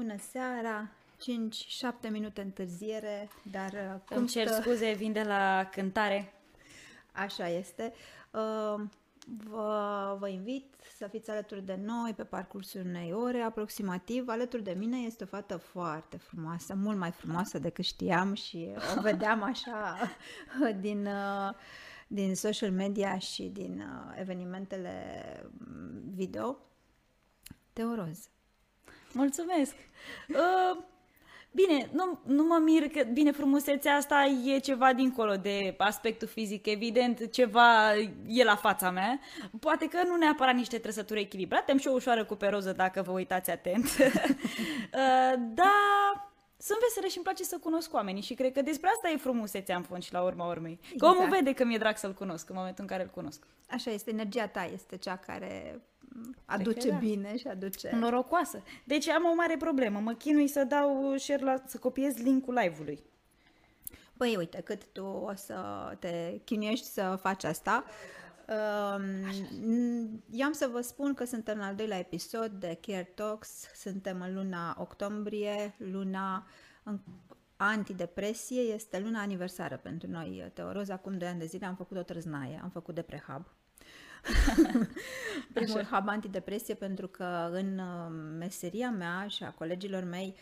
Bună 0.00 0.16
seara! 0.30 0.90
5-7 2.08 2.10
minute 2.10 2.40
întârziere, 2.40 3.28
dar 3.50 3.72
uh, 3.72 4.00
cum 4.06 4.16
Îmi 4.16 4.26
cer 4.28 4.46
stă... 4.46 4.60
scuze, 4.60 4.92
vin 4.92 5.12
de 5.12 5.22
la 5.22 5.68
cântare. 5.72 6.32
Așa 7.12 7.48
este. 7.48 7.92
Uh, 8.30 8.80
Vă, 9.48 10.16
vă 10.18 10.28
invit 10.28 10.74
să 10.96 11.06
fiți 11.06 11.30
alături 11.30 11.64
de 11.64 11.78
noi 11.84 12.14
pe 12.16 12.24
parcursul 12.24 12.80
unei 12.84 13.12
ore 13.12 13.40
aproximativ. 13.40 14.28
Alături 14.28 14.62
de 14.62 14.74
mine 14.78 14.98
este 14.98 15.24
o 15.24 15.26
fată 15.26 15.56
foarte 15.56 16.16
frumoasă, 16.16 16.74
mult 16.74 16.98
mai 16.98 17.10
frumoasă 17.10 17.58
decât 17.58 17.84
știam 17.84 18.34
și 18.34 18.68
o 18.96 19.00
vedeam 19.10 19.42
așa 19.42 19.96
din, 20.80 21.06
uh, 21.06 21.54
din 22.06 22.34
social 22.34 22.70
media 22.70 23.18
și 23.18 23.42
din 23.42 23.80
uh, 23.80 24.18
evenimentele 24.20 24.92
video. 26.14 26.58
Teoroz. 27.72 28.30
Mulțumesc! 29.12 29.74
Uh, 30.28 30.82
Bine, 31.52 31.90
nu, 31.92 32.18
nu 32.26 32.42
mă 32.42 32.60
mir 32.64 32.88
că, 32.88 33.02
bine, 33.12 33.30
frumusețea 33.30 33.94
asta 33.94 34.24
e 34.44 34.58
ceva 34.58 34.92
dincolo 34.92 35.36
de 35.36 35.74
aspectul 35.78 36.28
fizic, 36.28 36.66
evident, 36.66 37.30
ceva 37.30 37.94
e 38.26 38.44
la 38.44 38.56
fața 38.56 38.90
mea. 38.90 39.20
Poate 39.60 39.86
că 39.86 39.98
nu 40.06 40.16
neapărat 40.16 40.54
niște 40.54 40.78
trăsături 40.78 41.20
echilibrate, 41.20 41.72
am 41.72 41.78
și 41.78 41.88
o 41.88 41.92
ușoară 41.92 42.24
cuperoză 42.24 42.72
dacă 42.72 43.02
vă 43.02 43.10
uitați 43.10 43.50
atent. 43.50 43.86
Uh, 44.94 45.34
dar 45.54 46.32
sunt 46.58 46.78
veselă 46.80 47.06
și 47.06 47.16
îmi 47.16 47.24
place 47.24 47.42
să 47.42 47.58
cunosc 47.58 47.94
oamenii 47.94 48.22
și 48.22 48.34
cred 48.34 48.52
că 48.52 48.62
despre 48.62 48.90
asta 48.94 49.10
e 49.10 49.16
frumusețea 49.16 49.76
în 49.76 49.82
fond 49.82 50.02
și 50.02 50.12
la 50.12 50.22
urma 50.22 50.46
urmei. 50.46 50.78
Că 50.82 50.88
exact. 50.92 51.16
omul 51.16 51.28
vede 51.30 51.52
că 51.52 51.64
mi-e 51.64 51.78
drag 51.78 51.96
să-l 51.96 52.12
cunosc 52.12 52.48
în 52.48 52.54
momentul 52.58 52.82
în 52.82 52.90
care 52.90 53.02
îl 53.02 53.08
cunosc. 53.08 53.42
Așa 53.70 53.90
este, 53.90 54.10
energia 54.10 54.46
ta 54.46 54.68
este 54.72 54.96
cea 54.96 55.16
care 55.16 55.80
aduce 56.44 56.90
da. 56.90 56.96
bine 56.96 57.36
și 57.36 57.46
aduce... 57.46 57.96
Norocoasă. 57.96 58.62
Deci 58.84 59.08
am 59.08 59.24
o 59.24 59.34
mare 59.34 59.56
problemă. 59.56 59.98
Mă 59.98 60.12
chinui 60.12 60.46
să 60.46 60.64
dau 60.64 61.14
share 61.16 61.44
la, 61.44 61.62
să 61.66 61.78
copiez 61.78 62.16
linkul 62.16 62.54
live-ului. 62.54 63.02
Păi 64.16 64.36
uite, 64.36 64.60
cât 64.60 64.86
tu 64.92 65.04
o 65.04 65.34
să 65.34 65.56
te 65.98 66.40
chinuiești 66.44 66.86
să 66.86 67.18
faci 67.20 67.44
asta, 67.44 67.84
um, 68.48 70.22
eu 70.30 70.46
am 70.46 70.52
să 70.52 70.68
vă 70.72 70.80
spun 70.80 71.14
că 71.14 71.24
suntem 71.24 71.58
în 71.58 71.64
al 71.64 71.74
doilea 71.74 71.98
episod 71.98 72.50
de 72.50 72.78
Care 72.80 73.12
Talks, 73.14 73.64
suntem 73.74 74.20
în 74.20 74.34
luna 74.34 74.76
octombrie, 74.78 75.74
luna 75.78 76.46
în 76.82 76.98
antidepresie, 77.56 78.60
este 78.60 78.98
luna 78.98 79.20
aniversară 79.20 79.76
pentru 79.76 80.10
noi, 80.10 80.50
Teoroz. 80.54 80.88
Acum 80.88 81.18
2 81.18 81.28
ani 81.28 81.38
de 81.38 81.46
zile 81.46 81.66
am 81.66 81.74
făcut 81.74 81.96
o 81.96 82.02
trăznaie, 82.02 82.60
am 82.62 82.70
făcut 82.70 82.94
de 82.94 83.02
prehab 83.02 83.46
Primul 85.54 85.82
hub 85.82 86.08
antidepresie 86.08 86.74
pentru 86.74 87.06
că 87.08 87.48
în 87.52 87.78
uh, 87.78 88.34
meseria 88.38 88.90
mea 88.90 89.26
și 89.28 89.44
a 89.44 89.50
colegilor 89.50 90.04
mei 90.04 90.36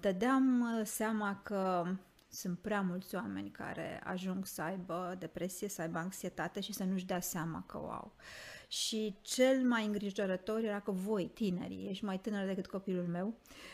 dădeam 0.00 0.60
uh, 0.60 0.86
seama 0.86 1.40
că 1.42 1.84
sunt 2.28 2.58
prea 2.58 2.80
mulți 2.80 3.14
oameni 3.14 3.50
care 3.50 4.00
ajung 4.04 4.46
să 4.46 4.62
aibă 4.62 5.16
depresie, 5.18 5.68
să 5.68 5.82
aibă 5.82 5.98
anxietate 5.98 6.60
și 6.60 6.72
să 6.72 6.84
nu-și 6.84 7.06
dea 7.06 7.20
seama 7.20 7.64
că 7.66 7.78
wow. 7.78 8.14
Și 8.68 9.16
cel 9.20 9.62
mai 9.62 9.86
îngrijorător 9.86 10.58
era 10.62 10.80
că 10.80 10.90
voi, 10.90 11.30
tinerii, 11.34 11.88
ești 11.88 12.04
mai 12.04 12.18
tânăr 12.18 12.46
decât 12.46 12.66
copilul 12.66 13.06
meu, 13.06 13.26
uh, 13.26 13.34
Uh, 13.36 13.71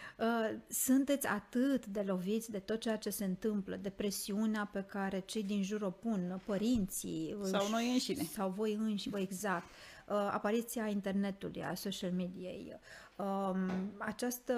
sunteți 0.69 1.27
atât 1.27 1.87
de 1.87 2.01
loviți 2.01 2.51
de 2.51 2.59
tot 2.59 2.81
ceea 2.81 2.97
ce 2.97 3.11
se 3.11 3.25
întâmplă, 3.25 3.77
de 3.77 3.91
presiunea 3.91 4.69
pe 4.73 4.83
care 4.83 5.21
cei 5.21 5.43
din 5.43 5.63
jur 5.63 5.83
o 5.83 5.91
pun, 5.91 6.41
părinții 6.45 7.37
sau 7.43 7.69
noi 7.71 7.93
înșine. 7.93 8.23
Sau 8.23 8.51
voi 8.51 8.75
înșine, 8.75 9.21
exact. 9.21 9.67
Uh, 10.09 10.15
apariția 10.15 10.87
internetului, 10.87 11.65
a 11.65 11.75
social 11.75 12.13
mediei, 12.13 12.81
um, 13.17 13.71
această 13.99 14.55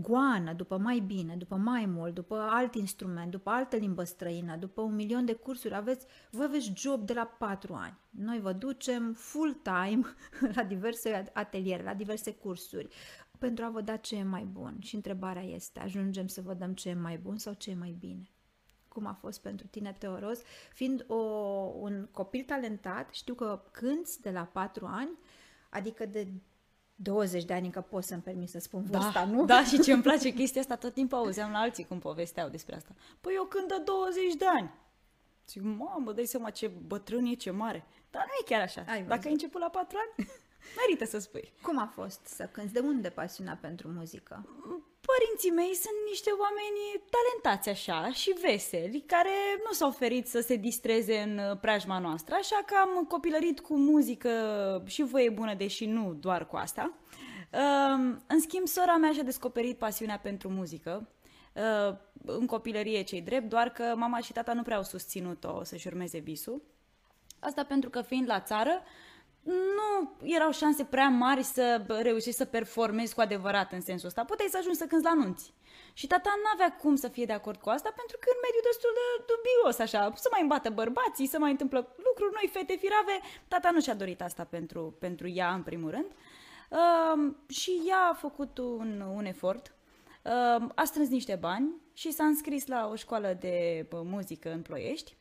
goană 0.00 0.52
după 0.52 0.78
mai 0.78 0.98
bine, 0.98 1.36
după 1.36 1.56
mai 1.56 1.86
mult, 1.86 2.14
după 2.14 2.48
alt 2.50 2.74
instrument, 2.74 3.30
după 3.30 3.50
altă 3.50 3.76
limbă 3.76 4.04
străină, 4.04 4.56
după 4.56 4.80
un 4.80 4.94
milion 4.94 5.24
de 5.24 5.32
cursuri, 5.32 5.74
aveți, 5.74 6.06
voi 6.30 6.44
aveți 6.44 6.72
job 6.74 7.06
de 7.06 7.12
la 7.12 7.24
patru 7.24 7.74
ani. 7.74 7.98
Noi 8.10 8.40
vă 8.40 8.52
ducem 8.52 9.12
full-time 9.12 10.00
la 10.54 10.62
diverse 10.62 11.30
ateliere, 11.32 11.82
la 11.82 11.94
diverse 11.94 12.32
cursuri 12.32 12.88
pentru 13.38 13.64
a 13.64 13.68
vă 13.68 13.80
da 13.80 13.96
ce 13.96 14.16
e 14.16 14.22
mai 14.22 14.44
bun. 14.44 14.76
Și 14.80 14.94
întrebarea 14.94 15.42
este, 15.42 15.80
ajungem 15.80 16.26
să 16.26 16.40
vă 16.40 16.54
dăm 16.54 16.74
ce 16.74 16.88
e 16.88 16.94
mai 16.94 17.18
bun 17.18 17.36
sau 17.36 17.52
ce 17.52 17.70
e 17.70 17.74
mai 17.74 17.96
bine? 17.98 18.30
Cum 18.88 19.06
a 19.06 19.12
fost 19.12 19.40
pentru 19.40 19.66
tine, 19.66 19.96
Teoros? 19.98 20.38
Fiind 20.72 21.04
o, 21.08 21.14
un 21.78 22.08
copil 22.10 22.44
talentat, 22.44 23.10
știu 23.12 23.34
că 23.34 23.62
cânți 23.70 24.20
de 24.20 24.30
la 24.30 24.44
4 24.44 24.86
ani, 24.86 25.10
adică 25.68 26.06
de 26.06 26.28
20 26.94 27.44
de 27.44 27.52
ani 27.52 27.64
încă 27.64 27.80
pot 27.80 28.04
să-mi 28.04 28.22
permit 28.22 28.48
să 28.48 28.58
spun 28.58 28.86
da, 28.90 28.98
vârsta, 28.98 29.24
nu? 29.24 29.44
Da, 29.44 29.64
și 29.64 29.80
ce 29.80 29.92
îmi 29.92 30.02
place 30.02 30.30
chestia 30.40 30.60
asta, 30.60 30.76
tot 30.76 30.94
timpul 30.94 31.18
auzeam 31.18 31.50
la 31.50 31.58
alții 31.58 31.84
cum 31.84 31.98
povesteau 31.98 32.48
despre 32.48 32.76
asta. 32.76 32.94
Păi 33.20 33.32
eu 33.36 33.44
cânt 33.44 33.68
de 33.68 33.82
20 33.84 34.34
de 34.34 34.46
ani. 34.46 34.70
Zic, 35.48 35.62
mamă, 35.62 36.12
dai 36.12 36.24
seama 36.24 36.50
ce 36.50 36.66
bătrân 36.66 37.24
e, 37.24 37.34
ce 37.34 37.50
mare. 37.50 37.86
Dar 38.10 38.22
nu 38.26 38.32
e 38.40 38.44
chiar 38.44 38.60
așa. 38.60 38.84
Ai 38.88 39.02
Dacă 39.02 39.22
ai 39.24 39.32
început 39.32 39.60
la 39.60 39.68
4 39.68 39.98
ani, 39.98 40.28
Merită 40.76 41.04
să 41.04 41.18
spui. 41.18 41.52
Cum 41.62 41.78
a 41.78 41.90
fost 41.94 42.26
să 42.26 42.48
cânti? 42.52 42.72
De 42.72 42.78
unde 42.78 43.08
pasiunea 43.08 43.58
pentru 43.60 43.88
muzică? 43.88 44.48
Părinții 45.00 45.50
mei 45.50 45.74
sunt 45.74 45.94
niște 46.08 46.30
oameni 46.30 47.02
talentați 47.10 47.68
așa 47.68 48.12
și 48.12 48.34
veseli, 48.40 49.04
care 49.06 49.30
nu 49.64 49.72
s-au 49.72 49.90
ferit 49.90 50.28
să 50.28 50.40
se 50.40 50.56
distreze 50.56 51.18
în 51.18 51.56
preajma 51.56 51.98
noastră, 51.98 52.34
așa 52.34 52.62
că 52.66 52.74
am 52.80 53.04
copilărit 53.04 53.60
cu 53.60 53.76
muzică 53.76 54.32
și 54.86 55.02
voie 55.02 55.30
bună, 55.30 55.54
deși 55.54 55.86
nu 55.86 56.12
doar 56.12 56.46
cu 56.46 56.56
asta. 56.56 56.92
În 58.26 58.40
schimb, 58.40 58.66
sora 58.66 58.96
mea 58.96 59.12
și-a 59.12 59.22
descoperit 59.22 59.78
pasiunea 59.78 60.18
pentru 60.18 60.48
muzică, 60.48 61.08
în 62.24 62.46
copilărie 62.46 63.02
cei 63.02 63.20
drept, 63.20 63.48
doar 63.48 63.68
că 63.68 63.94
mama 63.96 64.18
și 64.18 64.32
tata 64.32 64.52
nu 64.52 64.62
prea 64.62 64.76
au 64.76 64.82
susținut-o 64.82 65.64
să-și 65.64 65.86
urmeze 65.86 66.18
visul. 66.18 66.62
Asta 67.38 67.64
pentru 67.64 67.90
că 67.90 68.02
fiind 68.02 68.28
la 68.28 68.40
țară, 68.40 68.82
nu 69.42 70.16
erau 70.22 70.50
șanse 70.52 70.84
prea 70.84 71.08
mari 71.08 71.42
să 71.42 71.84
reușești 71.88 72.40
să 72.40 72.44
performezi 72.44 73.14
cu 73.14 73.20
adevărat 73.20 73.72
în 73.72 73.80
sensul 73.80 74.08
ăsta. 74.08 74.24
Puteai 74.24 74.48
să 74.48 74.56
ajungi 74.58 74.78
să 74.78 74.86
cânti 74.86 75.04
la 75.04 75.10
anunți. 75.10 75.54
Și 75.92 76.06
tata 76.06 76.32
nu 76.36 76.48
avea 76.52 76.76
cum 76.76 76.96
să 76.96 77.08
fie 77.08 77.24
de 77.24 77.32
acord 77.32 77.60
cu 77.60 77.68
asta 77.68 77.92
pentru 77.96 78.16
că 78.20 78.28
în 78.30 78.40
mediul 78.42 78.68
destul 78.70 78.90
de 78.98 79.24
dubios, 79.32 79.78
așa, 79.78 80.12
să 80.14 80.28
mai 80.30 80.40
îmbată 80.40 80.70
bărbații, 80.70 81.26
să 81.26 81.38
mai 81.38 81.50
întâmplă 81.50 81.94
lucruri, 81.96 82.32
noi 82.34 82.50
fete 82.52 82.76
firave, 82.76 83.20
tata 83.48 83.70
nu 83.70 83.80
și-a 83.80 83.94
dorit 83.94 84.22
asta 84.22 84.44
pentru, 84.44 84.96
pentru 84.98 85.28
ea 85.28 85.52
în 85.52 85.62
primul 85.62 85.90
rând. 85.90 86.10
Uh, 86.70 87.34
și 87.48 87.82
ea 87.86 88.08
a 88.10 88.14
făcut 88.14 88.58
un, 88.58 89.00
un 89.14 89.24
efort, 89.24 89.74
uh, 90.24 90.66
a 90.74 90.84
strâns 90.84 91.08
niște 91.08 91.34
bani 91.34 91.74
și 91.92 92.12
s-a 92.12 92.24
înscris 92.24 92.66
la 92.66 92.88
o 92.92 92.94
școală 92.94 93.36
de 93.40 93.86
muzică 93.90 94.52
în 94.52 94.62
Ploiești 94.62 95.16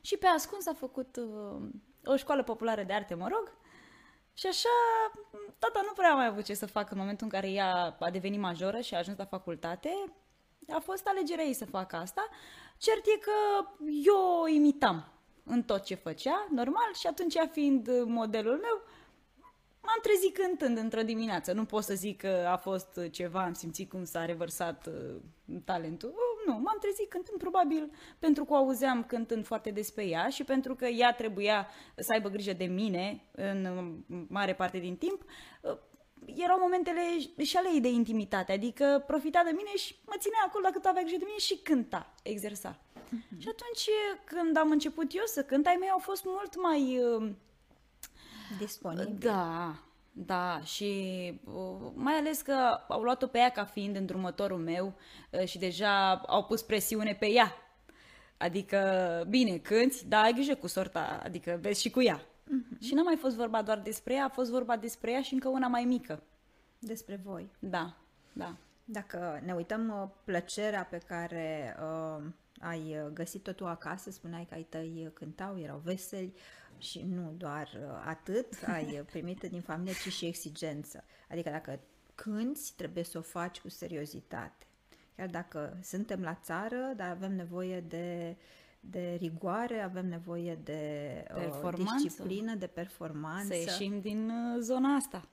și 0.00 0.16
pe 0.16 0.26
ascuns 0.26 0.66
a 0.66 0.74
făcut 0.74 1.16
uh, 1.16 1.68
o 2.04 2.16
școală 2.16 2.42
populară 2.42 2.82
de 2.82 2.92
arte, 2.92 3.14
mă 3.14 3.28
rog. 3.28 3.52
Și 4.34 4.46
așa, 4.46 4.68
tata 5.58 5.80
nu 5.84 5.92
prea 5.92 6.10
a 6.10 6.14
mai 6.14 6.26
avut 6.26 6.44
ce 6.44 6.54
să 6.54 6.66
facă 6.66 6.88
în 6.92 6.98
momentul 6.98 7.26
în 7.26 7.32
care 7.32 7.50
ea 7.50 7.96
a 8.00 8.10
devenit 8.10 8.40
majoră 8.40 8.80
și 8.80 8.94
a 8.94 8.98
ajuns 8.98 9.18
la 9.18 9.24
facultate. 9.24 9.90
A 10.68 10.78
fost 10.78 11.06
alegerea 11.06 11.44
ei 11.44 11.54
să 11.54 11.66
facă 11.66 11.96
asta. 11.96 12.28
Cert 12.78 13.06
e 13.06 13.18
că 13.18 13.66
eu 14.04 14.40
o 14.42 14.48
imitam 14.48 15.12
în 15.44 15.62
tot 15.62 15.84
ce 15.84 15.94
făcea, 15.94 16.46
normal, 16.50 16.94
și 16.94 17.06
atunci, 17.06 17.34
ea 17.34 17.46
fiind 17.46 17.88
modelul 18.04 18.56
meu, 18.56 18.82
m-am 19.88 20.00
trezit 20.02 20.34
cântând 20.34 20.78
într-o 20.78 21.02
dimineață. 21.02 21.52
Nu 21.52 21.64
pot 21.64 21.82
să 21.82 21.94
zic 21.94 22.20
că 22.20 22.46
a 22.48 22.56
fost 22.56 23.00
ceva, 23.10 23.42
am 23.42 23.52
simțit 23.52 23.90
cum 23.90 24.04
s-a 24.04 24.24
revărsat 24.24 24.86
uh, 24.86 25.16
talentul. 25.64 26.08
Uh, 26.08 26.46
nu, 26.46 26.52
m-am 26.52 26.76
trezit 26.80 27.08
cântând 27.08 27.38
probabil 27.38 27.90
pentru 28.18 28.44
că 28.44 28.52
o 28.52 28.56
auzeam 28.56 29.04
cântând 29.04 29.44
foarte 29.46 29.70
despre 29.70 30.04
ea 30.06 30.28
și 30.28 30.44
pentru 30.44 30.74
că 30.74 30.86
ea 30.86 31.12
trebuia 31.12 31.68
să 31.96 32.12
aibă 32.12 32.28
grijă 32.28 32.52
de 32.52 32.64
mine 32.64 33.24
în 33.30 33.66
mare 34.28 34.54
parte 34.54 34.78
din 34.78 34.96
timp. 34.96 35.24
Uh, 35.62 35.78
erau 36.24 36.58
momentele 36.58 37.02
și 37.42 37.56
ale 37.56 37.68
ei 37.72 37.80
de 37.80 37.88
intimitate, 37.88 38.52
adică 38.52 39.04
profita 39.06 39.42
de 39.44 39.52
mine 39.56 39.76
și 39.76 39.94
mă 40.06 40.14
ținea 40.18 40.44
acolo 40.46 40.62
dacă 40.62 40.88
avea 40.88 41.02
grijă 41.02 41.18
de 41.18 41.24
mine 41.26 41.38
și 41.38 41.56
cânta, 41.56 42.14
exersa. 42.22 42.78
Uh-huh. 42.78 43.38
Și 43.38 43.48
atunci 43.48 43.88
când 44.24 44.56
am 44.56 44.70
început 44.70 45.14
eu 45.14 45.24
să 45.24 45.42
cânt, 45.42 45.66
ai 45.66 45.76
mei 45.80 45.90
au 45.90 45.98
fost 45.98 46.24
mult 46.24 46.60
mai 46.60 47.00
uh, 47.02 47.30
disponibil. 48.58 49.16
Da, 49.18 49.74
da, 50.26 50.60
și 50.64 50.90
uh, 51.44 51.90
mai 51.94 52.14
ales 52.14 52.40
că 52.40 52.80
au 52.88 53.02
luat-o 53.02 53.26
pe 53.26 53.38
ea 53.38 53.48
ca 53.48 53.64
fiind 53.64 53.96
îndrumătorul 53.96 54.58
meu 54.58 54.94
uh, 55.30 55.44
și 55.44 55.58
deja 55.58 56.14
au 56.16 56.44
pus 56.44 56.62
presiune 56.62 57.16
pe 57.20 57.30
ea. 57.30 57.52
Adică, 58.36 59.24
bine, 59.28 59.56
cânti, 59.56 60.06
dar 60.06 60.24
ai 60.24 60.32
grijă 60.32 60.54
cu 60.54 60.66
sorta, 60.66 61.20
adică 61.22 61.58
vezi 61.60 61.80
și 61.80 61.90
cu 61.90 62.02
ea. 62.02 62.20
Uh-huh. 62.20 62.78
Și 62.80 62.94
n-a 62.94 63.02
mai 63.02 63.16
fost 63.16 63.36
vorba 63.36 63.62
doar 63.62 63.78
despre 63.78 64.14
ea, 64.14 64.24
a 64.24 64.28
fost 64.28 64.50
vorba 64.50 64.76
despre 64.76 65.10
ea 65.10 65.22
și 65.22 65.32
încă 65.34 65.48
una 65.48 65.66
mai 65.66 65.84
mică. 65.84 66.22
Despre 66.78 67.20
voi. 67.24 67.50
Da, 67.58 67.96
da. 68.32 68.56
Dacă 68.84 69.40
ne 69.44 69.52
uităm 69.52 69.88
uh, 70.02 70.08
plăcerea 70.24 70.84
pe 70.84 70.98
care 71.06 71.76
uh, 71.82 72.24
ai 72.60 72.96
găsit-o 73.12 73.52
tu 73.52 73.66
acasă, 73.66 74.10
spuneai 74.10 74.46
că 74.48 74.54
ai 74.54 74.66
tăi 74.68 75.10
cântau, 75.14 75.60
erau 75.60 75.80
veseli, 75.84 76.34
și 76.78 77.02
nu 77.02 77.34
doar 77.36 77.70
uh, 77.74 78.02
atât 78.06 78.54
ai 78.66 79.02
primit 79.06 79.40
din 79.40 79.60
familie, 79.60 79.92
ci 79.92 80.12
și 80.12 80.26
exigență. 80.26 81.04
Adică 81.30 81.50
dacă 81.50 81.80
cânti, 82.14 82.72
trebuie 82.76 83.04
să 83.04 83.18
o 83.18 83.22
faci 83.22 83.60
cu 83.60 83.68
seriozitate. 83.68 84.66
Chiar 85.16 85.28
dacă 85.28 85.78
suntem 85.82 86.22
la 86.22 86.34
țară, 86.34 86.92
dar 86.96 87.10
avem 87.10 87.34
nevoie 87.34 87.80
de, 87.80 88.36
de 88.80 89.16
rigoare, 89.20 89.80
avem 89.80 90.06
nevoie 90.06 90.58
de 90.64 91.12
uh, 91.30 91.40
Performanță. 91.40 92.02
disciplină, 92.02 92.54
de 92.54 92.66
performanță. 92.66 93.46
Să 93.46 93.54
ieșim 93.54 94.00
din 94.00 94.30
uh, 94.30 94.60
zona 94.60 94.94
asta. 94.94 95.28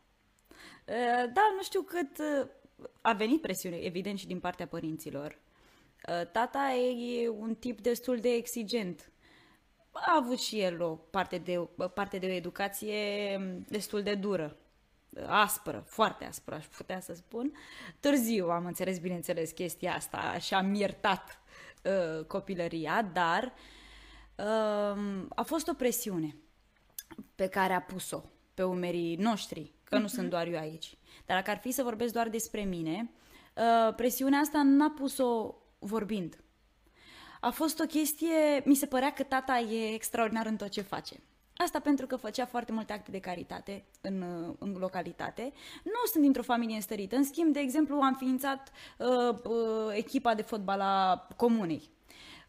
Uh, 0.87 1.31
Da, 1.33 1.53
nu 1.55 1.63
știu 1.63 1.81
cât 1.81 2.17
uh, 2.17 2.47
a 3.01 3.13
venit 3.13 3.41
presiune, 3.41 3.75
evident, 3.75 4.17
și 4.17 4.27
din 4.27 4.39
partea 4.39 4.67
părinților. 4.67 5.39
Uh, 6.09 6.27
Tata 6.31 6.71
e 6.73 7.29
un 7.29 7.55
tip 7.55 7.81
destul 7.81 8.17
de 8.17 8.29
exigent. 8.29 9.09
A 9.97 10.19
avut 10.21 10.39
și 10.39 10.59
el 10.59 10.81
o 10.81 10.95
parte 10.95 11.37
de, 11.37 11.67
parte 11.93 12.17
de 12.17 12.25
o 12.25 12.29
educație 12.29 13.39
destul 13.67 14.03
de 14.03 14.15
dură, 14.15 14.57
aspră, 15.27 15.83
foarte 15.87 16.25
aspră, 16.25 16.55
aș 16.55 16.65
putea 16.65 16.99
să 16.99 17.13
spun. 17.13 17.53
Târziu 17.99 18.49
am 18.49 18.65
înțeles, 18.65 18.99
bineînțeles, 18.99 19.51
chestia 19.51 19.93
asta 19.93 20.37
și 20.37 20.53
am 20.53 20.73
iertat 20.73 21.39
uh, 21.83 22.25
copilăria, 22.25 23.09
dar 23.13 23.53
uh, 24.35 25.25
a 25.29 25.43
fost 25.43 25.67
o 25.67 25.73
presiune 25.73 26.35
pe 27.35 27.47
care 27.47 27.73
a 27.73 27.81
pus-o 27.81 28.23
pe 28.53 28.63
umerii 28.63 29.15
noștri, 29.15 29.73
că 29.83 29.97
nu 29.97 30.07
sunt 30.07 30.29
doar 30.29 30.47
eu 30.47 30.59
aici. 30.59 30.97
Dar 31.25 31.37
dacă 31.37 31.51
ar 31.51 31.57
fi 31.57 31.71
să 31.71 31.83
vorbesc 31.83 32.13
doar 32.13 32.29
despre 32.29 32.61
mine, 32.61 33.11
uh, 33.55 33.95
presiunea 33.95 34.39
asta 34.39 34.61
n-a 34.63 34.89
pus-o 34.89 35.55
vorbind. 35.79 36.39
A 37.45 37.51
fost 37.51 37.79
o 37.79 37.85
chestie, 37.85 38.61
mi 38.63 38.75
se 38.75 38.85
părea 38.85 39.13
că 39.13 39.23
tata 39.23 39.57
e 39.57 39.93
extraordinar 39.93 40.45
în 40.45 40.55
tot 40.55 40.69
ce 40.69 40.81
face. 40.81 41.15
Asta 41.57 41.79
pentru 41.79 42.07
că 42.07 42.15
făcea 42.15 42.45
foarte 42.45 42.71
multe 42.71 42.93
acte 42.93 43.11
de 43.11 43.19
caritate 43.19 43.85
în, 44.01 44.21
uh, 44.21 44.55
în 44.59 44.75
localitate. 44.79 45.53
Nu 45.83 46.05
sunt 46.11 46.23
dintr-o 46.23 46.43
familie 46.43 46.75
înstărită. 46.75 47.15
În 47.15 47.23
schimb, 47.23 47.53
de 47.53 47.59
exemplu, 47.59 47.99
am 47.99 48.13
ființat 48.13 48.71
uh, 48.97 49.37
uh, 49.43 49.93
echipa 49.93 50.33
de 50.33 50.41
fotbal 50.41 50.81
a 50.81 51.27
comunei. 51.35 51.89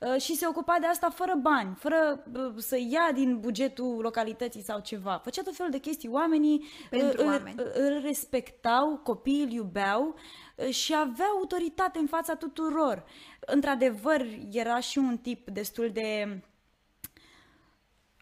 Uh, 0.01 0.21
și 0.21 0.35
se 0.37 0.47
ocupa 0.47 0.77
de 0.81 0.87
asta 0.87 1.11
fără 1.11 1.35
bani, 1.35 1.75
fără 1.75 2.25
uh, 2.35 2.53
să 2.57 2.77
ia 2.89 3.11
din 3.15 3.41
bugetul 3.41 3.99
localității 4.01 4.63
sau 4.63 4.81
ceva. 4.81 5.21
Făcea 5.25 5.43
tot 5.43 5.57
felul 5.57 5.73
de 5.73 5.79
chestii. 5.79 6.09
Oamenii 6.09 6.65
Pentru 6.91 7.23
uh, 7.23 7.27
oameni. 7.27 7.55
îl, 7.59 7.71
îl 7.75 8.01
respectau, 8.03 8.97
copiii 8.97 9.43
îl 9.43 9.51
iubeau 9.51 10.15
uh, 10.57 10.69
și 10.69 10.95
avea 10.95 11.27
autoritate 11.27 11.99
în 11.99 12.07
fața 12.07 12.35
tuturor. 12.35 13.05
Într-adevăr, 13.41 14.27
era 14.53 14.81
și 14.81 14.99
un 14.99 15.19
tip 15.19 15.51
destul 15.51 15.91
de 15.93 16.41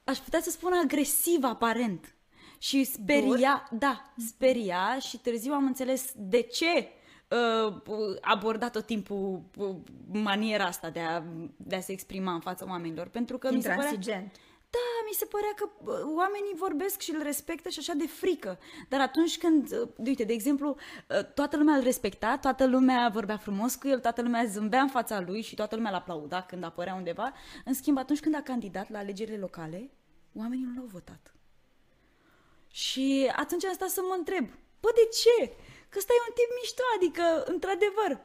aș 0.04 0.18
putea 0.18 0.40
să 0.40 0.50
spun 0.50 0.72
agresiv 0.72 1.44
aparent. 1.44 2.14
Și 2.58 2.84
speria, 2.84 3.68
da, 3.70 4.12
speria 4.16 4.98
și 4.98 5.18
târziu 5.18 5.52
am 5.52 5.66
înțeles 5.66 6.12
de 6.16 6.40
ce 6.40 6.88
uh, 7.28 8.16
aborda 8.20 8.68
tot 8.70 8.86
timpul 8.86 9.42
uh, 9.56 9.74
maniera 10.12 10.64
asta 10.64 10.90
de 10.90 11.00
a, 11.00 11.22
de 11.56 11.76
a 11.76 11.80
se 11.80 11.92
exprima 11.92 12.32
în 12.32 12.40
fața 12.40 12.64
oamenilor. 12.68 13.06
Pentru 13.06 13.38
că 13.38 13.52
mi 13.52 13.62
se 13.62 13.68
părea, 13.68 13.84
Intransigent. 13.84 14.32
da, 14.70 14.78
mi 15.08 15.14
se 15.14 15.24
părea 15.24 15.52
că 15.56 15.68
uh, 15.78 16.14
oamenii 16.16 16.54
vorbesc 16.56 17.00
și 17.00 17.14
îl 17.14 17.22
respectă 17.22 17.68
și 17.68 17.78
așa 17.78 17.92
de 17.92 18.06
frică. 18.06 18.58
Dar 18.88 19.00
atunci 19.00 19.38
când, 19.38 19.72
uh, 19.72 19.88
uite, 20.06 20.24
de 20.24 20.32
exemplu, 20.32 20.68
uh, 20.68 21.24
toată 21.34 21.56
lumea 21.56 21.74
îl 21.74 21.82
respecta, 21.82 22.38
toată 22.38 22.66
lumea 22.66 23.08
vorbea 23.12 23.36
frumos 23.36 23.74
cu 23.74 23.88
el, 23.88 24.00
toată 24.00 24.22
lumea 24.22 24.44
zâmbea 24.44 24.80
în 24.80 24.88
fața 24.88 25.20
lui 25.20 25.42
și 25.42 25.54
toată 25.54 25.74
lumea 25.76 25.90
l 25.90 25.94
aplauda 25.94 26.42
când 26.42 26.64
apărea 26.64 26.94
undeva, 26.94 27.32
în 27.64 27.74
schimb, 27.74 27.98
atunci 27.98 28.20
când 28.20 28.34
a 28.34 28.42
candidat 28.42 28.90
la 28.90 28.98
alegerile 28.98 29.36
locale, 29.36 29.90
oamenii 30.34 30.64
nu 30.64 30.74
l-au 30.74 30.88
votat. 30.92 31.34
Și 32.70 33.32
atunci 33.36 33.64
am 33.64 33.72
stat 33.72 33.88
să 33.88 34.00
mă 34.08 34.14
întreb, 34.18 34.44
bă, 34.80 34.90
de 34.94 35.08
ce? 35.20 35.52
Că 35.94 36.00
ăsta 36.00 36.12
e 36.12 36.28
un 36.28 36.34
tip 36.34 36.50
mișto, 36.60 36.82
adică, 36.96 37.52
într-adevăr, 37.52 38.20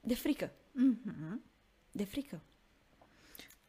de 0.00 0.14
frică. 0.14 0.52
Mhm. 0.72 1.42
De 1.90 2.04
frică. 2.04 2.40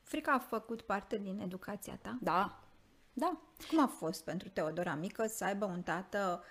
Frica 0.02 0.32
a 0.32 0.40
făcut 0.40 0.82
parte 0.82 1.18
din 1.18 1.40
educația 1.40 1.98
ta? 2.02 2.18
Da. 2.22 2.64
Da. 3.14 3.42
Cum 3.70 3.80
a 3.80 3.88
fost 3.88 4.24
pentru 4.24 4.50
Teodora 4.50 4.96
mică 4.96 5.28
să 5.28 5.44
aibă 5.44 5.66
un 5.66 5.82
tată 5.82 6.44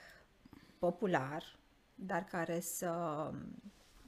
popular, 0.78 1.56
dar 1.94 2.24
care 2.24 2.60
să, 2.60 3.30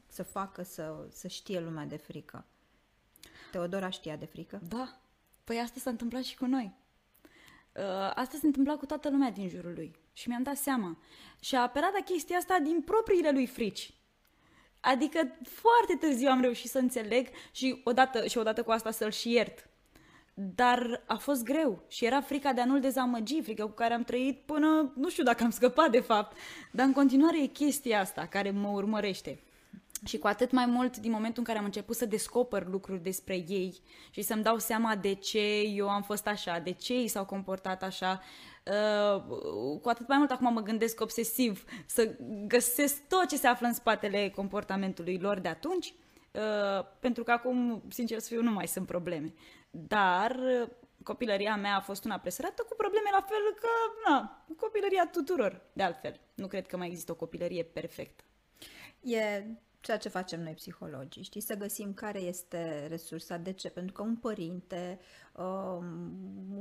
să 0.07 0.23
facă 0.23 0.63
să, 0.63 1.07
să 1.11 1.29
știe 1.29 1.61
lumea 1.61 1.85
de 1.85 1.97
frică? 1.97 2.45
Teodora 3.51 3.91
știa 3.91 4.17
de 4.17 4.25
frică? 4.25 4.61
Da. 4.69 5.01
Păi 5.45 5.59
asta 5.59 5.81
s-a 5.81 5.91
întâmplat 5.91 6.23
și 6.23 6.37
cu 6.37 6.47
noi. 6.47 6.75
Uh, 7.77 8.13
Asta 8.15 8.39
se 8.41 8.47
întâmpla 8.47 8.77
cu 8.77 8.87
toată 8.87 9.11
lumea 9.11 9.31
din 9.31 9.49
jurul 9.49 9.73
lui. 9.73 9.97
Și 10.21 10.29
mi-am 10.29 10.43
dat 10.43 10.57
seama. 10.57 10.99
Și 11.41 11.55
a 11.55 11.61
aperat 11.61 11.93
la 11.93 12.05
chestia 12.05 12.37
asta 12.37 12.59
din 12.63 12.83
propriile 12.85 13.31
lui 13.31 13.47
frici. 13.47 13.95
Adică 14.81 15.37
foarte 15.43 15.95
târziu 16.01 16.29
am 16.31 16.41
reușit 16.41 16.71
să 16.71 16.79
înțeleg 16.79 17.29
și 17.53 17.81
odată, 17.85 18.27
și 18.27 18.39
odată 18.39 18.63
cu 18.63 18.71
asta 18.71 18.91
să-l 18.91 19.11
și 19.11 19.33
iert. 19.33 19.69
Dar 20.35 21.03
a 21.07 21.15
fost 21.15 21.45
greu 21.45 21.85
și 21.89 22.05
era 22.05 22.21
frica 22.21 22.53
de 22.53 22.61
a 22.61 22.65
nu-l 22.65 22.81
dezamăgi, 22.81 23.43
frica 23.43 23.65
cu 23.65 23.71
care 23.71 23.95
am 23.95 24.03
trăit 24.03 24.43
până, 24.47 24.93
nu 24.97 25.09
știu 25.09 25.23
dacă 25.23 25.45
am 25.45 25.51
scăpat 25.51 25.91
de 25.91 26.01
fapt, 26.01 26.37
dar 26.73 26.87
în 26.87 26.93
continuare 26.93 27.43
e 27.43 27.47
chestia 27.47 28.01
asta 28.01 28.27
care 28.27 28.51
mă 28.51 28.69
urmărește. 28.69 29.43
Și 30.05 30.19
cu 30.19 30.27
atât 30.27 30.51
mai 30.51 30.67
mult 30.67 30.97
din 30.97 31.11
momentul 31.11 31.39
în 31.39 31.45
care 31.45 31.59
am 31.59 31.65
început 31.65 31.97
să 31.97 32.07
descoper 32.07 32.67
lucruri 32.67 33.03
despre 33.03 33.35
ei 33.35 33.81
și 34.11 34.23
să-mi 34.23 34.43
dau 34.43 34.59
seama 34.59 34.97
de 34.97 35.15
ce 35.15 35.61
eu 35.61 35.89
am 35.89 36.03
fost 36.03 36.27
așa, 36.27 36.59
de 36.59 36.71
ce 36.71 36.93
ei 36.93 37.09
s-au 37.09 37.25
comportat 37.25 37.83
așa, 37.83 38.23
uh, 38.23 38.50
cu 39.83 39.89
atât 39.89 40.09
mai 40.09 40.19
mult 40.19 40.31
acum 40.31 40.53
mă 40.53 40.61
gândesc 40.63 41.01
obsesiv 41.01 41.65
să 41.87 42.17
găsesc 42.47 43.07
tot 43.09 43.29
ce 43.29 43.37
se 43.37 43.47
află 43.47 43.67
în 43.67 43.75
spatele 43.75 44.31
comportamentului 44.31 45.19
lor 45.19 45.39
de 45.39 45.49
atunci, 45.49 45.95
uh, 46.33 46.87
pentru 47.01 47.23
că 47.23 47.31
acum, 47.31 47.83
sincer 47.89 48.19
să 48.19 48.29
fiu, 48.29 48.43
nu 48.43 48.51
mai 48.51 48.67
sunt 48.67 48.87
probleme. 48.87 49.35
Dar 49.71 50.31
uh, 50.31 50.69
copilăria 51.03 51.57
mea 51.57 51.77
a 51.77 51.81
fost 51.81 52.05
una 52.05 52.19
presărată 52.19 52.65
cu 52.69 52.75
probleme 52.77 53.09
la 53.13 53.27
fel 53.29 53.55
ca, 53.61 54.11
na, 54.11 54.45
copilăria 54.57 55.09
tuturor, 55.13 55.61
de 55.73 55.83
altfel. 55.83 56.21
Nu 56.35 56.47
cred 56.47 56.67
că 56.67 56.77
mai 56.77 56.89
există 56.89 57.13
o 57.13 57.15
copilărie 57.15 57.63
perfectă. 57.63 58.25
E 59.01 59.45
ceea 59.81 59.99
ce 59.99 60.09
facem 60.09 60.43
noi 60.43 60.53
psihologii, 60.53 61.23
știi, 61.23 61.41
să 61.41 61.55
găsim 61.55 61.93
care 61.95 62.21
este 62.21 62.87
resursa. 62.89 63.37
De 63.37 63.53
ce? 63.53 63.69
Pentru 63.69 63.93
că 63.93 64.03
un 64.03 64.17
părinte, 64.17 64.99
um, 65.37 65.85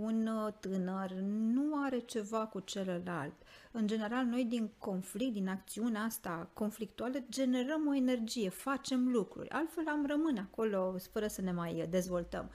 un 0.02 0.30
tânăr 0.60 1.12
nu 1.54 1.84
are 1.84 2.00
ceva 2.00 2.46
cu 2.46 2.60
celălalt. 2.60 3.34
În 3.72 3.88
general, 3.88 4.26
noi 4.26 4.46
din 4.46 4.70
conflict, 4.78 5.34
din 5.34 5.48
acțiunea 5.48 6.02
asta 6.02 6.50
conflictuală, 6.54 7.24
generăm 7.30 7.88
o 7.88 7.96
energie, 7.96 8.50
facem 8.50 9.12
lucruri. 9.12 9.50
Altfel 9.50 9.88
am 9.88 10.06
rămâne 10.06 10.40
acolo 10.40 10.96
fără 11.12 11.28
să 11.28 11.42
ne 11.42 11.52
mai 11.52 11.88
dezvoltăm. 11.90 12.52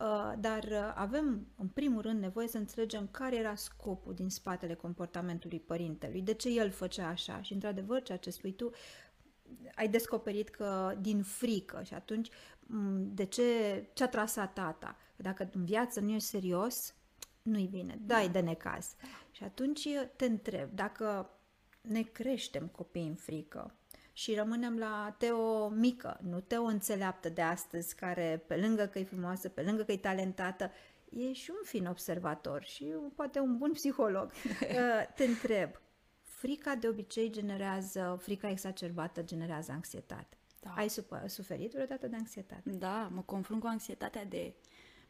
Uh, 0.00 0.32
Dar 0.38 0.64
uh, 0.64 0.92
avem, 0.94 1.46
în 1.56 1.66
primul 1.66 2.02
rând, 2.02 2.20
nevoie 2.20 2.48
să 2.48 2.58
înțelegem 2.58 3.08
care 3.10 3.36
era 3.36 3.54
scopul 3.54 4.14
din 4.14 4.28
spatele 4.28 4.74
comportamentului 4.74 5.60
părintelui, 5.60 6.22
de 6.22 6.34
ce 6.34 6.48
el 6.48 6.70
făcea 6.70 7.08
așa. 7.08 7.42
Și, 7.42 7.52
într-adevăr, 7.52 8.02
ceea 8.02 8.18
ce 8.18 8.30
spui 8.30 8.52
tu, 8.52 8.70
ai 9.74 9.88
descoperit 9.88 10.48
că 10.48 10.94
din 11.00 11.22
frică 11.22 11.82
și 11.84 11.94
atunci 11.94 12.28
m, 12.60 13.14
de 13.14 13.24
ce, 13.24 13.42
ce 13.92 14.02
a 14.02 14.08
trasat 14.08 14.52
tata? 14.52 14.96
Că 15.16 15.22
dacă 15.22 15.48
în 15.52 15.64
viață 15.64 16.00
nu 16.00 16.10
ești 16.10 16.28
serios, 16.28 16.94
nu-i 17.42 17.66
bine, 17.66 17.98
dai 18.00 18.28
de 18.28 18.40
necaz. 18.40 18.94
Și 19.30 19.44
atunci 19.44 19.88
te 20.16 20.24
întreb, 20.24 20.70
dacă 20.74 21.30
ne 21.80 22.02
creștem 22.02 22.66
copiii 22.66 23.06
în 23.06 23.14
frică 23.14 23.74
și 24.12 24.34
rămânem 24.34 24.78
la 24.78 25.14
Teo 25.18 25.68
mică, 25.68 26.20
nu 26.22 26.40
Teo 26.40 26.62
înțeleaptă 26.62 27.28
de 27.28 27.42
astăzi, 27.42 27.94
care 27.94 28.44
pe 28.46 28.56
lângă 28.56 28.86
că 28.86 28.98
e 28.98 29.04
frumoasă, 29.04 29.48
pe 29.48 29.62
lângă 29.62 29.82
că 29.82 29.92
e 29.92 29.96
talentată, 29.96 30.70
e 31.10 31.32
și 31.32 31.50
un 31.50 31.64
fin 31.64 31.86
observator 31.86 32.62
și 32.62 32.84
poate 33.14 33.38
un 33.38 33.56
bun 33.56 33.72
psiholog. 33.72 34.30
Uh, 34.44 35.06
te 35.16 35.24
întreb, 35.24 35.70
frica 36.38 36.74
de 36.74 36.88
obicei 36.88 37.30
generează, 37.30 38.18
frica 38.22 38.48
exacerbată 38.50 39.22
generează 39.22 39.72
anxietate. 39.72 40.36
Da. 40.60 40.70
Ai 40.76 40.88
supa- 40.88 41.26
suferit 41.26 41.72
vreodată 41.72 42.06
de 42.06 42.16
anxietate? 42.16 42.70
Da, 42.70 43.10
mă 43.14 43.22
confrunt 43.24 43.60
cu 43.60 43.66
anxietatea 43.66 44.24
de 44.24 44.52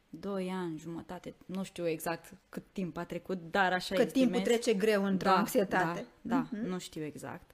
2 0.09 0.51
ani, 0.53 0.77
jumătate, 0.77 1.33
nu 1.45 1.63
știu 1.63 1.87
exact 1.87 2.33
cât 2.49 2.63
timp 2.71 2.97
a 2.97 3.03
trecut, 3.03 3.39
dar 3.51 3.73
așa 3.73 3.95
Cât 3.95 4.11
timpul 4.11 4.35
estimez. 4.35 4.59
trece 4.59 4.77
greu 4.77 5.05
într-o 5.05 5.29
da, 5.29 5.35
anxietate. 5.37 6.05
Da, 6.21 6.35
da 6.35 6.47
uh-huh. 6.47 6.61
nu 6.67 6.77
știu 6.79 7.03
exact. 7.03 7.51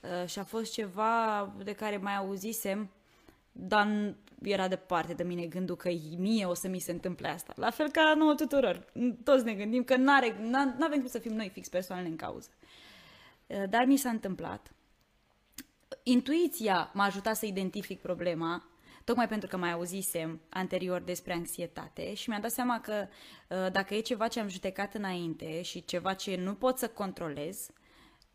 Uh, 0.00 0.28
și 0.28 0.38
a 0.38 0.44
fost 0.44 0.72
ceva 0.72 1.52
de 1.64 1.72
care 1.72 1.96
mai 1.96 2.16
auzisem, 2.16 2.90
dar 3.52 3.86
n- 3.86 4.14
era 4.42 4.68
departe 4.68 5.12
de 5.14 5.22
mine 5.22 5.46
gândul 5.46 5.76
că 5.76 5.88
mie 6.18 6.44
o 6.44 6.54
să 6.54 6.68
mi 6.68 6.78
se 6.78 6.92
întâmple 6.92 7.28
asta. 7.28 7.52
La 7.56 7.70
fel 7.70 7.90
ca 7.90 8.14
nouă 8.16 8.34
tuturor. 8.34 8.92
Toți 9.24 9.44
ne 9.44 9.54
gândim 9.54 9.84
că 9.84 9.96
n-are, 9.96 10.32
n- 10.32 10.78
n-avem 10.78 10.98
cum 10.98 11.08
să 11.08 11.18
fim 11.18 11.32
noi 11.32 11.48
fix 11.48 11.68
persoanele 11.68 12.08
în 12.08 12.16
cauză. 12.16 12.48
Uh, 13.52 13.62
Dar 13.68 13.84
mi 13.84 13.96
s-a 13.96 14.08
întâmplat. 14.08 14.72
Intuiția 16.02 16.90
m-a 16.94 17.04
ajutat 17.04 17.36
să 17.36 17.46
identific 17.46 18.00
problema, 18.00 18.68
tocmai 19.04 19.28
pentru 19.28 19.48
că 19.48 19.56
mai 19.56 19.72
auzisem 19.72 20.40
anterior 20.48 21.00
despre 21.00 21.32
anxietate 21.32 22.14
și 22.14 22.28
mi-am 22.28 22.40
dat 22.40 22.50
seama 22.50 22.80
că 22.80 23.06
uh, 23.48 23.72
dacă 23.72 23.94
e 23.94 24.00
ceva 24.00 24.28
ce 24.28 24.40
am 24.40 24.48
judecat 24.48 24.94
înainte 24.94 25.62
și 25.62 25.84
ceva 25.84 26.14
ce 26.14 26.36
nu 26.36 26.54
pot 26.54 26.78
să 26.78 26.88
controlez, 26.88 27.70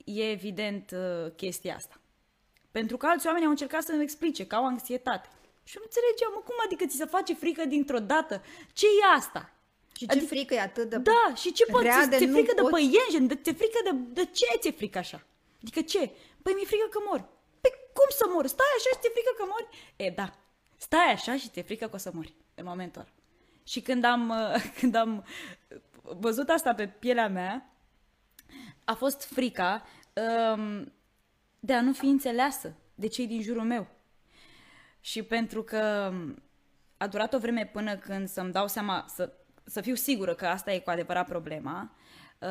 e 0.06 0.30
evident 0.30 0.92
uh, 0.92 1.32
chestia 1.36 1.76
asta. 1.76 2.00
Pentru 2.72 2.98
că 2.98 3.06
alți 3.06 3.26
oameni 3.28 3.46
au 3.46 3.52
încercat 3.52 3.84
să-mi 3.84 4.04
explice 4.04 4.48
că 4.48 4.56
au 4.56 4.66
anxietate. 4.66 5.30
Și 5.64 5.76
nu 5.78 5.84
înțelegeam, 5.86 6.32
mă, 6.34 6.40
cum 6.40 6.56
adică 6.66 6.86
ți 6.86 6.96
se 6.96 7.06
face 7.06 7.34
frică 7.34 7.66
dintr-o 7.66 8.00
dată? 8.00 8.42
ce 8.74 8.86
e 8.86 9.18
asta? 9.18 9.57
Și 9.98 10.06
ce 10.06 10.12
adică, 10.12 10.26
frică 10.26 10.54
e 10.54 10.60
atât 10.60 10.90
de 10.90 10.98
Da, 10.98 11.34
și 11.36 11.52
ce 11.52 11.66
poți? 11.66 11.88
Ți-e 12.18 12.32
frică 12.32 12.54
de 12.56 12.62
păienjen? 12.70 13.42
Ți-e 13.44 13.54
frică 13.54 13.80
de, 13.84 13.92
de 14.18 14.26
ce 14.26 14.46
ți-e 14.60 14.72
frică 14.72 14.98
așa? 14.98 15.26
Adică 15.62 15.82
ce? 15.82 16.12
Păi 16.42 16.54
mi-e 16.54 16.66
frică 16.66 16.88
că 16.90 17.00
mor. 17.08 17.20
Păi 17.62 17.72
cum 17.94 18.10
să 18.10 18.26
mor? 18.34 18.48
Stai 18.48 18.66
așa 18.78 18.90
și 18.94 19.00
ți-e 19.02 19.12
frică 19.14 19.32
că 19.38 19.44
mori? 19.54 19.68
E, 19.96 20.10
da. 20.10 20.34
Stai 20.78 21.12
așa 21.12 21.38
și 21.38 21.50
ți-e 21.50 21.62
frică 21.62 21.88
că 21.88 21.96
o 21.96 21.98
să 21.98 22.12
mori 22.14 22.34
în 22.56 22.66
momentul 22.66 23.02
ăla. 23.02 23.12
Și 23.64 23.82
când 23.82 24.04
am, 24.04 24.34
când 24.80 24.96
am 24.96 25.26
văzut 26.02 26.50
asta 26.50 26.74
pe 26.74 26.88
pielea 26.88 27.28
mea, 27.28 27.74
a 28.84 28.94
fost 28.94 29.24
frica 29.24 29.84
um, 30.14 30.94
de 31.60 31.74
a 31.74 31.82
nu 31.82 31.94
fi 31.94 32.06
înțeleasă 32.06 32.76
de 32.96 33.08
cei 33.08 33.28
din 33.28 33.42
jurul 33.42 33.64
meu. 33.64 33.88
Și 35.00 35.24
pentru 35.24 35.64
că 35.64 36.14
a 36.98 37.08
durat 37.08 37.34
o 37.34 37.40
vreme 37.40 37.70
până 37.74 37.96
când 37.96 38.28
să-mi 38.28 38.52
dau 38.52 38.68
seama, 38.68 39.06
să, 39.08 39.34
să 39.68 39.82
fiu 39.82 39.96
sigură 39.96 40.34
că 40.34 40.46
asta 40.46 40.72
e 40.72 40.80
cu 40.80 40.90
adevărat 40.90 41.28
problema, 41.28 41.92
uh, 42.40 42.48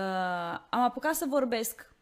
am 0.70 0.80
apucat 0.80 1.14
să 1.14 1.26
vorbesc 1.28 1.94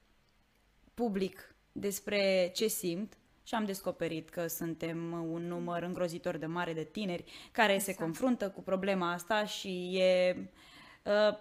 public 0.94 1.54
despre 1.73 2.50
ce 2.54 2.66
simt 2.66 3.18
și 3.42 3.54
am 3.54 3.64
descoperit 3.64 4.28
că 4.28 4.47
suntem 4.47 5.12
un 5.12 5.47
număr 5.47 5.83
îngrozitor 5.83 6.37
de 6.37 6.47
mare 6.47 6.73
de 6.73 6.85
tineri 6.85 7.25
care 7.52 7.73
exact. 7.73 7.97
se 7.97 8.02
confruntă 8.02 8.50
cu 8.50 8.62
problema 8.62 9.12
asta 9.12 9.44
și 9.44 9.97
e, 9.99 10.37
uh, 11.04 11.37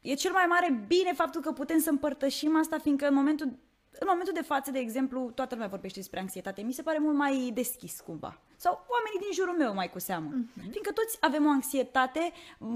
e 0.00 0.14
cel 0.14 0.32
mai 0.32 0.44
mare 0.48 0.84
bine 0.86 1.12
faptul 1.12 1.40
că 1.40 1.52
putem 1.52 1.78
să 1.78 1.90
împărtășim 1.90 2.56
asta, 2.56 2.78
fiindcă 2.78 3.06
în 3.06 3.14
momentul, 3.14 3.58
în 3.98 4.06
momentul 4.08 4.32
de 4.34 4.42
față, 4.42 4.70
de 4.70 4.78
exemplu, 4.78 5.30
toată 5.34 5.54
lumea 5.54 5.68
vorbește 5.68 5.98
despre 5.98 6.20
anxietate. 6.20 6.62
Mi 6.62 6.72
se 6.72 6.82
pare 6.82 6.98
mult 6.98 7.16
mai 7.16 7.50
deschis 7.54 8.00
cumva. 8.00 8.40
Sau 8.56 8.86
oamenii 8.88 9.20
din 9.20 9.32
jurul 9.32 9.56
meu 9.56 9.74
mai 9.74 9.90
cu 9.90 9.98
seamă. 9.98 10.30
Uh-huh. 10.30 10.60
Fiindcă 10.70 10.92
toți 10.94 11.16
avem 11.20 11.46
o 11.46 11.48
anxietate 11.48 12.32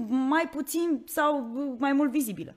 mai 0.07 0.49
puțin 0.49 1.01
sau 1.05 1.39
mai 1.77 1.93
mult 1.93 2.11
vizibilă. 2.11 2.55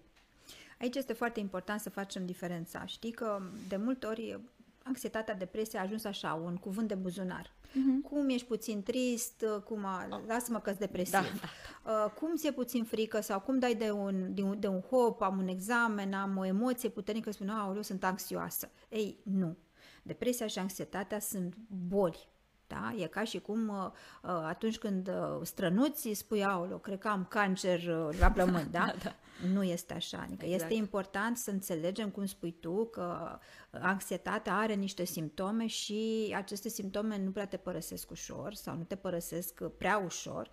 Aici 0.80 0.96
este 0.96 1.12
foarte 1.12 1.40
important 1.40 1.80
să 1.80 1.90
facem 1.90 2.26
diferența. 2.26 2.84
Știi 2.86 3.10
că 3.10 3.40
de 3.68 3.76
multe 3.76 4.06
ori 4.06 4.40
anxietatea, 4.88 5.34
depresia 5.34 5.80
a 5.80 5.82
ajuns 5.82 6.04
așa, 6.04 6.40
un 6.44 6.56
cuvânt 6.56 6.88
de 6.88 6.94
buzunar. 6.94 7.52
Uh-huh. 7.68 8.08
Cum 8.10 8.28
ești 8.28 8.46
puțin 8.46 8.82
trist, 8.82 9.44
cum 9.64 9.84
a, 9.84 10.22
lasă-mă 10.26 10.58
că-s 10.58 10.76
depresiv. 10.76 11.12
Da, 11.12 11.20
da. 11.20 12.04
Uh, 12.04 12.10
cum 12.10 12.34
ți-e 12.36 12.52
puțin 12.52 12.84
frică 12.84 13.20
sau 13.20 13.40
cum 13.40 13.58
dai 13.58 13.74
de 13.74 13.90
un, 13.90 14.34
de 14.34 14.42
un, 14.42 14.60
de 14.60 14.66
un 14.66 14.80
hop, 14.80 15.22
am 15.22 15.38
un 15.38 15.48
examen, 15.48 16.12
am 16.12 16.36
o 16.36 16.44
emoție 16.44 16.88
puternică, 16.88 17.30
spun, 17.30 17.48
eu 17.74 17.82
sunt 17.82 18.04
anxioasă. 18.04 18.70
Ei, 18.88 19.20
nu. 19.22 19.56
Depresia 20.02 20.46
și 20.46 20.58
anxietatea 20.58 21.20
sunt 21.20 21.54
boli 21.88 22.28
da? 22.68 22.94
E 22.96 23.06
ca 23.06 23.24
și 23.24 23.38
cum 23.38 23.68
uh, 23.68 23.90
uh, 24.22 24.30
atunci 24.46 24.78
când 24.78 25.08
uh, 25.08 25.40
strănuți, 25.42 26.12
spui, 26.12 26.44
aolo, 26.44 26.76
cred 26.76 26.98
că 26.98 27.08
am 27.08 27.26
cancer 27.28 27.84
la 28.18 28.30
plămâni, 28.30 28.68
da? 28.70 28.78
da, 28.86 28.94
da. 29.02 29.14
Nu 29.52 29.62
este 29.62 29.94
așa. 29.94 30.18
Adică 30.18 30.44
exact. 30.44 30.62
este 30.62 30.74
important 30.74 31.36
să 31.36 31.50
înțelegem, 31.50 32.10
cum 32.10 32.26
spui 32.26 32.52
tu, 32.60 32.84
că 32.84 33.38
anxietatea 33.70 34.56
are 34.56 34.74
niște 34.74 35.04
simptome 35.04 35.66
și 35.66 36.32
aceste 36.36 36.68
simptome 36.68 37.18
nu 37.18 37.30
prea 37.30 37.46
te 37.46 37.56
părăsesc 37.56 38.10
ușor 38.10 38.54
sau 38.54 38.76
nu 38.76 38.82
te 38.82 38.96
părăsesc 38.96 39.62
prea 39.64 39.98
ușor. 39.98 40.50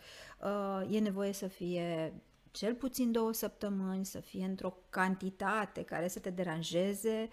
E 0.90 1.00
nevoie 1.00 1.34
să 1.34 1.48
fie 1.48 2.14
cel 2.56 2.74
puțin 2.74 3.12
două 3.12 3.34
săptămâni, 3.34 4.06
să 4.06 4.20
fie 4.20 4.46
într-o 4.46 4.78
cantitate 4.90 5.84
care 5.84 6.08
să 6.08 6.20
te 6.20 6.30
deranjeze, 6.30 7.30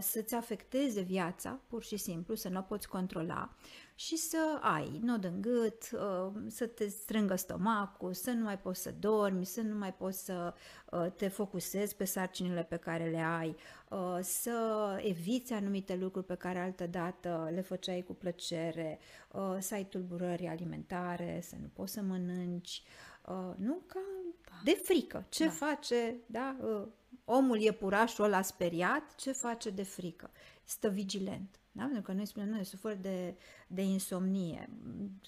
să-ți 0.00 0.34
afecteze 0.34 1.00
viața, 1.00 1.60
pur 1.66 1.82
și 1.82 1.96
simplu, 1.96 2.34
să 2.34 2.48
nu 2.48 2.58
o 2.58 2.62
poți 2.62 2.88
controla 2.88 3.54
și 3.98 4.16
să 4.16 4.58
ai 4.60 5.00
nod 5.02 5.24
în 5.24 5.40
gât, 5.40 5.90
uh, 5.92 6.32
să 6.48 6.66
te 6.66 6.88
strângă 6.88 7.36
stomacul, 7.36 8.12
să 8.12 8.30
nu 8.30 8.44
mai 8.44 8.58
poți 8.58 8.82
să 8.82 8.94
dormi, 8.98 9.44
să 9.44 9.60
nu 9.60 9.78
mai 9.78 9.94
poți 9.94 10.24
să 10.24 10.54
uh, 10.90 11.06
te 11.16 11.28
focusezi 11.28 11.96
pe 11.96 12.04
sarcinile 12.04 12.62
pe 12.62 12.76
care 12.76 13.10
le 13.10 13.20
ai, 13.20 13.56
uh, 13.90 14.18
să 14.22 14.98
eviți 15.02 15.52
anumite 15.52 15.96
lucruri 15.96 16.26
pe 16.26 16.34
care 16.34 16.58
altă 16.58 16.86
dată 16.86 17.50
le 17.54 17.60
făceai 17.60 18.02
cu 18.02 18.14
plăcere, 18.14 18.98
să 19.58 19.74
ai 19.74 19.84
tulburări 19.84 20.46
alimentare, 20.46 21.40
să 21.42 21.54
nu 21.60 21.68
poți 21.72 21.92
să 21.92 22.00
mănânci, 22.00 22.82
nu 23.56 23.82
ca 23.86 24.00
de 24.64 24.80
frică. 24.82 25.26
Ce 25.28 25.44
da. 25.44 25.50
face, 25.50 26.16
da? 26.26 26.56
Omul 27.24 27.62
e 27.62 27.72
purașul 27.72 28.24
ăla 28.24 28.42
speriat, 28.42 29.14
ce 29.14 29.32
face 29.32 29.70
de 29.70 29.82
frică? 29.82 30.30
Stă 30.64 30.88
vigilent. 30.88 31.60
Da? 31.76 31.82
Pentru 31.84 32.02
că 32.02 32.12
noi 32.12 32.26
spunem, 32.26 32.48
noi 32.48 32.64
suferi 32.64 33.00
de, 33.00 33.36
de 33.66 33.82
insomnie. 33.82 34.68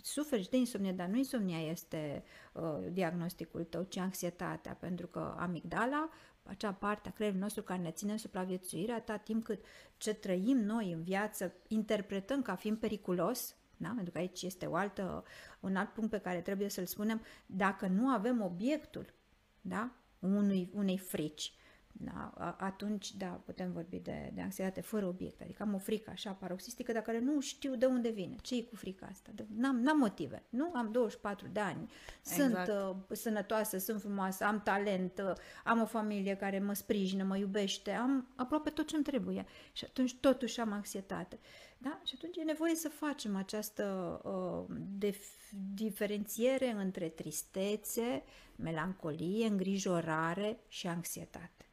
Suferi 0.02 0.48
de 0.50 0.56
insomnie, 0.56 0.92
dar 0.92 1.08
nu 1.08 1.16
insomnia 1.16 1.60
este 1.60 2.24
uh, 2.52 2.62
diagnosticul 2.92 3.64
tău, 3.64 3.82
ci 3.82 3.96
anxietatea, 3.96 4.74
pentru 4.74 5.06
că 5.06 5.34
amigdala, 5.38 6.08
acea 6.42 6.72
parte 6.72 7.08
a 7.08 7.12
creierului 7.12 7.44
nostru 7.44 7.62
care 7.62 7.80
ne 7.80 7.90
ține 7.90 8.12
în 8.12 8.18
supraviețuire, 8.18 8.92
atât 8.92 9.24
timp 9.24 9.44
cât 9.44 9.64
ce 9.96 10.14
trăim 10.14 10.58
noi 10.58 10.92
în 10.92 11.02
viață 11.02 11.54
interpretăm 11.66 12.42
ca 12.42 12.54
fiind 12.54 12.78
periculos, 12.78 13.56
da? 13.76 13.92
pentru 13.94 14.12
că 14.12 14.18
aici 14.18 14.42
este 14.42 14.66
o 14.66 14.74
altă, 14.74 15.24
un 15.60 15.76
alt 15.76 15.92
punct 15.92 16.10
pe 16.10 16.18
care 16.18 16.40
trebuie 16.40 16.68
să-l 16.68 16.86
spunem, 16.86 17.22
dacă 17.46 17.86
nu 17.86 18.08
avem 18.08 18.42
obiectul 18.42 19.14
da? 19.60 19.92
unui, 20.18 20.70
unei 20.74 20.98
frici, 20.98 21.52
da? 22.00 22.54
atunci, 22.58 23.14
da, 23.14 23.26
putem 23.26 23.72
vorbi 23.72 23.98
de, 23.98 24.30
de 24.34 24.40
anxietate 24.40 24.80
fără 24.80 25.06
obiect, 25.06 25.40
adică 25.40 25.62
am 25.62 25.74
o 25.74 25.78
frică 25.78 26.10
așa 26.10 26.30
paroxistică, 26.30 26.92
dar 26.92 27.02
care 27.02 27.18
nu 27.18 27.40
știu 27.40 27.74
de 27.74 27.86
unde 27.86 28.10
vine, 28.10 28.36
ce 28.42 28.56
e 28.56 28.62
cu 28.62 28.76
frica 28.76 29.06
asta, 29.10 29.30
n-am, 29.56 29.80
n-am 29.80 29.98
motive, 29.98 30.42
nu? 30.48 30.70
Am 30.74 30.92
24 30.92 31.48
de 31.52 31.60
ani, 31.60 31.90
exact. 32.20 32.66
sunt 32.66 32.78
uh, 32.78 33.16
sănătoasă, 33.16 33.78
sunt 33.78 34.00
frumoasă, 34.00 34.44
am 34.44 34.62
talent, 34.62 35.22
uh, 35.24 35.32
am 35.64 35.80
o 35.80 35.86
familie 35.86 36.36
care 36.36 36.58
mă 36.58 36.72
sprijină, 36.72 37.24
mă 37.24 37.36
iubește, 37.36 37.90
am 37.90 38.28
aproape 38.36 38.70
tot 38.70 38.86
ce-mi 38.86 39.02
trebuie 39.02 39.46
și 39.72 39.84
atunci 39.84 40.16
totuși 40.20 40.60
am 40.60 40.72
anxietate. 40.72 41.38
Da? 41.78 42.00
Și 42.04 42.14
atunci 42.16 42.36
e 42.36 42.42
nevoie 42.42 42.74
să 42.74 42.88
facem 42.88 43.36
această 43.36 44.20
uh, 44.24 44.76
def- 44.98 45.50
diferențiere 45.74 46.70
între 46.70 47.08
tristețe, 47.08 48.22
melancolie, 48.56 49.46
îngrijorare 49.46 50.58
și 50.68 50.86
anxietate. 50.86 51.67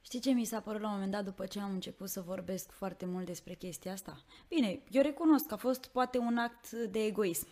Știi 0.00 0.20
ce 0.20 0.30
mi 0.30 0.44
s-a 0.44 0.60
părut 0.60 0.80
la 0.80 0.86
un 0.86 0.92
moment 0.92 1.12
dat 1.12 1.24
după 1.24 1.46
ce 1.46 1.60
am 1.60 1.70
început 1.70 2.08
să 2.08 2.20
vorbesc 2.20 2.70
foarte 2.70 3.06
mult 3.06 3.26
despre 3.26 3.54
chestia 3.54 3.92
asta? 3.92 4.22
Bine, 4.48 4.80
eu 4.90 5.02
recunosc 5.02 5.46
că 5.46 5.54
a 5.54 5.56
fost 5.56 5.86
poate 5.86 6.18
un 6.18 6.36
act 6.36 6.70
de 6.70 7.04
egoism 7.04 7.46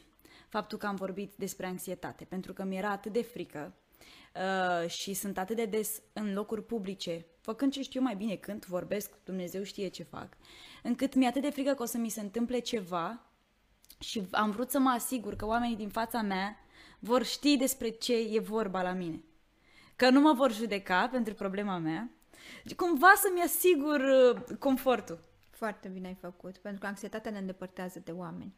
faptul 0.49 0.79
că 0.79 0.87
am 0.87 0.95
vorbit 0.95 1.33
despre 1.37 1.67
anxietate, 1.67 2.25
pentru 2.25 2.53
că 2.53 2.65
mi 2.65 2.77
era 2.77 2.91
atât 2.91 3.13
de 3.13 3.23
frică 3.23 3.75
uh, 4.35 4.89
și 4.89 5.15
sunt 5.15 5.39
atât 5.39 5.57
de 5.57 5.65
des 5.65 6.03
în 6.13 6.33
locuri 6.33 6.65
publice, 6.65 7.27
făcând 7.41 7.73
ce 7.73 7.83
știu 7.83 8.01
mai 8.01 8.17
bine 8.17 8.35
când 8.35 8.65
vorbesc, 8.65 9.11
Dumnezeu 9.25 9.63
știe 9.63 9.89
ce 9.89 10.03
fac, 10.03 10.29
încât 10.83 11.15
mi-e 11.15 11.29
atât 11.29 11.43
de 11.43 11.51
frică 11.51 11.73
că 11.75 11.83
o 11.83 11.87
să 11.87 11.99
mi 11.99 12.09
se 12.09 12.21
întâmple 12.21 12.59
ceva 12.59 13.21
și 13.99 14.27
am 14.31 14.51
vrut 14.51 14.71
să 14.71 14.79
mă 14.79 14.91
asigur 14.91 15.37
că 15.37 15.47
oamenii 15.47 15.77
din 15.77 15.89
fața 15.89 16.23
mea 16.23 16.57
vor 16.99 17.25
ști 17.25 17.57
despre 17.57 17.89
ce 17.89 18.15
e 18.15 18.41
vorba 18.41 18.83
la 18.83 18.93
mine 18.93 19.23
că 19.97 20.11
nu 20.11 20.21
mă 20.21 20.33
vor 20.33 20.53
judeca 20.53 21.09
pentru 21.09 21.35
problema 21.35 21.79
mea, 21.79 22.11
cumva 22.77 23.13
să-mi 23.17 23.43
asigur 23.43 24.01
uh, 24.01 24.57
confortul. 24.59 25.19
Foarte 25.51 25.89
bine 25.89 26.07
ai 26.07 26.17
făcut, 26.21 26.57
pentru 26.57 26.81
că 26.81 26.87
anxietatea 26.87 27.31
ne 27.31 27.39
îndepărtează 27.39 28.01
de 28.05 28.13
oameni. 28.13 28.55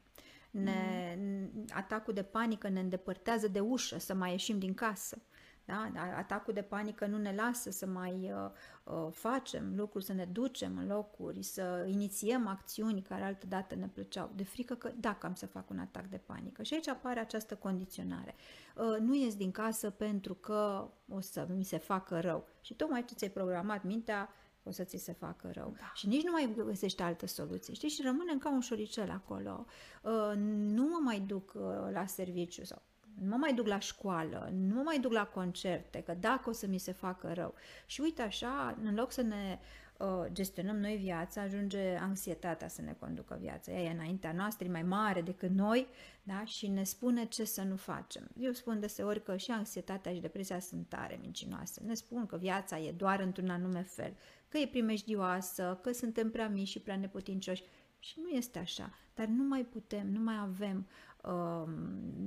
Ne, 0.50 1.16
mm. 1.18 1.64
Atacul 1.75 2.14
de 2.14 2.23
panică 2.23 2.68
ne 2.68 2.80
îndepărtează 2.80 3.49
de 3.49 3.61
ușă, 3.61 3.99
să 3.99 4.14
mai 4.14 4.30
ieșim 4.30 4.59
din 4.59 4.75
casă. 4.75 5.23
Da? 5.68 5.90
Atacul 6.16 6.52
de 6.52 6.62
panică 6.62 7.06
nu 7.06 7.18
ne 7.18 7.34
lasă 7.34 7.70
să 7.70 7.87
mai 7.87 8.32
uh, 8.32 8.50
uh, 8.84 9.12
facem 9.12 9.72
lucruri, 9.76 10.04
să 10.04 10.12
ne 10.12 10.25
ducem 10.25 10.78
în 10.78 10.87
locuri, 10.87 11.42
să 11.42 11.87
inițiem 11.88 12.46
acțiuni 12.46 13.02
care 13.02 13.22
altă 13.22 13.46
dată 13.46 13.75
ne 13.75 13.87
plăceau, 13.87 14.30
de 14.34 14.44
frică 14.44 14.75
că 14.75 14.90
dacă 14.96 15.26
am 15.26 15.34
să 15.34 15.46
fac 15.46 15.70
un 15.70 15.78
atac 15.78 16.06
de 16.06 16.16
panică. 16.16 16.62
Și 16.62 16.75
aici 16.75 16.88
apare 16.88 17.20
această 17.20 17.54
condiționare. 17.54 18.34
Uh, 18.76 18.96
nu 19.00 19.14
ies 19.14 19.37
din 19.37 19.50
casă 19.50 19.90
pentru 19.90 20.34
că 20.34 20.90
o 21.08 21.20
să 21.20 21.46
mi 21.56 21.64
se 21.64 21.78
facă 21.78 22.20
rău. 22.20 22.46
Și 22.60 22.75
tocmai 22.75 23.04
ce 23.04 23.14
ți-ai 23.14 23.30
programat 23.30 23.84
mintea, 23.84 24.28
o 24.62 24.70
să 24.70 24.84
ți 24.84 24.96
se 24.96 25.12
facă 25.12 25.50
rău. 25.52 25.75
Da. 25.78 25.90
Și 25.94 26.06
nici 26.06 26.25
nu 26.25 26.32
mai 26.32 26.54
găsești 26.64 27.02
altă 27.02 27.26
soluție, 27.26 27.75
știi? 27.75 27.88
Și 27.88 28.02
rămânem 28.02 28.38
ca 28.38 28.50
un 28.50 28.60
șoricel 28.60 29.10
acolo. 29.10 29.66
Uh, 30.02 30.32
nu 30.37 30.82
mă 30.82 30.98
mai 31.02 31.20
duc 31.20 31.52
uh, 31.54 31.62
la 31.92 32.06
serviciu 32.06 32.64
sau 32.64 32.82
nu 33.22 33.28
mă 33.28 33.37
mai 33.37 33.54
duc 33.54 33.66
la 33.66 33.78
școală, 33.78 34.50
nu 34.52 34.75
mă 34.75 34.82
mai 34.84 35.00
duc 35.00 35.12
la 35.12 35.25
concerte, 35.25 36.02
că 36.02 36.14
dacă 36.14 36.48
o 36.48 36.52
să 36.52 36.66
mi 36.66 36.78
se 36.78 36.92
facă 36.92 37.32
rău. 37.32 37.54
Și 37.87 38.00
uite 38.00 38.22
așa, 38.22 38.76
în 38.82 38.94
loc 38.94 39.12
să 39.12 39.22
ne 39.22 39.58
uh, 39.98 40.06
gestionăm 40.32 40.76
noi 40.76 40.96
viața, 40.96 41.40
ajunge 41.40 41.96
anxietatea 41.96 42.68
să 42.68 42.82
ne 42.82 42.96
conducă 42.98 43.38
viața. 43.40 43.72
Ea 43.72 43.82
e 43.82 43.92
înaintea 43.92 44.32
noastră, 44.32 44.66
e 44.66 44.70
mai 44.70 44.82
mare 44.82 45.22
decât 45.22 45.50
noi 45.50 45.87
da? 46.22 46.44
și 46.44 46.66
ne 46.66 46.82
spune 46.82 47.25
ce 47.25 47.44
să 47.44 47.62
nu 47.62 47.76
facem. 47.76 48.28
Eu 48.40 48.52
spun 48.52 48.80
deseori 48.80 49.22
că 49.22 49.37
și 49.37 49.50
anxietatea 49.50 50.14
și 50.14 50.20
depresia 50.20 50.60
sunt 50.60 50.88
tare 50.88 51.18
mincinoase. 51.20 51.82
Ne 51.84 51.94
spun 51.94 52.26
că 52.26 52.37
viața 52.37 52.78
e 52.78 52.92
doar 52.92 53.20
într-un 53.20 53.48
anume 53.48 53.82
fel, 53.82 54.16
că 54.48 54.58
e 54.58 54.66
primejdioasă, 54.66 55.78
că 55.82 55.92
suntem 55.92 56.30
prea 56.30 56.48
mici 56.48 56.68
și 56.68 56.80
prea 56.80 56.96
neputincioși. 56.96 57.62
Și 57.98 58.20
nu 58.22 58.28
este 58.28 58.58
așa, 58.58 58.94
dar 59.14 59.26
nu 59.26 59.42
mai 59.42 59.64
putem, 59.64 60.12
nu 60.12 60.20
mai 60.20 60.37
avem 60.40 60.87
uh, 61.32 61.68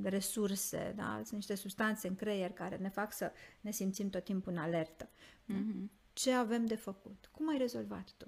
resurse, 0.04 0.94
da? 0.96 1.14
sunt 1.14 1.32
niște 1.32 1.56
substanțe 1.56 2.08
în 2.08 2.16
creier 2.16 2.52
care 2.52 2.76
ne 2.76 2.90
fac 2.90 3.14
să 3.14 3.32
ne 3.62 3.72
simțim 3.72 4.10
tot 4.10 4.24
timpul 4.24 4.52
în 4.52 4.58
alertă. 4.58 5.10
Mm-hmm. 5.54 5.90
Ce 6.14 6.32
avem 6.32 6.66
de 6.66 6.76
făcut? 6.76 7.30
Cum 7.32 7.50
ai 7.50 7.58
rezolvat 7.58 8.10
tu? 8.18 8.28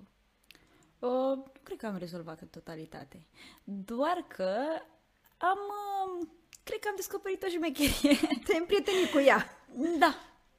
Uh, 1.00 1.36
nu 1.36 1.52
cred 1.64 1.78
că 1.78 1.86
am 1.86 1.98
rezolvat 1.98 2.42
în 2.42 2.48
totalitate. 2.48 3.28
Doar 3.64 4.26
că 4.28 4.56
am... 5.38 5.58
Uh, 5.58 6.28
cred 6.64 6.80
că 6.80 6.88
am 6.88 6.96
descoperit 6.96 7.44
o 7.44 7.48
șmecherie. 7.48 8.18
Te-ai 8.46 8.60
împrietenit 8.60 9.10
cu 9.12 9.20
ea. 9.20 9.46
Da, 10.00 10.16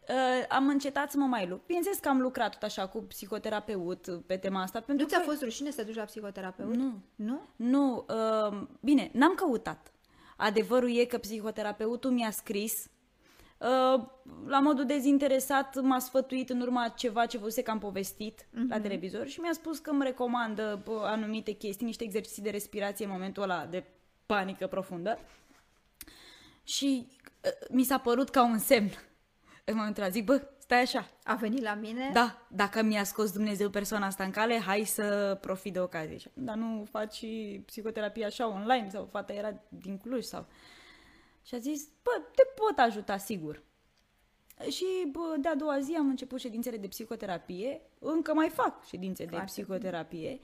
Uh, 0.09 0.45
am 0.49 0.69
încetat 0.69 1.11
să 1.11 1.19
mă 1.19 1.25
mai 1.25 1.47
lupt. 1.47 1.67
Bineînțeles 1.67 1.99
că 1.99 2.09
am 2.09 2.21
lucrat 2.21 2.53
tot 2.53 2.63
așa 2.63 2.89
cu 2.89 2.99
psihoterapeut 2.99 4.23
pe 4.27 4.37
tema 4.37 4.63
asta. 4.63 4.81
Pentru 4.81 5.05
nu 5.05 5.11
ți-a 5.11 5.19
că... 5.19 5.25
fost 5.25 5.43
rușine 5.43 5.71
să 5.71 5.77
te 5.77 5.83
duci 5.83 5.95
la 5.95 6.05
psihoterapeut? 6.05 6.75
Nu. 6.75 6.93
Nu? 7.15 7.41
Nu. 7.57 8.05
Uh, 8.09 8.67
bine, 8.81 9.11
n-am 9.13 9.35
căutat. 9.35 9.93
Adevărul 10.37 10.97
e 10.97 11.05
că 11.05 11.19
psihoterapeutul 11.19 12.11
mi-a 12.11 12.31
scris 12.31 12.89
Uh, 13.59 14.05
la 14.47 14.61
modul 14.61 14.87
dezinteresat 14.87 15.81
m-a 15.81 15.99
sfătuit 15.99 16.51
în 16.51 16.61
urma 16.61 16.89
ceva 16.89 17.27
ce 17.27 17.39
văzuse 17.39 17.63
că 17.63 17.71
am 17.71 17.79
povestit 17.79 18.43
uh-huh. 18.43 18.69
la 18.69 18.81
televizor 18.81 19.27
și 19.27 19.41
mi-a 19.41 19.53
spus 19.53 19.79
că 19.79 19.91
îmi 19.91 20.03
recomandă 20.03 20.83
uh, 20.87 20.97
anumite 21.03 21.53
chestii, 21.53 21.87
niște 21.87 22.05
exerciții 22.05 22.43
de 22.43 22.51
respirație 22.51 23.05
în 23.05 23.11
momentul 23.11 23.43
ăla 23.43 23.67
de 23.67 23.85
panică 24.27 24.67
profundă. 24.67 25.19
Și 26.65 27.07
uh, 27.09 27.69
mi 27.71 27.85
s-a 27.85 27.99
părut 27.99 28.29
ca 28.29 28.45
un 28.45 28.59
semn 28.59 28.91
în 29.65 29.77
momentul 29.77 30.03
ăla 30.03 30.13
zic, 30.13 30.25
bă, 30.25 30.43
stai 30.65 30.81
așa. 30.81 31.11
A 31.23 31.35
venit 31.35 31.63
la 31.63 31.75
mine? 31.75 32.11
Da, 32.13 32.47
dacă 32.49 32.83
mi-a 32.83 33.05
scos 33.05 33.33
Dumnezeu 33.33 33.71
persoana 33.71 34.07
asta 34.07 34.25
în 34.25 34.31
cale, 34.31 34.59
hai 34.59 34.85
să 34.85 35.39
profit 35.41 35.73
de 35.73 35.81
ocazie. 35.81 36.21
Dar 36.35 36.57
nu 36.57 36.85
faci 36.91 37.15
și 37.15 37.63
psihoterapie 37.67 38.25
așa 38.25 38.49
online 38.49 38.89
sau 38.91 39.09
fata 39.11 39.33
era 39.33 39.63
din 39.69 39.99
Cluj 39.99 40.25
sau... 40.25 40.47
Și 41.47 41.55
a 41.55 41.59
zis, 41.59 41.89
bă, 42.03 42.11
te 42.35 42.43
pot 42.55 42.79
ajuta, 42.79 43.17
sigur. 43.17 43.63
Și 44.71 44.85
bă, 45.11 45.37
de-a 45.41 45.55
doua 45.55 45.81
zi 45.81 45.95
am 45.95 46.09
început 46.09 46.41
ședințele 46.41 46.77
de 46.77 46.89
psihoterapie, 46.89 47.81
încă 47.99 48.35
mai 48.35 48.49
fac 48.49 48.85
ședințe 48.87 49.27
Foarte 49.27 49.45
de 49.45 49.53
psihoterapie, 49.53 50.41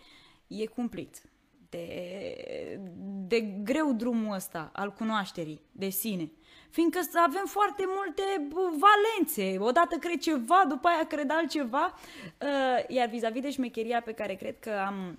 e 0.46 0.66
cumplit. 0.66 1.22
De, 1.68 2.80
de 3.26 3.40
greu 3.40 3.92
drumul 3.92 4.34
ăsta 4.34 4.70
al 4.72 4.92
cunoașterii 4.92 5.60
de 5.72 5.88
sine 5.88 6.32
fiindcă 6.70 7.00
avem 7.14 7.44
foarte 7.46 7.84
multe 7.86 8.22
valențe. 8.54 9.58
Odată 9.58 9.96
cred 9.96 10.18
ceva, 10.18 10.64
după 10.68 10.88
aia 10.88 11.06
cred 11.06 11.30
altceva. 11.30 11.94
Uh, 12.42 12.84
iar 12.88 13.08
vis-a-vis 13.08 13.42
de 13.42 13.50
șmecheria 13.50 14.02
pe 14.02 14.12
care 14.12 14.34
cred 14.34 14.58
că 14.58 14.70
am, 14.70 15.18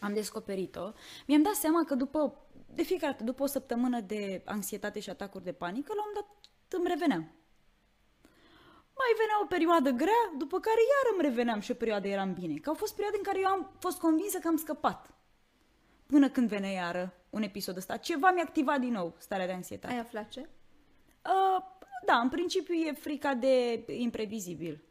am 0.00 0.12
descoperit-o, 0.12 0.92
mi-am 1.26 1.42
dat 1.42 1.54
seama 1.54 1.84
că 1.84 1.94
după, 1.94 2.34
de 2.74 2.82
fiecare 2.82 3.12
dată, 3.12 3.24
după 3.24 3.42
o 3.42 3.46
săptămână 3.46 4.00
de 4.00 4.42
anxietate 4.44 5.00
și 5.00 5.10
atacuri 5.10 5.44
de 5.44 5.52
panică, 5.52 5.92
la 5.96 6.02
un 6.06 6.12
dat 6.14 6.26
îmi 6.68 6.88
reveneam. 6.88 7.32
Mai 9.00 9.12
venea 9.18 9.40
o 9.42 9.46
perioadă 9.46 9.90
grea, 9.90 10.32
după 10.38 10.60
care 10.60 10.80
iar 10.80 11.12
îmi 11.12 11.28
reveneam 11.28 11.60
și 11.60 11.70
o 11.70 11.74
perioadă 11.74 12.08
eram 12.08 12.32
bine. 12.32 12.54
Că 12.54 12.68
au 12.68 12.74
fost 12.74 12.92
perioade 12.92 13.16
în 13.16 13.22
care 13.22 13.38
eu 13.40 13.46
am 13.46 13.70
fost 13.78 13.98
convinsă 13.98 14.38
că 14.38 14.48
am 14.48 14.56
scăpat. 14.56 15.10
Până 16.06 16.28
când 16.28 16.48
venea 16.48 16.70
iară 16.70 17.14
un 17.30 17.42
episod 17.42 17.76
ăsta. 17.76 17.96
Ceva 17.96 18.30
mi-a 18.30 18.42
activat 18.42 18.80
din 18.80 18.92
nou 18.92 19.14
starea 19.18 19.46
de 19.46 19.52
anxietate. 19.52 19.94
Ai 19.94 20.00
aflat 20.00 20.28
ce? 20.28 20.48
Uh, 21.24 21.62
da, 22.06 22.14
în 22.14 22.28
principiu 22.28 22.74
e 22.74 22.92
frica 22.92 23.34
de 23.34 23.84
imprevizibil. 23.86 24.84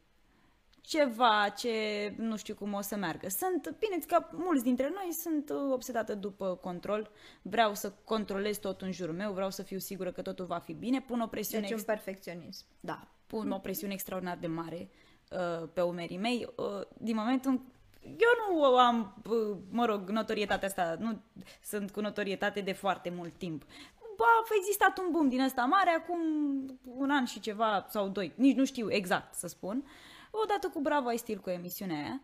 Ceva 0.82 1.54
ce 1.58 1.70
nu 2.18 2.38
știu 2.38 2.56
cum 2.56 2.74
o 2.74 2.82
să 2.82 2.96
meargă. 2.96 3.30
Sunt, 3.30 3.76
bine 3.80 3.98
că 4.08 4.26
mulți 4.32 4.64
dintre 4.64 4.90
noi 4.94 5.14
sunt 5.14 5.50
obsedată 5.72 6.16
după 6.16 6.56
control. 6.56 7.12
Vreau 7.42 7.76
să 7.76 7.94
controlez 8.04 8.58
tot 8.58 8.82
în 8.82 8.92
jurul 8.92 9.16
meu, 9.16 9.32
vreau 9.32 9.50
să 9.50 9.64
fiu 9.64 9.78
sigură 9.78 10.12
că 10.12 10.22
totul 10.22 10.46
va 10.46 10.58
fi 10.58 10.74
bine. 10.74 11.02
Pun 11.02 11.20
o 11.20 11.28
presiune... 11.28 11.68
Deci 11.68 11.78
un 11.78 11.84
perfecționism. 11.84 12.66
Da, 12.80 13.08
pun 13.28 13.52
o 13.52 13.58
presiune 13.58 13.94
extraordinar 13.94 14.38
de 14.38 14.48
mare 14.48 14.90
uh, 15.32 15.70
pe 15.74 15.82
umerii 15.82 16.18
mei. 16.18 16.48
Uh, 16.56 16.82
din 16.98 17.16
momentul 17.16 17.52
în 17.52 17.60
eu 18.02 18.56
nu 18.56 18.64
am, 18.64 19.22
uh, 19.30 19.58
mă 19.70 19.86
rog, 19.86 20.10
notorietatea 20.10 20.68
asta, 20.68 20.96
nu 21.00 21.22
sunt 21.64 21.92
cu 21.92 22.02
notorietate 22.02 22.62
de 22.62 22.72
foarte 22.72 23.10
mult 23.10 23.34
timp 23.34 23.64
a 24.24 24.56
existat 24.56 24.98
un 24.98 25.08
boom 25.12 25.30
din 25.30 25.42
ăsta 25.42 25.66
mare 25.66 25.90
acum 25.90 26.20
un 26.84 27.10
an 27.10 27.26
și 27.26 27.40
ceva 27.40 27.86
sau 27.90 28.08
doi, 28.08 28.34
nici 28.36 28.56
nu 28.56 28.66
știu 28.66 28.92
exact 28.92 29.34
să 29.34 29.48
spun, 29.48 29.84
odată 30.32 30.68
cu 30.68 30.80
Bravo 30.80 31.08
ai 31.08 31.18
stil 31.18 31.38
cu 31.38 31.50
emisiunea 31.50 31.98
aia. 31.98 32.22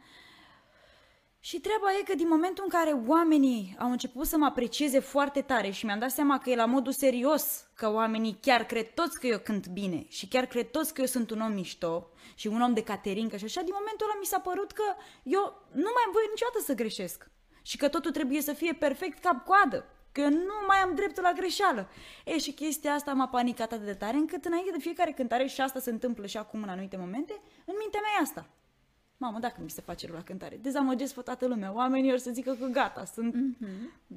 Și 1.39 1.60
treaba 1.60 1.97
e 1.99 2.03
că 2.03 2.15
din 2.15 2.27
momentul 2.27 2.63
în 2.63 2.79
care 2.79 2.91
oamenii 3.08 3.75
au 3.79 3.91
început 3.91 4.25
să 4.25 4.38
mă 4.38 4.45
aprecieze 4.45 4.99
foarte 4.99 5.41
tare 5.41 5.69
și 5.69 5.86
mi-am 5.86 5.99
dat 5.99 6.12
seama 6.12 6.39
că 6.39 6.49
e 6.49 6.55
la 6.55 6.65
modul 6.65 6.91
serios, 6.91 7.67
că 7.73 7.91
oamenii 7.91 8.38
chiar 8.41 8.65
cred 8.65 8.93
toți 8.93 9.19
că 9.19 9.27
eu 9.27 9.39
cânt 9.39 9.67
bine 9.67 10.05
și 10.08 10.27
chiar 10.27 10.45
cred 10.45 10.71
toți 10.71 10.93
că 10.93 11.01
eu 11.01 11.08
sunt 11.08 11.29
un 11.29 11.41
om 11.41 11.53
mișto 11.53 12.10
și 12.36 12.47
un 12.47 12.62
om 12.62 12.73
de 12.73 12.84
caterincă 12.84 13.38
și 13.38 13.45
așa, 13.45 13.62
din 13.62 13.73
momentul 13.79 14.08
ăla 14.10 14.19
mi 14.19 14.25
s-a 14.25 14.39
părut 14.39 14.71
că 14.71 14.84
eu 15.23 15.41
nu 15.71 15.91
mai 15.93 16.03
am 16.05 16.12
voie 16.12 16.27
niciodată 16.29 16.60
să 16.63 16.73
greșesc 16.73 17.29
și 17.62 17.77
că 17.77 17.88
totul 17.88 18.12
trebuie 18.12 18.41
să 18.41 18.53
fie 18.53 18.73
perfect 18.73 19.19
cap-coadă 19.19 19.86
că 20.15 20.28
nu 20.28 20.58
mai 20.67 20.78
am 20.78 20.95
dreptul 20.95 21.23
la 21.23 21.32
greșeală. 21.32 21.88
E, 22.25 22.38
și 22.38 22.51
chestia 22.51 22.93
asta 22.93 23.13
m-a 23.13 23.28
panicat 23.28 23.71
atât 23.71 23.86
de 23.86 23.93
tare 23.93 24.17
încât 24.17 24.45
înainte 24.45 24.71
de 24.71 24.80
fiecare 24.80 25.12
cântare, 25.12 25.45
și 25.45 25.62
asta 25.62 25.80
se 25.80 25.89
întâmplă 25.89 26.25
și 26.25 26.38
acum 26.38 26.62
în 26.63 26.69
anumite 26.69 26.97
momente, 26.97 27.34
în 27.65 27.73
mintea 27.80 27.99
mea 28.04 28.12
e 28.19 28.21
asta. 28.21 28.47
Mamă, 29.17 29.39
dacă 29.39 29.56
mi 29.63 29.69
se 29.69 29.82
face 29.82 30.06
rău 30.06 30.15
la 30.15 30.23
cântare, 30.23 30.58
dezamăgesc 30.62 31.13
pe 31.13 31.21
toată 31.21 31.47
lumea. 31.47 31.73
Oamenii 31.73 32.12
or 32.12 32.17
să 32.17 32.32
zică 32.32 32.58
că 32.60 32.65
gata, 32.65 33.06
sunt 33.06 33.36
mm-hmm. 33.36 34.12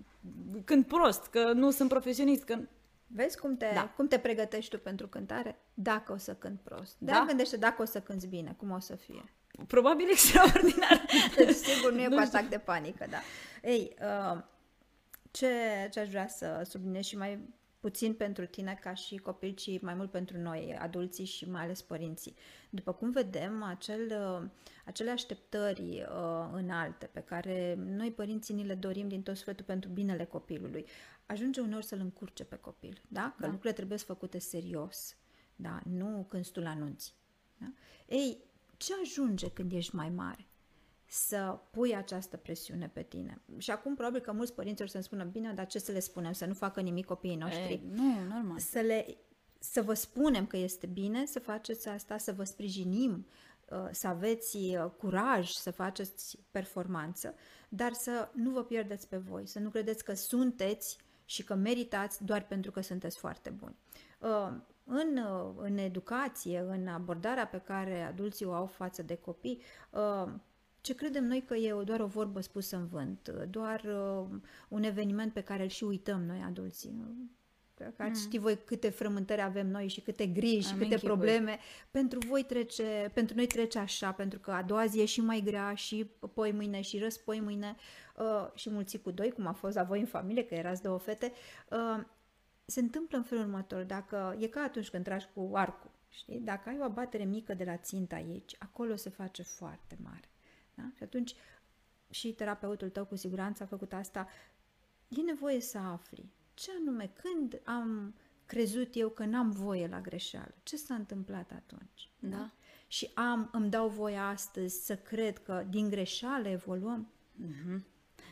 cânt 0.64 0.86
prost, 0.86 1.26
că 1.26 1.52
nu 1.52 1.70
sunt 1.70 1.88
profesionist, 1.88 2.42
că 2.42 2.58
Vezi 3.10 3.38
cum 3.38 3.56
te, 3.56 3.70
da. 3.74 3.92
cum 3.96 4.08
te 4.08 4.18
pregătești 4.18 4.70
tu 4.70 4.78
pentru 4.78 5.06
cântare? 5.06 5.58
Dacă 5.74 6.12
o 6.12 6.16
să 6.16 6.34
cânt 6.34 6.60
prost. 6.60 6.96
Da? 6.98 7.12
Dar 7.12 7.24
gândește 7.26 7.56
dacă 7.56 7.82
o 7.82 7.84
să 7.84 8.00
cânti 8.00 8.26
bine, 8.26 8.54
cum 8.58 8.70
o 8.70 8.78
să 8.78 8.96
fie. 8.96 9.24
Probabil 9.66 10.08
extraordinar. 10.10 11.06
deci, 11.36 11.54
sigur, 11.54 11.92
nu 11.92 12.00
e 12.00 12.08
nu 12.08 12.16
cu 12.16 12.22
atac 12.22 12.48
de 12.48 12.58
panică, 12.58 13.06
da. 13.10 13.18
Ei, 13.62 13.96
uh, 14.00 14.42
ce, 15.38 15.88
ce 15.90 16.00
aș 16.00 16.08
vrea 16.08 16.28
să 16.28 16.62
subliniez 16.64 17.04
și 17.04 17.16
mai 17.16 17.48
puțin 17.80 18.14
pentru 18.14 18.46
tine 18.46 18.78
ca 18.80 18.94
și 18.94 19.16
copil, 19.16 19.54
ci 19.54 19.80
mai 19.80 19.94
mult 19.94 20.10
pentru 20.10 20.38
noi, 20.38 20.76
adulții 20.78 21.24
și 21.24 21.50
mai 21.50 21.62
ales 21.62 21.82
părinții. 21.82 22.34
După 22.70 22.92
cum 22.92 23.10
vedem, 23.10 23.62
acel, 23.62 24.12
acele 24.84 25.10
așteptări 25.10 26.06
uh, 26.08 26.48
înalte 26.52 27.06
pe 27.06 27.20
care 27.20 27.74
noi 27.74 28.12
părinții 28.12 28.54
ni 28.54 28.64
le 28.64 28.74
dorim 28.74 29.08
din 29.08 29.22
tot 29.22 29.36
sufletul 29.36 29.64
pentru 29.64 29.90
binele 29.90 30.24
copilului, 30.24 30.86
ajunge 31.26 31.60
uneori 31.60 31.84
să-l 31.84 32.00
încurce 32.00 32.44
pe 32.44 32.56
copil, 32.56 33.02
da? 33.08 33.34
Că 33.36 33.42
da. 33.42 33.46
lucrurile 33.46 33.72
trebuie 33.72 33.98
făcute 33.98 34.38
serios, 34.38 35.16
da? 35.56 35.80
Nu 35.84 36.26
când 36.28 36.48
tu 36.48 36.62
anunți. 36.64 37.14
Da? 37.58 37.72
Ei, 38.06 38.38
ce 38.76 38.92
ajunge 39.02 39.50
când 39.50 39.72
ești 39.72 39.94
mai 39.94 40.08
mare? 40.08 40.46
Să 41.10 41.58
pui 41.70 41.96
această 41.96 42.36
presiune 42.36 42.90
pe 42.92 43.02
tine. 43.02 43.40
Și 43.58 43.70
acum 43.70 43.94
probabil 43.94 44.20
că 44.20 44.32
mulți 44.32 44.52
părinți 44.52 44.82
o 44.82 44.86
să-mi 44.86 45.02
spună, 45.02 45.24
bine, 45.24 45.52
dar 45.52 45.66
ce 45.66 45.78
să 45.78 45.92
le 45.92 46.00
spunem? 46.00 46.32
Să 46.32 46.46
nu 46.46 46.54
facă 46.54 46.80
nimic 46.80 47.04
copiii 47.04 47.36
noștri? 47.36 47.62
Ei, 47.62 47.82
nu, 47.90 48.34
normal. 48.34 48.58
Să, 48.58 48.78
le, 48.78 49.16
să 49.58 49.82
vă 49.82 49.94
spunem 49.94 50.46
că 50.46 50.56
este 50.56 50.86
bine 50.86 51.26
să 51.26 51.38
faceți 51.38 51.88
asta, 51.88 52.18
să 52.18 52.32
vă 52.32 52.44
sprijinim, 52.44 53.26
uh, 53.70 53.88
să 53.90 54.06
aveți 54.06 54.56
uh, 54.56 54.90
curaj 54.98 55.50
să 55.50 55.70
faceți 55.70 56.38
performanță, 56.50 57.34
dar 57.68 57.92
să 57.92 58.28
nu 58.32 58.50
vă 58.50 58.62
pierdeți 58.64 59.08
pe 59.08 59.16
voi, 59.16 59.46
să 59.46 59.58
nu 59.58 59.68
credeți 59.68 60.04
că 60.04 60.14
sunteți 60.14 60.98
și 61.24 61.44
că 61.44 61.54
meritați 61.54 62.24
doar 62.24 62.46
pentru 62.46 62.70
că 62.70 62.80
sunteți 62.80 63.18
foarte 63.18 63.50
buni. 63.50 63.76
Uh, 64.18 64.52
în, 64.84 65.18
în 65.56 65.78
educație, 65.78 66.58
în 66.68 66.86
abordarea 66.86 67.46
pe 67.46 67.58
care 67.58 68.02
adulții 68.02 68.46
o 68.46 68.52
au 68.52 68.66
față 68.66 69.02
de 69.02 69.14
copii, 69.14 69.62
ce 70.80 70.94
credem 70.94 71.24
noi 71.24 71.42
că 71.46 71.54
e 71.54 71.74
doar 71.84 72.00
o 72.00 72.06
vorbă 72.06 72.40
spusă 72.40 72.76
în 72.76 72.86
vânt, 72.86 73.28
doar 73.50 73.84
uh, 73.84 74.38
un 74.68 74.82
eveniment 74.82 75.32
pe 75.32 75.40
care 75.40 75.62
îl 75.62 75.68
și 75.68 75.84
uităm 75.84 76.22
noi 76.24 76.42
adulții. 76.46 76.92
Că 77.96 78.02
mm. 78.02 78.14
știi 78.14 78.38
voi 78.38 78.58
câte 78.64 78.88
frământări 78.88 79.40
avem 79.40 79.66
noi 79.68 79.88
și 79.88 80.00
câte 80.00 80.26
griji 80.26 80.66
și 80.66 80.72
câte 80.72 80.84
închipui. 80.84 81.08
probleme. 81.08 81.58
Pentru 81.90 82.18
voi 82.26 82.44
trece, 82.44 83.10
pentru 83.14 83.36
noi 83.36 83.46
trece 83.46 83.78
așa, 83.78 84.12
pentru 84.12 84.38
că 84.38 84.50
a 84.50 84.62
doua 84.62 84.86
zi 84.86 85.00
e 85.00 85.04
și 85.04 85.20
mai 85.20 85.40
grea 85.44 85.74
și 85.74 86.10
poi 86.34 86.52
mâine 86.52 86.80
și 86.80 86.98
răspoi 86.98 87.40
mâine 87.40 87.76
uh, 88.16 88.48
și 88.54 88.70
mulți 88.70 88.98
cu 88.98 89.10
doi, 89.10 89.30
cum 89.30 89.46
a 89.46 89.52
fost 89.52 89.76
la 89.76 89.82
voi 89.82 90.00
în 90.00 90.06
familie, 90.06 90.44
că 90.44 90.54
erați 90.54 90.82
două 90.82 90.98
fete. 90.98 91.32
Uh, 91.70 92.04
se 92.64 92.80
întâmplă 92.80 93.18
în 93.18 93.24
felul 93.24 93.44
următor, 93.44 93.82
dacă 93.82 94.36
e 94.38 94.46
ca 94.46 94.60
atunci 94.60 94.88
când 94.88 95.04
tragi 95.04 95.26
cu 95.34 95.50
arcul, 95.54 95.90
știi? 96.08 96.40
Dacă 96.40 96.68
ai 96.68 96.76
o 96.80 96.84
abatere 96.84 97.24
mică 97.24 97.54
de 97.54 97.64
la 97.64 97.76
ținta 97.76 98.16
aici, 98.16 98.56
acolo 98.58 98.96
se 98.96 99.10
face 99.10 99.42
foarte 99.42 99.98
mare. 100.02 100.28
Da? 100.78 100.90
Și 100.96 101.02
atunci 101.02 101.34
și 102.10 102.32
terapeutul 102.32 102.88
tău 102.88 103.04
cu 103.04 103.16
siguranță 103.16 103.62
a 103.62 103.66
făcut 103.66 103.92
asta. 103.92 104.28
E 105.08 105.20
nevoie 105.20 105.60
să 105.60 105.78
afli 105.78 106.32
ce 106.58 106.70
anume, 106.80 107.12
când 107.22 107.60
am 107.64 108.14
crezut 108.46 108.94
eu 108.94 109.08
că 109.08 109.24
n-am 109.24 109.50
voie 109.50 109.86
la 109.86 110.00
greșeală, 110.00 110.54
ce 110.62 110.76
s-a 110.76 110.94
întâmplat 110.94 111.50
atunci? 111.50 112.10
Da. 112.18 112.36
da? 112.36 112.52
Și 112.86 113.10
am, 113.14 113.48
îmi 113.52 113.70
dau 113.70 113.88
voie 113.88 114.16
astăzi 114.16 114.84
să 114.84 114.96
cred 114.96 115.38
că 115.38 115.66
din 115.70 115.88
greșeală 115.88 116.48
evoluăm? 116.48 117.08
Mm-hmm. 117.46 117.82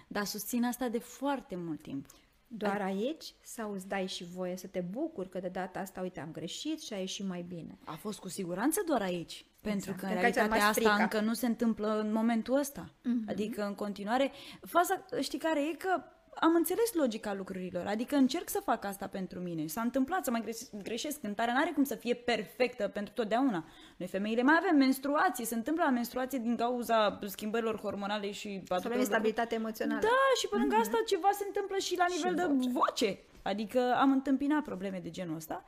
Dar 0.08 0.24
susțin 0.24 0.64
asta 0.64 0.88
de 0.88 0.98
foarte 0.98 1.56
mult 1.56 1.82
timp. 1.82 2.06
Doar 2.48 2.80
aici 2.80 3.34
sau 3.40 3.72
îți 3.72 3.88
dai 3.88 4.06
și 4.06 4.24
voie 4.24 4.56
să 4.56 4.66
te 4.66 4.80
bucuri 4.80 5.28
că 5.28 5.38
de 5.38 5.48
data 5.48 5.78
asta, 5.78 6.00
uite, 6.00 6.20
am 6.20 6.30
greșit 6.32 6.82
și 6.82 6.92
a 6.92 6.98
ieșit 6.98 7.26
mai 7.26 7.42
bine? 7.42 7.78
A 7.84 7.94
fost 7.94 8.18
cu 8.18 8.28
siguranță 8.28 8.82
doar 8.86 9.02
aici. 9.02 9.46
Pentru 9.60 9.90
exact. 9.90 10.00
că 10.00 10.06
în 10.06 10.20
realitatea 10.20 10.56
asta 10.56 10.72
frica. 10.72 10.94
încă 10.94 11.20
nu 11.20 11.34
se 11.34 11.46
întâmplă 11.46 12.00
în 12.00 12.12
momentul 12.12 12.58
ăsta. 12.58 12.90
Mm-hmm. 12.90 13.28
Adică 13.28 13.66
în 13.66 13.74
continuare, 13.74 14.32
faza, 14.60 15.04
știi 15.20 15.38
care 15.38 15.68
e 15.68 15.74
că 15.74 16.02
am 16.40 16.54
înțeles 16.54 16.92
logica 16.92 17.34
lucrurilor, 17.34 17.86
adică 17.86 18.16
încerc 18.16 18.48
să 18.48 18.60
fac 18.64 18.84
asta 18.84 19.06
pentru 19.06 19.38
mine. 19.40 19.66
S-a 19.66 19.80
întâmplat 19.80 20.24
să 20.24 20.30
mai 20.30 20.54
greșesc. 20.82 21.20
Cântarea 21.20 21.54
nu 21.54 21.60
are 21.60 21.70
cum 21.70 21.84
să 21.84 21.94
fie 21.94 22.14
perfectă 22.14 22.88
pentru 22.88 23.12
totdeauna. 23.14 23.64
Noi 23.96 24.08
femeile 24.08 24.42
mai 24.42 24.54
avem 24.58 24.76
menstruații, 24.76 25.44
se 25.44 25.54
întâmplă 25.54 25.84
la 25.84 25.90
menstruație 25.90 26.38
din 26.38 26.56
cauza 26.56 27.18
schimbărilor 27.26 27.80
hormonale 27.80 28.30
și 28.30 28.62
a 28.68 28.78
Să 28.78 28.86
avem 28.86 29.04
stabilitate 29.04 29.54
emoțională. 29.54 30.00
Da, 30.00 30.08
și 30.38 30.48
pe 30.48 30.56
lângă 30.56 30.76
mm-hmm. 30.76 30.80
asta 30.80 31.02
ceva 31.06 31.28
se 31.32 31.44
întâmplă 31.46 31.76
și 31.76 31.96
la 31.96 32.06
nivel 32.08 32.30
și 32.30 32.36
de 32.36 32.54
voce. 32.54 32.70
voce. 32.70 33.18
Adică 33.42 33.94
am 34.00 34.10
întâmpinat 34.10 34.62
probleme 34.62 35.00
de 35.02 35.10
genul 35.10 35.36
ăsta. 35.36 35.64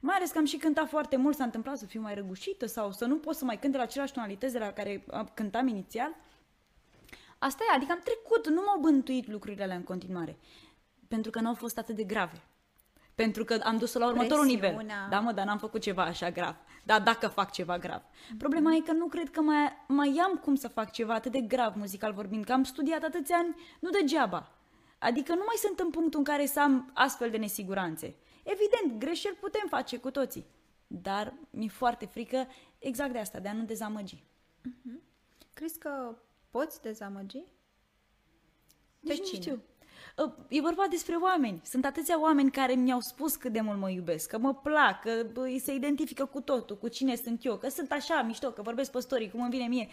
Mai 0.00 0.14
ales 0.16 0.30
că 0.30 0.38
am 0.38 0.44
și 0.44 0.56
cântat 0.56 0.88
foarte 0.88 1.16
mult, 1.16 1.36
s-a 1.36 1.44
întâmplat 1.44 1.78
să 1.78 1.86
fiu 1.86 2.00
mai 2.00 2.14
răgușită 2.14 2.66
sau 2.66 2.92
să 2.92 3.04
nu 3.04 3.16
pot 3.16 3.34
să 3.34 3.44
mai 3.44 3.58
cânt 3.58 3.72
de 3.72 3.78
la 3.78 3.84
aceleași 3.84 4.12
tonalități 4.12 4.52
de 4.52 4.58
la 4.58 4.72
care 4.72 5.04
cântam 5.34 5.66
inițial. 5.68 6.16
Asta 7.48 7.64
e, 7.70 7.74
adică 7.74 7.92
am 7.92 8.00
trecut, 8.04 8.48
nu 8.48 8.62
m-au 8.66 8.80
bântuit 8.80 9.28
lucrurile 9.28 9.62
alea 9.62 9.76
în 9.76 9.82
continuare. 9.82 10.36
Pentru 11.08 11.30
că 11.30 11.40
nu 11.40 11.48
au 11.48 11.54
fost 11.54 11.78
atât 11.78 11.94
de 11.96 12.02
grave. 12.02 12.42
Pentru 13.14 13.44
că 13.44 13.60
am 13.62 13.76
dus-o 13.76 13.98
la 13.98 14.06
următorul 14.06 14.44
Presiunea. 14.44 14.70
nivel. 14.70 15.08
Da, 15.10 15.20
mă, 15.20 15.32
dar 15.32 15.46
n-am 15.46 15.58
făcut 15.58 15.80
ceva 15.80 16.02
așa 16.02 16.30
grav. 16.30 16.56
Dar 16.84 17.02
dacă 17.02 17.28
fac 17.28 17.50
ceva 17.50 17.78
grav. 17.78 18.00
Mm-hmm. 18.00 18.38
Problema 18.38 18.74
e 18.74 18.80
că 18.80 18.92
nu 18.92 19.06
cred 19.06 19.30
că 19.30 19.40
mai, 19.40 19.72
mai 19.88 20.20
am 20.24 20.36
cum 20.36 20.54
să 20.54 20.68
fac 20.68 20.90
ceva 20.90 21.14
atât 21.14 21.32
de 21.32 21.40
grav 21.40 21.74
muzical 21.76 22.12
vorbind, 22.12 22.44
că 22.44 22.52
am 22.52 22.64
studiat 22.64 23.02
atâția 23.02 23.36
ani, 23.36 23.56
nu 23.80 23.90
degeaba. 23.90 24.52
Adică 24.98 25.32
nu 25.32 25.42
mai 25.46 25.56
sunt 25.56 25.78
în 25.78 25.90
punctul 25.90 26.18
în 26.18 26.24
care 26.24 26.46
să 26.46 26.60
am 26.60 26.90
astfel 26.94 27.30
de 27.30 27.36
nesiguranțe. 27.36 28.16
Evident, 28.42 29.00
greșeli 29.00 29.34
putem 29.34 29.66
face 29.68 29.96
cu 29.96 30.10
toții. 30.10 30.46
Dar 30.86 31.34
mi-e 31.50 31.68
foarte 31.68 32.06
frică 32.06 32.46
exact 32.78 33.12
de 33.12 33.18
asta, 33.18 33.38
de 33.38 33.48
a 33.48 33.52
nu 33.52 33.64
dezamăgi. 33.64 34.22
Mm-hmm. 34.68 35.00
Crezi 35.54 35.78
că 35.78 36.16
Poți 36.58 36.82
dezamăgi? 36.82 37.44
Pe 39.06 39.14
cine? 39.14 39.40
știu. 39.40 39.62
Ă, 40.18 40.34
e 40.48 40.60
vorba 40.60 40.86
despre 40.90 41.14
oameni. 41.14 41.60
Sunt 41.64 41.84
atâția 41.84 42.20
oameni 42.20 42.50
care 42.50 42.72
mi-au 42.72 43.00
spus 43.00 43.36
cât 43.36 43.52
de 43.52 43.60
mult 43.60 43.78
mă 43.78 43.90
iubesc, 43.90 44.28
că 44.28 44.38
mă 44.38 44.54
plac, 44.54 45.00
că 45.00 45.26
se 45.58 45.72
identifică 45.72 46.24
cu 46.24 46.40
totul, 46.40 46.78
cu 46.78 46.88
cine 46.88 47.14
sunt 47.14 47.44
eu, 47.44 47.56
că 47.56 47.68
sunt 47.68 47.92
așa 47.92 48.22
mișto, 48.22 48.50
că 48.50 48.62
vorbesc 48.62 48.90
pe 48.90 49.00
story, 49.00 49.30
cum 49.30 49.40
îmi 49.40 49.50
vine 49.50 49.66
mie. 49.66 49.88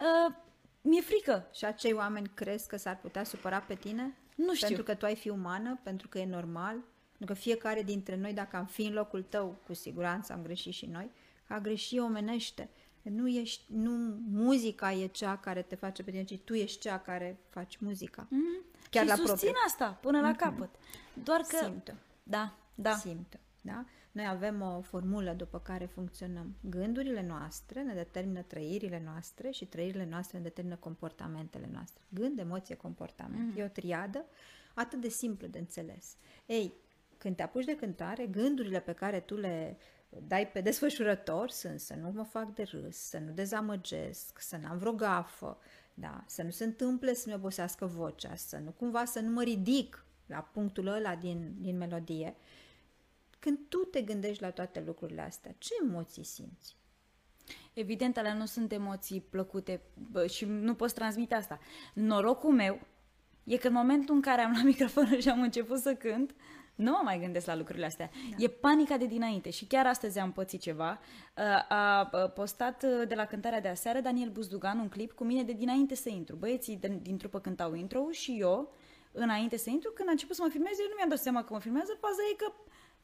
Uh, 0.00 0.34
mi-e 0.80 1.00
frică. 1.00 1.48
Și 1.52 1.64
acei 1.64 1.92
oameni 1.92 2.30
crezi 2.34 2.68
că 2.68 2.76
s-ar 2.76 2.98
putea 2.98 3.24
supăra 3.24 3.60
pe 3.60 3.74
tine? 3.74 4.16
Nu 4.34 4.54
știu. 4.54 4.66
Pentru 4.66 4.84
că 4.84 4.94
tu 4.94 5.04
ai 5.04 5.16
fi 5.16 5.28
umană, 5.28 5.80
pentru 5.82 6.08
că 6.08 6.18
e 6.18 6.26
normal, 6.26 6.76
pentru 7.18 7.26
că 7.26 7.34
fiecare 7.34 7.82
dintre 7.82 8.16
noi, 8.16 8.32
dacă 8.32 8.56
am 8.56 8.66
fi 8.66 8.82
în 8.82 8.92
locul 8.92 9.22
tău, 9.22 9.56
cu 9.66 9.74
siguranță 9.74 10.32
am 10.32 10.42
greșit 10.42 10.72
și 10.72 10.86
noi, 10.86 11.10
a 11.48 11.58
greși 11.58 11.98
omenește. 11.98 12.70
Nu, 13.10 13.28
ești, 13.28 13.64
nu 13.66 13.90
muzica 14.30 14.92
e 14.92 15.06
cea 15.06 15.36
care 15.36 15.62
te 15.62 15.74
face 15.74 16.02
pe 16.02 16.10
tine, 16.10 16.24
ci 16.24 16.38
tu 16.38 16.54
ești 16.54 16.80
cea 16.80 16.98
care 16.98 17.38
faci 17.48 17.76
muzica. 17.76 18.26
Mm-hmm. 18.26 18.88
Chiar 18.90 19.02
și 19.02 19.08
la 19.08 19.14
susțin 19.14 19.36
propriu. 19.36 19.62
asta 19.66 19.98
până 20.00 20.20
la 20.20 20.34
mm-hmm. 20.34 20.38
capăt. 20.38 20.70
Doar 21.24 21.40
că... 21.40 21.56
Simtă. 21.64 21.96
Da, 22.22 22.56
da. 22.74 22.92
Simtă. 22.94 23.38
Da? 23.62 23.84
Noi 24.12 24.26
avem 24.26 24.60
o 24.60 24.80
formulă 24.80 25.32
după 25.32 25.58
care 25.60 25.84
funcționăm. 25.84 26.54
Gândurile 26.60 27.26
noastre 27.26 27.82
ne 27.82 27.94
determină 27.94 28.42
trăirile 28.42 29.02
noastre 29.04 29.50
și 29.50 29.64
trăirile 29.64 30.06
noastre 30.10 30.38
ne 30.38 30.42
determină 30.42 30.76
comportamentele 30.76 31.68
noastre. 31.72 32.02
Gând, 32.08 32.38
emoție, 32.38 32.74
comportament. 32.74 33.52
Mm-hmm. 33.52 33.58
E 33.58 33.64
o 33.64 33.68
triadă 33.68 34.24
atât 34.74 35.00
de 35.00 35.08
simplu 35.08 35.46
de 35.46 35.58
înțeles. 35.58 36.16
Ei, 36.46 36.72
când 37.18 37.36
te 37.36 37.42
apuci 37.42 37.64
de 37.64 37.76
cântare, 37.76 38.26
gândurile 38.26 38.80
pe 38.80 38.92
care 38.92 39.20
tu 39.20 39.36
le 39.36 39.76
dai 40.08 40.48
pe 40.48 40.60
desfășurător 40.60 41.50
sunt 41.50 41.80
să 41.80 41.94
nu 41.94 42.10
mă 42.14 42.22
fac 42.22 42.54
de 42.54 42.62
râs, 42.62 42.96
să 42.96 43.18
nu 43.18 43.32
dezamăgesc, 43.32 44.40
să 44.40 44.56
n-am 44.56 44.78
vreo 44.78 44.92
gafă, 44.92 45.58
da, 45.94 46.24
să 46.26 46.42
nu 46.42 46.50
se 46.50 46.64
întâmple 46.64 47.14
să-mi 47.14 47.34
obosească 47.34 47.86
vocea, 47.86 48.34
să 48.34 48.58
nu 48.58 48.70
cumva 48.70 49.04
să 49.04 49.20
nu 49.20 49.30
mă 49.30 49.42
ridic 49.42 50.04
la 50.26 50.38
punctul 50.38 50.86
ăla 50.86 51.14
din, 51.14 51.54
din 51.58 51.76
melodie. 51.76 52.36
Când 53.38 53.58
tu 53.68 53.78
te 53.78 54.02
gândești 54.02 54.42
la 54.42 54.50
toate 54.50 54.80
lucrurile 54.80 55.20
astea, 55.20 55.54
ce 55.58 55.74
emoții 55.82 56.24
simți? 56.24 56.76
Evident, 57.72 58.16
alea 58.16 58.34
nu 58.34 58.46
sunt 58.46 58.72
emoții 58.72 59.20
plăcute 59.20 59.80
bă, 60.10 60.26
și 60.26 60.44
nu 60.44 60.74
poți 60.74 60.94
transmite 60.94 61.34
asta. 61.34 61.58
Norocul 61.94 62.52
meu 62.52 62.80
e 63.44 63.56
că 63.56 63.66
în 63.66 63.72
momentul 63.72 64.14
în 64.14 64.20
care 64.20 64.40
am 64.40 64.52
la 64.52 64.62
microfon 64.70 65.20
și 65.20 65.28
am 65.28 65.42
început 65.42 65.78
să 65.78 65.94
cânt, 65.94 66.34
nu 66.76 66.90
mă 66.90 67.00
mai 67.02 67.18
gândesc 67.18 67.46
la 67.46 67.56
lucrurile 67.56 67.86
astea. 67.86 68.10
Da. 68.30 68.44
E 68.44 68.48
panica 68.48 68.96
de 68.96 69.06
dinainte 69.06 69.50
și 69.50 69.64
chiar 69.64 69.86
astăzi 69.86 70.18
am 70.18 70.32
pățit 70.32 70.60
ceva. 70.60 71.00
A 71.68 72.04
postat 72.34 72.82
uh, 72.82 73.08
de 73.08 73.14
la 73.14 73.24
cântarea 73.24 73.60
de 73.60 73.68
aseară 73.68 74.00
Daniel 74.00 74.30
Buzdugan 74.30 74.78
un 74.78 74.88
clip 74.88 75.12
cu 75.12 75.24
mine 75.24 75.42
de 75.42 75.52
dinainte 75.52 75.94
să 75.94 76.08
intru. 76.08 76.36
Băieții 76.36 76.80
din 77.02 77.16
trupă 77.16 77.40
cântau 77.40 77.74
intro 77.74 78.10
și 78.10 78.36
eu, 78.40 78.74
înainte 79.12 79.56
să 79.56 79.70
intru, 79.70 79.90
când 79.90 80.08
a 80.08 80.10
început 80.10 80.36
să 80.36 80.42
mă 80.42 80.48
filmeze, 80.48 80.82
eu 80.82 80.88
nu 80.88 80.94
mi-am 80.96 81.08
dat 81.08 81.18
seama 81.18 81.44
că 81.44 81.52
mă 81.52 81.60
filmează, 81.60 81.96
faza 82.00 82.22
e 82.32 82.34
că 82.34 82.52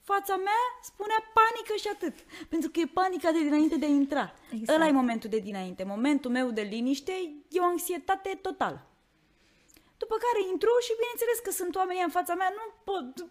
fața 0.02 0.36
mea 0.36 0.62
spunea 0.82 1.20
panică 1.38 1.74
și 1.82 1.88
atât. 1.94 2.16
Pentru 2.48 2.70
că 2.70 2.80
e 2.80 2.86
panica 3.00 3.30
de 3.30 3.42
dinainte 3.42 3.76
de 3.76 3.86
a 3.86 3.88
intra. 3.88 4.34
Exact. 4.52 4.78
Ăla 4.78 4.86
e 4.86 5.00
momentul 5.02 5.30
de 5.30 5.38
dinainte. 5.38 5.84
Momentul 5.84 6.30
meu 6.30 6.50
de 6.50 6.62
liniște 6.62 7.12
e 7.48 7.60
o 7.60 7.64
anxietate 7.64 8.38
totală. 8.42 8.86
După 10.02 10.16
care 10.24 10.48
intru 10.52 10.72
și 10.86 10.98
bineînțeles 11.00 11.38
că 11.44 11.50
sunt 11.50 11.74
oamenii 11.76 12.02
în 12.02 12.14
fața 12.18 12.34
mea, 12.34 12.50
nu 12.58 12.64
pot, 12.88 13.30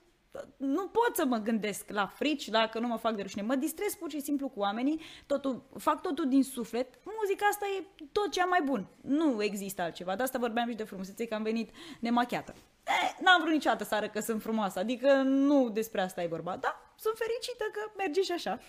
nu 0.57 0.87
pot 0.87 1.15
să 1.15 1.25
mă 1.25 1.37
gândesc 1.37 1.89
la 1.89 2.07
frici, 2.07 2.51
la 2.51 2.67
că 2.67 2.79
nu 2.79 2.87
mă 2.87 2.97
fac 2.97 3.15
de 3.15 3.21
rușine. 3.21 3.41
Mă 3.41 3.55
distrez 3.55 3.95
pur 3.95 4.09
și 4.09 4.21
simplu 4.21 4.47
cu 4.47 4.59
oamenii, 4.59 5.01
totul, 5.25 5.63
fac 5.77 6.01
totul 6.01 6.29
din 6.29 6.43
suflet. 6.43 6.87
Muzica 7.19 7.45
asta 7.45 7.65
e 7.77 8.05
tot 8.11 8.31
cea 8.31 8.45
mai 8.45 8.61
bun. 8.65 8.87
Nu 9.01 9.43
există 9.43 9.81
altceva. 9.81 10.15
De 10.15 10.23
asta 10.23 10.37
vorbeam 10.37 10.69
și 10.69 10.75
de 10.75 10.83
frumusețe, 10.83 11.27
că 11.27 11.35
am 11.35 11.43
venit 11.43 11.69
nemachiată. 11.99 12.53
Eh, 12.83 13.17
n-am 13.19 13.41
vrut 13.41 13.53
niciodată 13.53 13.83
să 13.83 13.95
arăt 13.95 14.11
că 14.11 14.19
sunt 14.19 14.41
frumoasă, 14.41 14.79
adică 14.79 15.13
nu 15.23 15.69
despre 15.69 16.01
asta 16.01 16.23
e 16.23 16.27
vorba. 16.27 16.57
Da, 16.57 16.93
sunt 16.95 17.17
fericită 17.17 17.63
că 17.71 17.91
merge 17.97 18.21
și 18.21 18.31
așa. 18.31 18.59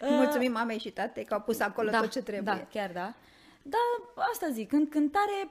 Mulțumim 0.00 0.52
mamei 0.52 0.78
și 0.78 0.90
tatei 0.90 1.24
că 1.24 1.34
au 1.34 1.40
pus 1.40 1.60
acolo 1.60 1.90
da, 1.90 2.00
tot 2.00 2.10
ce 2.10 2.22
trebuie. 2.22 2.54
Da, 2.54 2.80
chiar 2.80 2.90
da. 2.92 3.14
Da, 3.62 3.78
asta 4.32 4.48
zic, 4.50 4.68
când 4.68 4.88
cântare 4.88 5.50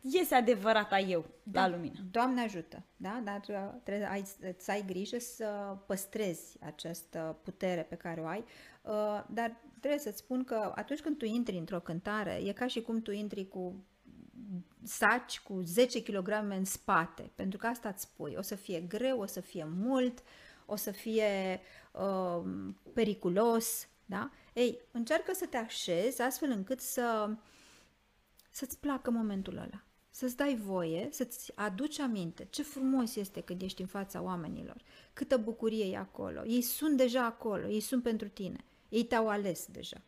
iese 0.00 0.34
adevărata 0.34 0.98
eu 0.98 1.24
da, 1.42 1.60
la 1.60 1.68
lumină. 1.68 1.98
Doamne 2.10 2.40
ajută, 2.40 2.82
da? 2.96 3.20
Dar 3.24 3.40
uh, 3.48 3.80
trebuie 3.82 4.08
ai, 4.08 4.24
să 4.56 4.70
ai 4.70 4.84
grijă 4.86 5.18
să 5.18 5.76
păstrezi 5.86 6.56
această 6.60 7.38
putere 7.42 7.82
pe 7.82 7.94
care 7.94 8.20
o 8.20 8.26
ai, 8.26 8.44
uh, 8.82 9.24
dar 9.30 9.56
trebuie 9.80 10.00
să-ți 10.00 10.18
spun 10.18 10.44
că 10.44 10.72
atunci 10.74 11.00
când 11.00 11.16
tu 11.16 11.24
intri 11.24 11.56
într-o 11.56 11.80
cântare, 11.80 12.40
e 12.44 12.52
ca 12.52 12.66
și 12.66 12.82
cum 12.82 13.02
tu 13.02 13.10
intri 13.10 13.48
cu 13.48 13.84
saci 14.82 15.40
cu 15.40 15.60
10 15.60 16.02
kg 16.02 16.28
în 16.48 16.64
spate, 16.64 17.30
pentru 17.34 17.58
că 17.58 17.66
asta 17.66 17.88
îți 17.88 18.02
spui. 18.02 18.34
O 18.38 18.42
să 18.42 18.54
fie 18.54 18.80
greu, 18.80 19.20
o 19.20 19.26
să 19.26 19.40
fie 19.40 19.66
mult, 19.76 20.22
o 20.66 20.76
să 20.76 20.90
fie 20.90 21.60
uh, 21.92 22.42
periculos, 22.94 23.88
da? 24.06 24.30
Ei, 24.52 24.80
încearcă 24.90 25.32
să 25.34 25.46
te 25.46 25.56
așezi 25.56 26.22
astfel 26.22 26.50
încât 26.50 26.80
să 26.80 27.30
să-ți 28.50 28.78
placă 28.78 29.10
momentul 29.10 29.56
ăla 29.56 29.84
să-ți 30.20 30.36
dai 30.36 30.56
voie, 30.56 31.08
să-ți 31.10 31.52
aduci 31.54 31.98
aminte 31.98 32.46
ce 32.50 32.62
frumos 32.62 33.16
este 33.16 33.40
când 33.40 33.62
ești 33.62 33.80
în 33.80 33.86
fața 33.86 34.22
oamenilor, 34.22 34.76
câtă 35.12 35.36
bucurie 35.36 35.84
e 35.84 35.96
acolo. 35.96 36.42
Ei 36.46 36.62
sunt 36.62 36.96
deja 36.96 37.24
acolo, 37.24 37.68
ei 37.68 37.80
sunt 37.80 38.02
pentru 38.02 38.28
tine, 38.28 38.64
ei 38.88 39.04
te-au 39.04 39.28
ales 39.28 39.66
deja. 39.66 40.00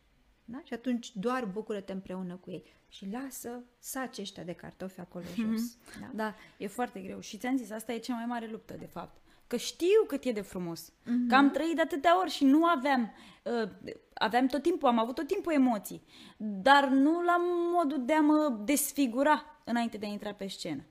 Da? 0.45 0.61
Și 0.63 0.73
atunci 0.73 1.15
doar 1.15 1.45
bucură-te 1.45 1.91
împreună 1.91 2.35
cu 2.35 2.51
ei 2.51 2.63
și 2.89 3.07
lasă 3.11 3.63
saci 3.79 4.17
ăștia 4.17 4.43
de 4.43 4.53
cartofi 4.53 4.99
acolo 4.99 5.23
mm-hmm. 5.23 5.51
jos. 5.51 5.77
Da? 5.99 6.09
da, 6.13 6.35
e 6.57 6.67
foarte 6.67 6.99
greu. 6.99 7.19
Și 7.19 7.37
ți-am 7.37 7.57
zis, 7.57 7.71
asta 7.71 7.93
e 7.93 7.97
cea 7.97 8.15
mai 8.15 8.25
mare 8.25 8.47
luptă, 8.51 8.75
de 8.79 8.85
fapt. 8.85 9.21
Că 9.47 9.57
știu 9.57 10.03
cât 10.07 10.23
e 10.23 10.31
de 10.31 10.41
frumos. 10.41 10.91
Mm-hmm. 10.91 11.27
Că 11.27 11.35
am 11.35 11.51
trăit 11.51 11.75
de 11.75 11.81
atâtea 11.81 12.19
ori 12.19 12.29
și 12.29 12.43
nu 12.43 12.65
aveam... 12.65 13.11
Uh, 13.43 13.69
aveam 14.13 14.47
tot 14.47 14.61
timpul, 14.61 14.87
am 14.87 14.99
avut 14.99 15.15
tot 15.15 15.27
timpul 15.27 15.53
emoții. 15.53 16.03
Dar 16.37 16.87
nu 16.87 17.21
la 17.21 17.37
modul 17.73 18.05
de 18.05 18.13
a 18.13 18.21
mă 18.21 18.61
desfigura 18.65 19.52
înainte 19.63 19.97
de 19.97 20.05
a 20.05 20.09
intra 20.09 20.33
pe 20.33 20.47
scenă. 20.47 20.85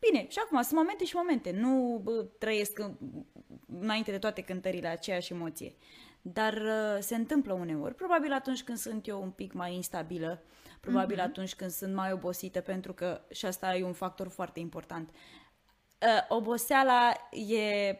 Bine, 0.00 0.28
și 0.28 0.38
acum 0.44 0.62
sunt 0.62 0.78
momente 0.78 1.04
și 1.04 1.16
momente. 1.16 1.50
Nu 1.50 2.00
bă, 2.02 2.26
trăiesc 2.38 2.80
înainte 3.78 4.10
de 4.10 4.18
toate 4.18 4.42
cântările 4.42 4.88
aceeași 4.88 5.32
emoție. 5.32 5.74
Dar 6.22 6.52
uh, 6.52 6.96
se 7.00 7.14
întâmplă 7.14 7.52
uneori, 7.52 7.94
probabil 7.94 8.32
atunci 8.32 8.62
când 8.62 8.78
sunt 8.78 9.06
eu 9.06 9.22
un 9.22 9.30
pic 9.30 9.52
mai 9.52 9.74
instabilă, 9.74 10.42
probabil 10.80 11.18
uh-huh. 11.18 11.24
atunci 11.24 11.54
când 11.54 11.70
sunt 11.70 11.94
mai 11.94 12.12
obosită, 12.12 12.60
pentru 12.60 12.92
că 12.92 13.20
și 13.30 13.46
asta 13.46 13.76
e 13.76 13.84
un 13.84 13.92
factor 13.92 14.28
foarte 14.28 14.60
important. 14.60 15.10
Uh, 15.10 16.24
oboseala 16.28 17.12
e 17.30 17.96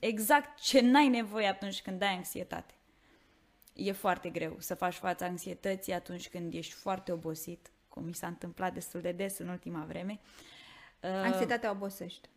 exact 0.00 0.60
ce 0.60 0.80
n-ai 0.80 1.08
nevoie 1.08 1.46
atunci 1.46 1.82
când 1.82 2.02
ai 2.02 2.14
anxietate. 2.14 2.74
E 3.72 3.92
foarte 3.92 4.28
greu 4.28 4.56
să 4.58 4.74
faci 4.74 4.94
față 4.94 5.24
anxietății 5.24 5.92
atunci 5.92 6.28
când 6.28 6.54
ești 6.54 6.72
foarte 6.72 7.12
obosit, 7.12 7.70
cum 7.96 8.04
mi 8.04 8.14
s-a 8.14 8.26
întâmplat 8.26 8.72
destul 8.72 9.00
de 9.00 9.12
des 9.12 9.38
în 9.38 9.48
ultima 9.48 9.84
vreme. 9.88 10.20
Uh, 11.02 11.10
Anxietatea 11.10 11.70
obosește. 11.70 12.28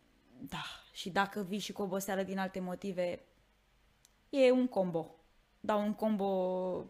Da, 0.48 0.62
și 0.92 1.10
dacă 1.10 1.42
vii 1.48 1.58
și 1.58 1.72
cu 1.72 1.82
oboseală 1.82 2.22
din 2.22 2.38
alte 2.38 2.60
motive, 2.60 3.20
e 4.30 4.50
un 4.50 4.66
combo. 4.66 5.14
Da, 5.60 5.74
un 5.74 5.94
combo 5.94 6.26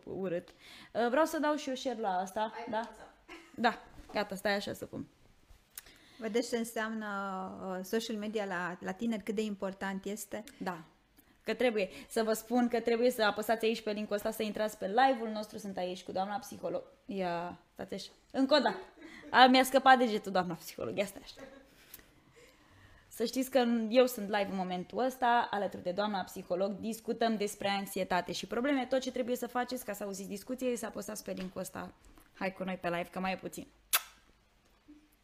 urât. 0.05 0.49
Uh, 0.49 1.09
vreau 1.09 1.25
să 1.25 1.39
dau 1.39 1.55
și 1.55 1.69
eu 1.69 1.75
share 1.75 2.01
la 2.01 2.17
asta. 2.17 2.53
Ai 2.57 2.67
da? 2.71 2.91
Da, 3.55 3.79
gata, 4.13 4.35
stai 4.35 4.55
așa 4.55 4.73
să 4.73 4.87
pun. 4.87 5.07
Vedeți 6.19 6.49
ce 6.49 6.57
înseamnă 6.57 7.07
uh, 7.79 7.85
social 7.85 8.17
media 8.17 8.45
la, 8.45 8.79
la 8.81 8.93
tineri, 8.93 9.23
cât 9.23 9.35
de 9.35 9.43
important 9.43 10.05
este? 10.05 10.45
Da. 10.59 10.85
Că 11.45 11.55
trebuie 11.55 11.89
să 12.09 12.23
vă 12.23 12.33
spun 12.33 12.69
că 12.69 12.81
trebuie 12.81 13.11
să 13.11 13.23
apăsați 13.23 13.65
aici 13.65 13.83
pe 13.83 13.93
linkul 13.93 14.17
ăsta 14.17 14.31
să 14.31 14.43
intrați 14.43 14.79
pe 14.79 14.87
live-ul 14.87 15.29
nostru. 15.29 15.59
Sunt 15.59 15.77
aici 15.77 16.03
cu 16.03 16.13
doamna 16.13 16.37
psiholog. 16.39 16.83
Ia, 17.07 17.59
stați 17.85 17.95
așa. 17.95 18.11
Încă 18.31 18.55
o 18.55 18.59
dată. 18.59 18.79
A, 19.31 19.47
mi-a 19.47 19.63
scăpat 19.63 19.99
degetul 19.99 20.33
doamna 20.33 20.55
psiholog. 20.55 20.97
Ia 20.97 21.07
stai 21.07 21.23
așa. 21.25 21.49
Să 23.09 23.25
știți 23.25 23.51
că 23.51 23.59
eu 23.89 24.07
sunt 24.07 24.27
live 24.29 24.49
în 24.51 24.57
momentul 24.57 24.99
ăsta, 24.99 25.49
alături 25.51 25.83
de 25.83 25.93
doamna 25.93 26.23
psiholog, 26.23 26.79
discutăm 26.79 27.37
despre 27.37 27.69
anxietate 27.69 28.33
și 28.33 28.47
probleme. 28.47 28.87
Tot 28.87 29.01
ce 29.01 29.13
trebuie 29.13 29.37
să 29.37 29.47
faceți 29.47 29.85
ca 29.85 29.93
să 29.93 30.05
auziți 30.05 30.29
discuție 30.29 30.69
e 30.69 30.77
să 30.77 30.87
apăsați 30.87 31.25
pe 31.25 31.33
linkul 31.33 31.61
ăsta. 31.61 31.93
Hai 32.35 32.53
cu 32.53 32.65
noi 32.65 32.77
pe 32.77 32.89
live, 32.89 33.09
că 33.11 33.21
mai 33.21 33.33
e 33.33 33.37
puțin. 33.37 33.67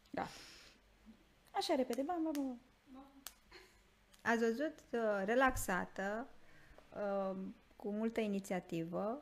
Da. 0.09 0.27
Așa 1.51 1.75
repede, 1.75 2.01
bam, 2.01 2.23
bam, 2.23 2.33
bam. 2.33 2.59
Ați 4.21 4.39
văzut 4.39 4.75
uh, 4.91 5.23
relaxată, 5.25 6.27
uh, 6.89 7.37
cu 7.75 7.89
multă 7.89 8.19
inițiativă, 8.19 9.21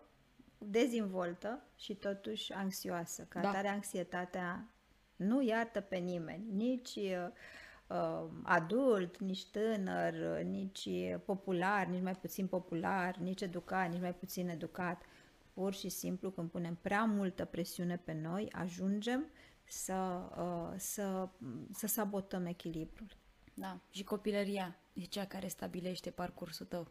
dezvoltă 0.57 1.63
și 1.75 1.95
totuși 1.95 2.53
anxioasă. 2.53 3.25
Ca 3.29 3.41
da. 3.41 3.51
tare 3.51 3.67
anxietatea 3.67 4.69
nu 5.15 5.41
iartă 5.41 5.81
pe 5.81 5.95
nimeni, 5.97 6.45
nici 6.51 6.95
uh, 6.95 7.27
uh, 7.87 8.29
adult, 8.43 9.19
nici 9.19 9.45
tânăr, 9.45 10.13
nici 10.41 10.89
popular, 11.25 11.87
nici 11.87 12.01
mai 12.01 12.15
puțin 12.15 12.47
popular, 12.47 13.15
nici 13.15 13.41
educat, 13.41 13.89
nici 13.89 14.01
mai 14.01 14.13
puțin 14.13 14.49
educat. 14.49 15.01
Pur 15.53 15.73
și 15.73 15.89
simplu, 15.89 16.31
când 16.31 16.49
punem 16.49 16.77
prea 16.81 17.03
multă 17.03 17.45
presiune 17.45 17.97
pe 17.97 18.13
noi, 18.13 18.47
ajungem 18.51 19.25
să, 19.63 20.21
uh, 20.37 20.73
să, 20.77 21.29
să 21.71 21.87
sabotăm 21.87 22.45
echilibrul. 22.45 23.07
Da, 23.53 23.79
și 23.89 24.03
copilăria 24.03 24.75
e 24.93 25.01
cea 25.01 25.25
care 25.25 25.47
stabilește 25.47 26.09
parcursul 26.09 26.65
tău 26.65 26.81
uh, 26.81 26.87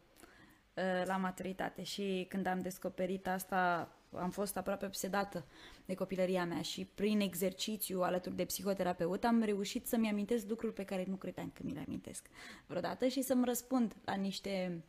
la 1.04 1.16
maturitate 1.16 1.82
și 1.82 2.26
când 2.28 2.46
am 2.46 2.60
descoperit 2.60 3.28
asta 3.28 3.88
am 4.16 4.30
fost 4.30 4.56
aproape 4.56 4.87
obsedată 4.87 5.44
de 5.84 5.94
copilăria 5.94 6.44
mea 6.44 6.62
și 6.62 6.88
prin 6.94 7.20
exercițiu 7.20 8.02
alături 8.02 8.37
de 8.37 8.44
psihoterapeut 8.44 9.24
am 9.24 9.42
reușit 9.42 9.87
să-mi 9.87 10.08
amintesc 10.08 10.48
lucruri 10.48 10.72
pe 10.72 10.84
care 10.84 11.04
nu 11.08 11.16
credeam 11.16 11.50
că 11.54 11.62
mi 11.64 11.72
le 11.72 11.82
amintesc 11.87 12.26
vreodată 12.66 13.06
și 13.06 13.22
să-mi 13.22 13.44
răspund 13.44 13.94
la 14.04 14.14
niște 14.14 14.84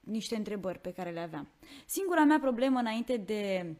niște 0.00 0.36
întrebări 0.36 0.78
pe 0.78 0.92
care 0.92 1.10
le 1.10 1.20
aveam. 1.20 1.48
Singura 1.86 2.24
mea 2.24 2.38
problemă 2.38 2.78
înainte 2.78 3.16
de 3.16 3.74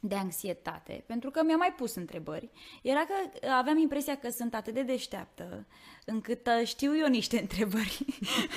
de 0.00 0.14
anxietate, 0.14 1.04
pentru 1.06 1.30
că 1.30 1.42
mi-a 1.42 1.56
mai 1.56 1.72
pus 1.76 1.94
întrebări, 1.94 2.50
era 2.82 3.00
că 3.04 3.48
aveam 3.48 3.78
impresia 3.78 4.16
că 4.16 4.30
sunt 4.30 4.54
atât 4.54 4.74
de 4.74 4.82
deșteaptă 4.82 5.66
încât 6.04 6.46
uh, 6.46 6.66
știu 6.66 6.96
eu 6.96 7.06
niște 7.06 7.38
întrebări 7.46 8.04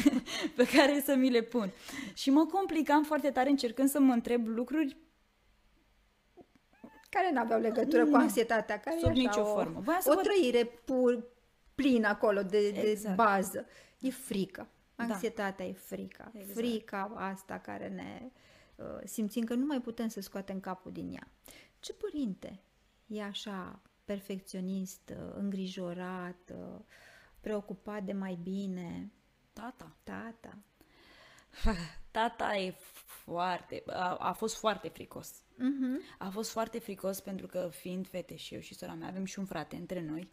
pe 0.57 0.67
care 0.75 1.01
să 1.05 1.15
mi 1.15 1.29
le 1.29 1.41
pun. 1.41 1.71
Și 2.13 2.29
mă 2.29 2.45
complicam 2.45 3.03
foarte 3.03 3.29
tare 3.29 3.49
încercând 3.49 3.89
să 3.89 3.99
mă 3.99 4.13
întreb 4.13 4.47
lucruri 4.47 4.97
care 7.09 7.31
nu 7.33 7.39
aveau 7.39 7.59
legătură 7.59 8.05
cu 8.05 8.15
anxietatea, 8.15 8.79
care 8.79 8.97
Sub 8.99 9.11
nicio 9.11 9.41
o, 9.41 9.45
formă. 9.45 9.79
Voia 9.79 9.99
o 10.05 10.13
văd... 10.13 10.23
trăire 10.23 10.65
pur, 10.65 11.23
plină 11.75 12.07
acolo 12.07 12.41
de, 12.41 12.57
exact. 12.67 13.15
de 13.15 13.23
bază. 13.23 13.65
E 13.99 14.09
frică. 14.09 14.67
Da. 14.95 15.03
Anxietatea 15.03 15.65
da. 15.65 15.71
e 15.71 15.73
frica. 15.73 16.31
Exact. 16.33 16.57
Frica 16.57 17.13
asta 17.15 17.59
care 17.59 17.87
ne 17.87 18.21
Uh, 18.21 18.50
simțim 19.03 19.43
că 19.43 19.53
nu 19.53 19.65
mai 19.65 19.81
putem 19.81 20.07
să 20.07 20.21
scoatem 20.21 20.59
capul 20.59 20.91
din 20.91 21.13
ea. 21.13 21.27
Ce 21.79 21.93
părinte 21.93 22.59
e 23.07 23.23
așa 23.23 23.81
perfecționist, 24.05 25.09
uh, 25.09 25.33
îngrijorat, 25.33 26.51
uh, 26.53 26.79
preocupat 27.39 28.03
de 28.03 28.13
mai 28.13 28.39
bine? 28.43 29.11
Tata. 29.53 29.95
Tata. 30.03 30.57
Tata 32.11 32.55
e 32.55 32.75
foarte, 33.05 33.83
a, 33.87 34.15
a 34.15 34.33
fost 34.33 34.55
foarte 34.55 34.87
fricos. 34.87 35.43
Uh-huh. 35.43 36.17
A 36.17 36.29
fost 36.29 36.51
foarte 36.51 36.79
fricos 36.79 37.19
pentru 37.19 37.47
că 37.47 37.69
fiind 37.71 38.07
fete 38.07 38.35
și 38.35 38.53
eu 38.53 38.59
și 38.59 38.73
sora 38.73 38.93
mea 38.93 39.07
avem 39.07 39.25
și 39.25 39.39
un 39.39 39.45
frate 39.45 39.75
între 39.75 40.01
noi. 40.01 40.29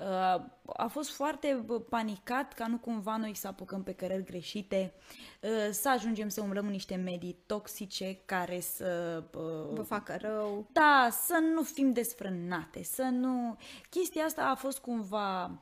Uh, 0.00 0.06
Uh, 0.08 0.42
a 0.76 0.86
fost 0.86 1.10
foarte 1.10 1.64
panicat 1.88 2.52
ca 2.52 2.66
nu 2.66 2.78
cumva 2.78 3.16
noi 3.16 3.34
să 3.34 3.46
apucăm 3.46 3.82
pe 3.82 3.92
cărări 3.92 4.24
greșite, 4.24 4.92
uh, 5.40 5.50
să 5.70 5.90
ajungem 5.90 6.28
să 6.28 6.40
umblăm 6.40 6.64
în 6.64 6.70
niște 6.70 6.94
medii 6.94 7.42
toxice 7.46 8.18
care 8.24 8.60
să... 8.60 9.22
Uh, 9.34 9.74
Vă 9.74 9.82
facă 9.82 10.16
rău. 10.20 10.68
Da, 10.72 11.08
să 11.10 11.38
nu 11.54 11.62
fim 11.62 11.92
desfrânate, 11.92 12.82
să 12.82 13.02
nu... 13.02 13.56
Chestia 13.90 14.24
asta 14.24 14.42
a 14.42 14.54
fost 14.54 14.78
cumva 14.78 15.60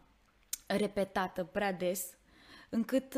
repetată 0.66 1.44
prea 1.44 1.72
des, 1.72 2.06
încât 2.68 3.14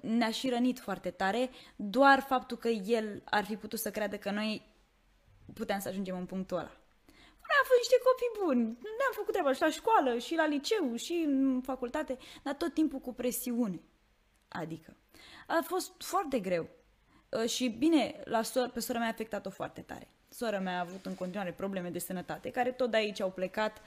ne-a 0.00 0.30
și 0.30 0.48
rănit 0.48 0.78
foarte 0.78 1.10
tare, 1.10 1.50
doar 1.76 2.20
faptul 2.20 2.56
că 2.56 2.68
el 2.68 3.22
ar 3.24 3.44
fi 3.44 3.56
putut 3.56 3.78
să 3.78 3.90
creadă 3.90 4.16
că 4.16 4.30
noi 4.30 4.72
puteam 5.54 5.80
să 5.80 5.88
ajungem 5.88 6.16
în 6.16 6.26
punctul 6.26 6.56
ăla. 6.56 6.83
Noi 7.54 7.62
am 7.62 7.70
fost 7.72 7.82
niște 7.84 8.00
copii 8.08 8.36
buni, 8.42 8.62
ne-am 8.98 9.12
făcut 9.12 9.32
treaba 9.32 9.52
și 9.52 9.60
la 9.60 9.70
școală, 9.70 10.18
și 10.18 10.34
la 10.34 10.46
liceu, 10.46 10.96
și 10.96 11.24
în 11.26 11.60
facultate, 11.64 12.18
dar 12.42 12.54
tot 12.54 12.74
timpul 12.74 12.98
cu 12.98 13.12
presiune. 13.14 13.82
Adică, 14.48 14.96
a 15.46 15.60
fost 15.62 15.92
foarte 15.98 16.38
greu. 16.38 16.68
Uh, 17.28 17.48
și 17.48 17.68
bine, 17.68 18.20
la 18.24 18.42
sor, 18.42 18.68
pe 18.68 18.80
sora 18.80 18.98
mea 18.98 19.08
a 19.08 19.10
afectat-o 19.10 19.50
foarte 19.50 19.80
tare. 19.80 20.08
Sora 20.28 20.58
mea 20.58 20.76
a 20.76 20.80
avut 20.80 21.06
în 21.06 21.14
continuare 21.14 21.52
probleme 21.52 21.90
de 21.90 21.98
sănătate, 21.98 22.50
care 22.50 22.72
tot 22.72 22.90
de 22.90 22.96
aici 22.96 23.20
au 23.20 23.30
plecat 23.30 23.82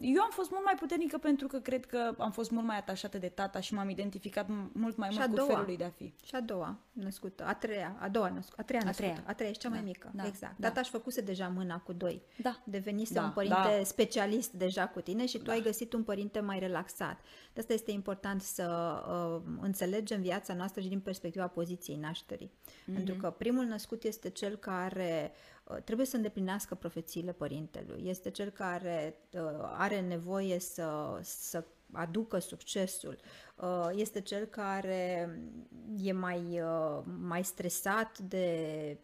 eu 0.00 0.22
am 0.22 0.30
fost 0.30 0.50
mult 0.50 0.64
mai 0.64 0.74
puternică 0.74 1.18
pentru 1.18 1.46
că 1.46 1.58
cred 1.58 1.86
că 1.86 2.14
am 2.18 2.30
fost 2.30 2.50
mult 2.50 2.66
mai 2.66 2.76
atașată 2.76 3.18
de 3.18 3.28
tata 3.28 3.60
și 3.60 3.74
m-am 3.74 3.88
identificat 3.88 4.46
mult 4.72 4.96
mai 4.96 5.08
mult 5.12 5.38
cu 5.38 5.46
felul 5.46 5.64
lui 5.64 5.76
de 5.76 5.84
a 5.84 5.90
fi. 5.90 6.14
Și 6.24 6.34
a 6.34 6.40
doua 6.40 6.78
născută, 6.92 7.44
a 7.46 7.54
treia, 7.54 7.96
a 8.00 8.08
doua 8.08 8.28
născută, 8.28 8.60
a 8.60 8.64
treia 8.64 8.82
născută, 8.84 9.08
a 9.08 9.12
treia, 9.12 9.28
a 9.28 9.34
treia 9.34 9.50
e 9.50 9.54
cea 9.54 9.68
da, 9.68 9.74
mai 9.74 9.84
mică, 9.84 10.10
da, 10.14 10.26
exact. 10.26 10.58
Da. 10.58 10.66
Tata 10.66 10.80
își 10.80 10.90
făcuse 10.90 11.20
deja 11.20 11.48
mâna 11.48 11.78
cu 11.78 11.92
doi. 11.92 12.22
Da. 12.36 12.62
Devenise 12.64 13.14
da, 13.14 13.22
un 13.22 13.30
părinte 13.30 13.76
da. 13.76 13.84
specialist 13.84 14.52
deja 14.52 14.88
cu 14.88 15.00
tine 15.00 15.26
și 15.26 15.38
tu 15.38 15.44
da. 15.44 15.52
ai 15.52 15.60
găsit 15.60 15.92
un 15.92 16.02
părinte 16.02 16.40
mai 16.40 16.58
relaxat. 16.58 17.20
De 17.52 17.60
asta 17.60 17.72
este 17.72 17.90
important 17.90 18.42
să 18.42 18.94
uh, 19.08 19.52
înțelegem 19.60 20.20
viața 20.20 20.54
noastră 20.54 20.80
și 20.80 20.88
din 20.88 21.00
perspectiva 21.00 21.46
poziției 21.46 21.96
nașterii. 21.96 22.50
Mm-hmm. 22.50 22.94
Pentru 22.94 23.14
că 23.14 23.30
primul 23.30 23.64
născut 23.64 24.02
este 24.02 24.30
cel 24.30 24.56
care 24.56 25.32
Uh, 25.61 25.61
trebuie 25.84 26.06
să 26.06 26.16
îndeplinească 26.16 26.74
profețiile 26.74 27.32
părintelui. 27.32 28.02
Este 28.08 28.30
cel 28.30 28.50
care 28.50 29.16
uh, 29.32 29.40
are 29.76 30.00
nevoie 30.00 30.58
să, 30.58 31.18
să 31.22 31.64
aducă 31.92 32.38
succesul. 32.38 33.18
Uh, 33.56 33.88
este 33.92 34.20
cel 34.20 34.44
care 34.44 35.38
e 35.96 36.12
mai, 36.12 36.62
mai 37.18 37.44
stresat 37.44 38.18
de 38.18 38.98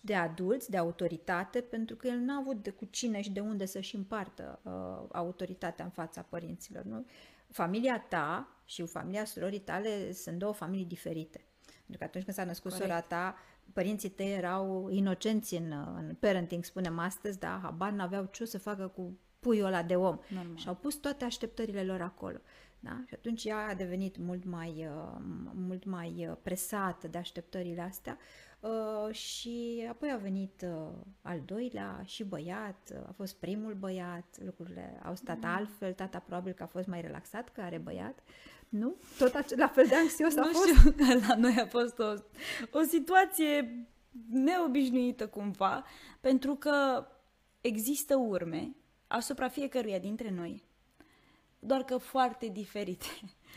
de 0.00 0.14
adulți, 0.14 0.70
de 0.70 0.76
autoritate, 0.76 1.60
pentru 1.60 1.96
că 1.96 2.06
el 2.06 2.18
n-a 2.18 2.36
avut 2.36 2.62
de 2.62 2.70
cu 2.70 2.84
cine 2.84 3.20
și 3.20 3.30
de 3.30 3.40
unde 3.40 3.66
să-și 3.66 3.96
împartă 3.96 4.60
uh, 4.62 5.08
autoritatea 5.12 5.84
în 5.84 5.90
fața 5.90 6.22
părinților. 6.22 6.84
Nu? 6.84 7.06
Familia 7.48 8.04
ta 8.08 8.56
și 8.64 8.86
familia 8.86 9.24
surorii 9.24 9.60
tale 9.60 10.12
sunt 10.12 10.38
două 10.38 10.52
familii 10.52 10.84
diferite. 10.84 11.44
Pentru 11.64 11.98
că 11.98 12.04
atunci 12.04 12.24
când 12.24 12.36
s-a 12.36 12.44
născut 12.44 12.70
Corect. 12.70 12.90
sora 12.90 13.00
ta, 13.00 13.36
părinții 13.72 14.08
tăi 14.08 14.32
erau 14.32 14.88
inocenți 14.90 15.54
în, 15.54 15.72
în 15.96 16.16
parenting, 16.20 16.64
spunem 16.64 16.98
astăzi, 16.98 17.38
dar 17.38 17.60
habar 17.62 17.90
n-aveau 17.90 18.28
ce 18.32 18.42
o 18.42 18.46
să 18.46 18.58
facă 18.58 18.86
cu 18.86 19.18
puiul 19.40 19.66
ăla 19.66 19.82
de 19.82 19.96
om. 19.96 20.18
Normal. 20.28 20.56
Și 20.56 20.68
au 20.68 20.74
pus 20.74 20.94
toate 20.94 21.24
așteptările 21.24 21.84
lor 21.84 22.00
acolo. 22.00 22.36
Da? 22.80 23.02
Și 23.06 23.14
atunci 23.14 23.44
ea 23.44 23.68
a 23.68 23.74
devenit 23.74 24.16
mult 24.16 24.44
mai, 24.44 24.88
uh, 24.90 25.16
mult 25.54 25.84
mai 25.84 26.26
uh, 26.30 26.36
presată 26.42 27.08
de 27.08 27.18
așteptările 27.18 27.80
astea 27.80 28.18
uh, 28.60 29.14
și 29.14 29.86
apoi 29.88 30.10
a 30.10 30.16
venit 30.16 30.64
uh, 30.64 30.88
al 31.22 31.40
doilea 31.44 32.02
și 32.04 32.24
băiat, 32.24 32.90
uh, 32.92 33.08
a 33.08 33.12
fost 33.16 33.36
primul 33.36 33.74
băiat, 33.74 34.38
lucrurile 34.44 35.00
au 35.04 35.14
stat 35.14 35.38
mm. 35.38 35.48
altfel, 35.48 35.92
tata 35.92 36.18
probabil 36.18 36.52
că 36.52 36.62
a 36.62 36.66
fost 36.66 36.86
mai 36.86 37.00
relaxat 37.00 37.48
că 37.48 37.60
are 37.60 37.78
băiat 37.78 38.22
nu? 38.70 38.94
Tot 39.18 39.56
la 39.56 39.68
fel 39.68 39.86
de 39.86 39.94
anxios 39.94 40.36
a 40.36 40.40
nu 40.40 40.52
fost? 40.52 40.78
Știu, 40.78 40.94
la 41.28 41.34
noi 41.34 41.56
a 41.58 41.66
fost 41.66 41.98
o, 41.98 42.14
o 42.70 42.82
situație 42.82 43.86
neobișnuită 44.30 45.28
cumva, 45.28 45.84
pentru 46.20 46.54
că 46.54 47.06
există 47.60 48.16
urme 48.16 48.76
asupra 49.06 49.48
fiecăruia 49.48 49.98
dintre 49.98 50.30
noi, 50.30 50.64
doar 51.58 51.84
că 51.84 51.96
foarte 51.96 52.46
diferite. 52.46 53.06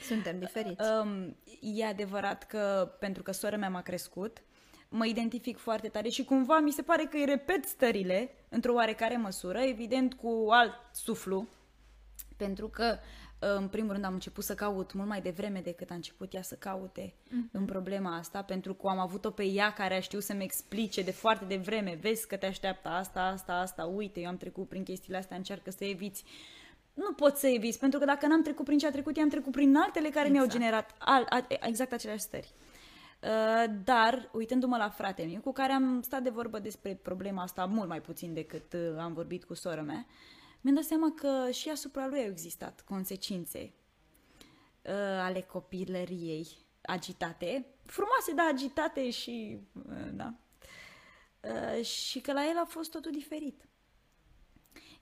Suntem 0.07 0.39
diferiți. 0.39 0.81
Um, 1.01 1.35
e 1.61 1.85
adevărat 1.85 2.43
că 2.43 2.95
pentru 2.99 3.23
că 3.23 3.31
sora 3.31 3.57
mea 3.57 3.69
m-a 3.69 3.81
crescut, 3.81 4.43
mă 4.95 5.05
identific 5.05 5.57
foarte 5.57 5.87
tare 5.87 6.09
și 6.09 6.23
cumva 6.23 6.59
mi 6.59 6.71
se 6.71 6.81
pare 6.81 7.03
că 7.03 7.17
îi 7.17 7.25
repet 7.25 7.65
stările 7.65 8.29
într-o 8.49 8.73
oarecare 8.73 9.17
măsură, 9.17 9.59
evident 9.59 10.13
cu 10.13 10.47
alt 10.49 10.73
suflu, 10.91 11.47
pentru 12.37 12.67
că 12.67 12.97
în 13.39 13.67
primul 13.67 13.91
rând 13.91 14.03
am 14.03 14.13
început 14.13 14.43
să 14.43 14.55
caut 14.55 14.93
mult 14.93 15.07
mai 15.07 15.21
devreme 15.21 15.61
decât 15.63 15.89
a 15.89 15.93
început 15.93 16.33
ea 16.33 16.41
să 16.41 16.55
caute 16.55 17.13
mm-hmm. 17.13 17.51
în 17.51 17.65
problema 17.65 18.17
asta, 18.17 18.41
pentru 18.41 18.73
că 18.73 18.87
am 18.87 18.99
avut-o 18.99 19.29
pe 19.29 19.43
ea 19.43 19.73
care 19.73 19.95
a 19.95 19.99
știut 19.99 20.23
să-mi 20.23 20.43
explice 20.43 21.01
de 21.01 21.11
foarte 21.11 21.45
devreme, 21.45 21.97
vezi 22.01 22.27
că 22.27 22.35
te 22.35 22.45
așteaptă 22.45 22.89
asta, 22.89 23.21
asta, 23.21 23.53
asta, 23.53 23.85
uite, 23.85 24.19
eu 24.19 24.27
am 24.27 24.37
trecut 24.37 24.67
prin 24.67 24.83
chestiile 24.83 25.17
astea, 25.17 25.37
încearcă 25.37 25.71
să 25.71 25.83
eviți. 25.83 26.23
Nu 26.93 27.13
pot 27.13 27.37
să 27.37 27.47
eviți, 27.47 27.79
pentru 27.79 27.99
că 27.99 28.05
dacă 28.05 28.27
n-am 28.27 28.43
trecut 28.43 28.65
prin 28.65 28.77
ce 28.77 28.87
a 28.87 28.91
trecut, 28.91 29.17
i-am 29.17 29.29
trecut 29.29 29.51
prin 29.51 29.75
altele 29.75 30.09
care 30.09 30.27
exact. 30.27 30.33
mi-au 30.33 30.47
generat 30.47 30.95
al, 30.99 31.25
al, 31.29 31.45
exact 31.61 31.91
aceleași 31.93 32.23
stări. 32.23 32.53
Uh, 33.23 33.73
dar, 33.83 34.29
uitându-mă 34.33 34.77
la 34.77 34.89
fratele 34.89 35.27
meu, 35.27 35.41
cu 35.41 35.51
care 35.51 35.71
am 35.71 36.01
stat 36.01 36.23
de 36.23 36.29
vorbă 36.29 36.59
despre 36.59 36.95
problema 36.95 37.41
asta 37.41 37.65
mult 37.65 37.87
mai 37.87 38.01
puțin 38.01 38.33
decât 38.33 38.73
uh, 38.73 38.97
am 38.97 39.13
vorbit 39.13 39.43
cu 39.43 39.53
sora 39.53 39.81
mea, 39.81 40.05
mi-am 40.61 40.75
dat 40.75 40.83
seama 40.83 41.13
că 41.15 41.51
și 41.51 41.69
asupra 41.69 42.07
lui 42.07 42.19
au 42.19 42.25
existat 42.25 42.81
consecințe 42.81 43.73
uh, 44.81 44.91
ale 45.19 45.41
copilăriei 45.41 46.47
agitate, 46.81 47.65
frumoase, 47.85 48.33
dar 48.35 48.45
agitate 48.47 49.09
și, 49.09 49.59
uh, 49.89 50.09
da, 50.13 50.33
uh, 51.41 51.85
și 51.85 52.19
că 52.19 52.33
la 52.33 52.49
el 52.49 52.57
a 52.57 52.65
fost 52.65 52.91
totul 52.91 53.11
diferit. 53.11 53.67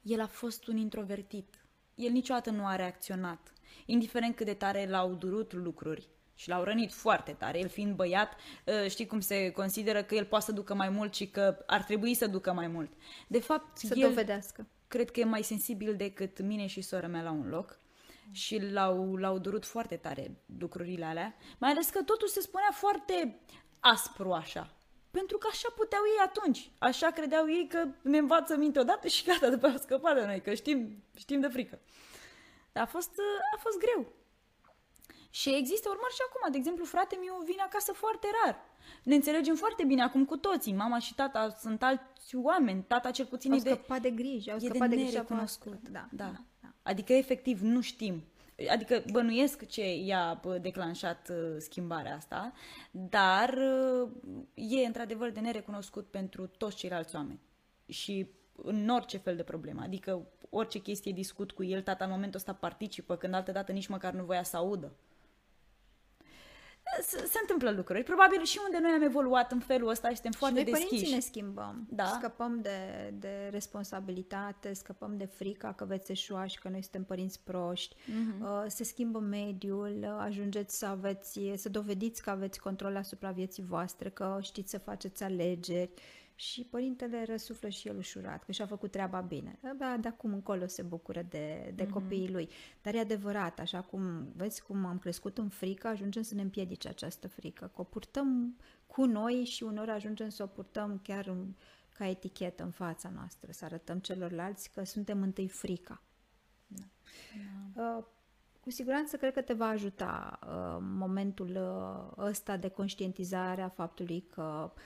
El 0.01 0.21
a 0.21 0.27
fost 0.27 0.67
un 0.67 0.77
introvertit. 0.77 1.65
El 1.95 2.11
niciodată 2.11 2.49
nu 2.49 2.65
a 2.65 2.75
reacționat, 2.75 3.53
indiferent 3.85 4.35
cât 4.35 4.45
de 4.45 4.53
tare 4.53 4.89
l-au 4.89 5.13
durut 5.13 5.53
lucruri 5.53 6.09
și 6.35 6.49
l-au 6.49 6.63
rănit 6.63 6.93
foarte 6.93 7.31
tare. 7.31 7.59
El 7.59 7.69
fiind 7.69 7.95
băiat, 7.95 8.35
uh, 8.65 8.89
știi 8.89 9.05
cum 9.05 9.19
se 9.19 9.49
consideră 9.49 10.03
că 10.03 10.15
el 10.15 10.25
poate 10.25 10.45
să 10.45 10.51
ducă 10.51 10.73
mai 10.73 10.89
mult 10.89 11.13
și 11.13 11.27
că 11.27 11.57
ar 11.65 11.83
trebui 11.83 12.13
să 12.13 12.27
ducă 12.27 12.53
mai 12.53 12.67
mult. 12.67 12.91
De 13.27 13.39
fapt, 13.39 13.77
să 13.77 13.93
el, 13.95 14.07
dovedească 14.07 14.67
cred 14.91 15.11
că 15.11 15.19
e 15.19 15.23
mai 15.23 15.43
sensibil 15.43 15.95
decât 15.95 16.41
mine 16.41 16.67
și 16.67 16.81
sora 16.81 17.07
mea 17.07 17.21
la 17.21 17.31
un 17.31 17.47
loc 17.49 17.79
și 18.31 18.59
l-au, 18.59 19.15
l-au 19.15 19.37
durut 19.37 19.65
foarte 19.65 19.95
tare 19.95 20.41
lucrurile 20.59 21.05
alea, 21.05 21.35
mai 21.57 21.69
ales 21.69 21.89
că 21.89 22.03
totul 22.03 22.27
se 22.27 22.41
spunea 22.41 22.69
foarte 22.71 23.39
aspru 23.79 24.31
așa. 24.31 24.75
Pentru 25.11 25.37
că 25.37 25.47
așa 25.51 25.69
puteau 25.75 26.01
ei 26.05 26.25
atunci. 26.25 26.71
Așa 26.77 27.11
credeau 27.11 27.49
ei 27.49 27.67
că 27.69 27.87
ne 28.01 28.17
învață 28.17 28.55
minte 28.57 28.79
odată 28.79 29.07
și 29.07 29.25
gata, 29.25 29.49
după 29.49 29.67
au 29.67 29.77
scăpat 29.77 30.15
de 30.15 30.25
noi, 30.25 30.41
că 30.41 30.53
știm, 30.53 31.03
știm 31.17 31.39
de 31.39 31.47
frică. 31.47 31.79
Dar 32.71 32.83
a 32.83 32.87
fost, 32.87 33.11
a 33.55 33.57
fost 33.59 33.77
greu. 33.77 34.13
Și 35.31 35.55
există 35.55 35.89
urmări 35.89 36.13
și 36.13 36.21
acum. 36.27 36.51
De 36.51 36.57
exemplu, 36.57 36.85
frate 36.85 37.15
meu 37.15 37.43
vine 37.45 37.61
acasă 37.61 37.91
foarte 37.91 38.27
rar. 38.43 38.55
Ne 39.03 39.15
înțelegem 39.15 39.55
foarte 39.55 39.83
bine 39.83 40.01
acum 40.01 40.25
cu 40.25 40.37
toții. 40.37 40.73
Mama 40.73 40.99
și 40.99 41.15
tata 41.15 41.55
sunt 41.59 41.83
alți 41.83 42.35
oameni. 42.35 42.83
Tata 42.87 43.11
cel 43.11 43.25
puțin 43.25 43.51
au 43.51 43.57
e 43.57 43.61
de... 43.61 43.69
scăpat 43.69 44.01
de 44.01 44.09
griji, 44.09 44.51
au 44.51 44.59
scăpat 44.59 44.89
de, 44.89 44.95
de 44.95 45.01
griji 45.01 45.13
nerecunoscut. 45.13 45.89
Da, 45.89 46.07
da. 46.11 46.31
da. 46.61 46.69
Adică, 46.83 47.13
efectiv, 47.13 47.61
nu 47.61 47.81
știm. 47.81 48.23
Adică 48.69 49.03
bănuiesc 49.11 49.67
ce 49.67 49.95
i-a 49.95 50.41
declanșat 50.61 51.29
uh, 51.29 51.55
schimbarea 51.57 52.15
asta, 52.15 52.53
dar 52.91 53.57
uh, 54.03 54.09
e 54.53 54.85
într-adevăr 54.85 55.29
de 55.29 55.39
nerecunoscut 55.39 56.07
pentru 56.07 56.47
toți 56.47 56.75
ceilalți 56.75 57.15
oameni. 57.15 57.39
Și 57.85 58.27
în 58.55 58.89
orice 58.89 59.17
fel 59.17 59.35
de 59.35 59.43
problemă. 59.43 59.81
Adică 59.83 60.27
orice 60.49 60.79
chestie 60.79 61.11
discut 61.11 61.51
cu 61.51 61.63
el, 61.63 61.81
tata 61.81 62.03
în 62.03 62.11
momentul 62.11 62.39
ăsta 62.39 62.53
participă, 62.53 63.15
când 63.15 63.33
altă 63.33 63.51
dată 63.51 63.71
nici 63.71 63.87
măcar 63.87 64.13
nu 64.13 64.23
voia 64.23 64.43
să 64.43 64.57
audă 64.57 64.95
se 67.03 67.39
întâmplă 67.41 67.71
lucruri. 67.71 68.03
Probabil 68.03 68.43
și 68.43 68.59
unde 68.65 68.79
noi 68.79 68.91
am 68.91 69.01
evoluat 69.01 69.51
în 69.51 69.59
felul 69.59 69.89
ăsta 69.89 70.07
și 70.07 70.13
suntem 70.13 70.31
foarte 70.31 70.59
și 70.59 70.63
noi 70.63 70.71
deschiși. 70.71 70.89
părinții 70.89 71.15
ne 71.15 71.21
schimbăm. 71.21 71.87
Da? 71.89 72.05
Scăpăm 72.05 72.59
de, 72.61 73.13
de 73.19 73.47
responsabilitate, 73.51 74.73
scăpăm 74.73 75.17
de 75.17 75.25
frica 75.25 75.73
că 75.73 75.85
veți 75.85 76.11
eșua 76.11 76.45
și 76.45 76.59
că 76.59 76.69
noi 76.69 76.81
suntem 76.81 77.03
părinți 77.03 77.39
proști. 77.43 77.95
Uh-huh. 77.95 78.67
Se 78.67 78.83
schimbă 78.83 79.19
mediul, 79.19 80.17
ajungeți 80.19 80.77
să 80.77 80.85
aveți, 80.85 81.39
să 81.55 81.69
dovediți 81.69 82.21
că 82.21 82.29
aveți 82.29 82.59
control 82.59 82.95
asupra 82.95 83.31
vieții 83.31 83.63
voastre, 83.63 84.09
că 84.09 84.37
știți 84.41 84.69
să 84.69 84.77
faceți 84.77 85.23
alegeri 85.23 85.91
și 86.41 86.63
părintele 86.63 87.23
răsuflă 87.23 87.69
și 87.69 87.87
el 87.87 87.97
ușurat, 87.97 88.43
că 88.43 88.51
și-a 88.51 88.65
făcut 88.65 88.91
treaba 88.91 89.21
bine. 89.21 89.59
Abia 89.71 89.97
de 89.97 90.07
acum 90.07 90.33
încolo 90.33 90.67
se 90.67 90.81
bucură 90.81 91.21
de, 91.21 91.71
de 91.75 91.85
mm-hmm. 91.85 91.89
copiii 91.89 92.31
lui. 92.31 92.49
Dar 92.81 92.93
e 92.93 92.99
adevărat, 92.99 93.59
așa 93.59 93.81
cum 93.81 94.31
vezi 94.35 94.61
cum 94.61 94.85
am 94.85 94.97
crescut 94.97 95.37
în 95.37 95.49
frică, 95.49 95.87
ajungem 95.87 96.21
să 96.21 96.35
ne 96.35 96.41
împiedice 96.41 96.87
această 96.87 97.27
frică, 97.27 97.71
că 97.75 97.81
o 97.81 97.83
purtăm 97.83 98.57
cu 98.87 99.05
noi 99.05 99.43
și 99.43 99.63
uneori 99.63 99.89
ajungem 99.89 100.29
să 100.29 100.43
o 100.43 100.45
purtăm 100.45 100.99
chiar 101.03 101.27
în, 101.27 101.53
ca 101.93 102.07
etichetă 102.07 102.63
în 102.63 102.71
fața 102.71 103.09
noastră, 103.09 103.51
să 103.51 103.65
arătăm 103.65 103.99
celorlalți 103.99 104.71
că 104.71 104.83
suntem 104.83 105.21
întâi 105.21 105.47
frica. 105.47 106.01
Da. 106.67 106.83
Da. 107.75 107.97
Uh, 107.97 108.03
cu 108.59 108.69
siguranță 108.69 109.17
cred 109.17 109.33
că 109.33 109.41
te 109.41 109.53
va 109.53 109.67
ajuta 109.67 110.39
uh, 110.43 110.77
momentul 110.79 111.49
uh, 111.49 112.25
ăsta 112.25 112.57
de 112.57 112.67
conștientizare 112.67 113.61
a 113.61 113.69
faptului 113.69 114.21
că 114.21 114.71
uh, 114.75 114.81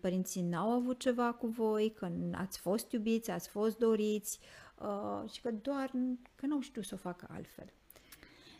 părinții 0.00 0.42
n-au 0.42 0.70
avut 0.70 0.98
ceva 0.98 1.32
cu 1.32 1.46
voi, 1.46 1.92
că 1.92 2.10
ați 2.32 2.58
fost 2.58 2.92
iubiți, 2.92 3.30
ați 3.30 3.48
fost 3.48 3.78
doriți 3.78 4.38
uh, 4.78 5.30
și 5.30 5.40
că 5.40 5.50
doar 5.50 5.90
că 6.34 6.46
n-au 6.46 6.60
știut 6.60 6.84
să 6.84 6.94
o 6.94 6.98
facă 6.98 7.26
altfel. 7.30 7.72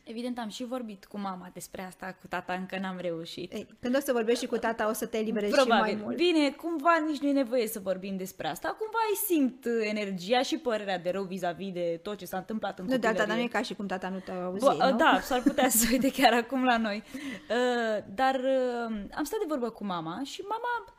Evident, 0.05 0.39
am 0.39 0.49
și 0.49 0.65
vorbit 0.65 1.05
cu 1.05 1.19
mama 1.19 1.51
despre 1.53 1.83
asta, 1.83 2.17
cu 2.21 2.27
tata 2.27 2.53
încă 2.53 2.79
n-am 2.79 2.99
reușit. 3.01 3.53
Ei, 3.53 3.67
când 3.81 3.97
o 3.97 4.01
să 4.01 4.13
vorbești 4.13 4.43
și 4.43 4.49
cu 4.49 4.57
tata, 4.57 4.89
o 4.89 4.93
să 4.93 5.07
te 5.07 5.19
eliberezi 5.19 5.53
Probabil. 5.55 5.85
și 5.85 5.95
mai 5.95 6.05
mult. 6.05 6.17
Bine, 6.17 6.51
cumva 6.51 7.05
nici 7.07 7.21
nu 7.21 7.29
e 7.29 7.33
nevoie 7.33 7.67
să 7.67 7.81
vorbim 7.83 8.17
despre 8.17 8.49
asta. 8.49 8.69
Cumva 8.69 8.99
îi 9.11 9.17
simt 9.17 9.67
energia 9.89 10.43
și 10.43 10.57
părerea 10.57 10.99
de 10.99 11.11
rău 11.11 11.23
vis-a-vis 11.23 11.73
de 11.73 12.01
tot 12.03 12.19
ce 12.19 12.25
s-a 12.25 12.37
întâmplat 12.37 12.79
în 12.79 12.85
Nu, 12.85 12.97
dar 12.97 13.15
tata 13.15 13.35
nu 13.35 13.41
e 13.41 13.47
ca 13.47 13.63
și 13.63 13.75
cum 13.75 13.87
tata 13.87 14.09
nu 14.09 14.19
te-a 14.19 14.45
auzit, 14.45 14.79
Bă, 14.79 14.89
nu? 14.91 14.97
Da, 14.97 15.19
s-ar 15.23 15.43
putea 15.49 15.69
să 15.69 15.87
uite 15.91 16.11
chiar 16.11 16.33
acum 16.33 16.65
la 16.65 16.77
noi. 16.77 17.03
Uh, 17.15 18.05
dar 18.15 18.35
uh, 18.35 18.97
am 19.15 19.25
stat 19.25 19.39
de 19.39 19.47
vorbă 19.49 19.71
cu 19.71 19.85
mama 19.85 20.21
și 20.25 20.41
mama 20.49 20.95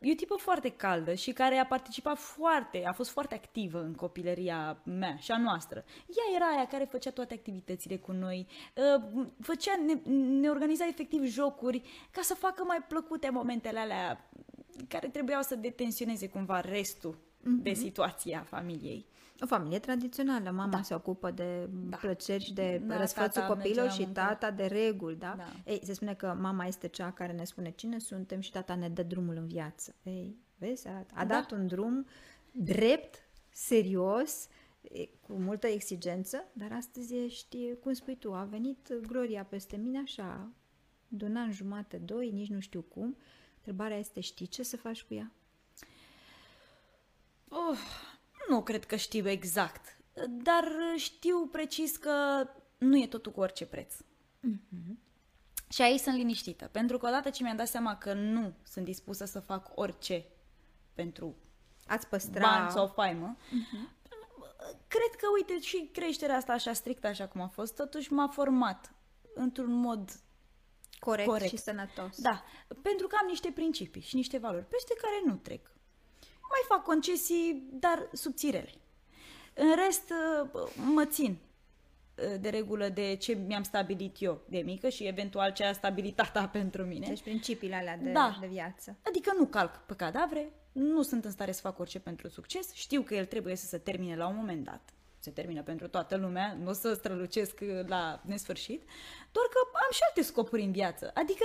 E 0.00 0.10
o 0.10 0.14
tipă 0.14 0.34
foarte 0.34 0.70
caldă 0.70 1.14
și 1.14 1.32
care 1.32 1.56
a 1.56 1.66
participat 1.66 2.18
foarte, 2.18 2.84
a 2.86 2.92
fost 2.92 3.10
foarte 3.10 3.34
activă 3.34 3.82
în 3.82 3.94
copilăria 3.94 4.82
mea 4.84 5.16
și 5.16 5.30
a 5.30 5.38
noastră. 5.38 5.84
Ea 6.06 6.36
era 6.36 6.46
aia 6.46 6.66
care 6.66 6.84
făcea 6.84 7.10
toate 7.10 7.34
activitățile 7.34 7.96
cu 7.96 8.12
noi, 8.12 8.46
uh, 8.74 9.26
făcea, 9.40 9.72
ne, 9.86 10.10
ne 10.40 10.48
organiza 10.48 10.86
efectiv 10.86 11.24
jocuri 11.24 11.82
ca 12.10 12.20
să 12.22 12.34
facă 12.34 12.64
mai 12.64 12.84
plăcute 12.88 13.30
momentele 13.30 13.78
alea 13.78 14.30
care 14.88 15.08
trebuiau 15.08 15.42
să 15.42 15.54
detensioneze 15.54 16.28
cumva 16.28 16.60
restul 16.60 17.25
mm-hmm. 17.40 17.62
de 17.62 17.72
situația 17.72 18.42
familiei. 18.48 19.06
O 19.40 19.46
familie 19.46 19.78
tradițională, 19.78 20.50
mama 20.50 20.70
da. 20.70 20.82
se 20.82 20.94
ocupă 20.94 21.30
de 21.30 21.68
da. 21.88 21.96
plăceri 21.96 22.44
și 22.44 22.52
de 22.52 22.82
da, 22.86 22.98
răsfățul 22.98 23.42
copilului 23.42 23.90
și 23.90 24.06
tata 24.06 24.50
de 24.50 24.64
reguli, 24.64 25.16
da? 25.16 25.34
da? 25.36 25.72
Ei, 25.72 25.80
se 25.84 25.92
spune 25.92 26.14
că 26.14 26.36
mama 26.40 26.66
este 26.66 26.88
cea 26.88 27.10
care 27.12 27.32
ne 27.32 27.44
spune 27.44 27.70
cine 27.70 27.98
suntem 27.98 28.40
și 28.40 28.50
tata 28.50 28.74
ne 28.74 28.88
dă 28.88 29.02
drumul 29.02 29.36
în 29.36 29.46
viață. 29.46 29.94
Ei, 30.02 30.36
vezi, 30.58 30.88
a, 30.88 31.06
a 31.14 31.24
da. 31.24 31.24
dat 31.24 31.50
un 31.50 31.66
drum 31.66 32.06
drept, 32.52 33.28
serios, 33.50 34.48
cu 35.20 35.32
multă 35.32 35.66
exigență, 35.66 36.44
dar 36.52 36.72
astăzi 36.72 37.14
ești, 37.14 37.74
cum 37.74 37.92
spui 37.92 38.16
tu, 38.16 38.34
a 38.34 38.44
venit 38.44 38.92
Gloria 39.06 39.44
peste 39.44 39.76
mine 39.76 39.98
așa, 39.98 40.50
de 41.08 41.24
un 41.24 41.36
an 41.36 41.52
jumate, 41.52 41.96
doi, 41.96 42.30
nici 42.30 42.48
nu 42.48 42.60
știu 42.60 42.82
cum. 42.82 43.16
Întrebarea 43.56 43.98
este, 43.98 44.20
știi 44.20 44.46
ce 44.46 44.62
să 44.62 44.76
faci 44.76 45.02
cu 45.02 45.14
ea? 45.14 45.32
Oh, 47.48 47.78
nu 48.48 48.62
cred 48.62 48.84
că 48.84 48.96
știu 48.96 49.28
exact, 49.28 49.96
dar 50.28 50.64
știu 50.96 51.46
precis 51.46 51.96
că 51.96 52.46
nu 52.78 52.98
e 52.98 53.06
totul 53.06 53.32
cu 53.32 53.40
orice 53.40 53.66
preț. 53.66 53.94
Mm-hmm. 53.94 54.96
Și 55.68 55.82
aici 55.82 56.00
sunt 56.00 56.16
liniștită, 56.16 56.68
pentru 56.72 56.98
că 56.98 57.06
odată 57.06 57.30
ce 57.30 57.42
mi-am 57.42 57.56
dat 57.56 57.68
seama 57.68 57.96
că 57.96 58.12
nu 58.12 58.54
sunt 58.62 58.84
dispusă 58.84 59.24
să 59.24 59.40
fac 59.40 59.70
orice 59.74 60.24
pentru 60.94 61.36
Ați 61.86 62.08
păstra... 62.08 62.40
bani 62.40 62.70
sau 62.70 62.86
faimă, 62.86 63.36
mm-hmm. 63.36 64.08
cred 64.88 65.14
că, 65.18 65.26
uite, 65.34 65.60
și 65.60 65.90
creșterea 65.92 66.36
asta 66.36 66.52
așa 66.52 66.72
strictă, 66.72 67.06
așa 67.06 67.28
cum 67.28 67.40
a 67.40 67.48
fost, 67.48 67.74
totuși 67.74 68.12
m-a 68.12 68.28
format 68.28 68.92
într-un 69.34 69.72
mod 69.72 70.10
corect, 70.98 71.28
corect 71.28 71.50
și 71.50 71.56
sănătos. 71.56 72.20
Da, 72.20 72.44
pentru 72.82 73.06
că 73.06 73.16
am 73.20 73.26
niște 73.28 73.50
principii 73.50 74.00
și 74.00 74.14
niște 74.14 74.38
valori 74.38 74.68
peste 74.68 74.94
care 74.94 75.22
nu 75.24 75.34
trec 75.34 75.75
mai 76.50 76.62
fac 76.68 76.82
concesii, 76.82 77.68
dar 77.72 78.08
subțirele. 78.12 78.72
În 79.54 79.74
rest, 79.84 80.12
mă 80.92 81.04
țin 81.04 81.36
uh, 82.14 82.40
de 82.40 82.48
regulă 82.48 82.88
de 82.88 83.14
ce 83.14 83.32
mi-am 83.32 83.62
stabilit 83.62 84.16
eu 84.18 84.40
de 84.48 84.58
mică 84.58 84.88
și 84.88 85.04
eventual 85.04 85.52
ce 85.52 85.64
a 85.64 85.72
stabilitatea 85.72 86.48
pentru 86.58 86.82
mine. 86.82 87.06
Deci 87.06 87.22
principiile 87.22 87.74
alea 87.76 87.96
de, 87.96 88.10
Da. 88.10 88.36
de 88.40 88.46
viață. 88.46 88.96
Adică 89.02 89.32
nu 89.38 89.46
calc 89.46 89.76
pe 89.76 89.94
cadavre, 89.94 90.52
nu 90.72 91.02
sunt 91.02 91.24
în 91.24 91.30
stare 91.30 91.52
să 91.52 91.60
fac 91.60 91.78
orice 91.78 92.00
pentru 92.00 92.28
succes, 92.28 92.72
știu 92.72 93.02
că 93.02 93.14
el 93.14 93.24
trebuie 93.24 93.56
să 93.56 93.66
se 93.66 93.78
termine 93.78 94.16
la 94.16 94.28
un 94.28 94.36
moment 94.36 94.64
dat. 94.64 94.90
Se 95.18 95.30
termină 95.30 95.62
pentru 95.62 95.88
toată 95.88 96.16
lumea, 96.16 96.56
nu 96.62 96.68
o 96.68 96.72
să 96.72 96.94
strălucesc 96.94 97.58
uh, 97.62 97.80
la 97.86 98.20
nesfârșit, 98.24 98.82
doar 99.32 99.46
că 99.46 99.58
am 99.72 99.92
și 99.92 100.00
alte 100.08 100.22
scopuri 100.22 100.62
în 100.62 100.72
viață. 100.72 101.10
Adică, 101.14 101.44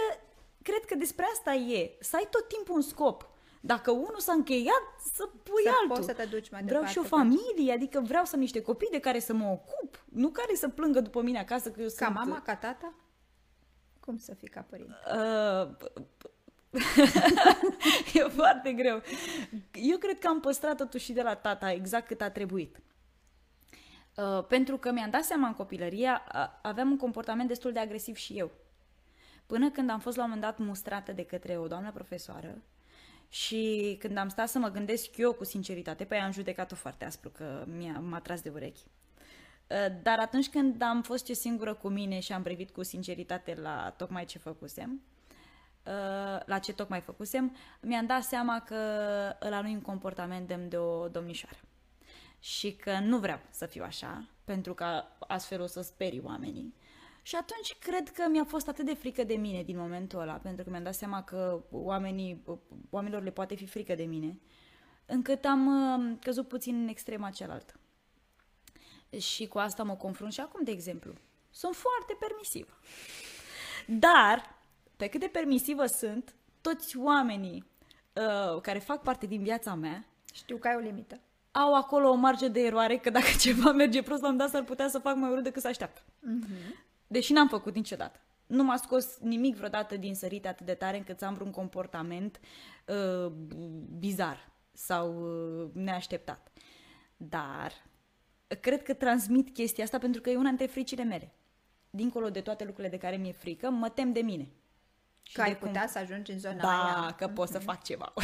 cred 0.62 0.86
că 0.86 0.95
despre 0.95 1.26
asta 1.34 1.54
e, 1.54 1.91
să 1.99 2.16
ai 2.16 2.28
tot 2.32 2.47
timpul 2.47 2.76
un 2.76 2.82
scop. 2.82 3.30
Dacă 3.64 3.91
unul 3.91 4.16
s-a 4.20 4.32
încheiat, 4.34 4.84
să 5.14 5.30
pui 5.43 5.64
Să 5.64 5.70
altul. 5.82 5.95
poți 5.95 6.07
să 6.07 6.14
te 6.14 6.26
duci 6.26 6.49
mai 6.49 6.64
Vreau 6.64 6.82
departe 6.84 6.91
și 6.91 6.97
o 6.97 7.01
cu 7.01 7.07
familie, 7.07 7.74
adică 7.74 7.99
vreau 7.99 8.26
să 8.26 8.32
am 8.34 8.39
niște 8.39 8.62
copii 8.62 8.88
de 8.91 8.99
care 8.99 9.20
să 9.20 9.34
mă 9.34 9.45
ocup, 9.45 10.03
nu 10.09 10.30
care 10.30 10.55
să 10.55 10.70
plângă 10.70 10.99
după 10.99 11.22
mine 11.22 11.39
acasă 11.39 11.72
că 11.72 11.82
eu 11.82 11.88
Ca 11.95 12.05
sunt... 12.05 12.16
mama, 12.16 12.41
ca 12.41 12.55
tata? 12.55 12.93
Cum 13.99 14.18
să 14.18 14.34
fii 14.34 14.47
ca 14.47 14.66
părinte? 14.70 14.93
Uh, 15.14 15.76
e 18.14 18.20
foarte 18.28 18.74
greu. 18.74 19.01
Eu 19.74 19.97
cred 19.97 20.20
că 20.20 20.28
am 20.28 20.39
păstrat 20.39 20.78
totuși 20.78 21.05
și 21.05 21.14
de 21.14 21.22
la 21.22 21.36
tata 21.36 21.72
exact 21.72 22.07
cât 22.07 22.22
a 22.22 22.30
trebuit. 22.30 22.82
Uh, 24.16 24.45
pentru 24.47 24.78
că 24.78 24.91
mi-am 24.91 25.09
dat 25.09 25.24
seama 25.24 25.47
în 25.47 25.53
copilărie, 25.53 26.22
a- 26.28 26.59
aveam 26.62 26.89
un 26.91 26.97
comportament 26.97 27.47
destul 27.47 27.72
de 27.72 27.80
agresiv 27.80 28.16
și 28.16 28.38
eu. 28.38 28.51
Până 29.45 29.70
când 29.72 29.89
am 29.89 29.99
fost 29.99 30.18
la 30.18 30.24
un 30.24 30.30
moment 30.30 30.47
dat 30.47 30.66
mustrată 30.66 31.12
de 31.12 31.26
către 31.26 31.57
o 31.57 31.68
doamnă 31.68 31.91
profesoară 31.91 32.62
și 33.34 33.96
când 34.00 34.18
am 34.18 34.30
stat 34.30 34.50
să 34.50 34.60
mă 34.60 34.70
gândesc 34.70 35.18
eu 35.18 35.34
cu 35.34 35.44
sinceritate, 35.44 36.04
pe 36.04 36.16
ea 36.16 36.26
am 36.26 36.32
judecat-o 36.32 36.76
foarte 36.76 37.06
aspru 37.06 37.30
că 37.30 37.64
mi-a, 37.78 38.00
m-a 38.00 38.20
tras 38.20 38.42
de 38.42 38.50
urechi. 38.50 38.82
Uh, 39.68 40.02
Dar 40.02 40.20
atunci 40.20 40.50
când 40.50 40.82
am 40.82 41.02
fost 41.02 41.30
eu 41.30 41.36
singură 41.36 41.74
cu 41.74 41.88
mine 41.88 42.20
și 42.20 42.34
am 42.34 42.42
privit 42.44 42.72
cu 42.72 42.84
sinceritate 42.84 43.56
la 43.56 43.94
tocmai 43.98 44.26
ce 44.26 44.38
făcusem, 44.38 45.02
uh, 45.86 46.46
la 46.46 46.60
ce 46.62 46.74
tocmai 46.74 47.02
făcusem, 47.02 47.56
mi-am 47.82 48.06
dat 48.06 48.24
seama 48.24 48.60
că 48.60 48.76
ăla 49.42 49.62
nu 49.62 49.68
e 49.68 49.74
un 49.74 49.82
comportament 49.82 50.48
demn 50.48 50.70
de 50.70 50.78
o 50.78 51.08
domnișoară. 51.08 51.60
Și 52.40 52.72
că 52.72 53.00
nu 53.00 53.18
vreau 53.18 53.40
să 53.50 53.66
fiu 53.66 53.84
așa, 53.84 54.28
pentru 54.44 54.74
că 54.74 55.04
astfel 55.20 55.62
o 55.62 55.66
să 55.66 55.82
sperii 55.82 56.22
oamenii. 56.24 56.74
Și 57.22 57.36
atunci 57.36 57.76
cred 57.80 58.10
că 58.10 58.28
mi-a 58.30 58.44
fost 58.44 58.68
atât 58.68 58.86
de 58.86 58.94
frică 58.94 59.24
de 59.24 59.34
mine 59.34 59.64
din 59.64 59.78
momentul 59.78 60.20
ăla, 60.20 60.34
pentru 60.34 60.64
că 60.64 60.70
mi-am 60.70 60.84
dat 60.84 60.94
seama 60.96 61.24
că 61.24 61.64
oamenii, 61.72 62.44
oamenilor 62.90 63.24
le 63.24 63.32
poate 63.32 63.56
fi 63.56 63.66
frică 63.66 63.96
de 63.96 64.04
mine, 64.04 64.40
încât 65.06 65.46
am 65.46 65.68
uh, 65.68 66.18
căzut 66.22 66.48
puțin 66.48 66.82
în 66.82 66.88
extrema 66.88 67.30
cealaltă. 67.30 67.74
Și 69.20 69.48
cu 69.48 69.58
asta 69.58 69.84
mă 69.84 69.96
confrunt 69.96 70.34
și 70.34 70.40
acum, 70.40 70.64
de 70.64 70.72
exemplu. 70.72 71.14
Sunt 71.50 71.76
foarte 71.76 72.18
permisivă. 72.20 72.72
Dar, 73.88 74.56
pe 74.98 75.08
cât 75.08 75.20
de 75.20 75.28
permisivă 75.28 75.86
sunt, 75.86 76.36
toți 76.62 76.98
oamenii 76.98 77.66
uh, 78.14 78.62
care 78.62 78.80
fac 78.80 79.02
parte 79.02 79.26
din 79.26 79.44
viața 79.44 79.74
mea 79.76 80.06
Știu 80.34 80.58
că 80.58 80.68
ai 80.68 80.76
o 80.76 80.80
limită. 80.80 81.20
au 81.52 81.74
acolo 81.76 82.10
o 82.10 82.14
marge 82.14 82.48
de 82.48 82.60
eroare 82.60 82.98
că 82.98 83.10
dacă 83.10 83.28
ceva 83.40 83.72
merge 83.72 84.02
prost 84.04 84.22
la 84.22 84.28
un 84.28 84.38
dat 84.38 84.50
s-ar 84.50 84.64
putea 84.64 84.88
să 84.88 85.00
fac 85.00 85.16
mai 85.16 85.32
urât 85.32 85.44
decât 85.44 85.62
să 85.62 85.68
așteaptă. 85.68 86.02
Deși 87.12 87.34
n-am 87.34 87.47
făcut 87.47 87.76
niciodată. 87.76 88.20
Nu 88.45 88.64
m-a 88.64 88.76
scos 88.78 89.18
nimic 89.20 89.55
vreodată 89.55 89.97
din 89.97 90.16
sărite 90.16 90.47
atât 90.47 90.66
de 90.66 90.74
tare 90.74 90.97
încât 90.97 91.20
să 91.20 91.26
am 91.26 91.34
vreun 91.34 91.51
comportament 91.51 92.39
uh, 92.86 93.32
bizar 93.99 94.51
sau 94.74 95.16
uh, 95.64 95.70
neașteptat. 95.74 96.51
Dar 97.18 97.72
cred 98.62 98.84
că 98.84 98.93
transmit 98.93 99.53
chestia 99.53 99.84
asta 99.84 99.97
pentru 99.97 100.22
că 100.22 100.30
e 100.30 100.36
una 100.38 100.47
dintre 100.47 100.66
fricile 100.66 101.03
mele. 101.03 101.34
Dincolo 101.89 102.30
de 102.30 102.41
toate 102.41 102.64
lucrurile 102.64 102.89
de 102.97 103.01
care 103.01 103.16
mi-e 103.16 103.32
frică, 103.32 103.70
mă 103.70 103.89
tem 103.89 104.12
de 104.12 104.20
mine. 104.22 104.51
Și 105.24 105.36
Că 105.36 105.41
de 105.41 105.47
ai 105.47 105.57
cum- 105.57 105.68
putea 105.68 105.88
să 105.88 105.97
ajungi 105.97 106.32
în 106.32 106.39
zona 106.39 106.55
Da, 106.55 106.84
aia. 107.01 107.12
că 107.12 107.28
pot 107.28 107.47
să 107.49 107.59
fac 107.59 107.84
ceva. 107.84 108.14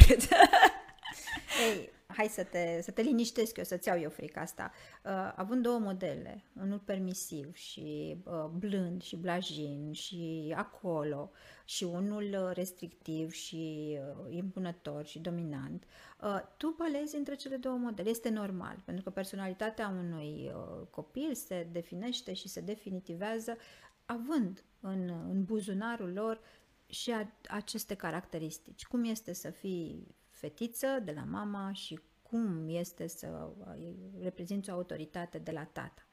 Ei, 1.69 1.89
hai 2.07 2.27
să 2.27 2.43
te, 2.43 2.81
să 2.81 2.91
te 2.91 3.01
liniștesc 3.01 3.57
eu, 3.57 3.63
să-ți 3.63 3.87
iau 3.87 3.99
eu 3.99 4.09
frica 4.09 4.41
asta. 4.41 4.71
Uh, 5.05 5.33
având 5.35 5.63
două 5.63 5.79
modele, 5.79 6.43
unul 6.61 6.79
permisiv 6.79 7.55
și 7.55 8.17
uh, 8.23 8.45
blând 8.57 9.01
și 9.01 9.15
blajin 9.15 9.91
și 9.91 10.53
acolo 10.57 11.31
și 11.65 11.83
unul 11.83 12.23
uh, 12.23 12.49
restrictiv 12.53 13.31
și 13.31 13.97
uh, 13.99 14.35
impunător 14.35 15.05
și 15.05 15.19
dominant, 15.19 15.83
uh, 16.21 16.39
tu 16.57 16.75
balezi 16.77 17.15
între 17.15 17.35
cele 17.35 17.55
două 17.55 17.77
modele. 17.77 18.09
Este 18.09 18.29
normal, 18.29 18.81
pentru 18.85 19.03
că 19.03 19.09
personalitatea 19.09 19.87
unui 19.87 20.51
uh, 20.55 20.87
copil 20.89 21.33
se 21.33 21.67
definește 21.71 22.33
și 22.33 22.47
se 22.47 22.61
definitivează 22.61 23.57
având 24.05 24.63
în, 24.79 25.09
în 25.29 25.43
buzunarul 25.43 26.13
lor 26.13 26.39
și 26.85 27.11
a, 27.11 27.27
aceste 27.47 27.95
caracteristici. 27.95 28.85
Cum 28.85 29.03
este 29.03 29.33
să 29.33 29.49
fii 29.49 30.15
fetiță 30.37 30.87
de 31.03 31.11
la 31.11 31.23
mama 31.23 31.73
și 31.73 31.99
cum 32.21 32.67
este 32.67 33.07
să 33.07 33.49
ai- 33.67 33.95
reprezinți 34.21 34.69
o 34.69 34.73
autoritate 34.73 35.37
de 35.37 35.51
la 35.51 35.63
tata. 35.63 36.05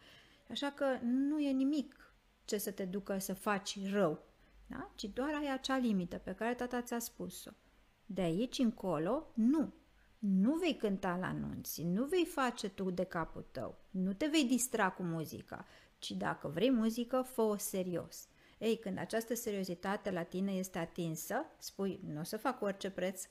Așa 0.50 0.70
că 0.70 0.98
nu 1.02 1.40
e 1.40 1.50
nimic 1.50 2.14
ce 2.44 2.58
să 2.58 2.70
te 2.70 2.84
ducă 2.84 3.18
să 3.18 3.34
faci 3.34 3.90
rău, 3.90 4.22
da? 4.66 4.90
ci 4.94 5.04
doar 5.04 5.34
ai 5.34 5.52
acea 5.52 5.76
limită 5.76 6.18
pe 6.18 6.34
care 6.34 6.54
tata 6.54 6.82
ți-a 6.82 6.98
spus-o. 6.98 7.50
De 8.06 8.20
aici 8.20 8.58
încolo, 8.58 9.30
nu. 9.34 9.72
Nu 10.18 10.54
vei 10.54 10.76
cânta 10.76 11.16
la 11.16 11.26
anunți, 11.26 11.82
nu 11.82 12.04
vei 12.04 12.24
face 12.26 12.68
tu 12.68 12.90
de 12.90 13.04
capul 13.04 13.46
tău, 13.50 13.78
nu 13.90 14.12
te 14.12 14.26
vei 14.26 14.44
distra 14.44 14.90
cu 14.90 15.02
muzica, 15.02 15.66
ci 15.98 16.10
dacă 16.10 16.48
vrei 16.48 16.70
muzică, 16.70 17.22
fă-o 17.22 17.56
serios. 17.56 18.28
Ei, 18.58 18.78
când 18.78 18.98
această 18.98 19.34
seriozitate 19.34 20.10
la 20.10 20.22
tine 20.22 20.52
este 20.52 20.78
atinsă, 20.78 21.34
spui, 21.58 22.00
nu 22.06 22.20
o 22.20 22.22
să 22.22 22.36
fac 22.36 22.58
cu 22.58 22.64
orice 22.64 22.90
preț, 22.90 23.26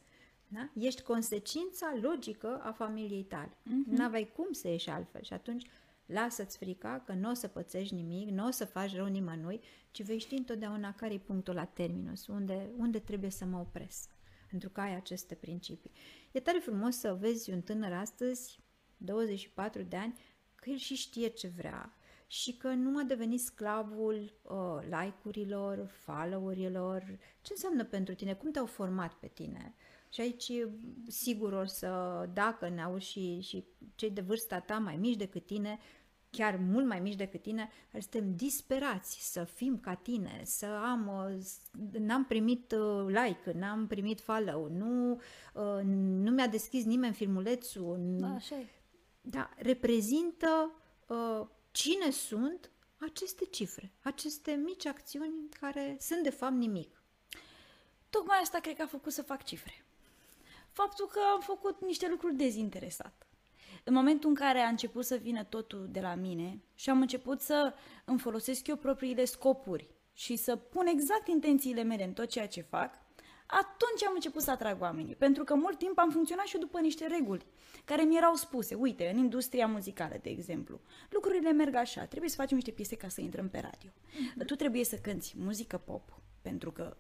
da? 0.54 0.70
Ești 0.74 1.02
consecința 1.02 1.98
logică 2.02 2.60
a 2.64 2.72
familiei 2.72 3.24
tale. 3.24 3.50
Mm-hmm. 3.50 3.98
N-aveai 3.98 4.32
cum 4.36 4.52
să 4.52 4.68
ieși 4.68 4.90
altfel 4.90 5.22
și 5.22 5.34
atunci 5.34 5.68
lasă-ți 6.06 6.58
frica 6.58 7.04
că 7.06 7.14
nu 7.14 7.30
o 7.30 7.34
să 7.34 7.48
pățești 7.48 7.94
nimic, 7.94 8.30
nu 8.30 8.48
o 8.48 8.52
să 8.52 8.66
faci 8.66 8.96
rău 8.96 9.06
nimănui, 9.06 9.62
ci 9.92 10.04
vei 10.04 10.20
ști 10.20 10.36
întotdeauna 10.36 10.94
care 10.94 11.14
e 11.14 11.20
punctul 11.20 11.54
la 11.54 11.66
terminus, 11.66 12.28
unde, 12.28 12.70
unde 12.78 13.00
trebuie 13.00 13.30
să 13.30 13.46
mă 13.46 13.58
opresc, 13.58 14.10
pentru 14.50 14.70
că 14.70 14.82
ai 14.82 14.96
aceste 14.96 15.36
principii. 15.36 15.92
E 16.32 16.40
tare 16.40 16.58
frumos 16.58 16.98
să 16.98 17.18
vezi 17.20 17.52
un 17.52 17.62
tânăr 17.62 17.94
astăzi, 17.94 18.60
24 18.98 19.82
de 19.82 19.96
ani, 19.96 20.20
că 20.56 20.70
el 20.70 20.78
și 20.78 20.96
știe 20.96 21.28
ce 21.28 21.48
vrea 21.48 21.94
și 22.28 22.58
că 22.58 22.68
nu 22.68 22.98
a 22.98 23.04
devenit 23.04 23.42
sclavul 23.42 24.34
uh, 24.42 24.80
like-urilor, 24.84 25.88
follow-urilor. 25.88 27.20
Ce 27.42 27.52
înseamnă 27.52 27.84
pentru 27.84 28.14
tine? 28.14 28.34
Cum 28.34 28.52
te-au 28.52 28.66
format 28.66 29.14
pe 29.14 29.28
tine? 29.28 29.74
Și 30.14 30.22
aici, 30.22 30.52
sigur, 31.08 31.54
o 31.54 31.66
să, 31.66 31.90
dacă 32.34 32.70
ne 32.70 32.84
auzi 32.84 33.06
și, 33.06 33.40
și 33.42 33.66
cei 33.96 34.10
de 34.12 34.22
vârsta 34.22 34.60
ta 34.60 34.78
mai 34.78 34.96
mici 34.96 35.16
decât 35.18 35.46
tine, 35.46 35.80
chiar 36.30 36.56
mult 36.56 36.86
mai 36.86 37.00
mici 37.00 37.16
decât 37.16 37.42
tine, 37.42 37.70
care 37.92 38.04
suntem 38.04 38.36
disperați 38.36 39.32
să 39.32 39.44
fim 39.44 39.80
ca 39.80 39.96
tine, 39.96 40.42
să 40.46 40.66
am, 40.66 41.08
uh, 41.08 41.40
s- 41.42 41.62
n-am 42.00 42.26
primit 42.26 42.72
uh, 42.72 43.06
like, 43.08 43.52
n-am 43.52 43.88
primit 43.88 44.22
follow, 44.22 44.68
nu, 44.68 45.12
uh, 45.54 45.82
nu 46.24 46.32
mi-a 46.32 46.48
deschis 46.48 46.86
nimeni 46.86 47.14
filmulețul, 47.14 47.98
Da, 48.20 48.28
așa 48.34 48.56
e. 48.60 48.66
da, 49.22 49.50
reprezintă 49.58 50.72
uh, 51.08 51.48
cine 51.72 52.10
sunt 52.10 52.72
aceste 52.98 53.46
cifre, 53.46 53.92
aceste 54.02 54.52
mici 54.52 54.86
acțiuni 54.86 55.34
care 55.60 55.98
sunt 56.00 56.24
de 56.24 56.30
fapt 56.30 56.54
nimic. 56.56 57.04
Tocmai 58.10 58.38
asta 58.42 58.60
cred 58.60 58.76
că 58.76 58.82
a 58.82 58.88
făcut 58.88 59.12
să 59.12 59.22
fac 59.22 59.44
cifre. 59.44 59.74
Faptul 60.74 61.08
că 61.08 61.20
am 61.34 61.40
făcut 61.40 61.82
niște 61.82 62.08
lucruri 62.10 62.36
dezinteresat. 62.36 63.28
În 63.84 63.94
momentul 63.94 64.30
în 64.30 64.36
care 64.36 64.60
a 64.60 64.68
început 64.68 65.06
să 65.06 65.16
vină 65.16 65.44
totul 65.44 65.88
de 65.92 66.00
la 66.00 66.16
mine 66.16 66.64
și 66.76 66.90
am 66.90 67.02
început 67.02 67.42
să 67.42 67.74
îmi 68.06 68.20
folosesc 68.20 68.68
eu 68.68 68.76
propriile 68.76 69.26
scopuri 69.26 69.90
și 70.14 70.36
să 70.36 70.56
pun 70.56 70.86
exact 70.86 71.28
intențiile 71.28 71.84
mele 71.84 72.04
în 72.04 72.14
tot 72.14 72.30
ceea 72.30 72.48
ce 72.48 72.62
fac, 72.62 72.94
atunci 73.48 74.04
am 74.08 74.12
început 74.14 74.42
să 74.42 74.52
atrag 74.52 74.82
oamenii. 74.82 75.16
Pentru 75.16 75.44
că 75.44 75.56
mult 75.56 75.78
timp 75.78 75.98
am 75.98 76.10
funcționat 76.10 76.46
și 76.46 76.56
eu 76.56 76.62
după 76.62 76.80
niște 76.80 77.08
reguli 77.08 77.46
care 77.86 78.04
mi 78.04 78.18
erau 78.18 78.34
spuse. 78.34 78.76
Uite, 78.76 79.10
în 79.10 79.18
industria 79.18 79.68
muzicală, 79.68 80.16
de 80.22 80.30
exemplu, 80.30 80.82
lucrurile 81.10 81.52
merg 81.52 81.76
așa. 81.76 82.06
Trebuie 82.06 82.30
să 82.30 82.36
facem 82.36 82.56
niște 82.56 82.72
piese 82.72 82.96
ca 82.96 83.08
să 83.08 83.22
intrăm 83.22 83.50
pe 83.50 83.60
radio. 83.60 83.90
Tu 84.46 84.56
trebuie 84.56 84.84
să 84.84 84.96
cânti 84.96 85.34
muzică 85.38 85.78
pop, 85.78 86.22
pentru 86.42 86.72
că 86.72 86.98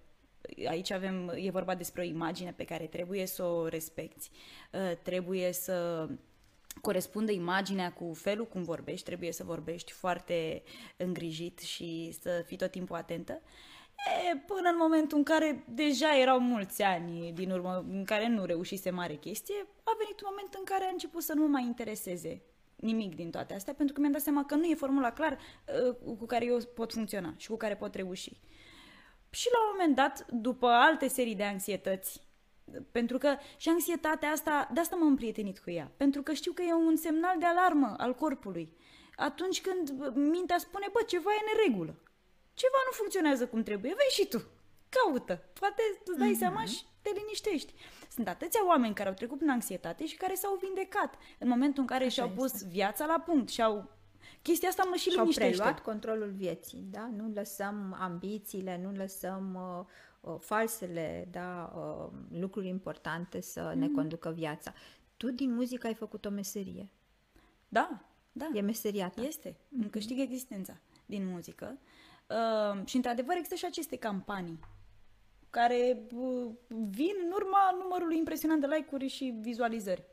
aici 0.67 0.91
avem, 0.91 1.33
e 1.35 1.49
vorba 1.49 1.75
despre 1.75 2.01
o 2.01 2.05
imagine 2.05 2.53
pe 2.53 2.65
care 2.65 2.85
trebuie 2.85 3.25
să 3.25 3.43
o 3.43 3.67
respecti, 3.67 4.29
uh, 4.71 4.97
trebuie 5.03 5.51
să 5.51 6.07
corespundă 6.81 7.31
imaginea 7.31 7.93
cu 7.93 8.13
felul 8.13 8.47
cum 8.47 8.63
vorbești, 8.63 9.05
trebuie 9.05 9.31
să 9.31 9.43
vorbești 9.43 9.91
foarte 9.91 10.63
îngrijit 10.97 11.59
și 11.59 12.17
să 12.21 12.43
fii 12.45 12.57
tot 12.57 12.71
timpul 12.71 12.95
atentă. 12.95 13.41
E, 14.31 14.37
până 14.37 14.69
în 14.69 14.77
momentul 14.79 15.17
în 15.17 15.23
care 15.23 15.63
deja 15.67 16.17
erau 16.19 16.39
mulți 16.39 16.81
ani 16.81 17.31
din 17.31 17.51
urmă 17.51 17.85
în 17.89 18.03
care 18.03 18.27
nu 18.27 18.45
reușise 18.45 18.89
mare 18.89 19.15
chestie, 19.15 19.67
a 19.83 19.91
venit 19.97 20.21
un 20.21 20.27
moment 20.29 20.53
în 20.53 20.63
care 20.63 20.83
a 20.83 20.91
început 20.91 21.21
să 21.21 21.33
nu 21.33 21.41
mă 21.41 21.47
mai 21.47 21.63
intereseze 21.63 22.41
nimic 22.75 23.15
din 23.15 23.31
toate 23.31 23.53
astea, 23.53 23.73
pentru 23.73 23.93
că 23.93 23.99
mi-am 23.99 24.13
dat 24.13 24.21
seama 24.21 24.45
că 24.45 24.55
nu 24.55 24.65
e 24.65 24.75
formula 24.75 25.11
clar 25.11 25.37
uh, 25.87 26.15
cu 26.17 26.25
care 26.25 26.45
eu 26.45 26.57
pot 26.75 26.93
funcționa 26.93 27.33
și 27.37 27.47
cu 27.47 27.55
care 27.55 27.75
pot 27.75 27.95
reuși. 27.95 28.31
Și 29.33 29.49
la 29.51 29.59
un 29.61 29.69
moment 29.71 29.95
dat, 29.95 30.25
după 30.31 30.67
alte 30.67 31.07
serii 31.07 31.35
de 31.35 31.43
anxietăți, 31.43 32.21
pentru 32.91 33.17
că 33.17 33.35
și 33.57 33.69
anxietatea 33.69 34.29
asta, 34.29 34.69
de 34.73 34.79
asta 34.79 34.95
m-am 34.95 35.07
împrietenit 35.07 35.59
cu 35.59 35.69
ea, 35.69 35.91
pentru 35.97 36.21
că 36.21 36.33
știu 36.33 36.51
că 36.51 36.61
e 36.61 36.73
un 36.73 36.95
semnal 36.95 37.39
de 37.39 37.45
alarmă 37.45 37.93
al 37.97 38.15
corpului. 38.15 38.77
Atunci 39.15 39.61
când 39.61 40.13
mintea 40.15 40.57
spune, 40.57 40.87
bă, 40.91 41.01
ceva 41.07 41.29
e 41.31 41.39
în 41.39 41.57
neregulă, 41.57 41.95
ceva 42.53 42.77
nu 42.85 42.91
funcționează 42.91 43.47
cum 43.47 43.63
trebuie, 43.63 43.93
vei 43.97 44.11
și 44.11 44.27
tu, 44.27 44.41
caută, 44.89 45.43
poate 45.59 45.81
îți 46.05 46.17
dai 46.17 46.33
mm-hmm. 46.33 46.37
seama 46.37 46.65
și 46.65 46.83
te 47.01 47.09
liniștești. 47.15 47.73
Sunt 48.09 48.27
atâția 48.27 48.65
oameni 48.67 48.93
care 48.93 49.09
au 49.09 49.15
trecut 49.15 49.37
prin 49.37 49.49
anxietate 49.49 50.05
și 50.05 50.15
care 50.15 50.33
s-au 50.33 50.59
vindecat 50.61 51.17
în 51.39 51.47
momentul 51.47 51.81
în 51.81 51.87
care 51.87 52.05
Așa 52.05 52.13
și-au 52.13 52.29
pus 52.29 52.53
este. 52.53 52.67
viața 52.71 53.05
la 53.05 53.19
punct 53.19 53.49
și-au 53.49 53.89
Chestia 54.43 54.69
asta 54.69 54.83
mă 54.89 54.95
și, 54.95 55.09
și 55.09 55.17
liniștește. 55.17 55.55
preluat 55.55 55.79
controlul 55.79 56.31
vieții, 56.31 56.85
da? 56.91 57.09
Nu 57.15 57.31
lăsăm 57.33 57.95
ambițiile, 57.99 58.79
nu 58.83 58.91
lăsăm 58.91 59.53
uh, 60.21 60.31
uh, 60.31 60.39
falsele, 60.39 61.27
da, 61.31 61.73
uh, 61.75 62.39
lucruri 62.39 62.67
importante 62.67 63.41
să 63.41 63.71
mm. 63.73 63.79
ne 63.79 63.87
conducă 63.87 64.31
viața. 64.31 64.73
Tu 65.17 65.31
din 65.31 65.53
muzică 65.53 65.87
ai 65.87 65.93
făcut 65.93 66.25
o 66.25 66.29
meserie. 66.29 66.89
Da, 67.67 68.01
da. 68.31 68.49
E 68.53 68.61
meseria 68.61 69.09
ta. 69.09 69.21
Este. 69.21 69.51
Mm-hmm. 69.51 69.81
Îmi 69.81 69.89
câștig 69.89 70.19
existența 70.19 70.77
din 71.05 71.27
muzică. 71.27 71.77
Uh, 72.27 72.85
și 72.85 72.95
într-adevăr 72.95 73.35
există 73.35 73.55
și 73.55 73.65
aceste 73.65 73.95
campanii 73.95 74.59
care 75.49 76.03
uh, 76.15 76.51
vin 76.67 77.15
în 77.25 77.31
urma 77.31 77.77
numărului 77.81 78.17
impresionant 78.17 78.61
de 78.61 78.67
like-uri 78.67 79.07
și 79.07 79.35
vizualizări. 79.41 80.03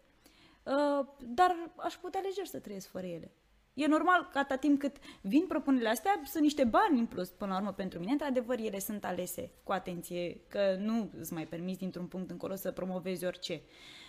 Uh, 0.62 1.06
dar 1.18 1.72
aș 1.76 1.94
putea 1.94 2.20
lejer 2.20 2.46
să 2.46 2.58
trăiesc 2.58 2.88
fără 2.88 3.06
ele. 3.06 3.32
E 3.74 3.86
normal 3.86 4.28
că 4.32 4.38
atâta 4.38 4.56
timp 4.56 4.78
cât 4.78 4.96
vin 5.20 5.46
propunerile 5.46 5.88
astea, 5.88 6.20
sunt 6.24 6.42
niște 6.42 6.64
bani 6.64 6.98
în 6.98 7.06
plus 7.06 7.28
până 7.28 7.50
la 7.50 7.56
urmă 7.56 7.72
pentru 7.72 7.98
mine. 7.98 8.12
Într-adevăr, 8.12 8.58
ele 8.58 8.78
sunt 8.78 9.04
alese 9.04 9.50
cu 9.62 9.72
atenție, 9.72 10.40
că 10.48 10.76
nu 10.78 11.10
îți 11.18 11.32
mai 11.32 11.46
permiți 11.46 11.78
dintr-un 11.78 12.06
punct 12.06 12.30
încolo 12.30 12.54
să 12.54 12.70
promovezi 12.70 13.24
orice. 13.24 13.62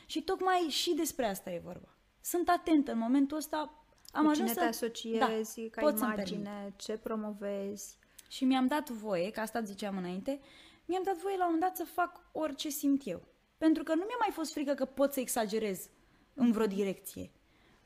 Și 0.05 0.22
tocmai 0.22 0.59
și 0.59 0.93
despre 0.95 1.26
asta 1.26 1.51
e 1.51 1.62
vorba. 1.64 1.95
Sunt 2.22 2.49
atentă 2.49 2.91
în 2.91 2.97
momentul 2.97 3.38
ăsta. 3.38 3.86
Am 4.12 4.24
cu 4.24 4.30
ajuns 4.30 4.38
cine 4.38 4.53
să... 4.53 4.59
te 4.59 4.66
asociezi, 4.66 5.62
da, 5.62 5.82
ca 5.82 5.89
imagine, 5.89 6.74
ce 6.76 6.97
promovezi. 6.97 7.97
Și 8.30 8.45
mi-am 8.45 8.68
dat 8.68 8.89
voie, 8.89 9.32
că 9.32 9.39
asta 9.39 9.62
ziceam 9.62 9.97
înainte, 9.97 10.39
mi-am 10.86 11.03
dat 11.03 11.18
voie 11.18 11.38
la 11.38 11.45
un 11.45 11.53
moment 11.53 11.76
dat 11.76 11.88
să 11.88 11.93
fac 11.93 12.30
orice 12.32 12.70
simt 12.70 13.01
eu. 13.05 13.22
Pentru 13.57 13.84
că 13.84 13.95
nu 13.95 14.03
mi-a 14.07 14.18
mai 14.20 14.30
fost 14.32 14.51
frică 14.53 14.74
că 14.74 14.86
pot 14.86 15.14
să 15.14 15.20
exagerez 15.20 15.89
în 16.34 16.51
vreo 16.51 16.66
direcție. 16.66 17.32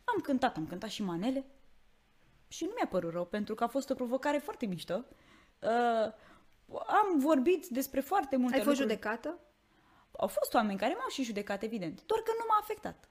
Am 0.04 0.22
cântat, 0.22 0.58
am 0.58 0.68
cântat 0.68 0.90
și 0.90 1.04
manele 1.04 1.46
și 2.56 2.64
nu 2.64 2.72
mi-a 2.76 2.88
părut 2.88 3.12
rău, 3.12 3.26
pentru 3.26 3.56
că 3.56 3.64
a 3.64 3.68
fost 3.68 3.90
o 3.90 3.94
provocare 3.94 4.38
foarte 4.38 4.66
mișto. 4.66 5.06
Uh, 5.60 6.14
am 6.88 7.08
vorbit 7.18 7.68
despre 7.68 8.00
foarte 8.00 8.36
multe 8.36 8.58
Ai 8.58 8.64
fost 8.64 8.80
lucruri. 8.80 9.00
judecată? 9.00 9.40
Au 10.12 10.28
fost 10.28 10.54
oameni 10.54 10.80
care 10.80 10.96
m-au 10.98 11.10
și 11.10 11.24
judecat, 11.24 11.64
evident, 11.64 12.04
doar 12.06 12.22
că 12.22 12.32
nu 12.38 12.46
m-a 12.48 12.58
afectat. 12.62 13.10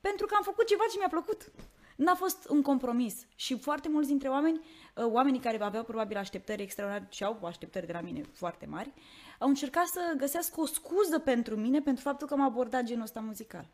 Pentru 0.00 0.26
că 0.26 0.34
am 0.34 0.42
făcut 0.42 0.66
ceva 0.66 0.82
ce 0.90 0.98
mi-a 0.98 1.08
plăcut. 1.08 1.52
N-a 1.96 2.14
fost 2.14 2.48
un 2.48 2.62
compromis 2.62 3.26
și 3.34 3.58
foarte 3.58 3.88
mulți 3.88 4.08
dintre 4.08 4.28
oameni, 4.28 4.58
uh, 4.58 5.04
oamenii 5.04 5.40
care 5.40 5.62
aveau 5.62 5.84
probabil 5.84 6.16
așteptări 6.16 6.62
extraordinare 6.62 7.08
și 7.12 7.24
au 7.24 7.38
așteptări 7.44 7.86
de 7.86 7.92
la 7.92 8.00
mine 8.00 8.22
foarte 8.32 8.66
mari, 8.66 8.92
au 9.38 9.48
încercat 9.48 9.86
să 9.86 10.14
găsească 10.16 10.60
o 10.60 10.66
scuză 10.66 11.18
pentru 11.18 11.56
mine 11.56 11.80
pentru 11.80 12.02
faptul 12.02 12.26
că 12.26 12.34
am 12.34 12.40
abordat 12.40 12.82
genul 12.82 13.02
ăsta 13.02 13.20
muzical. 13.20 13.66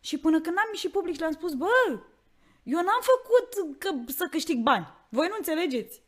Și 0.00 0.18
până 0.18 0.40
când 0.40 0.56
am 0.58 0.68
ieșit 0.72 0.90
public 0.90 1.14
și 1.14 1.20
le-am 1.20 1.32
spus, 1.32 1.54
bă, 1.54 2.00
eu 2.62 2.80
n-am 2.82 3.02
făcut 3.12 3.78
că, 3.78 4.12
să 4.12 4.26
câștig 4.30 4.58
bani. 4.58 4.86
Voi 5.08 5.28
nu 5.28 5.34
înțelegeți. 5.38 6.02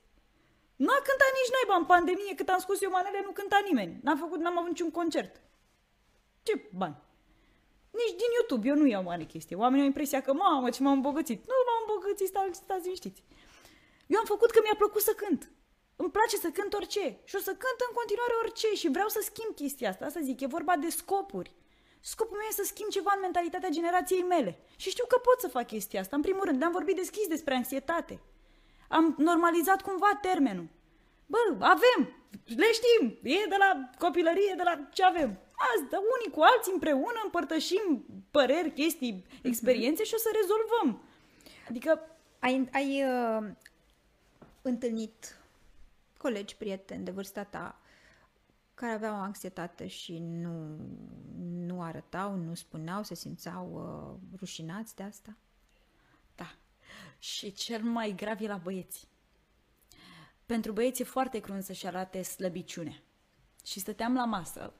Nu 0.76 0.90
a 0.90 1.00
cântat 1.08 1.32
nici 1.38 1.54
noi 1.54 1.76
în 1.78 1.84
pandemie, 1.84 2.34
cât 2.34 2.48
am 2.48 2.58
scos 2.58 2.82
eu 2.82 2.90
manele, 2.90 3.20
nu 3.24 3.30
cânta 3.30 3.60
nimeni. 3.64 3.98
N-am 4.02 4.18
făcut, 4.18 4.38
n-am 4.40 4.58
avut 4.58 4.68
niciun 4.68 4.90
concert. 4.90 5.40
Ce 6.42 6.68
bani? 6.72 6.96
Nici 7.90 8.18
din 8.20 8.30
YouTube, 8.36 8.68
eu 8.68 8.76
nu 8.76 8.86
iau 8.86 9.02
mare 9.02 9.24
chestie. 9.24 9.56
Oamenii 9.56 9.80
au 9.80 9.86
impresia 9.86 10.20
că, 10.22 10.32
mamă, 10.32 10.70
ce 10.70 10.82
m-am 10.82 10.92
îmbogățit. 10.92 11.40
Nu 11.46 11.54
m-am 11.66 11.82
îmbogățit, 11.86 12.26
stați, 12.26 12.58
stați 12.58 12.82
liniștiți. 12.82 13.22
Eu 14.06 14.18
am 14.18 14.24
făcut 14.24 14.50
că 14.50 14.60
mi-a 14.62 14.74
plăcut 14.78 15.02
să 15.02 15.12
cânt. 15.16 15.50
Îmi 15.96 16.10
place 16.10 16.36
să 16.36 16.48
cânt 16.50 16.74
orice 16.74 17.20
și 17.24 17.36
o 17.36 17.38
să 17.38 17.52
cânt 17.62 17.78
în 17.88 17.94
continuare 17.94 18.34
orice 18.42 18.68
și 18.74 18.88
vreau 18.88 19.08
să 19.08 19.20
schimb 19.22 19.54
chestia 19.54 19.88
asta. 19.88 20.04
Asta 20.04 20.20
zic, 20.20 20.40
e 20.40 20.46
vorba 20.46 20.76
de 20.76 20.88
scopuri. 20.88 21.54
Scopul 22.06 22.36
meu 22.36 22.46
e 22.50 22.52
să 22.52 22.62
schimb 22.64 22.90
ceva 22.90 23.12
în 23.14 23.20
mentalitatea 23.20 23.68
generației 23.68 24.22
mele. 24.22 24.58
Și 24.76 24.90
știu 24.90 25.04
că 25.08 25.18
pot 25.18 25.40
să 25.40 25.48
fac 25.48 25.66
chestia 25.66 26.00
asta. 26.00 26.16
În 26.16 26.22
primul 26.22 26.44
rând, 26.44 26.58
le-am 26.58 26.72
vorbit 26.72 26.96
deschis 26.96 27.26
despre 27.26 27.54
anxietate. 27.54 28.20
Am 28.88 29.14
normalizat 29.18 29.82
cumva 29.82 30.18
termenul. 30.20 30.68
Bă, 31.26 31.38
avem, 31.58 32.00
le 32.56 32.66
știm, 32.72 33.18
e 33.22 33.46
de 33.48 33.56
la 33.58 33.90
copilărie, 33.98 34.54
de 34.56 34.62
la 34.62 34.88
ce 34.92 35.04
avem. 35.04 35.38
Asta, 35.74 35.98
unii 36.16 36.34
cu 36.34 36.40
alții 36.40 36.72
împreună 36.72 37.20
împărtășim 37.24 38.04
păreri, 38.30 38.72
chestii, 38.72 39.24
experiențe 39.42 40.02
uh-huh. 40.02 40.06
și 40.06 40.14
o 40.14 40.18
să 40.18 40.30
rezolvăm. 40.40 41.02
Adică... 41.68 42.08
Ai, 42.38 42.68
ai 42.72 43.04
uh, 43.04 43.50
întâlnit 44.62 45.38
colegi, 46.18 46.56
prieteni 46.56 47.04
de 47.04 47.10
vârsta 47.10 47.44
ta 47.44 47.78
care 48.74 48.92
aveau 48.92 49.14
anxietate 49.14 49.86
și 49.86 50.18
nu, 50.18 50.76
nu 51.66 51.82
arătau, 51.82 52.36
nu 52.36 52.54
spuneau, 52.54 53.02
se 53.02 53.14
simțeau 53.14 53.72
uh, 53.72 54.38
rușinați 54.38 54.96
de 54.96 55.02
asta? 55.02 55.36
Da. 56.34 56.54
Și 57.18 57.52
cel 57.52 57.82
mai 57.82 58.14
grav 58.16 58.40
e 58.40 58.46
la 58.46 58.56
băieți. 58.56 59.08
Pentru 60.46 60.72
băieți 60.72 61.00
e 61.00 61.04
foarte 61.04 61.38
crunt 61.38 61.62
să-și 61.62 61.86
arate 61.86 62.22
slăbiciune. 62.22 63.02
Și 63.64 63.80
stăteam 63.80 64.14
la 64.14 64.24
masă 64.24 64.72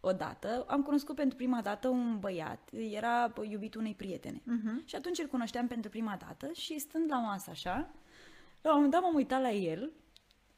odată, 0.00 0.64
am 0.68 0.82
cunoscut 0.82 1.14
pentru 1.14 1.36
prima 1.36 1.60
dată 1.62 1.88
un 1.88 2.18
băiat, 2.18 2.70
era 2.72 3.32
iubitul 3.48 3.80
unei 3.80 3.94
prietene. 3.94 4.40
Uh-huh. 4.40 4.84
Și 4.84 4.94
atunci 4.94 5.18
îl 5.18 5.26
cunoșteam 5.26 5.66
pentru 5.66 5.90
prima 5.90 6.16
dată 6.26 6.52
și 6.52 6.78
stând 6.78 7.10
la 7.10 7.18
masă 7.18 7.50
așa, 7.50 7.90
la 8.62 8.70
un 8.70 8.74
moment 8.74 8.92
dat 8.92 9.02
m-am 9.02 9.14
uitat 9.14 9.40
la 9.40 9.50
el 9.50 9.92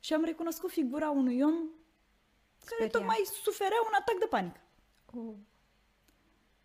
și 0.00 0.14
am 0.14 0.24
recunoscut 0.24 0.70
figura 0.70 1.10
unui 1.10 1.42
om 1.42 1.54
care 2.64 2.90
tocmai 2.90 3.22
suferea 3.42 3.78
un 3.86 3.92
atac 4.00 4.18
de 4.18 4.26
panică. 4.26 4.60
Oh. 5.14 5.34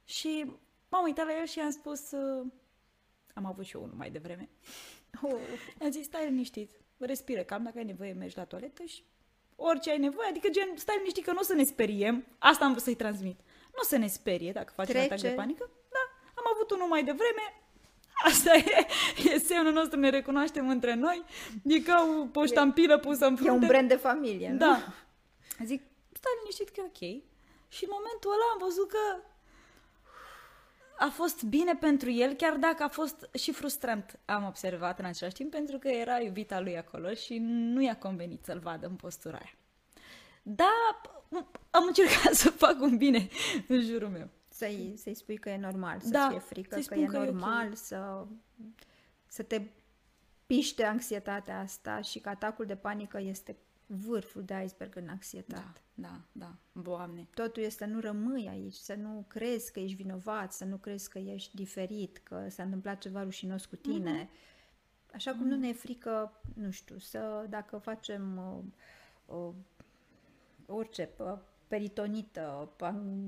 Și 0.04 0.52
m-am 0.89 1.04
uitat 1.04 1.26
la 1.26 1.38
el 1.38 1.46
și 1.46 1.60
am 1.60 1.72
spus, 1.72 2.12
uh, 2.12 2.46
am 3.34 3.46
avut 3.46 3.66
și 3.66 3.76
eu 3.76 3.84
unul 3.84 3.96
mai 3.96 4.10
devreme. 4.10 4.50
Oh. 5.22 5.39
Am 5.82 5.91
zis, 5.91 6.06
stai 6.06 6.30
liniștit, 6.30 6.72
respiră 6.98 7.41
cam, 7.41 7.64
dacă 7.64 7.78
ai 7.78 7.84
nevoie 7.84 8.14
mergi 8.14 8.38
la 8.38 8.46
toaletă 8.46 8.84
și 8.84 9.04
orice 9.56 9.89
ai 9.91 9.98
nevoie, 9.98 10.30
adică 10.30 10.50
gen, 10.50 10.70
stai 10.76 10.98
liniștit 10.98 11.24
că 11.24 11.32
nu 11.32 11.39
o 11.39 11.43
să 11.43 11.54
ne 11.54 11.64
speriem, 11.64 12.26
asta 12.38 12.66
am 12.66 12.72
vrut 12.72 12.84
să-i 12.84 12.96
transmit. 12.96 13.39
Nu 13.66 13.80
o 13.82 13.84
să 13.84 13.98
ne 13.98 14.08
sperie 14.08 14.52
dacă 14.52 14.74
faci 14.76 14.88
Trece. 14.88 15.06
un 15.06 15.12
atac 15.12 15.20
de 15.20 15.30
panică. 15.30 15.70
Da, 15.89 16.32
am 16.36 16.43
avut 16.54 16.72
unul 16.72 16.88
mai 16.88 17.04
devreme, 17.04 17.66
Asta 18.24 18.52
e, 18.78 18.88
e 19.24 19.38
semnul 19.38 19.74
nostru, 19.74 20.00
ne 20.00 20.10
recunoaștem 20.10 20.70
între 20.70 20.93
noi. 20.93 21.24
E 21.64 21.80
ca 21.80 22.28
o 22.34 22.46
ștampilă 22.46 22.98
pusă 22.98 23.26
în 23.26 23.36
frunte. 23.36 23.52
E 23.52 23.60
un 23.60 23.68
brand 23.68 23.88
de 23.88 23.96
familie, 23.96 24.50
nu? 24.52 24.58
Da. 24.58 24.93
Zic, 25.64 25.82
stai 26.12 26.32
liniștit 26.39 26.70
că 26.70 26.80
e 26.80 26.84
ok. 26.84 27.24
Și 27.68 27.84
în 27.84 27.89
momentul 27.91 28.32
ăla 28.32 28.47
am 28.53 28.58
văzut 28.60 28.89
că 28.89 29.24
a 30.97 31.10
fost 31.10 31.43
bine 31.43 31.76
pentru 31.76 32.12
el, 32.12 32.34
chiar 32.34 32.58
dacă 32.58 32.84
a 32.84 32.88
fost 32.88 33.30
și 33.34 33.51
frustrant, 33.51 34.20
am 34.26 34.45
observat 34.45 34.99
în 34.99 35.06
același 35.06 35.36
timp, 35.36 35.51
pentru 35.51 35.78
că 35.78 35.88
era 35.88 36.20
iubita 36.20 36.60
lui 36.60 36.78
acolo 36.78 37.14
și 37.14 37.38
nu 37.41 37.82
i-a 37.82 37.97
convenit 37.97 38.43
să-l 38.43 38.60
vadă 38.60 38.88
în 38.88 38.95
postura 38.95 39.38
aia. 39.38 39.53
Da, 40.43 41.01
am 41.70 41.84
încercat 41.88 42.34
să 42.43 42.49
fac 42.49 42.82
un 42.82 42.97
bine 42.97 43.28
în 43.68 43.82
jurul 43.82 44.10
meu. 44.10 44.30
Să-i, 44.49 44.93
să-i 44.97 45.16
spui 45.16 45.38
că 45.38 45.49
e 45.49 45.58
normal, 45.58 45.99
să 45.99 46.10
da, 46.10 46.28
fie 46.30 46.39
frică, 46.39 46.80
că 46.86 46.95
e 46.95 47.06
că 47.06 47.18
normal, 47.18 47.64
e 47.64 47.66
okay. 47.66 47.76
să, 47.76 48.26
să 49.28 49.43
te 49.43 49.62
piște 50.45 50.84
anxietatea 50.84 51.60
asta 51.60 52.01
și 52.01 52.20
că 52.20 52.30
atacul 52.30 52.66
de 52.66 52.76
panică 52.76 53.20
este 53.22 53.56
vârful 53.88 54.44
de 54.44 54.62
iceberg 54.64 54.96
în 54.96 55.08
anxietate. 55.08 55.82
Da, 55.94 56.08
da, 56.08 56.22
da, 56.72 56.82
Doamne. 56.82 57.28
Totul 57.34 57.64
este 57.64 57.86
să 57.86 57.90
nu 57.90 58.00
rămâi 58.00 58.48
aici, 58.50 58.74
să 58.74 58.94
nu 58.94 59.26
crezi 59.28 59.72
că 59.72 59.80
ești 59.80 59.96
vinovat, 59.96 60.54
să 60.54 60.66
nu 60.66 60.78
crezi 60.78 61.10
că 61.10 61.18
ești 61.18 61.56
diferit, 61.56 62.18
că 62.18 62.46
s-a 62.50 62.64
întâmplat 62.64 62.98
ceva 62.98 63.24
rușinos 63.24 63.66
cu 63.66 63.76
tine. 63.76 64.26
Mm-hmm. 64.26 65.14
Așa 65.14 65.32
cum 65.32 65.46
mm-hmm. 65.46 65.50
nu 65.50 65.56
ne 65.56 65.68
e 65.68 65.74
frică, 65.74 66.42
nu 66.54 66.72
știu, 66.72 66.98
să 66.98 67.46
dacă 67.50 67.78
facem 67.78 68.38
uh, 69.28 69.36
uh, 69.36 69.54
orice, 70.66 71.10
uh, 71.18 71.38
peritonită, 71.68 72.74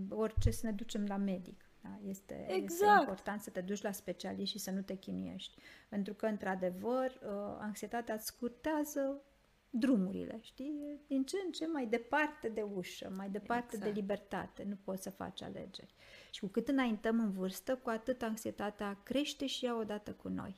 orice 0.10 0.52
să 0.52 0.66
ne 0.66 0.72
ducem 0.72 1.06
la 1.06 1.18
medic. 1.18 1.62
Da? 1.82 2.10
Este, 2.10 2.46
exact. 2.50 2.72
este 2.72 2.86
important 3.00 3.42
să 3.42 3.50
te 3.50 3.62
duci 3.62 3.82
la 3.82 3.92
specialist 3.92 4.52
și 4.52 4.60
să 4.60 4.72
nu 4.72 4.82
te 4.82 4.96
chinuiești. 4.96 5.58
Pentru 5.90 6.14
că, 6.14 6.26
într-adevăr, 6.26 7.10
uh, 7.10 7.58
anxietatea 7.60 8.14
îți 8.14 8.26
scurtează 8.26 9.22
drumurile, 9.70 10.40
știi? 10.42 11.02
Din 11.08 11.24
ce 11.24 11.38
în 11.46 11.52
ce 11.52 11.68
mai 11.68 11.86
departe 11.86 12.50
de 12.50 12.62
ușă, 12.62 13.14
mai 13.16 13.30
departe 13.30 13.76
exact. 13.76 13.94
de 13.94 14.00
libertate. 14.00 14.64
Nu 14.64 14.76
poți 14.84 15.04
să 15.04 15.10
faci 15.10 15.42
alegeri. 15.42 15.96
Și 16.32 16.40
cu 16.40 16.48
cât 16.48 16.68
înaintăm 16.68 17.20
în 17.20 17.32
vârstă, 17.32 17.76
cu 17.76 17.90
atât 17.90 18.22
anxietatea 18.22 19.00
crește 19.04 19.46
și 19.46 19.66
ea 19.66 19.78
odată 19.78 20.14
cu 20.14 20.28
noi. 20.28 20.56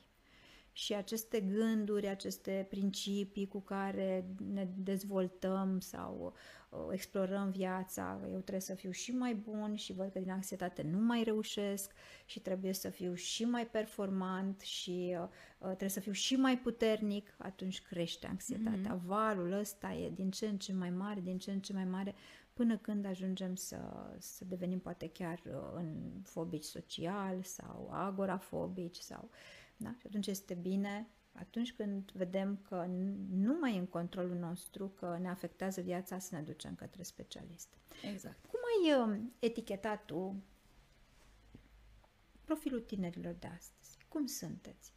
Și 0.72 0.94
aceste 0.94 1.40
gânduri, 1.40 2.08
aceste 2.08 2.66
principii 2.70 3.48
cu 3.48 3.60
care 3.60 4.24
ne 4.52 4.68
dezvoltăm 4.76 5.80
sau 5.80 6.34
uh, 6.70 6.78
explorăm 6.90 7.50
viața, 7.50 8.20
eu 8.22 8.38
trebuie 8.38 8.60
să 8.60 8.74
fiu 8.74 8.90
și 8.90 9.12
mai 9.12 9.34
bun 9.34 9.74
și 9.74 9.92
văd 9.92 10.12
că 10.12 10.18
din 10.18 10.30
anxietate 10.30 10.82
nu 10.82 10.98
mai 10.98 11.22
reușesc 11.22 11.92
și 12.24 12.40
trebuie 12.40 12.72
să 12.72 12.88
fiu 12.88 13.14
și 13.14 13.44
mai 13.44 13.66
performant 13.66 14.60
și 14.60 15.16
uh, 15.20 15.28
uh 15.58 15.66
trebuie 15.66 15.88
să 15.88 16.00
fiu 16.00 16.12
și 16.12 16.36
mai 16.36 16.58
puternic, 16.58 17.34
atunci 17.38 17.82
crește 17.82 18.26
anxietatea. 18.26 18.96
Mm-hmm. 18.96 19.06
Valul 19.06 19.52
ăsta 19.52 19.92
e 19.92 20.10
din 20.10 20.30
ce 20.30 20.46
în 20.46 20.58
ce 20.58 20.72
mai 20.72 20.90
mare, 20.90 21.20
din 21.20 21.38
ce 21.38 21.50
în 21.50 21.60
ce 21.60 21.72
mai 21.72 21.84
mare, 21.84 22.14
până 22.52 22.76
când 22.76 23.06
ajungem 23.06 23.54
să, 23.54 23.78
să 24.18 24.44
devenim 24.44 24.78
poate 24.78 25.08
chiar 25.08 25.40
uh, 25.46 25.52
în 25.74 26.20
fobici 26.22 26.64
social 26.64 27.42
sau 27.42 27.90
agorafobici 27.92 28.96
sau... 28.96 29.30
Da? 29.82 29.94
Și 29.98 30.06
atunci 30.06 30.26
este 30.26 30.54
bine 30.54 31.08
atunci 31.32 31.72
când 31.72 32.10
vedem 32.10 32.58
că 32.68 32.86
nu 33.30 33.56
mai 33.60 33.74
e 33.74 33.78
în 33.78 33.86
controlul 33.86 34.36
nostru, 34.36 34.88
că 34.88 35.18
ne 35.20 35.28
afectează 35.28 35.80
viața, 35.80 36.18
să 36.18 36.34
ne 36.34 36.42
ducem 36.42 36.74
către 36.74 37.02
specialist. 37.02 37.68
Exact. 38.12 38.46
Cum 38.46 38.60
ai 38.60 39.10
uh, 39.10 39.20
etichetat 39.38 40.04
tu 40.04 40.42
profilul 42.44 42.80
tinerilor 42.80 43.34
de 43.34 43.46
astăzi? 43.46 43.98
Cum 44.08 44.26
sunteți? 44.26 44.92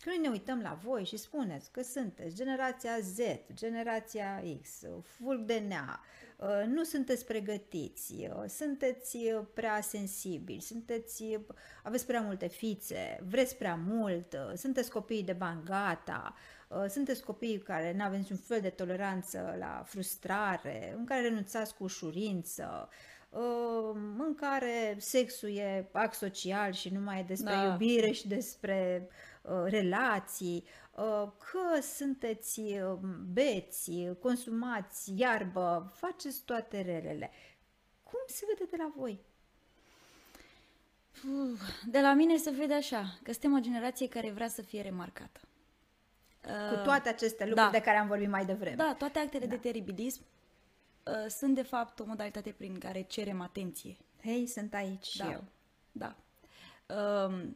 Când 0.00 0.16
ne 0.16 0.28
uităm 0.28 0.60
la 0.60 0.74
voi 0.74 1.04
și 1.04 1.16
spuneți 1.16 1.70
că 1.72 1.82
sunteți 1.82 2.34
generația 2.34 2.98
Z, 3.00 3.18
generația 3.54 4.42
X, 4.62 4.82
fulg 5.02 5.40
de 5.40 5.58
nea, 5.58 6.00
uh, 6.00 6.33
nu 6.66 6.82
sunteți 6.82 7.26
pregătiți, 7.26 8.14
uh, 8.14 8.44
sunteți 8.48 9.16
uh, 9.16 9.40
prea 9.54 9.80
sensibili, 9.80 10.60
sunteți, 10.60 11.38
aveți 11.82 12.06
prea 12.06 12.20
multe 12.20 12.48
fițe, 12.48 13.20
vreți 13.28 13.56
prea 13.56 13.80
mult, 13.86 14.36
sunteți 14.54 14.90
copiii 14.90 15.22
de 15.22 15.32
bani 15.32 15.62
gata, 15.64 16.34
sunteți 16.88 17.22
copii 17.22 17.58
care 17.58 17.94
nu 17.96 18.04
aveți 18.04 18.20
niciun 18.20 18.36
fel 18.36 18.60
de 18.60 18.68
toleranță 18.68 19.56
la 19.58 19.82
frustrare, 19.86 20.94
în 20.96 21.04
care 21.04 21.20
renunțați 21.20 21.74
cu 21.74 21.84
ușurință, 21.84 22.88
în 24.18 24.34
care 24.36 24.96
sexul 24.98 25.56
e 25.56 25.88
act 25.92 26.14
social 26.14 26.72
și 26.72 26.88
nu 26.88 27.00
mai 27.00 27.18
e 27.18 27.24
despre 27.26 27.52
da. 27.52 27.64
iubire 27.64 28.10
și 28.10 28.28
despre 28.28 29.08
uh, 29.08 29.33
relații, 29.64 30.64
uh, 30.96 31.28
că 31.38 31.80
sunteți 31.80 32.60
uh, 32.60 32.98
beți, 33.32 33.92
consumați 34.20 35.12
iarbă, 35.16 35.92
faceți 35.94 36.42
toate 36.44 36.80
relele. 36.80 37.30
Cum 38.02 38.20
se 38.26 38.44
vede 38.48 38.70
de 38.70 38.76
la 38.78 38.92
voi? 38.96 39.20
De 41.86 42.00
la 42.00 42.12
mine 42.12 42.36
se 42.36 42.50
vede 42.50 42.74
așa, 42.74 43.18
că 43.22 43.32
suntem 43.32 43.54
o 43.54 43.60
generație 43.60 44.08
care 44.08 44.30
vrea 44.30 44.48
să 44.48 44.62
fie 44.62 44.82
remarcată. 44.82 45.40
Cu 46.70 46.82
toate 46.82 47.08
aceste 47.08 47.46
lucruri 47.46 47.70
da. 47.70 47.78
de 47.78 47.84
care 47.84 47.96
am 47.96 48.06
vorbit 48.06 48.28
mai 48.28 48.44
devreme. 48.44 48.76
Da, 48.76 48.94
toate 48.98 49.18
actele 49.18 49.46
da. 49.46 49.50
de 49.50 49.56
teribilism 49.56 50.22
uh, 51.04 51.28
sunt 51.28 51.54
de 51.54 51.62
fapt 51.62 52.00
o 52.00 52.04
modalitate 52.06 52.50
prin 52.50 52.78
care 52.78 53.02
cerem 53.02 53.40
atenție. 53.40 53.96
Hei, 54.22 54.46
sunt 54.46 54.74
aici 54.74 55.16
da. 55.16 55.24
și 55.24 55.30
eu. 55.30 55.44
Da. 55.92 56.16
Uh, 56.86 57.48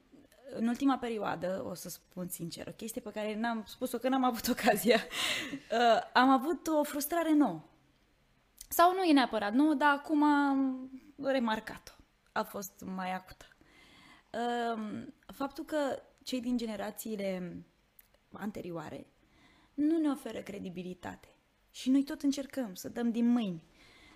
în 0.51 0.67
ultima 0.67 0.99
perioadă, 0.99 1.65
o 1.69 1.75
să 1.75 1.89
spun 1.89 2.29
sincer, 2.29 2.67
o 2.69 2.73
chestie 2.73 3.01
pe 3.01 3.11
care 3.11 3.37
n-am 3.37 3.65
spus-o 3.67 3.99
că 3.99 4.09
n-am 4.09 4.25
avut 4.25 4.49
ocazia, 4.59 5.01
uh, 5.73 6.01
am 6.13 6.29
avut 6.29 6.67
o 6.67 6.83
frustrare 6.83 7.33
nouă. 7.33 7.63
Sau 8.69 8.95
nu 8.95 9.03
e 9.03 9.13
neapărat 9.13 9.53
nouă, 9.53 9.75
dar 9.75 9.95
acum 9.95 10.23
am 10.23 10.91
remarcat-o. 11.23 11.93
A 12.33 12.43
fost 12.43 12.85
mai 12.85 13.15
acută. 13.15 13.45
Uh, 14.31 15.07
faptul 15.27 15.65
că 15.65 16.03
cei 16.23 16.41
din 16.41 16.57
generațiile 16.57 17.65
anterioare 18.33 19.07
nu 19.75 19.99
ne 19.99 20.11
oferă 20.11 20.39
credibilitate. 20.39 21.29
Și 21.71 21.91
noi 21.91 22.03
tot 22.05 22.23
încercăm 22.23 22.75
să 22.75 22.89
dăm 22.89 23.11
din 23.11 23.27
mâini. 23.29 23.63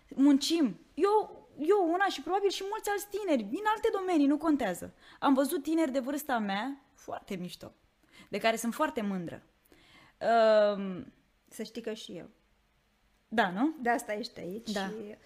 Muncim. 0.09 0.79
Eu, 0.95 1.42
eu 1.59 1.93
una 1.93 2.07
și 2.07 2.23
probabil 2.23 2.51
și 2.51 2.65
mulți 2.71 2.91
alți 2.91 3.09
tineri, 3.09 3.43
din 3.43 3.63
alte 3.75 3.89
domenii, 3.93 4.27
nu 4.27 4.37
contează. 4.37 4.95
Am 5.19 5.35
văzut 5.35 5.63
tineri 5.63 5.91
de 5.91 5.99
vârsta 5.99 6.39
mea 6.39 6.81
foarte 6.95 7.35
mișto, 7.35 7.73
de 8.29 8.39
care 8.39 8.57
sunt 8.57 8.75
foarte 8.75 9.01
mândră. 9.01 9.43
Uh, 10.21 11.05
să 11.49 11.63
știi 11.63 11.83
că 11.83 11.93
și 11.93 12.13
eu. 12.13 12.29
Da, 13.29 13.51
nu? 13.51 13.75
De 13.81 13.89
asta 13.89 14.13
ești 14.13 14.41
aici 14.41 14.71
da. 14.71 14.87
și 14.87 14.95
uh, 14.95 15.17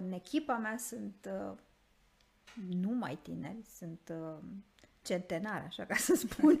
în 0.00 0.12
echipa 0.12 0.56
mea 0.56 0.76
sunt 0.76 1.28
uh, 1.50 1.56
numai 2.80 3.18
tineri, 3.22 3.62
sunt 3.76 4.12
uh, 4.12 4.38
centenari, 5.02 5.64
așa 5.64 5.84
ca 5.84 5.94
să 5.94 6.14
spun, 6.14 6.60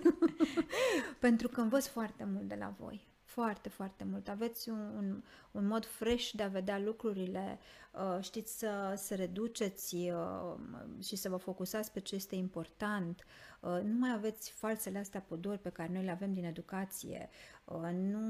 pentru 1.26 1.48
că 1.48 1.60
învăț 1.60 1.86
foarte 1.86 2.24
mult 2.24 2.48
de 2.48 2.56
la 2.58 2.74
voi 2.78 3.07
foarte, 3.28 3.68
foarte 3.68 4.04
mult. 4.04 4.28
Aveți 4.28 4.68
un, 4.68 4.92
un, 4.96 5.22
un 5.50 5.66
mod 5.66 5.86
fresh 5.86 6.30
de 6.30 6.42
a 6.42 6.48
vedea 6.48 6.78
lucrurile, 6.78 7.58
uh, 7.92 8.22
știți 8.22 8.58
să, 8.58 8.94
să 8.96 9.14
reduceți 9.14 9.94
uh, 9.94 10.54
și 11.02 11.16
să 11.16 11.28
vă 11.28 11.36
focusați 11.36 11.92
pe 11.92 12.00
ce 12.00 12.14
este 12.14 12.34
important. 12.34 13.24
Uh, 13.60 13.80
nu 13.82 13.98
mai 13.98 14.12
aveți 14.14 14.50
falsele 14.50 14.98
astea 14.98 15.20
pudori 15.20 15.58
pe 15.58 15.68
care 15.68 15.92
noi 15.92 16.04
le 16.04 16.10
avem 16.10 16.32
din 16.32 16.44
educație. 16.44 17.28
Nu, 17.92 18.20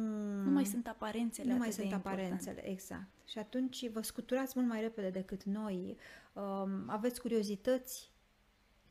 nu 0.43 0.51
mai 0.51 0.65
sunt 0.65 0.87
aparențele 0.87 1.53
Nu 1.53 1.59
mai 1.59 1.73
sunt 1.73 1.93
aparențele, 1.93 2.69
exact. 2.69 3.07
Și 3.25 3.39
atunci 3.39 3.91
vă 3.91 4.03
scuturați 4.03 4.53
mult 4.57 4.69
mai 4.69 4.81
repede 4.81 5.11
decât 5.11 5.43
noi. 5.43 5.97
Aveți 6.87 7.21
curiozități 7.21 8.11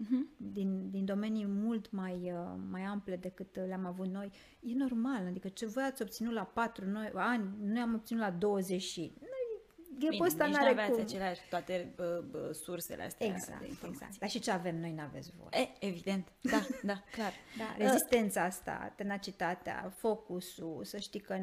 uh-huh. 0.03 0.37
din, 0.37 0.89
din 0.89 1.05
domenii 1.05 1.45
mult 1.45 1.91
mai, 1.91 2.31
uh, 2.31 2.59
mai 2.69 2.81
ample 2.81 3.15
decât 3.15 3.55
le-am 3.67 3.85
avut 3.85 4.07
noi. 4.07 4.31
E 4.59 4.73
normal, 4.73 5.25
adică 5.25 5.47
ce 5.47 5.65
voi 5.65 5.83
ați 5.83 6.01
obținut 6.01 6.33
la 6.33 6.43
4 6.43 6.85
noi, 6.85 7.11
ani, 7.13 7.49
noi 7.61 7.81
am 7.81 7.93
obținut 7.93 8.21
la 8.21 8.31
20 8.31 8.81
și... 8.81 9.13
Bine, 9.97 10.17
ăsta 10.19 10.45
nici 10.45 10.55
n-are 10.55 10.69
aveați 10.69 10.91
cum. 10.91 11.01
aceleași 11.01 11.41
toate 11.49 11.93
uh, 11.97 12.05
uh, 12.31 12.53
sursele 12.53 13.03
astea 13.03 13.27
exact, 13.27 13.59
de 13.59 13.67
informații. 13.67 14.05
Exact. 14.05 14.19
Dar 14.19 14.29
și 14.29 14.39
ce 14.39 14.51
avem 14.51 14.79
noi 14.79 14.91
n-aveți 14.91 15.31
voi. 15.37 15.61
E, 15.61 15.85
evident, 15.85 16.27
da, 16.41 16.65
da, 16.83 17.03
clar. 17.15 17.33
Da, 17.57 17.85
rezistența 17.85 18.43
asta, 18.43 18.93
tenacitatea, 18.95 19.93
focusul, 19.95 20.83
să 20.83 20.97
știi 20.97 21.19
că 21.19 21.39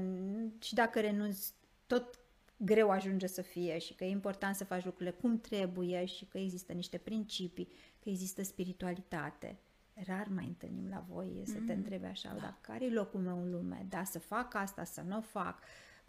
și 0.61 0.75
dacă 0.75 1.01
renunți, 1.01 1.53
tot 1.87 2.19
greu 2.57 2.91
ajunge 2.91 3.27
să 3.27 3.43
fie 3.43 3.79
și 3.79 3.95
că 3.95 4.05
e 4.05 4.09
important 4.09 4.55
să 4.55 4.65
faci 4.65 4.85
lucrurile 4.85 5.17
cum 5.21 5.41
trebuie 5.41 6.05
și 6.05 6.25
că 6.25 6.39
există 6.39 6.73
niște 6.73 6.99
principii 6.99 7.69
că 8.05 8.11
există 8.11 8.43
spiritualitate. 8.43 9.59
Rar 10.07 10.27
mai 10.29 10.47
întâlnim 10.47 10.89
la 10.89 11.05
voi 11.09 11.43
să 11.45 11.55
mm-hmm. 11.55 11.67
te 11.67 11.73
întrebi 11.73 12.05
așa, 12.05 12.33
da. 12.33 12.41
dar 12.41 12.59
care 12.61 12.85
e 12.85 12.93
locul 12.93 13.21
meu 13.21 13.43
în 13.43 13.51
lume? 13.51 13.87
Da, 13.89 14.05
să 14.05 14.19
fac 14.19 14.55
asta, 14.55 14.85
să 14.85 15.01
nu 15.01 15.17
o 15.17 15.21
fac. 15.21 15.59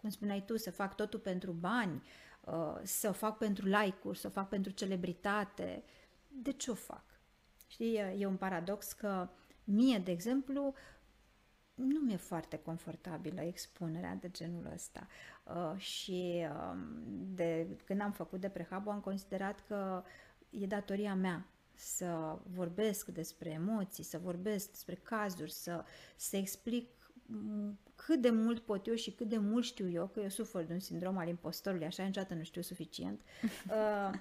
Cum 0.00 0.08
spuneai 0.08 0.44
tu, 0.44 0.56
să 0.56 0.70
fac 0.70 0.94
totul 0.94 1.18
pentru 1.18 1.52
bani, 1.52 2.02
uh, 2.40 2.78
să 2.82 3.08
o 3.08 3.12
fac 3.12 3.38
pentru 3.38 3.66
like-uri, 3.66 4.18
să 4.18 4.26
o 4.26 4.30
fac 4.30 4.48
pentru 4.48 4.72
celebritate. 4.72 5.84
De 6.28 6.52
ce 6.52 6.70
o 6.70 6.74
fac? 6.74 7.04
Știi, 7.66 7.96
e 8.18 8.26
un 8.26 8.36
paradox 8.36 8.92
că 8.92 9.28
mie, 9.64 9.98
de 9.98 10.10
exemplu, 10.10 10.74
nu 11.74 12.00
mi-e 12.00 12.16
foarte 12.16 12.58
confortabilă 12.58 13.40
expunerea 13.40 14.14
de 14.14 14.30
genul 14.30 14.70
ăsta. 14.74 15.06
Uh, 15.44 15.78
și 15.80 16.46
uh, 16.50 16.78
de, 17.34 17.66
când 17.84 18.00
am 18.00 18.12
făcut 18.12 18.40
de 18.40 18.48
prehab, 18.48 18.88
am 18.88 19.00
considerat 19.00 19.64
că 19.66 20.02
e 20.50 20.66
datoria 20.66 21.14
mea 21.14 21.46
să 21.76 22.38
vorbesc 22.54 23.06
despre 23.06 23.50
emoții, 23.50 24.04
să 24.04 24.18
vorbesc 24.18 24.70
despre 24.70 24.94
cazuri, 24.94 25.52
să, 25.52 25.84
să 26.16 26.36
explic 26.36 26.88
cât 27.94 28.20
de 28.20 28.30
mult 28.30 28.60
pot 28.60 28.86
eu 28.86 28.94
și 28.94 29.10
cât 29.10 29.28
de 29.28 29.38
mult 29.38 29.64
știu 29.64 29.90
eu, 29.90 30.06
că 30.06 30.20
eu 30.20 30.28
sufăr 30.28 30.64
de 30.64 30.72
un 30.72 30.78
sindrom 30.78 31.16
al 31.16 31.28
impostorului, 31.28 31.86
așa 31.86 32.04
niciodată 32.04 32.34
nu 32.34 32.42
știu 32.42 32.62
suficient, 32.62 33.20
uh, 33.42 34.18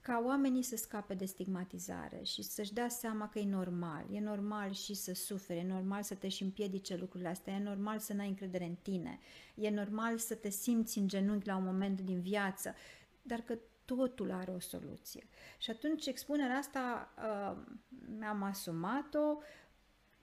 ca 0.00 0.22
oamenii 0.24 0.62
să 0.62 0.76
scape 0.76 1.14
de 1.14 1.24
stigmatizare 1.24 2.20
și 2.22 2.42
să-și 2.42 2.72
dea 2.72 2.88
seama 2.88 3.28
că 3.28 3.38
e 3.38 3.44
normal. 3.44 4.04
E 4.10 4.20
normal 4.20 4.72
și 4.72 4.94
să 4.94 5.14
suferi, 5.14 5.58
e 5.58 5.66
normal 5.66 6.02
să 6.02 6.14
te 6.14 6.28
și 6.28 6.42
împiedice 6.42 6.96
lucrurile 6.96 7.28
astea, 7.28 7.54
e 7.54 7.62
normal 7.62 7.98
să 7.98 8.12
n-ai 8.12 8.28
încredere 8.28 8.64
în 8.64 8.76
tine, 8.82 9.18
e 9.54 9.70
normal 9.70 10.18
să 10.18 10.34
te 10.34 10.50
simți 10.50 10.98
în 10.98 11.08
genunchi 11.08 11.46
la 11.46 11.56
un 11.56 11.64
moment 11.64 12.00
din 12.00 12.20
viață, 12.20 12.74
dar 13.22 13.40
că 13.40 13.58
totul 13.84 14.30
are 14.32 14.50
o 14.50 14.58
soluție. 14.58 15.26
Și 15.58 15.70
atunci 15.70 16.06
expunerea 16.06 16.56
asta 16.56 17.12
uh, 17.18 17.76
mi-am 18.18 18.42
asumat-o 18.42 19.38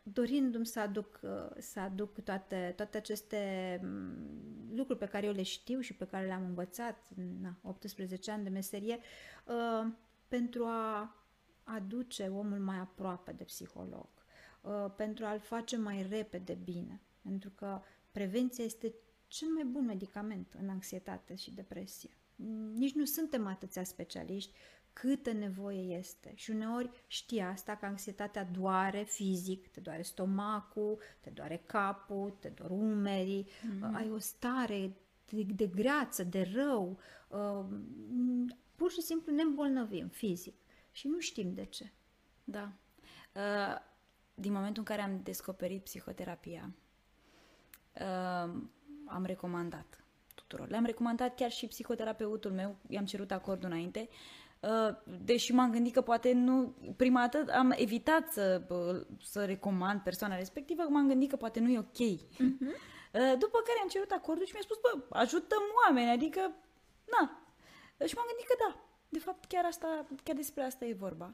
dorindu-mi 0.04 0.66
să 0.66 0.80
aduc, 0.80 1.20
uh, 1.24 1.30
să 1.58 1.80
aduc 1.80 2.24
toate, 2.24 2.74
toate 2.76 2.98
aceste 2.98 3.80
um, 3.84 4.76
lucruri 4.76 5.00
pe 5.00 5.06
care 5.06 5.26
eu 5.26 5.34
le 5.34 5.44
știu 5.44 5.80
și 5.80 5.94
pe 5.94 6.06
care 6.06 6.26
le-am 6.26 6.44
învățat 6.46 7.08
în 7.16 7.54
18 7.62 8.32
ani 8.32 8.44
de 8.44 8.50
meserie 8.50 9.00
uh, 9.46 9.92
pentru 10.28 10.66
a 10.66 11.16
aduce 11.64 12.28
omul 12.28 12.60
mai 12.60 12.78
aproape 12.78 13.32
de 13.32 13.44
psiholog, 13.44 14.10
uh, 14.62 14.86
pentru 14.96 15.26
a-l 15.26 15.40
face 15.40 15.78
mai 15.78 16.08
repede 16.10 16.54
bine. 16.64 17.02
Pentru 17.22 17.50
că 17.50 17.82
prevenția 18.12 18.64
este 18.64 18.94
cel 19.28 19.48
mai 19.48 19.64
bun 19.64 19.86
medicament 19.86 20.54
în 20.62 20.70
anxietate 20.70 21.36
și 21.36 21.54
depresie 21.54 22.10
nici 22.74 22.94
nu 22.94 23.06
suntem 23.06 23.48
atâția 23.48 23.84
specialiști 23.84 24.54
câtă 24.94 25.32
nevoie 25.32 25.98
este. 25.98 26.32
Și 26.36 26.52
uneori 26.52 26.90
știi 27.08 27.42
asta 27.42 27.76
că 27.76 27.86
anxietatea 27.86 28.44
doare 28.44 29.04
fizic, 29.04 29.68
te 29.68 29.80
doare 29.80 30.02
stomacul, 30.02 31.00
te 31.20 31.30
doare 31.30 31.64
capul, 31.66 32.38
te 32.40 32.50
doare 32.50 32.74
umerii, 32.74 33.48
mm-hmm. 33.48 33.94
ai 33.94 34.12
o 34.12 34.18
stare 34.18 34.96
de, 35.30 35.44
de 35.44 35.68
greață, 35.68 36.24
de 36.24 36.52
rău, 36.54 37.00
uh, 37.28 37.66
pur 38.76 38.92
și 38.92 39.02
simplu 39.02 39.34
ne 39.34 39.42
îmbolnăvim 39.42 40.08
fizic 40.08 40.56
și 40.92 41.08
nu 41.08 41.20
știm 41.20 41.54
de 41.54 41.66
ce. 41.66 41.92
Da. 42.44 42.72
Uh, 43.36 43.90
din 44.34 44.52
momentul 44.52 44.78
în 44.88 44.96
care 44.96 45.02
am 45.02 45.22
descoperit 45.24 45.84
psihoterapia, 45.84 46.74
uh, 47.94 48.54
am 49.06 49.24
recomandat 49.26 50.01
tuturor. 50.36 50.70
Le-am 50.70 50.86
recomandat 50.86 51.36
chiar 51.36 51.52
și 51.52 51.68
psihoterapeutul 51.68 52.52
meu, 52.52 52.76
i-am 52.88 53.06
cerut 53.06 53.32
acordul 53.32 53.70
înainte, 53.70 54.10
uh, 54.60 54.96
deși 55.26 55.54
m-am 55.54 55.72
gândit 55.72 55.94
că 55.94 56.02
poate 56.02 56.34
nu, 56.34 56.76
prima 56.96 57.28
dată 57.28 57.54
am 57.54 57.74
evitat 57.78 58.32
să, 58.32 58.62
să 59.22 59.46
recomand 59.46 60.02
persoana 60.02 60.36
respectivă, 60.36 60.84
m-am 60.90 61.08
gândit 61.08 61.30
că 61.30 61.36
poate 61.36 61.60
nu 61.60 61.70
e 61.70 61.80
ok. 61.80 62.20
Uh-huh. 62.20 63.00
După 63.14 63.58
care 63.66 63.80
am 63.82 63.88
cerut 63.88 64.12
acordul 64.12 64.46
și 64.46 64.52
mi-a 64.54 64.62
spus, 64.62 64.78
bă, 64.82 65.18
ajutăm 65.18 65.62
oameni, 65.86 66.10
adică, 66.10 66.40
na. 67.12 67.44
Și 68.06 68.16
m-am 68.16 68.26
gândit 68.28 68.48
că 68.48 68.56
da, 68.60 68.82
de 69.10 69.20
fapt 69.20 69.46
chiar 69.46 69.66
asta, 69.66 70.06
chiar 70.24 70.36
despre 70.36 70.64
asta 70.64 70.86
e 70.86 70.94
vorba. 70.94 71.34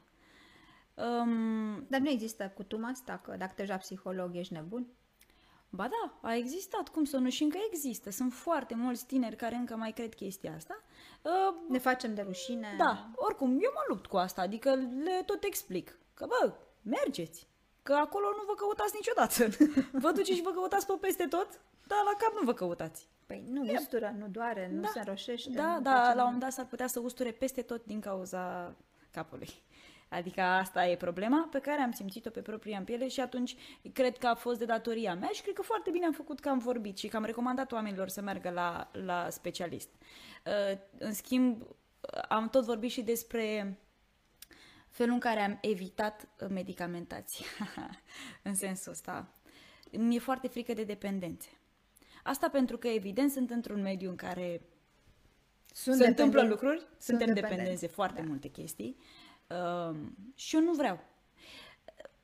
Um, 0.94 1.86
Dar 1.88 2.00
nu 2.00 2.08
există 2.08 2.52
cutuma 2.54 2.88
asta 2.88 3.20
că 3.24 3.34
dacă 3.38 3.52
te 3.56 3.64
la 3.66 3.76
psiholog 3.76 4.36
ești 4.36 4.52
nebun? 4.52 4.86
Ba 5.70 5.88
da, 5.88 6.28
a 6.28 6.34
existat, 6.34 6.88
cum 6.88 7.04
să 7.04 7.16
nu, 7.16 7.30
și 7.30 7.42
încă 7.42 7.58
există. 7.66 8.10
Sunt 8.10 8.32
foarte 8.32 8.74
mulți 8.74 9.06
tineri 9.06 9.36
care 9.36 9.54
încă 9.54 9.76
mai 9.76 9.92
cred 9.92 10.14
chestia 10.14 10.54
asta. 10.54 10.82
Uh, 11.22 11.54
ne 11.68 11.78
facem 11.78 12.14
de 12.14 12.22
rușine. 12.22 12.74
Da, 12.78 13.10
oricum, 13.14 13.50
eu 13.50 13.70
mă 13.74 13.84
lupt 13.88 14.06
cu 14.06 14.16
asta, 14.16 14.42
adică 14.42 14.74
le 15.04 15.22
tot 15.26 15.42
explic. 15.44 15.98
Că, 16.14 16.26
bă, 16.26 16.52
mergeți, 16.82 17.48
că 17.82 17.92
acolo 17.92 18.26
nu 18.26 18.42
vă 18.46 18.54
căutați 18.54 18.94
niciodată. 18.94 19.64
vă 20.04 20.10
duceți 20.10 20.36
și 20.36 20.42
vă 20.42 20.50
căutați 20.50 20.86
pe 20.86 20.92
peste 21.00 21.24
tot, 21.24 21.48
dar 21.86 21.98
la 22.04 22.14
cap 22.18 22.32
nu 22.40 22.44
vă 22.44 22.54
căutați. 22.54 23.08
Păi 23.26 23.44
nu 23.48 23.64
e... 23.64 23.78
ustură, 23.78 24.14
nu 24.18 24.26
doare, 24.28 24.70
nu 24.74 24.80
da. 24.80 24.88
se 24.88 25.02
roșește. 25.06 25.50
Da, 25.50 25.78
da, 25.82 25.92
la 25.92 26.10
un 26.10 26.24
moment 26.24 26.40
dat 26.40 26.52
s-ar 26.52 26.66
putea 26.66 26.86
să 26.86 27.00
usture 27.00 27.32
peste 27.32 27.62
tot 27.62 27.84
din 27.84 28.00
cauza 28.00 28.74
capului. 29.10 29.48
Adică 30.08 30.40
asta 30.40 30.86
e 30.86 30.96
problema 30.96 31.48
pe 31.50 31.58
care 31.58 31.80
am 31.80 31.92
simțit-o 31.92 32.30
pe 32.30 32.40
propria 32.40 32.82
piele 32.84 33.08
și 33.08 33.20
atunci 33.20 33.56
cred 33.92 34.18
că 34.18 34.26
a 34.26 34.34
fost 34.34 34.58
de 34.58 34.64
datoria 34.64 35.14
mea 35.14 35.28
și 35.32 35.42
cred 35.42 35.54
că 35.54 35.62
foarte 35.62 35.90
bine 35.90 36.04
am 36.04 36.12
făcut 36.12 36.40
că 36.40 36.48
am 36.48 36.58
vorbit 36.58 36.98
și 36.98 37.08
că 37.08 37.16
am 37.16 37.24
recomandat 37.24 37.72
oamenilor 37.72 38.08
să 38.08 38.20
meargă 38.20 38.50
la, 38.50 38.90
la 38.92 39.30
specialist. 39.30 39.88
Uh, 40.46 40.78
în 40.98 41.12
schimb, 41.12 41.62
am 42.28 42.48
tot 42.48 42.64
vorbit 42.64 42.90
și 42.90 43.02
despre 43.02 43.78
felul 44.88 45.12
în 45.12 45.20
care 45.20 45.40
am 45.40 45.58
evitat 45.60 46.28
medicamentația, 46.48 47.46
în 48.42 48.54
sensul 48.54 48.92
ăsta. 48.92 49.32
Mi-e 49.90 50.18
foarte 50.18 50.48
frică 50.48 50.72
de 50.72 50.84
dependențe. 50.84 51.48
Asta 52.22 52.48
pentru 52.48 52.78
că, 52.78 52.88
evident, 52.88 53.30
sunt 53.30 53.50
într-un 53.50 53.82
mediu 53.82 54.10
în 54.10 54.16
care 54.16 54.60
sunt 55.72 55.96
se 55.96 56.06
întâmplă 56.06 56.42
lucruri, 56.42 56.78
sunt 56.78 57.18
suntem 57.18 57.34
dependenți 57.34 57.80
de 57.80 57.86
foarte 57.86 58.20
da. 58.20 58.26
multe 58.26 58.48
chestii 58.48 58.96
uh, 59.48 59.96
și 60.34 60.56
eu 60.56 60.62
nu 60.62 60.72
vreau. 60.72 61.00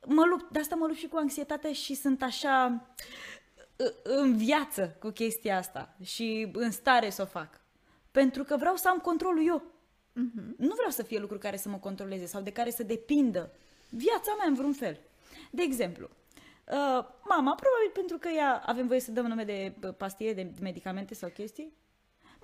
Mă 0.05 0.25
lupt, 0.25 0.51
de 0.51 0.59
asta 0.59 0.75
mă 0.75 0.85
lupt 0.85 0.97
și 0.97 1.07
cu 1.07 1.17
anxietatea 1.17 1.73
și 1.73 1.93
sunt 1.93 2.21
așa 2.21 2.87
uh, 3.75 3.93
în 4.03 4.37
viață 4.37 4.95
cu 4.99 5.09
chestia 5.09 5.57
asta 5.57 5.95
și 6.03 6.49
în 6.53 6.71
stare 6.71 7.09
să 7.09 7.21
o 7.21 7.25
fac. 7.25 7.61
Pentru 8.11 8.43
că 8.43 8.57
vreau 8.57 8.75
să 8.75 8.89
am 8.89 8.97
controlul 8.97 9.47
eu. 9.47 9.61
Uh-huh. 9.61 10.55
Nu 10.57 10.73
vreau 10.73 10.89
să 10.89 11.03
fie 11.03 11.19
lucruri 11.19 11.41
care 11.41 11.57
să 11.57 11.69
mă 11.69 11.77
controleze 11.77 12.25
sau 12.25 12.41
de 12.41 12.51
care 12.51 12.69
să 12.69 12.83
depindă 12.83 13.51
viața 13.89 14.35
mea 14.37 14.47
în 14.47 14.53
vreun 14.53 14.73
fel. 14.73 14.99
De 15.51 15.61
exemplu, 15.61 16.09
Uh, 16.71 17.05
mama, 17.23 17.55
probabil 17.55 17.91
pentru 17.93 18.17
că 18.17 18.27
ea 18.27 18.63
avem 18.65 18.87
voie 18.87 18.99
să 18.99 19.11
dăm 19.11 19.25
nume 19.25 19.43
de 19.43 19.73
pastile, 19.97 20.33
de 20.33 20.51
medicamente 20.61 21.13
sau 21.13 21.29
chestii. 21.29 21.73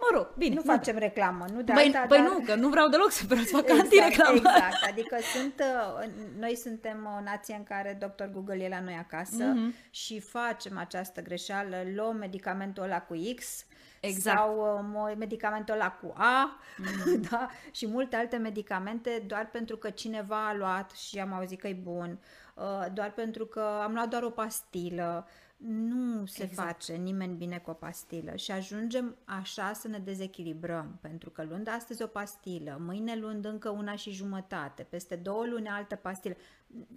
Mă 0.02 0.18
rog, 0.18 0.34
bine. 0.38 0.56
Nu 0.56 0.62
facem 0.62 0.94
da. 0.94 1.00
reclamă, 1.00 1.46
nu 1.54 1.62
de 1.62 1.72
băi, 1.72 1.86
asta, 1.86 2.06
băi 2.08 2.18
dar... 2.18 2.28
nu, 2.28 2.44
că 2.46 2.56
nu 2.56 2.70
vreau 2.70 2.88
deloc 2.88 3.12
să 3.12 3.24
vreau 3.28 3.44
să 3.44 3.56
fac 3.56 3.64
exact, 3.64 3.82
antireclamă. 3.82 4.36
Exact, 4.36 4.84
adică 4.90 5.18
sunt, 5.34 5.54
uh, 5.60 6.10
noi 6.40 6.56
suntem 6.56 7.10
o 7.18 7.24
nație 7.24 7.56
în 7.56 7.64
care 7.64 7.98
Dr. 8.00 8.24
Google 8.24 8.64
e 8.64 8.70
la 8.70 8.80
noi 8.80 8.98
acasă 9.00 9.54
mm-hmm. 9.54 9.90
și 9.90 10.20
facem 10.20 10.78
această 10.78 11.22
greșeală, 11.22 11.76
luăm 11.96 12.16
medicamentul 12.16 12.84
ăla 12.84 13.02
cu 13.02 13.16
X 13.36 13.66
exact. 14.00 14.38
sau 14.38 14.80
uh, 15.08 15.14
medicamentul 15.18 15.74
ăla 15.74 15.92
cu 15.92 16.14
A 16.18 16.60
mm. 16.78 17.22
da? 17.30 17.50
și 17.72 17.88
multe 17.88 18.16
alte 18.16 18.38
medicamente 18.38 19.24
doar 19.28 19.50
pentru 19.52 19.78
că 19.78 19.90
cineva 19.90 20.48
a 20.48 20.56
luat 20.56 20.92
și 20.92 21.20
am 21.20 21.34
auzit 21.34 21.60
că 21.60 21.68
e 21.68 21.74
bun, 21.74 22.20
uh, 22.56 22.86
doar 22.94 23.12
pentru 23.12 23.46
că 23.46 23.80
am 23.84 23.94
luat 23.94 24.08
doar 24.08 24.24
o 24.24 24.30
pastilă. 24.30 25.28
Nu 25.68 26.26
se 26.26 26.44
exact. 26.44 26.68
face 26.68 26.94
nimeni 26.96 27.36
bine 27.36 27.58
cu 27.58 27.70
o 27.70 27.74
pastilă 27.74 28.36
și 28.36 28.52
ajungem 28.52 29.16
așa 29.26 29.74
să 29.74 29.88
ne 29.88 30.00
dezechilibrăm, 30.00 30.98
pentru 31.02 31.30
că 31.30 31.44
luând 31.44 31.68
astăzi 31.68 32.04
o 32.04 32.08
pastilă, 32.08 32.78
mâine 32.80 33.16
luând 33.16 33.46
încă 33.46 33.70
una 33.70 33.96
și 33.96 34.12
jumătate, 34.12 34.84
peste 34.84 35.16
două 35.16 35.46
luni 35.46 35.68
altă 35.68 35.96
pastilă, 35.96 36.36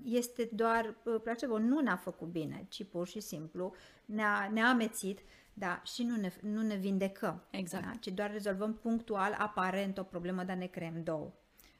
este 0.05 0.49
doar 0.53 0.95
uh, 1.05 1.21
placebo, 1.23 1.59
nu 1.59 1.81
ne-a 1.81 1.97
făcut 1.97 2.29
bine, 2.29 2.67
ci 2.69 2.85
pur 2.85 3.07
și 3.07 3.21
simplu 3.21 3.75
ne-a, 4.05 4.51
ne-a 4.53 4.69
amețit 4.69 5.21
da, 5.55 5.83
și 5.85 6.03
nu 6.03 6.17
ne, 6.17 6.33
nu 6.41 6.62
ne 6.62 6.77
vindecăm. 6.77 7.43
Exact. 7.51 7.85
Da? 7.85 7.93
Ci 8.01 8.09
doar 8.09 8.31
rezolvăm 8.31 8.75
punctual, 8.75 9.37
aparent, 9.39 9.99
o 9.99 10.03
problemă, 10.03 10.45
dar 10.45 10.57
ne 10.57 10.67
creăm 10.67 11.03
două. 11.03 11.33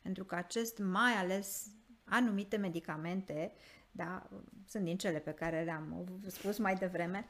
Pentru 0.03 0.25
că 0.25 0.35
acest, 0.35 0.79
mai 0.79 1.13
ales 1.13 1.67
anumite 2.05 2.57
medicamente, 2.57 3.53
da, 3.97 4.29
sunt 4.67 4.85
din 4.85 4.97
cele 4.97 5.19
pe 5.19 5.31
care 5.33 5.63
le-am 5.63 6.21
spus 6.27 6.59
mai 6.59 6.75
devreme, 6.75 7.27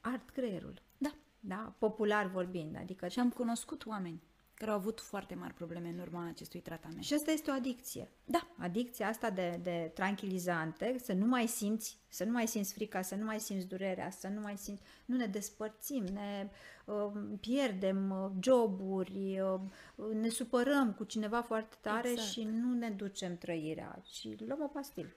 ard 0.00 0.30
creierul. 0.32 0.82
Da. 0.98 1.10
Da, 1.40 1.74
popular 1.78 2.26
vorbind. 2.26 2.76
Adică 2.76 3.08
și 3.08 3.18
am 3.18 3.30
cunoscut 3.30 3.86
oameni 3.86 4.22
care 4.54 4.70
au 4.70 4.76
avut 4.76 5.00
foarte 5.00 5.34
mari 5.34 5.54
probleme 5.54 5.88
în 5.88 5.98
urma 5.98 6.26
acestui 6.26 6.60
tratament. 6.60 7.02
Și 7.02 7.14
asta 7.14 7.30
este 7.30 7.50
o 7.50 7.54
adicție. 7.54 8.10
Da. 8.24 8.46
Adicția 8.58 9.08
asta 9.08 9.30
de, 9.30 9.60
de 9.62 9.90
tranquilizante, 9.94 10.96
să 11.02 11.12
nu 11.12 11.26
mai 11.26 11.46
simți, 11.46 11.98
să 12.08 12.24
nu 12.24 12.32
mai 12.32 12.46
simți 12.46 12.72
frica, 12.72 13.02
să 13.02 13.14
nu 13.14 13.24
mai 13.24 13.40
simți 13.40 13.66
durerea, 13.66 14.10
să 14.10 14.28
nu 14.28 14.40
mai 14.40 14.56
simți, 14.56 14.82
nu 15.04 15.16
ne 15.16 15.26
despărțim, 15.26 16.04
ne 16.04 16.50
uh, 16.84 17.12
pierdem 17.40 18.10
uh, 18.10 18.30
joburi, 18.40 19.40
uh, 19.40 20.12
ne 20.12 20.28
supărăm 20.28 20.92
cu 20.92 21.04
cineva 21.04 21.40
foarte 21.42 21.76
tare 21.80 22.10
exact. 22.10 22.28
și 22.28 22.44
nu 22.44 22.74
ne 22.74 22.90
ducem 22.90 23.36
trăirea 23.36 24.02
și 24.04 24.36
luăm 24.46 24.62
o 24.62 24.66
pastilă. 24.66 25.08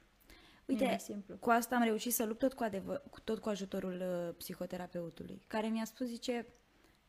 Uite, 0.71 0.97
simplu. 0.97 1.35
cu 1.35 1.49
asta 1.49 1.75
am 1.75 1.83
reușit 1.83 2.13
să 2.13 2.25
lupt 2.25 2.39
tot 2.39 2.53
cu, 2.53 2.63
adevăr, 2.63 3.03
tot 3.23 3.39
cu 3.39 3.49
ajutorul 3.49 4.01
uh, 4.01 4.35
psihoterapeutului, 4.37 5.41
care 5.47 5.67
mi-a 5.67 5.85
spus, 5.85 6.07
zice, 6.07 6.45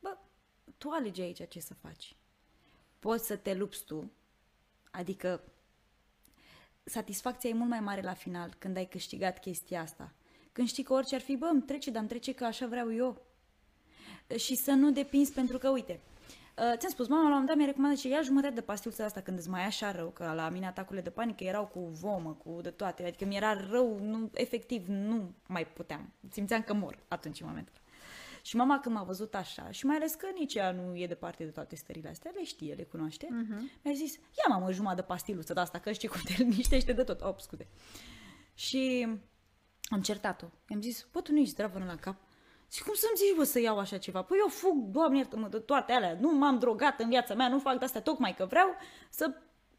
bă, 0.01 0.17
tu 0.79 0.89
alegi 0.89 1.21
aici 1.21 1.49
ce 1.49 1.61
să 1.61 1.75
faci 1.75 2.17
poți 3.03 3.27
să 3.27 3.37
te 3.37 3.55
lupți 3.55 3.85
tu, 3.85 4.11
adică 4.91 5.43
satisfacția 6.85 7.51
e 7.51 7.53
mult 7.53 7.71
mai 7.71 7.81
mare 7.81 8.01
la 8.01 8.15
final 8.15 8.55
când 8.59 8.77
ai 8.77 8.87
câștigat 8.87 9.39
chestia 9.39 9.81
asta. 9.81 10.13
Când 10.53 10.69
știi 10.69 10.83
că 10.83 10.93
orice 10.93 11.15
ar 11.15 11.21
fi, 11.21 11.37
bă, 11.37 11.47
îmi 11.47 11.63
trece, 11.63 11.91
dar 11.91 12.01
îmi 12.01 12.09
trece 12.09 12.33
că 12.35 12.45
așa 12.45 12.67
vreau 12.67 12.95
eu. 12.95 13.23
Și 14.37 14.55
să 14.55 14.71
nu 14.71 14.93
depinzi, 14.93 15.33
pentru 15.33 15.59
că, 15.59 15.69
uite, 15.69 16.01
Uh, 16.59 16.77
ți-am 16.77 16.91
spus, 16.91 17.09
mama 17.09 17.21
la 17.21 17.27
un 17.27 17.31
moment 17.31 17.49
dat 17.49 17.57
mi-a 17.57 17.67
recomandat 17.67 17.99
și 17.99 18.09
ia 18.09 18.23
jumătate 18.23 18.55
de 18.55 18.61
pastiluța 18.61 19.05
asta 19.05 19.21
când 19.21 19.39
îți 19.39 19.49
mai 19.49 19.63
e 19.63 19.65
așa 19.65 19.93
rău, 19.93 20.09
că 20.09 20.33
la 20.35 20.49
mine 20.49 20.67
atacurile 20.67 21.03
de 21.03 21.11
panică 21.11 21.45
erau 21.45 21.67
cu 21.67 21.81
vomă, 21.81 22.33
cu 22.33 22.59
de 22.63 22.71
toate, 22.71 23.07
adică 23.07 23.25
mi-era 23.25 23.67
rău, 23.71 23.99
nu, 24.03 24.31
efectiv 24.35 24.87
nu 24.87 25.35
mai 25.47 25.67
puteam. 25.67 26.13
Simțeam 26.31 26.63
că 26.63 26.75
mor 26.75 26.99
atunci 27.09 27.41
în 27.41 27.47
momentul 27.49 27.83
și 28.43 28.57
mama 28.57 28.81
când 28.81 28.95
m-a 28.95 29.03
văzut 29.03 29.35
așa, 29.35 29.71
și 29.71 29.87
mai 29.87 29.97
ales 29.97 30.15
că 30.15 30.27
nici 30.39 30.55
ea 30.55 30.73
nu 30.73 30.97
e 30.97 31.07
departe 31.07 31.45
de 31.45 31.51
toate 31.51 31.77
stările 31.77 32.09
astea, 32.09 32.31
le 32.35 32.45
știe, 32.45 32.75
le 32.75 32.83
cunoaște, 32.83 33.27
uh-huh. 33.27 33.83
mi-a 33.83 33.95
zis, 33.95 34.15
ia 34.15 34.45
mamă 34.49 34.73
jumătate 34.73 35.01
de 35.01 35.07
pastiluță 35.07 35.53
de 35.53 35.61
asta, 35.61 35.79
că 35.79 35.93
știi 35.93 36.09
cum 36.09 36.21
te 36.25 36.33
liniștește 36.43 36.93
de 36.93 37.03
tot. 37.03 37.21
Op, 37.21 37.41
scuze. 37.41 37.67
Și 38.55 39.09
am 39.85 40.01
certat-o. 40.01 40.47
I-am 40.69 40.81
zis, 40.81 41.07
bă, 41.13 41.21
tu 41.21 41.33
nu 41.33 41.39
ești 41.39 41.53
zdravă 41.53 41.79
la 41.79 41.97
cap? 41.97 42.17
Și 42.73 42.83
cum 42.83 42.95
să-mi 42.95 43.17
zici, 43.17 43.37
bă, 43.37 43.45
să 43.45 43.61
iau 43.61 43.79
așa 43.79 43.99
ceva? 43.99 44.23
Păi 44.23 44.39
eu 44.41 44.49
fug, 44.49 44.77
doamne 44.97 45.19
iartă-mă, 45.19 45.49
de 45.49 45.59
toate 45.59 45.93
alea. 45.93 46.17
Nu 46.21 46.31
m-am 46.31 46.59
drogat 46.59 47.01
în 47.01 47.09
viața 47.09 47.35
mea, 47.35 47.49
nu 47.49 47.59
fac 47.59 47.79
de 47.79 47.85
astea 47.85 48.03
tocmai 48.03 48.35
că 48.35 48.45
vreau 48.45 48.77
să 49.11 49.35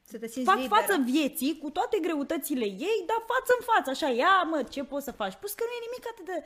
să 0.05 0.17
te 0.17 0.27
simți 0.27 0.49
fac 0.49 0.59
liberă. 0.59 0.81
față 0.81 1.01
vieții 1.01 1.57
cu 1.61 1.69
toate 1.69 1.99
greutățile 1.99 2.65
ei, 2.65 2.99
dar 3.09 3.19
față 3.33 3.51
în 3.59 3.63
față, 3.71 3.89
așa, 3.89 4.07
ia 4.07 4.35
mă, 4.51 4.63
ce 4.63 4.83
poți 4.83 5.05
să 5.05 5.11
faci? 5.11 5.33
Plus 5.33 5.53
că 5.53 5.63
nu 5.67 5.73
e 5.77 5.87
nimic 5.87 6.03
atât 6.11 6.25
de 6.31 6.37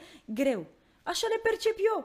greu. 0.42 0.66
Așa 1.04 1.28
le 1.34 1.40
percep 1.48 1.78
eu. 1.94 2.00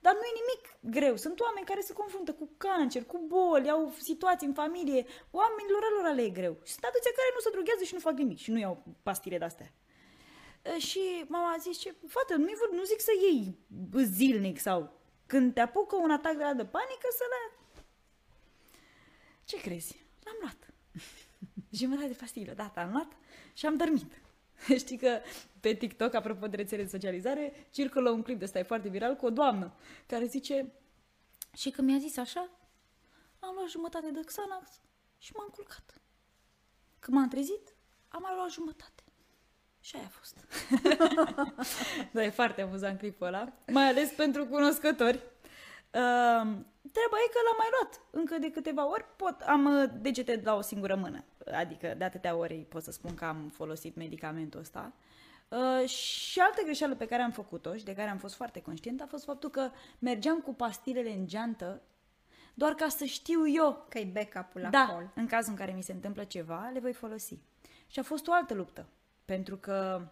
Dar 0.00 0.12
nu 0.14 0.24
e 0.30 0.40
nimic 0.42 0.62
greu. 0.96 1.16
Sunt 1.16 1.40
oameni 1.40 1.66
care 1.66 1.80
se 1.80 1.92
confruntă 1.92 2.32
cu 2.32 2.48
cancer, 2.56 3.04
cu 3.04 3.18
boli, 3.26 3.70
au 3.70 3.94
situații 4.10 4.46
în 4.46 4.52
familie. 4.62 5.06
Oamenilor 5.30 5.82
lor 5.94 6.14
le 6.14 6.22
e 6.22 6.38
greu. 6.40 6.54
Și 6.64 6.72
sunt 6.72 6.84
atâția 6.84 7.10
care 7.18 7.30
nu 7.34 7.40
se 7.40 7.50
droghează 7.50 7.82
și 7.84 7.94
nu 7.94 8.00
fac 8.00 8.16
nimic 8.16 8.38
și 8.38 8.50
nu 8.50 8.58
iau 8.58 8.82
pastile 9.02 9.38
de-astea. 9.38 9.72
Și 10.78 11.24
mama 11.28 11.52
a 11.52 11.56
zis, 11.56 11.78
ce, 11.78 11.94
fată, 12.06 12.34
nu, 12.34 12.46
nu 12.72 12.84
zic 12.84 13.00
să 13.00 13.10
iei 13.20 13.58
zilnic 14.04 14.58
sau 14.58 14.98
când 15.26 15.54
te 15.54 15.60
apucă 15.60 15.96
un 15.96 16.10
atac 16.10 16.36
de 16.36 16.42
la 16.42 16.54
de 16.54 16.64
panică 16.64 17.08
să 17.10 17.24
le... 17.28 17.58
Ce 19.44 19.60
crezi? 19.60 20.04
L-am 20.24 20.36
luat. 20.40 20.74
Jumătate 21.80 22.08
de 22.08 22.16
pastilă, 22.20 22.52
da, 22.52 22.72
am 22.76 22.90
luat 22.90 23.12
și 23.52 23.66
am 23.66 23.76
dormit. 23.76 24.22
Știi 24.82 24.98
că 24.98 25.20
pe 25.60 25.74
TikTok, 25.74 26.14
apropo 26.14 26.46
de 26.46 26.56
rețele 26.56 26.82
de 26.82 26.88
socializare, 26.88 27.68
circulă 27.70 28.10
un 28.10 28.22
clip 28.22 28.38
de 28.38 28.44
ăsta, 28.44 28.58
e 28.58 28.62
foarte 28.62 28.88
viral, 28.88 29.16
cu 29.16 29.26
o 29.26 29.30
doamnă 29.30 29.74
care 30.06 30.26
zice 30.26 30.72
și 31.56 31.70
că 31.70 31.82
mi-a 31.82 31.98
zis 31.98 32.16
așa, 32.16 32.50
am 33.38 33.54
luat 33.54 33.68
jumătate 33.68 34.10
de 34.10 34.20
Xanax 34.20 34.80
și 35.18 35.32
m-am 35.36 35.48
culcat. 35.48 36.00
Când 36.98 37.16
m-am 37.16 37.28
trezit, 37.28 37.74
am 38.08 38.22
mai 38.22 38.34
luat 38.34 38.50
jumătate. 38.50 39.02
Și 39.88 39.96
aia 39.96 40.04
a 40.06 40.08
fost. 40.08 40.36
da, 42.12 42.22
e 42.24 42.30
foarte 42.30 42.62
amuzant 42.62 42.98
clipul 42.98 43.26
ăla, 43.26 43.52
mai 43.72 43.88
ales 43.88 44.10
pentru 44.10 44.46
cunoscători. 44.46 45.16
Uh, 45.16 46.44
treaba 46.92 47.16
e 47.24 47.32
că 47.32 47.40
l-am 47.44 47.58
mai 47.58 47.68
luat 47.70 48.00
încă 48.10 48.38
de 48.38 48.50
câteva 48.50 48.90
ori. 48.90 49.04
Pot, 49.16 49.40
am 49.40 49.64
uh, 49.64 49.90
degete 50.00 50.40
la 50.44 50.54
o 50.54 50.60
singură 50.60 50.96
mână, 50.96 51.24
adică 51.52 51.94
de 51.98 52.04
atâtea 52.04 52.36
ori 52.36 52.54
pot 52.54 52.82
să 52.82 52.90
spun 52.90 53.14
că 53.14 53.24
am 53.24 53.50
folosit 53.54 53.96
medicamentul 53.96 54.60
ăsta. 54.60 54.92
Uh, 55.48 55.88
și 55.88 56.40
altă 56.40 56.62
greșeală 56.62 56.94
pe 56.94 57.06
care 57.06 57.22
am 57.22 57.30
făcut-o 57.30 57.76
și 57.76 57.84
de 57.84 57.94
care 57.94 58.10
am 58.10 58.18
fost 58.18 58.34
foarte 58.34 58.62
conștient 58.62 59.00
a 59.00 59.06
fost 59.06 59.24
faptul 59.24 59.50
că 59.50 59.70
mergeam 59.98 60.40
cu 60.40 60.54
pastilele 60.54 61.10
în 61.10 61.26
geantă 61.26 61.82
doar 62.54 62.74
ca 62.74 62.88
să 62.88 63.04
știu 63.04 63.48
eu 63.48 63.86
că 63.88 63.98
e 63.98 64.10
backup-ul 64.12 64.68
da, 64.70 64.78
acolo. 64.78 65.10
în 65.14 65.26
cazul 65.26 65.50
în 65.50 65.58
care 65.58 65.72
mi 65.72 65.82
se 65.82 65.92
întâmplă 65.92 66.24
ceva, 66.24 66.70
le 66.72 66.80
voi 66.80 66.92
folosi. 66.92 67.38
Și 67.86 67.98
a 67.98 68.02
fost 68.02 68.26
o 68.28 68.32
altă 68.32 68.54
luptă, 68.54 68.86
pentru 69.34 69.56
că 69.56 70.08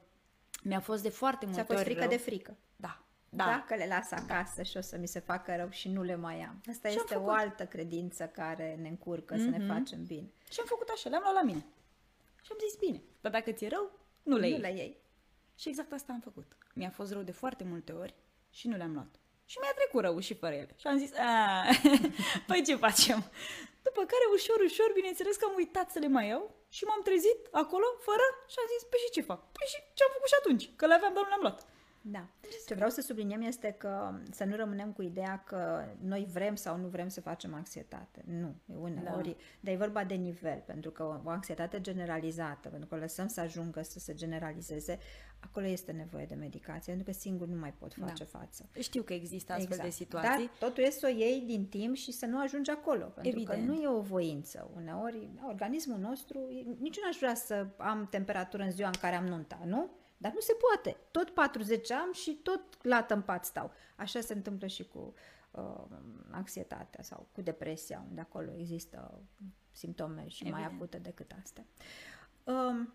mi-a 0.62 0.80
fost 0.80 1.02
de 1.02 1.08
foarte 1.08 1.44
multe 1.46 1.60
Ți-a 1.60 1.66
fost 1.66 1.78
ori 1.78 1.88
frică 1.88 2.00
rău. 2.06 2.16
de 2.16 2.16
frică. 2.16 2.56
Da, 2.76 3.02
da. 3.28 3.44
Dacă 3.44 3.74
le 3.74 3.86
las 3.86 4.10
acasă 4.10 4.62
și 4.62 4.76
o 4.76 4.80
să 4.80 4.96
mi 4.98 5.06
se 5.08 5.20
facă 5.20 5.56
rău 5.56 5.70
și 5.70 5.88
nu 5.88 6.02
le 6.02 6.14
mai 6.16 6.40
am. 6.40 6.60
Asta 6.70 6.88
Și 6.88 6.94
am 6.96 7.02
este 7.04 7.14
o 7.16 7.18
făcut. 7.20 7.38
altă 7.38 7.66
credință 7.66 8.26
care 8.26 8.78
ne 8.80 8.88
încurcă 8.88 9.34
mm-hmm. 9.34 9.38
să 9.38 9.48
ne 9.48 9.66
facem 9.74 10.04
bine. 10.04 10.30
Și 10.50 10.60
am 10.60 10.66
făcut 10.66 10.88
așa, 10.88 11.08
le-am 11.08 11.22
luat 11.22 11.34
la 11.34 11.42
mine. 11.42 11.64
Și 12.42 12.48
am 12.52 12.58
zis, 12.68 12.76
bine, 12.78 13.02
dar 13.20 13.32
dacă 13.32 13.50
ți-e 13.52 13.68
rău, 13.68 13.90
nu 14.22 14.36
le 14.36 14.40
Nu 14.40 14.46
iei. 14.52 14.60
le 14.60 14.72
iei. 14.74 14.96
Și 15.58 15.68
exact 15.68 15.92
asta 15.92 16.12
am 16.12 16.20
făcut. 16.20 16.56
Mi-a 16.74 16.90
fost 16.90 17.12
rău 17.12 17.22
de 17.22 17.32
foarte 17.32 17.64
multe 17.64 17.92
ori 17.92 18.14
și 18.50 18.68
nu 18.68 18.76
le-am 18.76 18.92
luat. 18.92 19.14
Și 19.44 19.58
mi-a 19.60 19.72
trecut 19.76 20.00
rău 20.02 20.18
și 20.18 20.34
fără 20.34 20.54
ele. 20.54 20.74
Și 20.76 20.86
am 20.86 20.98
zis, 20.98 21.12
"A, 21.18 21.64
păi 22.46 22.62
ce 22.66 22.76
facem? 22.76 23.18
După 23.82 24.00
care, 24.00 24.24
ușor, 24.34 24.56
ușor, 24.64 24.90
bineînțeles 24.94 25.36
că 25.36 25.44
am 25.48 25.54
uitat 25.56 25.90
să 25.90 25.98
le 25.98 26.08
mai 26.08 26.28
iau 26.28 26.54
și 26.68 26.84
m-am 26.84 27.02
trezit 27.02 27.40
acolo, 27.50 27.86
fără, 28.06 28.26
și 28.52 28.56
am 28.58 28.68
zis, 28.74 28.82
păi 28.90 29.02
și 29.04 29.10
ce 29.10 29.28
fac? 29.30 29.40
Păi 29.56 29.66
și 29.72 29.78
ce 29.96 30.02
am 30.04 30.12
făcut 30.12 30.28
și 30.28 30.38
atunci? 30.40 30.64
Că 30.76 30.86
le 30.86 30.94
aveam, 30.94 31.14
dar 31.14 31.22
nu 31.22 31.28
le-am 31.28 31.46
luat. 31.46 31.58
Da. 32.11 32.28
Ce 32.66 32.74
vreau 32.74 32.90
să 32.90 33.00
subliniem 33.00 33.40
este 33.40 33.74
că 33.78 34.14
să 34.30 34.44
nu 34.44 34.57
rămânem 34.57 34.92
cu 34.92 35.02
ideea 35.02 35.42
că 35.46 35.84
noi 36.00 36.26
vrem 36.32 36.54
sau 36.54 36.76
nu 36.76 36.86
vrem 36.86 37.09
să 37.09 37.20
facem 37.20 37.54
anxietate. 37.54 38.24
Nu. 38.26 38.54
Uneori, 38.80 39.28
da. 39.28 39.36
dar 39.61 39.74
e 39.74 39.76
vorba 39.76 40.04
de 40.04 40.14
nivel, 40.14 40.62
pentru 40.66 40.90
că 40.90 41.20
o 41.24 41.28
anxietate 41.28 41.80
generalizată, 41.80 42.68
pentru 42.68 42.88
că 42.88 42.94
o 42.94 42.98
lăsăm 42.98 43.26
să 43.26 43.40
ajungă 43.40 43.82
să 43.82 43.98
se 43.98 44.14
generalizeze, 44.14 44.98
acolo 45.40 45.66
este 45.66 45.92
nevoie 45.92 46.24
de 46.24 46.34
medicație, 46.34 46.92
pentru 46.92 47.12
că 47.12 47.18
singur 47.18 47.46
nu 47.46 47.59
mai 47.59 47.72
pot 47.78 47.94
face 47.94 48.24
Da. 48.32 48.38
față. 48.38 48.68
Știu 48.78 49.02
că 49.02 49.12
există 49.12 49.52
astfel 49.52 49.78
de 49.82 49.90
situații. 49.90 50.46
Dar 50.46 50.68
totul 50.68 50.82
este 50.82 50.98
să 50.98 51.07
o 51.12 51.16
iei 51.16 51.40
din 51.40 51.66
timp 51.66 51.94
și 51.94 52.12
să 52.12 52.26
nu 52.26 52.40
ajungi 52.40 52.70
acolo. 52.70 53.04
Pentru 53.04 53.32
Evident. 53.32 53.66
că 53.66 53.72
nu 53.72 53.82
e 53.82 53.88
o 53.88 54.00
voință. 54.00 54.70
Uneori, 54.76 55.30
organismul 55.46 55.98
nostru, 55.98 56.38
nici 56.78 56.98
nu 57.00 57.09
aș 57.09 57.16
vrea 57.16 57.34
să 57.34 57.66
am 57.76 58.07
temperatură 58.11 58.62
în 58.62 58.70
ziua 58.70 58.88
în 58.88 58.98
care 59.00 59.14
am 59.14 59.26
nunta, 59.26 59.61
nu? 59.64 59.90
Dar 60.16 60.32
nu 60.32 60.40
se 60.40 60.52
poate. 60.52 60.96
Tot 61.10 61.30
40 61.30 61.90
am 61.90 62.12
și 62.12 62.32
tot 62.34 62.84
lată 62.84 63.14
în 63.14 63.22
pat 63.22 63.44
stau. 63.44 63.72
Așa 63.96 64.20
se 64.20 64.32
întâmplă 64.32 64.66
și 64.66 64.84
cu 64.84 65.14
uh, 65.50 65.84
anxietatea 66.30 67.02
sau 67.02 67.28
cu 67.32 67.40
depresia, 67.40 68.04
unde 68.08 68.20
acolo 68.20 68.52
există 68.52 69.22
simptome 69.72 70.28
și 70.28 70.42
mai 70.42 70.60
Evident. 70.60 70.74
acute 70.74 70.98
decât 70.98 71.32
astea. 71.42 71.66
Um, 72.44 72.94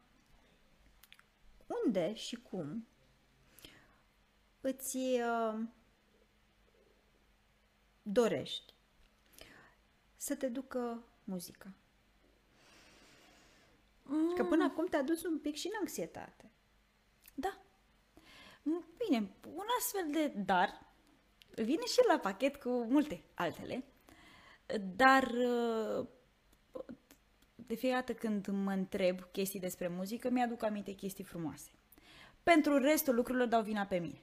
unde 1.85 2.13
și 2.13 2.35
cum 2.35 2.87
îți 4.61 4.97
uh, 4.97 5.59
dorești 8.01 8.73
să 10.15 10.35
te 10.35 10.47
ducă 10.47 11.03
muzica? 11.23 11.73
Că 14.35 14.43
până 14.43 14.63
acum 14.63 14.85
te-a 14.85 15.01
dus 15.01 15.23
un 15.23 15.39
pic 15.39 15.55
și 15.55 15.67
în 15.67 15.73
anxietate. 15.79 16.50
Da. 18.63 18.71
M- 18.71 18.85
Bine, 18.97 19.29
un 19.55 19.65
astfel 19.79 20.07
de 20.11 20.27
dar 20.27 20.85
vine 21.55 21.85
și 21.85 21.99
la 22.07 22.17
pachet 22.19 22.55
cu 22.55 22.69
multe 22.69 23.23
altele, 23.33 23.83
dar 24.95 25.23
uh, 25.23 26.05
de 27.55 27.75
fiecare 27.75 28.03
dată 28.05 28.19
când 28.19 28.47
mă 28.47 28.71
întreb 28.71 29.21
chestii 29.31 29.59
despre 29.59 29.87
muzică, 29.87 30.29
mi-aduc 30.29 30.63
aminte 30.63 30.91
chestii 30.91 31.23
frumoase. 31.23 31.69
Pentru 32.43 32.77
restul 32.77 33.15
lucrurilor 33.15 33.47
dau 33.47 33.61
vina 33.61 33.85
pe 33.85 33.97
mine. 33.97 34.21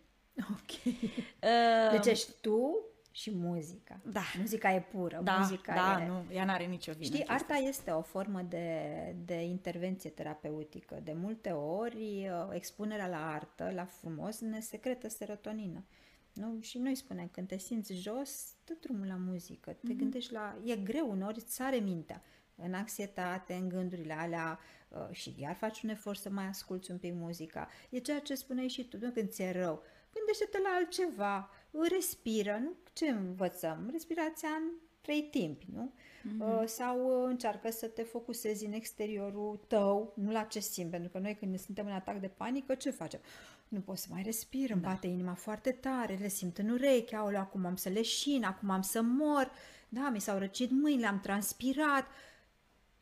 Ok. 0.50 0.84
Uh, 0.84 1.90
Deci 1.90 2.06
ești 2.06 2.32
tu 2.40 2.84
și 3.18 3.30
muzica. 3.34 4.00
Da. 4.04 4.20
Muzica 4.38 4.74
e 4.74 4.80
pură. 4.80 5.20
da, 5.22 5.36
muzica 5.36 5.74
da, 5.74 6.02
e... 6.02 6.06
nu, 6.06 6.24
ea 6.32 6.44
n-are 6.44 6.64
nicio 6.64 6.92
vină. 6.92 7.04
Știi, 7.04 7.16
chestia 7.16 7.34
arta 7.34 7.54
este 7.54 7.90
o 7.90 8.02
formă 8.02 8.42
de, 8.42 8.80
de 9.24 9.42
intervenție 9.42 10.10
terapeutică. 10.10 11.00
De 11.02 11.12
multe 11.12 11.50
ori, 11.50 12.28
uh, 12.28 12.48
expunerea 12.50 13.06
la 13.06 13.32
artă, 13.32 13.70
la 13.74 13.84
frumos, 13.84 14.40
ne 14.40 14.60
secretă 14.60 15.08
serotonină. 15.08 15.84
Nu? 16.32 16.58
Și 16.60 16.78
noi 16.78 16.94
spunem, 16.94 17.28
când 17.28 17.48
te 17.48 17.58
simți 17.58 17.94
jos, 17.94 18.54
dă 18.64 18.76
drumul 18.80 19.06
la 19.06 19.16
muzică, 19.16 19.70
te 19.70 19.92
mm-hmm. 19.92 19.96
gândești 19.96 20.32
la... 20.32 20.58
E 20.64 20.76
greu, 20.76 21.10
uneori 21.10 21.38
îți 21.38 21.54
sare 21.54 21.76
mintea 21.76 22.22
în 22.54 22.74
anxietate, 22.74 23.54
în 23.54 23.68
gândurile 23.68 24.12
alea 24.12 24.58
uh, 24.88 25.08
și 25.10 25.34
iar 25.38 25.54
faci 25.54 25.82
un 25.82 25.88
efort 25.88 26.18
să 26.18 26.30
mai 26.30 26.44
asculți 26.44 26.90
un 26.90 26.98
pic 26.98 27.14
muzica. 27.14 27.68
E 27.90 27.98
ceea 27.98 28.20
ce 28.20 28.34
spuneai 28.34 28.68
și 28.68 28.88
tu, 28.88 28.98
nu 29.00 29.10
când 29.10 29.28
ți-e 29.28 29.52
rău. 29.52 29.82
Gândește-te 30.12 30.58
la 30.58 30.68
altceva, 30.76 31.50
respiră, 31.70 32.58
nu? 32.62 32.72
Ce 32.92 33.08
învățăm? 33.08 33.88
Respirația 33.92 34.48
în 34.48 34.70
trei 35.00 35.22
timpi, 35.22 35.66
nu? 35.74 35.92
Mm-hmm. 35.92 36.64
Sau 36.64 37.22
uh, 37.22 37.28
încearcă 37.28 37.70
să 37.70 37.86
te 37.86 38.02
focusezi 38.02 38.66
în 38.66 38.72
exteriorul 38.72 39.60
tău, 39.66 40.12
nu 40.16 40.30
la 40.30 40.42
ce 40.42 40.60
simți, 40.60 40.90
pentru 40.90 41.10
că 41.10 41.18
noi 41.18 41.36
când 41.36 41.58
suntem 41.60 41.86
în 41.86 41.92
atac 41.92 42.20
de 42.20 42.28
panică, 42.28 42.74
ce 42.74 42.90
facem? 42.90 43.20
Nu 43.68 43.80
pot 43.80 43.98
să 43.98 44.06
mai 44.10 44.22
respir, 44.22 44.70
îmi 44.70 44.80
bate 44.80 45.06
inima 45.06 45.34
foarte 45.34 45.70
tare, 45.70 46.18
le 46.20 46.28
simt 46.28 46.58
în 46.58 46.68
ureche, 46.68 47.16
aoleu, 47.16 47.40
acum 47.40 47.66
am 47.66 47.76
să 47.76 47.88
leșin, 47.88 48.44
acum 48.44 48.70
am 48.70 48.82
să 48.82 49.02
mor, 49.02 49.50
da, 49.88 50.08
mi 50.08 50.20
s-au 50.20 50.38
răcit 50.38 50.70
mâinile, 50.70 51.06
am 51.06 51.20
transpirat. 51.20 52.06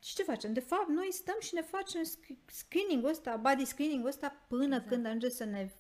Și 0.03 0.14
ce 0.14 0.23
facem? 0.23 0.53
De 0.53 0.61
fapt, 0.61 0.89
noi 0.89 1.09
stăm 1.11 1.37
și 1.41 1.55
ne 1.55 1.62
facem 1.62 2.03
sc- 2.03 2.45
screening-ul 2.47 3.11
ăsta, 3.11 3.37
body 3.37 3.64
screening-ul 3.64 4.09
ăsta 4.09 4.45
până 4.49 4.64
exact. 4.64 4.89
când 4.89 5.07
ajunge 5.07 5.29
să 5.29 5.45
ne 5.45 5.71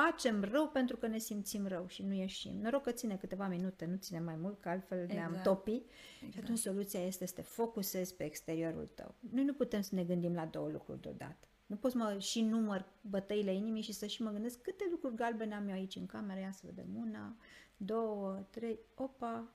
facem 0.00 0.44
rău 0.44 0.68
pentru 0.68 0.96
că 0.96 1.06
ne 1.06 1.18
simțim 1.18 1.66
rău 1.66 1.86
și 1.86 2.02
nu 2.02 2.12
ieșim. 2.12 2.58
Noroc 2.60 2.82
că 2.82 2.90
ține 2.90 3.16
câteva 3.16 3.48
minute, 3.48 3.84
nu 3.84 3.96
ține 3.96 4.20
mai 4.20 4.36
mult, 4.36 4.60
că 4.60 4.68
altfel 4.68 4.98
exact. 4.98 5.18
ne-am 5.18 5.42
topi. 5.42 5.70
Exact. 5.70 6.32
Și 6.32 6.38
atunci 6.38 6.58
soluția 6.58 7.00
este 7.00 7.26
să 7.26 7.34
te 7.34 7.42
focusezi 7.42 8.14
pe 8.14 8.24
exteriorul 8.24 8.86
tău. 8.86 9.14
Noi 9.30 9.44
nu 9.44 9.52
putem 9.52 9.80
să 9.80 9.94
ne 9.94 10.04
gândim 10.04 10.34
la 10.34 10.44
două 10.46 10.68
lucruri 10.68 11.00
deodată. 11.00 11.48
Nu 11.66 11.76
pot 11.76 11.90
să 11.90 11.96
mă 11.98 12.18
și 12.18 12.40
număr 12.42 12.86
bătăile 13.00 13.54
inimii 13.54 13.82
și 13.82 13.92
să 13.92 14.06
și 14.06 14.22
mă 14.22 14.30
gândesc 14.30 14.60
câte 14.60 14.88
lucruri 14.90 15.14
galbene 15.14 15.54
am 15.54 15.68
eu 15.68 15.74
aici 15.74 15.96
în 15.96 16.06
cameră. 16.06 16.40
Ia 16.40 16.52
să 16.52 16.62
vedem 16.64 16.96
una, 16.96 17.36
două, 17.76 18.46
trei, 18.50 18.78
opa, 18.94 19.54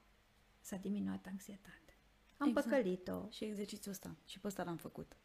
s-a 0.60 0.76
diminuat 0.76 1.26
anxietatea. 1.26 1.96
Am 2.38 2.48
Exact. 2.48 2.66
exact. 2.66 2.84
păcălit-o. 2.84 3.30
Și 3.30 3.44
exercițiul 3.44 3.94
ăsta. 3.94 4.16
Și 4.26 4.40
pe 4.40 4.48
ăsta 4.48 4.64
l-am 4.64 4.78
făcut. 4.78 5.16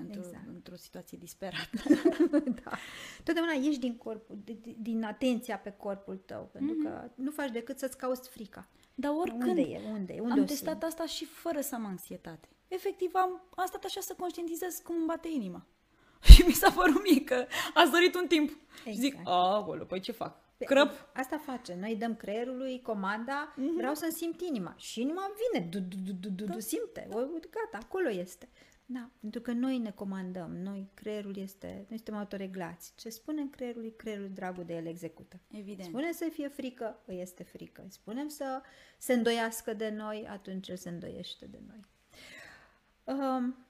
Într-o, 0.00 0.20
Exact. 0.20 0.46
într-o 0.46 0.76
situație 0.76 1.18
disperată. 1.20 1.82
da. 2.64 2.70
Totdeauna 3.24 3.52
ieși 3.52 3.78
din 3.78 3.96
corpul, 3.96 4.36
di- 4.44 4.60
di- 4.60 4.76
din 4.78 5.02
atenția 5.02 5.58
pe 5.58 5.74
corpul 5.76 6.16
tău, 6.16 6.48
pentru 6.52 6.74
mm-hmm. 6.74 6.84
că 6.84 7.10
nu 7.14 7.30
faci 7.30 7.50
decât 7.50 7.78
să-ți 7.78 7.96
cauți 7.96 8.28
frica. 8.28 8.68
Dar 8.94 9.12
oricând 9.12 9.48
Unde 9.48 9.60
e? 9.60 9.80
Unde 9.90 10.12
e? 10.12 10.20
Unde 10.20 10.32
am 10.32 10.40
o 10.40 10.44
testat 10.44 10.70
simți? 10.70 10.86
asta 10.86 11.06
și 11.06 11.24
fără 11.24 11.60
să 11.60 11.74
am 11.74 11.86
anxietate. 11.86 12.48
Efectiv, 12.68 13.10
am, 13.14 13.42
am 13.54 13.66
stat 13.66 13.84
așa 13.84 14.00
să 14.00 14.14
conștientizez 14.18 14.80
cum 14.84 14.94
îmi 14.96 15.06
bate 15.06 15.28
inima. 15.28 15.66
Și 16.32 16.42
mi 16.46 16.52
s-a 16.52 16.70
părut 16.70 17.02
mie 17.02 17.24
că 17.24 17.46
a 17.74 17.88
sărit 17.92 18.14
un 18.14 18.26
timp. 18.26 18.50
Și 18.84 18.92
zic, 18.92 19.12
Exact. 19.12 19.26
aoleu, 19.26 19.86
păi 19.86 20.00
ce 20.00 20.12
fac? 20.12 20.46
Crăp? 20.64 20.90
Asta 21.14 21.38
face. 21.38 21.76
Noi 21.80 21.96
dăm 21.96 22.14
creierului 22.16 22.80
comanda, 22.82 23.54
mm-hmm. 23.54 23.76
vreau 23.76 23.94
să-mi 23.94 24.12
simt 24.12 24.40
inima. 24.40 24.74
Și 24.76 25.00
inima 25.00 25.30
vine, 25.52 25.66
du, 25.66 25.78
du, 25.78 25.96
du, 26.04 26.12
du, 26.12 26.28
du, 26.28 26.44
Da. 26.44 26.52
du, 26.52 26.60
simte. 26.60 27.08
O, 27.12 27.16
gata, 27.50 27.78
acolo 27.84 28.10
este. 28.10 28.48
Da, 28.90 29.10
pentru 29.20 29.40
că 29.40 29.52
noi 29.52 29.78
ne 29.78 29.90
comandăm, 29.90 30.56
noi, 30.56 30.90
creierul 30.94 31.36
este, 31.36 31.66
noi 31.66 31.96
suntem 31.96 32.14
autoreglați. 32.14 32.92
Ce 32.96 33.08
spunem 33.08 33.48
creierului, 33.48 33.96
creierul 33.96 34.30
dragul 34.32 34.64
de 34.64 34.74
el 34.74 34.86
execută. 34.86 35.40
Evident. 35.50 35.88
Spunem 35.88 36.12
să 36.12 36.28
fie 36.32 36.48
frică, 36.48 37.00
îi 37.06 37.20
este 37.20 37.42
frică. 37.42 37.84
Spunem 37.88 38.28
să 38.28 38.62
se 38.98 39.12
îndoiască 39.12 39.72
de 39.74 39.90
noi, 39.90 40.26
atunci 40.28 40.68
el 40.68 40.76
se 40.76 40.88
îndoiește 40.88 41.46
de 41.46 41.58
noi. 41.66 41.84
Um, 43.04 43.66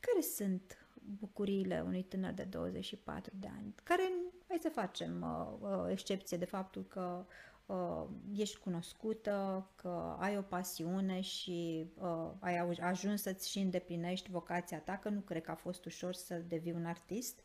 care 0.00 0.20
sunt 0.20 0.88
bucuriile 1.18 1.82
unui 1.86 2.02
tânăr 2.02 2.32
de 2.32 2.44
24 2.44 3.32
de 3.40 3.48
ani, 3.56 3.74
care, 3.82 4.12
hai 4.48 4.58
să 4.60 4.68
facem 4.68 5.22
uh, 5.22 5.70
uh, 5.70 5.90
excepție 5.90 6.36
de 6.36 6.44
faptul 6.44 6.84
că 6.84 7.26
uh, 7.68 8.04
ești 8.36 8.58
cunoscută, 8.58 9.66
că 9.74 10.16
ai 10.18 10.36
o 10.36 10.42
pasiune 10.42 11.20
și 11.20 11.86
uh, 12.00 12.30
ai 12.38 12.78
ajuns 12.80 13.22
să-ți 13.22 13.50
și 13.50 13.58
îndeplinești 13.58 14.30
vocația 14.30 14.80
ta, 14.80 14.96
că 14.96 15.08
nu 15.08 15.20
cred 15.20 15.42
că 15.42 15.50
a 15.50 15.54
fost 15.54 15.84
ușor 15.84 16.12
să 16.12 16.34
devii 16.34 16.72
un 16.72 16.84
artist 16.84 17.40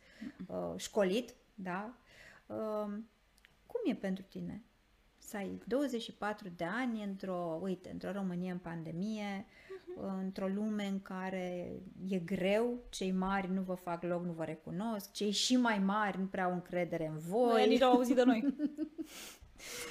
uh, 0.47 0.73
școlit, 0.75 1.35
da? 1.55 1.97
Uh, 2.45 2.93
cum 3.65 3.81
e 3.85 3.95
pentru 3.95 4.23
tine 4.23 4.63
să 5.17 5.37
ai 5.37 5.61
24 5.67 6.49
de 6.55 6.63
ani 6.63 7.03
într-o, 7.03 7.59
uite, 7.61 7.89
într-o 7.91 8.11
Românie 8.11 8.51
în 8.51 8.57
pandemie, 8.57 9.45
uh-huh. 9.45 10.21
într-o 10.21 10.47
lume 10.47 10.85
în 10.85 11.01
care 11.01 11.71
e 12.07 12.17
greu, 12.19 12.83
cei 12.89 13.11
mari 13.11 13.51
nu 13.51 13.61
vă 13.61 13.73
fac 13.73 14.03
loc, 14.03 14.23
nu 14.25 14.31
vă 14.31 14.43
recunosc, 14.43 15.11
cei 15.11 15.31
și 15.31 15.55
mai 15.55 15.79
mari 15.79 16.19
nu 16.19 16.25
prea 16.25 16.43
au 16.43 16.53
încredere 16.53 17.07
în 17.07 17.17
voi. 17.17 17.51
Noi 17.51 17.67
nici 17.67 17.81
au 17.81 17.91
auzit 17.91 18.15
de 18.15 18.23
noi. 18.23 18.43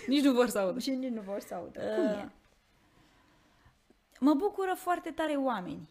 nici 0.07 0.23
nu 0.23 0.33
vor 0.33 0.49
să 0.49 0.59
audă. 0.59 0.79
Și 0.79 0.91
nici 0.91 1.11
nu 1.11 1.21
vor 1.21 1.41
să 1.41 1.55
audă. 1.55 1.81
Uh, 1.83 1.95
Cum 1.95 2.05
e? 2.05 2.33
Mă 4.21 4.35
bucură 4.35 4.75
foarte 4.77 5.11
tare 5.11 5.33
oamenii. 5.33 5.89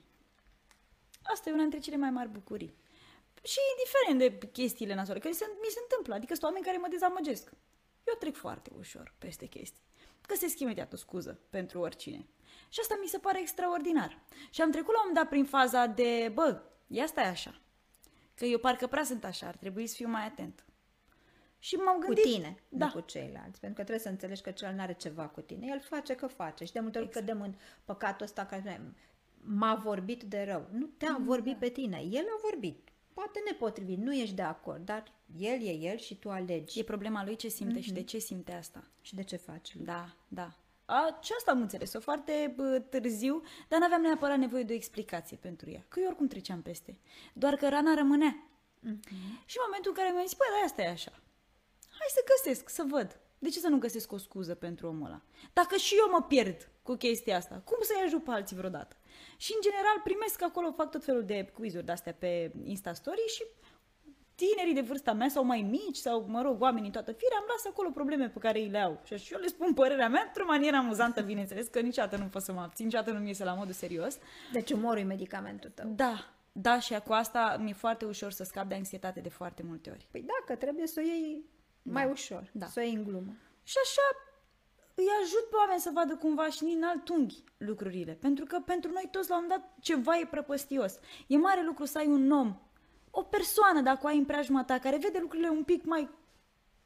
Asta 1.23 1.49
e 1.49 1.53
una 1.53 1.61
dintre 1.61 1.79
cele 1.79 1.95
mai 1.95 2.09
mari 2.09 2.29
bucurii. 2.29 2.75
Și 3.43 3.59
indiferent 3.71 4.39
de 4.39 4.47
chestiile 4.47 4.93
nasoale, 4.93 5.19
că 5.19 5.27
mi 5.27 5.33
se, 5.33 5.45
mi 5.61 5.69
se 5.69 5.79
întâmplă, 5.81 6.13
adică 6.13 6.33
sunt 6.33 6.45
oameni 6.45 6.65
care 6.65 6.77
mă 6.77 6.87
dezamăgesc. 6.89 7.51
Eu 8.07 8.13
trec 8.19 8.35
foarte 8.35 8.71
ușor 8.77 9.13
peste 9.17 9.45
chestii. 9.45 9.83
Găsesc 10.27 10.59
imediat 10.59 10.93
o 10.93 10.95
scuză 10.95 11.39
pentru 11.49 11.79
oricine. 11.79 12.27
Și 12.69 12.79
asta 12.79 12.97
mi 13.01 13.07
se 13.07 13.17
pare 13.17 13.39
extraordinar. 13.39 14.19
Și 14.49 14.61
am 14.61 14.71
trecut 14.71 14.93
la 14.93 15.01
un 15.01 15.07
moment 15.07 15.15
dat 15.15 15.29
prin 15.29 15.45
faza 15.45 15.85
de, 15.85 16.31
bă, 16.33 16.61
ia 16.87 17.05
stai 17.05 17.27
așa. 17.27 17.61
Că 18.35 18.45
eu 18.45 18.57
parcă 18.57 18.87
prea 18.87 19.03
sunt 19.03 19.23
așa, 19.23 19.47
ar 19.47 19.55
trebui 19.55 19.87
să 19.87 19.95
fiu 19.95 20.07
mai 20.07 20.25
atent. 20.25 20.65
Și 21.63 21.75
m-am 21.75 21.99
gândit... 21.99 22.23
Cu 22.23 22.29
tine, 22.29 22.57
da. 22.69 22.85
nu 22.85 22.91
cu 22.91 22.99
ceilalți. 22.99 23.59
Pentru 23.59 23.73
că 23.73 23.83
trebuie 23.83 23.99
să 23.99 24.09
înțelegi 24.09 24.41
că 24.41 24.51
celălalt 24.51 24.79
nu 24.79 24.83
are 24.83 24.93
ceva 24.93 25.27
cu 25.27 25.41
tine. 25.41 25.67
El 25.69 25.79
face 25.79 26.15
că 26.15 26.27
face. 26.27 26.65
Și 26.65 26.71
de 26.71 26.79
multe 26.79 26.97
ori 26.97 27.07
exact. 27.07 27.25
cădem 27.25 27.41
în 27.41 27.53
păcatul 27.85 28.25
ăsta 28.25 28.45
care 28.45 28.81
m-a 29.43 29.75
vorbit 29.75 30.23
de 30.23 30.43
rău. 30.43 30.67
Nu 30.71 30.85
te-a 30.85 31.15
mm, 31.17 31.23
vorbit 31.23 31.53
da. 31.53 31.59
pe 31.59 31.69
tine. 31.69 32.01
El 32.11 32.25
a 32.37 32.39
vorbit. 32.41 32.89
Poate 33.13 33.41
nepotrivit, 33.45 33.97
nu 33.97 34.13
ești 34.13 34.35
de 34.35 34.41
acord, 34.41 34.85
dar 34.85 35.03
el 35.37 35.61
e 35.61 35.71
el 35.71 35.97
și 35.97 36.15
tu 36.15 36.29
alegi. 36.29 36.79
E 36.79 36.83
problema 36.83 37.23
lui 37.23 37.35
ce 37.35 37.47
simte 37.47 37.79
mm-hmm. 37.79 37.83
și 37.83 37.91
de 37.91 38.03
ce 38.03 38.17
simte 38.17 38.51
asta. 38.51 38.83
Și 39.01 39.15
de 39.15 39.23
ce 39.23 39.35
face. 39.35 39.77
Da, 39.77 40.15
da. 40.27 40.55
A, 40.85 41.19
și 41.21 41.31
asta 41.37 41.51
am 41.51 41.61
înțeles-o 41.61 41.99
foarte 41.99 42.53
bă, 42.55 42.79
târziu, 42.89 43.41
dar 43.67 43.79
n-aveam 43.79 44.01
neapărat 44.01 44.37
nevoie 44.37 44.63
de 44.63 44.73
o 44.73 44.75
explicație 44.75 45.37
pentru 45.37 45.69
ea. 45.69 45.85
Că 45.87 45.99
eu 45.99 46.07
oricum 46.07 46.27
treceam 46.27 46.61
peste. 46.61 46.99
Doar 47.33 47.55
că 47.55 47.69
rana 47.69 47.93
rămânea. 47.93 48.47
Mm-hmm. 48.79 49.45
Și 49.45 49.57
în 49.57 49.65
momentul 49.65 49.91
în 49.91 49.93
care 49.93 50.09
mi-am 50.11 50.25
zis, 50.25 50.37
băi, 50.37 50.47
dar 50.55 50.65
asta 50.65 50.81
e 50.81 50.89
așa. 50.89 51.20
Hai 52.01 52.17
să 52.17 52.31
găsesc, 52.33 52.69
să 52.69 52.83
văd. 52.87 53.19
De 53.39 53.49
ce 53.49 53.59
să 53.59 53.67
nu 53.67 53.77
găsesc 53.77 54.11
o 54.11 54.17
scuză 54.17 54.55
pentru 54.55 54.87
omul 54.87 55.05
ăla? 55.05 55.21
Dacă 55.53 55.75
și 55.75 55.95
eu 55.97 56.09
mă 56.11 56.21
pierd 56.27 56.69
cu 56.83 56.95
chestia 56.95 57.37
asta, 57.37 57.61
cum 57.65 57.77
să-i 57.81 58.03
ajut 58.05 58.23
pe 58.23 58.31
alții 58.31 58.55
vreodată? 58.55 58.95
Și 59.37 59.51
în 59.55 59.61
general 59.61 60.01
primesc 60.03 60.43
acolo, 60.43 60.71
fac 60.71 60.91
tot 60.91 61.03
felul 61.03 61.25
de 61.25 61.51
quizuri 61.53 61.85
de-astea 61.85 62.13
pe 62.19 62.51
Instastory 62.63 63.25
și 63.27 63.43
tinerii 64.35 64.73
de 64.73 64.81
vârsta 64.81 65.13
mea 65.13 65.29
sau 65.29 65.43
mai 65.43 65.61
mici 65.61 65.95
sau, 65.95 66.25
mă 66.27 66.41
rog, 66.41 66.61
oamenii 66.61 66.85
în 66.85 66.91
toată 66.91 67.11
firea, 67.11 67.37
am 67.37 67.45
las 67.47 67.65
acolo 67.65 67.89
probleme 67.89 68.29
pe 68.29 68.39
care 68.39 68.59
îi 68.59 68.69
le 68.69 68.79
au. 68.79 69.01
Și 69.03 69.33
eu 69.33 69.39
le 69.39 69.47
spun 69.47 69.73
părerea 69.73 70.09
mea 70.09 70.23
într-o 70.27 70.45
manieră 70.45 70.77
amuzantă, 70.77 71.21
bineînțeles, 71.21 71.67
că 71.67 71.79
niciodată 71.79 72.17
nu 72.17 72.25
pot 72.25 72.41
să 72.41 72.51
mă 72.51 72.61
abțin, 72.61 72.85
niciodată 72.85 73.11
nu 73.11 73.19
mi 73.19 73.27
iese 73.27 73.43
la 73.43 73.53
modul 73.53 73.73
serios. 73.73 74.17
Deci 74.51 74.71
umorul 74.71 74.99
e 74.99 75.03
medicamentul 75.03 75.69
tău. 75.69 75.89
Da, 75.95 76.33
da, 76.51 76.79
și 76.79 76.99
cu 77.05 77.13
asta 77.13 77.57
mi-e 77.59 77.73
foarte 77.73 78.05
ușor 78.05 78.31
să 78.31 78.43
scap 78.43 78.67
de 78.67 78.75
anxietate 78.75 79.19
de 79.19 79.29
foarte 79.29 79.63
multe 79.63 79.89
ori. 79.89 80.07
Păi 80.11 80.21
da, 80.21 80.33
că 80.45 80.55
trebuie 80.55 80.87
să 80.87 80.99
o 81.03 81.07
iei 81.07 81.45
da. 81.81 81.91
mai 81.91 82.09
ușor, 82.11 82.49
da. 82.53 82.65
să 82.65 82.79
o 82.79 82.81
iei 82.81 82.93
în 82.93 83.03
glumă. 83.03 83.33
Și 83.63 83.77
așa 83.83 84.01
îi 84.95 85.07
ajut 85.23 85.49
pe 85.49 85.55
oameni 85.55 85.79
să 85.79 85.91
vadă 85.93 86.15
cumva 86.15 86.49
și 86.49 86.63
din 86.63 86.83
alt 86.83 87.09
unghi 87.09 87.43
lucrurile. 87.57 88.13
Pentru 88.13 88.45
că 88.45 88.59
pentru 88.65 88.91
noi 88.91 89.07
toți 89.11 89.29
la 89.29 89.37
un 89.37 89.47
dat 89.47 89.73
ceva 89.79 90.19
e 90.19 90.25
prăpăstios. 90.25 90.99
E 91.27 91.37
mare 91.37 91.63
lucru 91.63 91.85
să 91.85 91.97
ai 91.97 92.07
un 92.07 92.31
om, 92.31 92.59
o 93.11 93.23
persoană, 93.23 93.81
dacă 93.81 93.99
o 94.03 94.07
ai 94.07 94.17
în 94.17 94.25
preajma 94.25 94.63
ta, 94.63 94.79
care 94.79 94.97
vede 94.97 95.19
lucrurile 95.19 95.49
un 95.49 95.63
pic 95.63 95.85
mai 95.85 96.09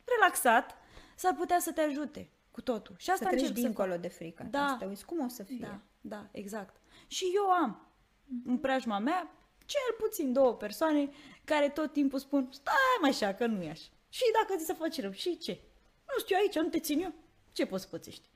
relaxat, 0.04 0.78
s-ar 1.16 1.36
putea 1.36 1.60
să 1.60 1.72
te 1.72 1.82
ajute 1.82 2.30
cu 2.52 2.62
totul. 2.62 2.96
Și 2.98 3.10
asta 3.10 3.30
să 3.30 3.36
treci 3.36 3.50
dincolo 3.50 3.91
să... 3.91 3.98
de 3.98 4.08
frică. 4.08 4.48
Da. 4.50 4.66
Asta 4.66 4.86
uiți 4.86 5.06
cum 5.06 5.26
o 5.26 5.28
să 5.28 5.43
fie. 5.43 5.58
Da, 5.62 5.80
da, 6.02 6.28
exact. 6.32 6.76
Și 7.08 7.32
eu 7.36 7.50
am 7.50 7.91
în 8.46 8.58
preajma 8.58 9.00
mea 9.00 9.32
cel 9.66 9.96
puțin 9.98 10.34
două 10.34 10.54
persoane 10.54 11.10
care 11.43 11.70
tot 11.70 11.93
timpul 11.93 12.20
spun 12.20 12.48
stai 12.52 12.76
mai 13.02 13.10
așa, 13.10 13.34
că 13.34 13.46
nu 13.46 13.62
e 13.64 13.70
așa. 13.70 13.89
Și 14.18 14.24
dacă 14.39 14.59
ți 14.59 14.66
se 14.66 14.74
face 14.74 15.01
rău, 15.01 15.11
și 15.11 15.38
ce? 15.38 15.59
Nu 16.07 16.20
știu, 16.20 16.36
aici 16.39 16.55
nu 16.55 16.70
te 16.70 16.80
țin 16.80 17.01
eu. 17.01 17.13
Ce 17.51 17.66
poți 17.66 17.84
să 17.84 17.89
pățești? 17.89 18.30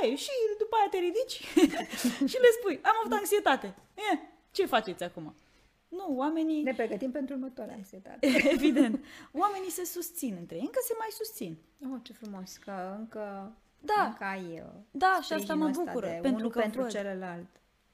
ai, 0.00 0.16
și 0.16 0.30
după 0.58 0.76
aia 0.76 0.88
te 0.90 0.98
ridici 0.98 1.36
și 2.30 2.38
le 2.44 2.50
spui, 2.58 2.80
am 2.82 2.96
avut 3.00 3.12
anxietate. 3.12 3.74
E, 3.94 4.18
ce 4.50 4.66
faceți 4.66 5.02
acum? 5.02 5.34
Nu, 5.88 6.16
oamenii... 6.16 6.62
Ne 6.62 6.74
pregătim 6.74 7.10
pentru 7.10 7.34
următoarea 7.34 7.74
anxietate. 7.74 8.26
Evident. 8.56 9.04
Oamenii 9.32 9.70
se 9.70 9.84
susțin 9.84 10.36
între 10.38 10.56
ei, 10.56 10.62
încă 10.62 10.78
se 10.82 10.94
mai 10.98 11.08
susțin. 11.10 11.58
Oh, 11.92 12.00
ce 12.02 12.12
frumos, 12.12 12.56
că 12.56 12.96
încă, 12.98 13.56
da. 13.80 14.04
încă 14.04 14.24
ai 14.24 14.62
uh, 14.64 14.80
Da, 14.90 15.18
și 15.22 15.32
asta 15.32 15.54
mă 15.54 15.68
bucură. 15.68 16.06
Pentru 16.06 16.34
unul 16.34 16.50
că 16.50 16.58
pentru 16.58 16.80
văd. 16.80 16.90
celălalt. 16.90 17.48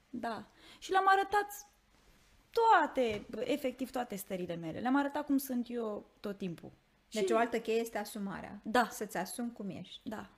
Da. 0.09 0.45
Și 0.79 0.91
le-am 0.91 1.07
arătat 1.07 1.67
toate, 2.53 3.25
efectiv 3.39 3.91
toate 3.91 4.15
stările 4.15 4.55
mele. 4.55 4.79
Le-am 4.79 4.95
arătat 4.95 5.25
cum 5.25 5.37
sunt 5.37 5.67
eu 5.69 6.05
tot 6.19 6.37
timpul. 6.37 6.71
Deci 7.11 7.25
și... 7.25 7.31
o 7.31 7.37
altă 7.37 7.59
cheie 7.59 7.79
este 7.79 7.97
asumarea. 7.97 8.61
Da. 8.63 8.87
Să-ți 8.91 9.17
asumi 9.17 9.51
cum 9.53 9.69
ești. 9.69 9.99
Da. 10.03 10.29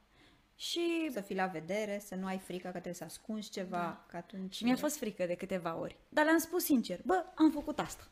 Și... 0.56 1.10
Să 1.12 1.22
fii 1.22 1.36
la 1.36 1.46
vedere, 1.46 2.00
să 2.06 2.16
nu 2.16 2.26
ai 2.26 2.38
frică 2.38 2.64
că 2.64 2.72
trebuie 2.72 2.94
să 2.94 3.04
ascunzi 3.04 3.50
ceva, 3.50 3.78
da. 3.78 4.06
că 4.08 4.18
atunci... 4.18 4.56
Și 4.56 4.64
mi-a 4.64 4.76
fost 4.76 4.98
frică 4.98 5.26
de 5.26 5.36
câteva 5.36 5.76
ori. 5.80 5.98
Dar 6.10 6.26
le-am 6.26 6.38
spus 6.38 6.64
sincer, 6.64 7.02
bă, 7.06 7.26
am 7.36 7.52
făcut 7.52 7.80
asta. 7.80 8.10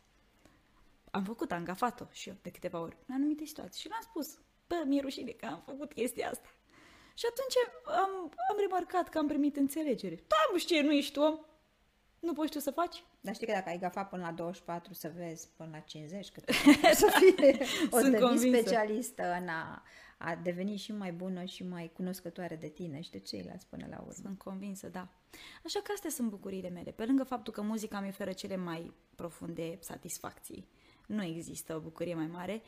Am 1.12 1.24
făcut, 1.24 1.51
am 1.51 1.64
gafat-o 1.64 2.06
și 2.12 2.30
eu 2.30 2.36
de 2.41 2.49
câteva 2.51 2.80
ori, 2.80 2.97
în 3.08 3.16
anumite 3.16 3.45
situații. 3.45 3.82
Și 3.82 3.88
le-am 3.88 4.01
spus, 4.01 4.38
bă, 4.68 4.84
mi-e 4.86 5.01
rușine 5.01 5.32
că 5.32 5.45
am 5.45 5.62
făcut 5.66 5.93
chestia 5.93 6.30
asta. 6.30 6.47
Și 7.14 7.26
atunci 7.30 7.54
am, 7.86 8.32
am 8.49 8.58
remarcat 8.60 9.10
că 9.10 9.18
am 9.18 9.28
primit 9.28 9.56
înțelegere. 9.56 10.16
Da, 10.16 10.36
nu 10.51 10.58
știu 10.58 10.76
ce, 10.76 10.82
nu 10.82 10.91
ești 10.91 11.18
om. 11.18 11.39
Nu 12.24 12.34
poți 12.34 12.51
tu 12.51 12.59
să 12.59 12.71
faci? 12.71 13.03
Dar 13.21 13.34
știi 13.34 13.47
că 13.47 13.53
dacă 13.53 13.69
ai 13.69 13.78
gafat 13.78 14.09
până 14.09 14.21
la 14.21 14.32
24 14.32 14.93
să 14.93 15.11
vezi 15.15 15.49
până 15.55 15.69
la 15.71 15.80
50, 15.80 16.32
că 16.32 16.41
să 16.93 17.11
fie, 17.19 17.65
o 17.91 17.99
să 17.99 18.09
devii 18.09 18.53
specialistă 18.53 19.24
în 19.41 19.47
a, 19.47 19.84
a 20.17 20.36
deveni 20.36 20.76
și 20.76 20.91
mai 20.91 21.11
bună 21.11 21.43
și 21.43 21.63
mai 21.63 21.91
cunoscătoare 21.93 22.55
de 22.55 22.67
tine 22.67 23.01
și 23.01 23.11
de 23.11 23.19
ceilalți 23.19 23.67
până 23.67 23.86
la 23.89 23.97
urmă. 23.99 24.13
Sunt 24.21 24.38
convinsă, 24.38 24.88
da. 24.88 25.07
Așa 25.65 25.80
că 25.84 25.91
astea 25.95 26.09
sunt 26.09 26.30
bucuriile 26.30 26.69
mele. 26.69 26.91
Pe 26.91 27.05
lângă 27.05 27.24
faptul 27.24 27.53
că 27.53 27.61
muzica 27.61 27.99
mi 27.99 28.07
oferă 28.07 28.32
cele 28.32 28.55
mai 28.55 28.93
profunde 29.15 29.78
satisfacții, 29.80 30.67
nu 31.08 31.24
există 31.24 31.76
o 31.76 31.80
bucurie 31.80 32.16
mai 32.16 32.28
mare 32.28 32.62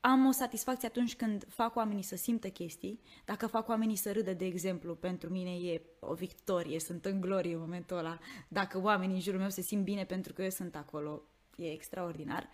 am 0.00 0.26
o 0.26 0.30
satisfacție 0.30 0.88
atunci 0.88 1.16
când 1.16 1.46
fac 1.48 1.76
oamenii 1.76 2.02
să 2.02 2.16
simtă 2.16 2.48
chestii. 2.48 3.00
Dacă 3.24 3.46
fac 3.46 3.68
oamenii 3.68 3.96
să 3.96 4.12
râdă, 4.12 4.32
de 4.32 4.44
exemplu, 4.44 4.94
pentru 4.94 5.30
mine 5.30 5.50
e 5.50 5.82
o 6.00 6.14
victorie, 6.14 6.80
sunt 6.80 7.04
în 7.04 7.20
glorie 7.20 7.54
în 7.54 7.60
momentul 7.60 7.96
ăla. 7.96 8.18
Dacă 8.48 8.80
oamenii 8.82 9.14
în 9.14 9.20
jurul 9.20 9.40
meu 9.40 9.48
se 9.48 9.60
simt 9.60 9.84
bine 9.84 10.04
pentru 10.04 10.32
că 10.32 10.42
eu 10.42 10.50
sunt 10.50 10.76
acolo, 10.76 11.22
e 11.56 11.72
extraordinar. 11.72 12.48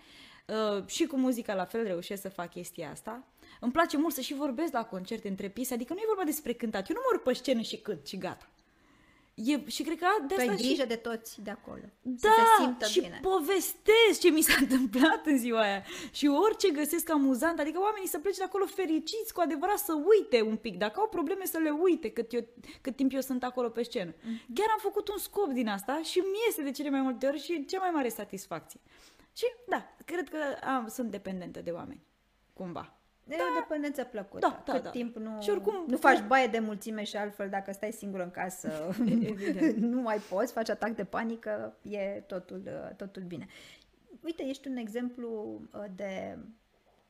Uh, 0.47 0.87
și 0.87 1.07
cu 1.07 1.17
muzica 1.17 1.55
la 1.55 1.65
fel 1.65 1.85
reușesc 1.85 2.23
să 2.23 2.29
fac 2.29 2.51
chestia 2.51 2.91
asta. 2.91 3.27
Îmi 3.61 3.73
place 3.73 3.97
mult 3.97 4.15
să 4.15 4.21
și 4.21 4.35
vorbesc 4.35 4.73
la 4.73 4.85
concerte 4.85 5.29
între 5.29 5.49
piese, 5.49 5.75
adică 5.75 5.93
nu 5.93 5.99
e 5.99 6.05
vorba 6.07 6.25
despre 6.25 6.53
cântat. 6.53 6.89
Eu 6.89 6.97
nu 6.97 7.03
mă 7.05 7.11
urc 7.15 7.23
pe 7.23 7.33
scenă 7.33 7.61
și 7.61 7.77
cânt 7.77 8.07
și 8.07 8.19
gata. 8.19 8.49
E, 9.35 9.69
și 9.69 9.83
cred 9.83 9.99
că 9.99 10.07
de 10.27 10.35
asta 10.35 10.51
ai 10.51 10.57
grijă 10.57 10.83
și... 10.83 10.89
de 10.89 10.97
toți 10.97 11.43
de 11.43 11.51
acolo. 11.51 11.83
Da, 12.03 12.29
să 12.29 12.35
se 12.57 12.63
simtă 12.63 12.87
și 12.87 13.01
bine. 13.01 13.21
povestesc 13.23 14.21
ce 14.21 14.29
mi 14.29 14.41
s-a 14.41 14.57
întâmplat 14.65 15.27
în 15.27 15.39
ziua 15.39 15.61
aia. 15.61 15.85
Și 16.13 16.27
orice 16.27 16.71
găsesc 16.71 17.11
amuzant, 17.11 17.59
adică 17.59 17.81
oamenii 17.81 18.09
să 18.09 18.19
plece 18.19 18.39
de 18.39 18.45
acolo 18.45 18.67
fericiți, 18.67 19.33
cu 19.33 19.41
adevărat 19.41 19.79
să 19.79 19.93
uite 19.93 20.43
un 20.43 20.57
pic. 20.57 20.77
Dacă 20.77 21.01
au 21.01 21.09
probleme 21.09 21.45
să 21.45 21.59
le 21.59 21.71
uite 21.71 22.11
cât, 22.11 22.33
eu, 22.33 22.47
cât 22.81 22.97
timp 22.97 23.13
eu 23.13 23.21
sunt 23.21 23.45
acolo 23.45 23.69
pe 23.69 23.83
scenă. 23.83 24.11
Mm-hmm. 24.11 24.55
Chiar 24.55 24.69
am 24.71 24.79
făcut 24.79 25.09
un 25.09 25.19
scop 25.19 25.49
din 25.49 25.69
asta 25.69 26.01
și 26.03 26.19
mi 26.19 26.39
este 26.49 26.63
de 26.63 26.71
cele 26.71 26.91
mai 26.91 27.01
multe 27.01 27.27
ori 27.27 27.43
și 27.43 27.65
cea 27.65 27.79
mai 27.79 27.91
mare 27.91 28.09
satisfacție. 28.09 28.81
Și 29.37 29.45
da, 29.69 29.95
cred 30.05 30.29
că 30.29 30.39
am, 30.67 30.89
sunt 30.89 31.11
dependentă 31.11 31.61
de 31.61 31.71
oameni, 31.71 32.03
cumva. 32.53 32.99
E 33.29 33.37
da. 33.37 33.43
o 33.51 33.61
dependență 33.61 34.05
plăcută. 34.05 34.47
Da, 34.47 34.63
da, 34.65 34.73
Cât 34.73 34.83
da. 34.83 34.91
timp 34.91 35.17
nu, 35.17 35.43
și 35.43 35.51
oricum, 35.51 35.85
nu 35.87 35.97
faci 35.97 36.23
baie 36.27 36.47
de 36.47 36.59
mulțime 36.59 37.05
și 37.05 37.17
altfel 37.17 37.49
dacă 37.49 37.73
stai 37.73 37.93
singur 37.93 38.21
în 38.21 38.31
casă 38.31 38.95
nu 39.77 40.01
mai 40.01 40.19
poți, 40.19 40.53
faci 40.53 40.69
atac 40.69 40.91
de 40.91 41.05
panică, 41.05 41.77
e 41.83 42.23
totul, 42.27 42.63
totul 42.97 43.23
bine. 43.23 43.47
Uite, 44.25 44.45
ești 44.47 44.69
un 44.69 44.77
exemplu 44.77 45.61
uh, 45.73 45.85
de 45.95 46.39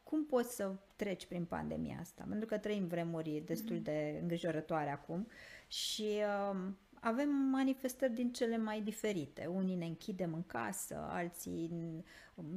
cum 0.03 0.25
poți 0.25 0.55
să 0.55 0.73
treci 0.97 1.27
prin 1.27 1.45
pandemia 1.45 1.97
asta, 2.01 2.25
pentru 2.29 2.47
că 2.47 2.59
trăim 2.59 2.87
vremuri 2.87 3.43
destul 3.47 3.77
mm-hmm. 3.77 3.83
de 3.83 4.19
îngrijorătoare 4.21 4.91
acum 4.91 5.29
și 5.69 6.09
uh, 6.53 6.59
avem 7.01 7.29
manifestări 7.29 8.13
din 8.13 8.33
cele 8.33 8.57
mai 8.57 8.81
diferite. 8.81 9.47
Unii 9.47 9.75
ne 9.75 9.85
închidem 9.85 10.35
în 10.35 10.43
casă, 10.47 11.07
alții 11.11 11.71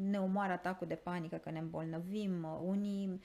ne 0.10 0.20
omoară 0.20 0.52
atacul 0.52 0.88
de 0.88 0.96
panică 0.96 1.36
că 1.36 1.52
ne 1.52 1.60
îmbolnăvim, 1.60 2.48
unii 2.64 3.22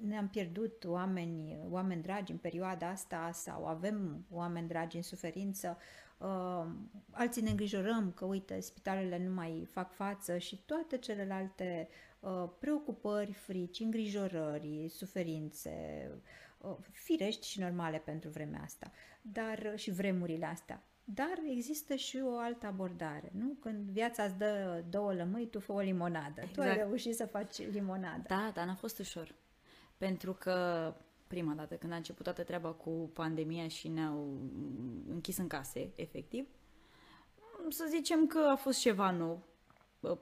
ne-am 0.00 0.28
pierdut 0.28 0.84
oameni, 0.84 1.58
oameni 1.70 2.02
dragi 2.02 2.32
în 2.32 2.38
perioada 2.38 2.88
asta 2.88 3.30
sau 3.32 3.66
avem 3.66 4.26
oameni 4.30 4.68
dragi 4.68 4.96
în 4.96 5.02
suferință, 5.02 5.78
uh, 6.18 6.66
alții 7.10 7.42
ne 7.42 7.50
îngrijorăm 7.50 8.12
că, 8.12 8.24
uite, 8.24 8.60
spitalele 8.60 9.18
nu 9.18 9.34
mai 9.34 9.68
fac 9.70 9.92
față 9.92 10.38
și 10.38 10.62
toate 10.66 10.98
celelalte 10.98 11.88
uh, 12.20 12.48
preocupări, 12.58 13.32
frici, 13.32 13.80
îngrijorări, 13.80 14.86
suferințe, 14.88 16.10
uh, 16.58 16.76
firești 16.90 17.48
și 17.48 17.60
normale 17.60 17.98
pentru 17.98 18.28
vremea 18.28 18.60
asta, 18.62 18.92
dar 19.22 19.72
și 19.76 19.90
vremurile 19.90 20.46
astea. 20.46 20.82
Dar 21.04 21.40
există 21.50 21.94
și 21.94 22.20
o 22.24 22.38
altă 22.38 22.66
abordare, 22.66 23.32
nu? 23.34 23.56
Când 23.60 23.90
viața 23.90 24.22
îți 24.22 24.38
dă 24.38 24.84
două 24.88 25.14
lămâi, 25.14 25.48
tu 25.48 25.60
fă 25.60 25.72
o 25.72 25.78
limonadă. 25.80 26.40
Exact. 26.40 26.52
Tu 26.52 26.60
ai 26.60 26.68
exact. 26.68 26.86
reușit 26.86 27.14
să 27.14 27.26
faci 27.26 27.58
limonadă. 27.58 28.24
Da, 28.26 28.50
dar 28.54 28.66
n-a 28.66 28.74
fost 28.74 28.98
ușor. 28.98 29.34
Pentru 29.96 30.32
că 30.32 30.94
prima 31.26 31.52
dată 31.52 31.74
când 31.74 31.92
a 31.92 31.96
început 31.96 32.24
toată 32.24 32.42
treaba 32.42 32.68
cu 32.68 32.90
pandemia 33.12 33.68
și 33.68 33.88
ne-au 33.88 34.38
închis 35.08 35.36
în 35.36 35.46
case, 35.46 35.92
efectiv, 35.94 36.46
să 37.68 37.86
zicem 37.88 38.26
că 38.26 38.38
a 38.38 38.56
fost 38.56 38.80
ceva 38.80 39.10
nou 39.10 39.42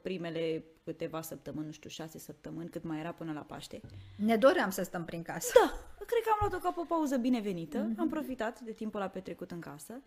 primele 0.03 0.65
câteva 0.85 1.21
săptămâni, 1.21 1.67
nu 1.67 1.73
știu, 1.73 1.91
șase 1.91 2.19
săptămâni, 2.19 2.69
cât 2.69 2.83
mai 2.83 2.99
era 2.99 3.13
până 3.13 3.33
la 3.33 3.41
Paște. 3.41 3.81
Ne 4.17 4.37
doream 4.37 4.71
să 4.71 4.83
stăm 4.83 5.05
prin 5.05 5.23
casă. 5.23 5.53
Da, 5.55 6.05
cred 6.07 6.23
că 6.23 6.31
am 6.31 6.39
luat-o 6.41 6.59
ca 6.59 6.75
o 6.77 6.85
pauză 6.85 7.17
binevenită, 7.17 7.79
mm-hmm. 7.79 7.99
am 7.99 8.09
profitat 8.09 8.61
de 8.61 8.73
timpul 8.73 9.01
la 9.01 9.09
petrecut 9.09 9.51
în 9.51 9.61
casă, 9.61 10.01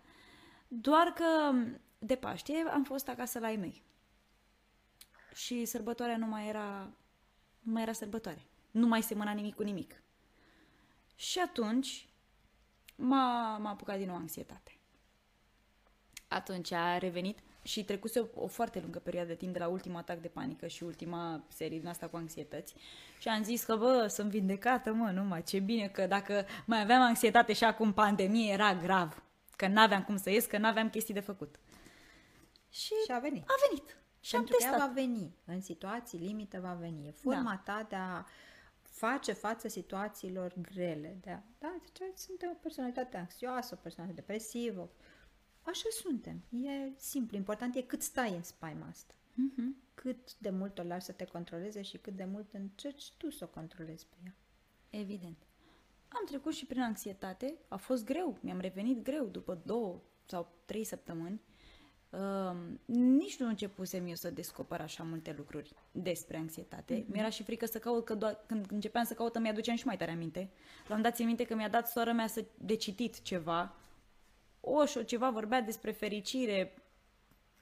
doar 0.68 1.08
că 1.08 1.54
de 2.00 2.16
Paște 2.16 2.54
am 2.74 2.84
fost 2.84 3.10
acasă 3.10 3.40
la 3.40 3.52
ei 3.52 3.58
mei. 3.58 3.84
Și 5.34 5.66
sărbătoarea 5.66 6.18
nu 6.18 6.26
mai 6.26 6.48
era, 6.48 6.90
nu 7.60 7.72
mai 7.72 7.82
era 7.82 7.92
sărbătoare. 7.92 8.46
Nu 8.76 8.88
mai 8.88 9.02
semăna 9.02 9.32
nimic 9.32 9.56
cu 9.56 9.64
nimic. 9.64 10.02
Și 11.16 11.40
atunci 11.40 12.10
m-a, 12.96 13.58
m-a 13.58 13.70
apucat 13.70 13.98
din 13.98 14.08
nou 14.08 14.16
anxietate. 14.16 14.78
Atunci 16.28 16.72
a 16.72 16.98
revenit 16.98 17.40
și 17.62 17.84
trecuse 17.84 18.20
o, 18.20 18.28
o 18.34 18.48
foarte 18.48 18.80
lungă 18.80 19.00
perioadă 19.00 19.28
de 19.28 19.36
timp 19.36 19.54
de 19.54 19.60
la 19.60 19.68
ultimul 19.68 19.98
atac 19.98 20.20
de 20.20 20.28
panică 20.28 20.68
și 20.68 20.84
ultima 20.84 21.44
serie 21.48 21.80
din 21.80 21.88
asta 21.88 22.08
cu 22.08 22.16
anxietăți 22.16 22.76
și 23.20 23.28
am 23.28 23.44
zis 23.44 23.64
că, 23.64 23.76
bă, 23.76 24.08
sunt 24.08 24.30
vindecată, 24.30 24.94
mă, 24.94 25.12
numai 25.12 25.44
ce 25.44 25.60
bine 25.60 25.88
că 25.88 26.08
dacă 26.08 26.46
mai 26.66 26.82
aveam 26.82 27.02
anxietate 27.02 27.54
și 27.54 27.64
acum 27.64 27.94
pandemie 27.94 28.52
era 28.52 28.76
grav, 28.76 29.24
că 29.56 29.68
n-aveam 29.68 30.04
cum 30.04 30.18
să 30.18 30.30
ies, 30.30 30.46
că 30.46 30.58
n-aveam 30.58 30.90
chestii 30.90 31.14
de 31.14 31.20
făcut. 31.20 31.60
Și, 32.70 32.94
și 33.06 33.12
a 33.12 33.20
venit. 33.20 33.44
A 33.48 33.54
venit. 33.70 33.98
Și 34.20 34.32
Pentru 34.32 34.56
am 34.60 34.60
testat. 34.60 34.80
că 34.80 34.86
va 34.88 34.94
veni, 34.94 35.36
în 35.46 35.62
situații 35.62 36.20
limită 36.20 36.60
va 36.60 36.78
veni. 36.80 37.08
E 37.08 37.12
forma 37.12 37.62
da. 37.66 37.74
ta 37.74 37.86
de 37.90 37.96
a 37.96 38.26
face 38.96 39.34
față 39.34 39.68
situațiilor 39.68 40.54
grele. 40.62 41.18
De 41.22 41.30
a, 41.30 41.42
da, 41.60 41.82
deci 42.00 42.18
suntem 42.18 42.50
o 42.54 42.58
personalitate 42.62 43.18
anxioasă, 43.18 43.76
o 43.78 43.82
personalitate 43.82 44.22
depresivă. 44.22 44.92
Așa 45.62 45.88
suntem. 45.92 46.44
E 46.50 46.92
simplu. 46.98 47.38
Important 47.38 47.76
e 47.76 47.82
cât 47.82 48.02
stai 48.02 48.36
în 48.36 48.44
spaima 48.44 48.88
asta. 48.88 49.14
Uh-huh. 49.14 49.94
Cât 49.94 50.38
de 50.38 50.50
mult 50.50 50.80
o 50.80 50.84
lași 50.84 51.06
să 51.06 51.12
te 51.12 51.26
controleze 51.26 51.82
și 51.82 51.98
cât 51.98 52.16
de 52.16 52.26
mult 52.26 52.54
încerci 52.54 53.14
tu 53.18 53.30
să 53.30 53.44
o 53.44 53.48
controlezi 53.48 54.06
pe 54.06 54.16
ea. 54.26 54.36
Evident. 54.90 55.38
Am 56.08 56.26
trecut 56.26 56.54
și 56.54 56.66
prin 56.66 56.82
anxietate. 56.82 57.56
A 57.68 57.78
fost 57.78 58.06
greu. 58.06 58.38
Mi-am 58.42 58.60
revenit 58.60 59.04
greu 59.04 59.26
după 59.26 59.62
două 59.66 60.02
sau 60.26 60.52
trei 60.66 60.84
săptămâni. 60.84 61.42
Uh, 62.10 62.56
nici 62.86 63.40
nu 63.40 63.48
începusem 63.48 64.08
eu 64.08 64.16
să 64.16 64.30
descoper 64.30 64.82
așa 64.82 65.04
multe 65.04 65.34
lucruri 65.38 65.74
despre 65.92 66.38
anxietate. 66.38 67.02
Mm-hmm. 67.02 67.08
Mi-era 67.08 67.30
și 67.30 67.44
frică 67.44 67.66
să 67.66 67.80
caut, 67.80 68.06
că 68.06 68.14
doar, 68.14 68.40
când 68.46 68.72
începeam 68.72 69.04
să 69.04 69.14
caut, 69.14 69.40
mi-aduceam 69.40 69.76
și 69.76 69.86
mai 69.86 69.98
tare 69.98 70.12
aminte. 70.12 70.50
L-am 70.88 71.02
dat 71.02 71.20
minte 71.20 71.44
că 71.44 71.56
mi-a 71.56 71.70
dat 71.70 71.88
sora 71.88 72.12
mea 72.12 72.28
să 72.28 72.46
de 72.58 72.76
citit 72.76 73.22
ceva. 73.22 73.76
Oș, 74.60 74.92
și 74.92 75.06
ceva 75.06 75.30
vorbea 75.30 75.62
despre 75.62 75.92
fericire, 75.92 76.74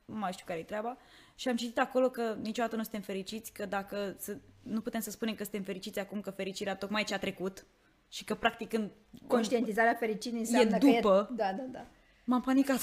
nu 0.05 0.17
mai 0.17 0.31
știu 0.31 0.45
care-i 0.47 0.63
treaba, 0.63 0.97
și 1.35 1.47
am 1.47 1.55
citit 1.55 1.79
acolo 1.79 2.09
că 2.09 2.37
niciodată 2.41 2.75
nu 2.75 2.81
suntem 2.81 3.01
fericiți, 3.01 3.51
că 3.51 3.65
dacă 3.65 4.15
să, 4.17 4.37
nu 4.61 4.81
putem 4.81 5.01
să 5.01 5.11
spunem 5.11 5.35
că 5.35 5.43
suntem 5.43 5.63
fericiți 5.63 5.99
acum, 5.99 6.21
că 6.21 6.31
fericirea 6.31 6.75
tocmai 6.75 7.03
ce 7.03 7.13
a 7.13 7.19
trecut 7.19 7.65
și 8.09 8.23
că 8.23 8.35
practic 8.35 8.73
în... 8.73 8.89
Conștientizarea 9.27 9.93
fericirii 9.93 10.39
înseamnă 10.39 10.75
e 10.75 10.79
după, 10.79 11.25
că 11.25 11.27
e... 11.31 11.35
Da, 11.35 11.53
da, 11.53 11.63
da 11.71 11.87
m-am 12.23 12.41
panicat 12.41 12.79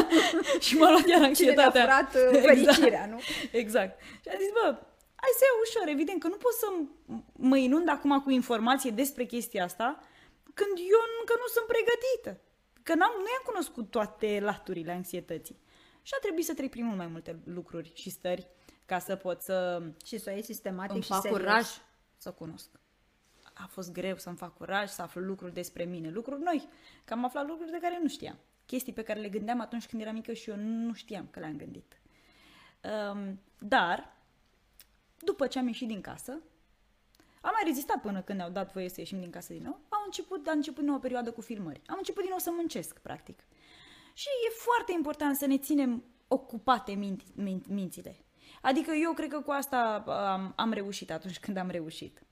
și 0.66 0.76
m-a 0.76 0.90
luat 0.90 1.06
iar 1.06 1.22
anxietatea. 1.22 1.80
Cine 1.80 1.84
furat 1.84 2.14
uh, 2.14 2.40
fericirea, 2.40 3.04
exact. 3.04 3.10
nu? 3.10 3.18
Exact. 3.52 4.02
Și 4.02 4.28
am 4.28 4.38
zis, 4.38 4.52
bă, 4.52 4.66
hai 5.22 5.32
să 5.38 5.44
iau 5.44 5.58
ușor, 5.64 5.88
evident 5.88 6.20
că 6.20 6.28
nu 6.28 6.36
pot 6.36 6.52
să 6.52 6.66
mă 7.32 7.56
inund 7.56 7.88
acum 7.88 8.20
cu 8.20 8.30
informație 8.30 8.90
despre 8.90 9.24
chestia 9.24 9.64
asta 9.64 9.98
când 10.54 10.74
eu 10.78 11.02
încă 11.20 11.34
nu 11.42 11.46
sunt 11.54 11.66
pregătită. 11.66 12.40
Că 12.82 12.94
n-am, 12.94 13.12
nu 13.16 13.28
i-am 13.32 13.44
cunoscut 13.44 13.90
toate 13.90 14.40
laturile 14.42 14.92
anxietății. 14.92 15.58
Și 16.02 16.12
a 16.16 16.20
trebuit 16.20 16.44
să 16.44 16.54
trec 16.54 16.70
prin 16.70 16.84
mult 16.84 16.96
mai 16.96 17.06
multe 17.06 17.38
lucruri 17.44 17.92
și 17.94 18.10
stări 18.10 18.46
ca 18.86 18.98
să 18.98 19.16
pot 19.16 19.40
să... 19.42 19.82
Și 20.04 20.18
să 20.18 20.30
o 20.30 20.32
iei 20.32 20.42
sistematic 20.42 20.94
îmi 20.94 21.02
și 21.02 21.08
fac 21.08 21.20
serios. 21.20 21.40
curaj 21.40 21.66
să 22.16 22.30
cunosc. 22.30 22.68
A 23.54 23.66
fost 23.66 23.92
greu 23.92 24.16
să-mi 24.16 24.36
fac 24.36 24.56
curaj, 24.56 24.88
să 24.88 25.02
aflu 25.02 25.20
lucruri 25.20 25.52
despre 25.52 25.84
mine, 25.84 26.10
lucruri 26.10 26.42
noi, 26.42 26.68
că 27.04 27.12
am 27.12 27.24
aflat 27.24 27.46
lucruri 27.46 27.70
de 27.70 27.78
care 27.80 27.98
nu 28.02 28.08
știam 28.08 28.38
chestii 28.66 28.92
pe 28.92 29.02
care 29.02 29.20
le 29.20 29.28
gândeam 29.28 29.60
atunci 29.60 29.86
când 29.86 30.02
eram 30.02 30.14
mică 30.14 30.32
și 30.32 30.50
eu 30.50 30.56
nu 30.56 30.92
știam 30.92 31.26
că 31.30 31.38
le-am 31.38 31.56
gândit. 31.56 32.00
Um, 33.12 33.40
dar, 33.58 34.16
după 35.18 35.46
ce 35.46 35.58
am 35.58 35.66
ieșit 35.66 35.88
din 35.88 36.00
casă, 36.00 36.32
am 37.40 37.52
mai 37.52 37.62
rezistat 37.64 38.00
până 38.00 38.22
când 38.22 38.38
ne-au 38.38 38.50
dat 38.50 38.72
voie 38.72 38.88
să 38.88 39.00
ieșim 39.00 39.20
din 39.20 39.30
casă 39.30 39.52
din 39.52 39.62
nou, 39.62 39.80
am 39.88 40.02
început, 40.04 40.46
a 40.46 40.52
început 40.52 40.84
nouă 40.84 40.98
perioadă 40.98 41.32
cu 41.32 41.40
filmări. 41.40 41.80
Am 41.86 41.94
început 41.98 42.20
din 42.20 42.30
nou 42.30 42.38
să 42.38 42.50
muncesc, 42.52 42.98
practic. 42.98 43.44
Și 44.14 44.26
e 44.48 44.50
foarte 44.50 44.92
important 44.92 45.36
să 45.36 45.46
ne 45.46 45.58
ținem 45.58 46.04
ocupate 46.28 46.92
minti, 46.92 47.24
min, 47.34 47.62
mințile. 47.68 48.16
Adică 48.62 48.92
eu 48.92 49.12
cred 49.12 49.30
că 49.30 49.40
cu 49.40 49.50
asta 49.50 50.02
am, 50.06 50.52
am 50.56 50.72
reușit 50.72 51.10
atunci 51.10 51.38
când 51.38 51.56
am 51.56 51.68
reușit. 51.68 52.22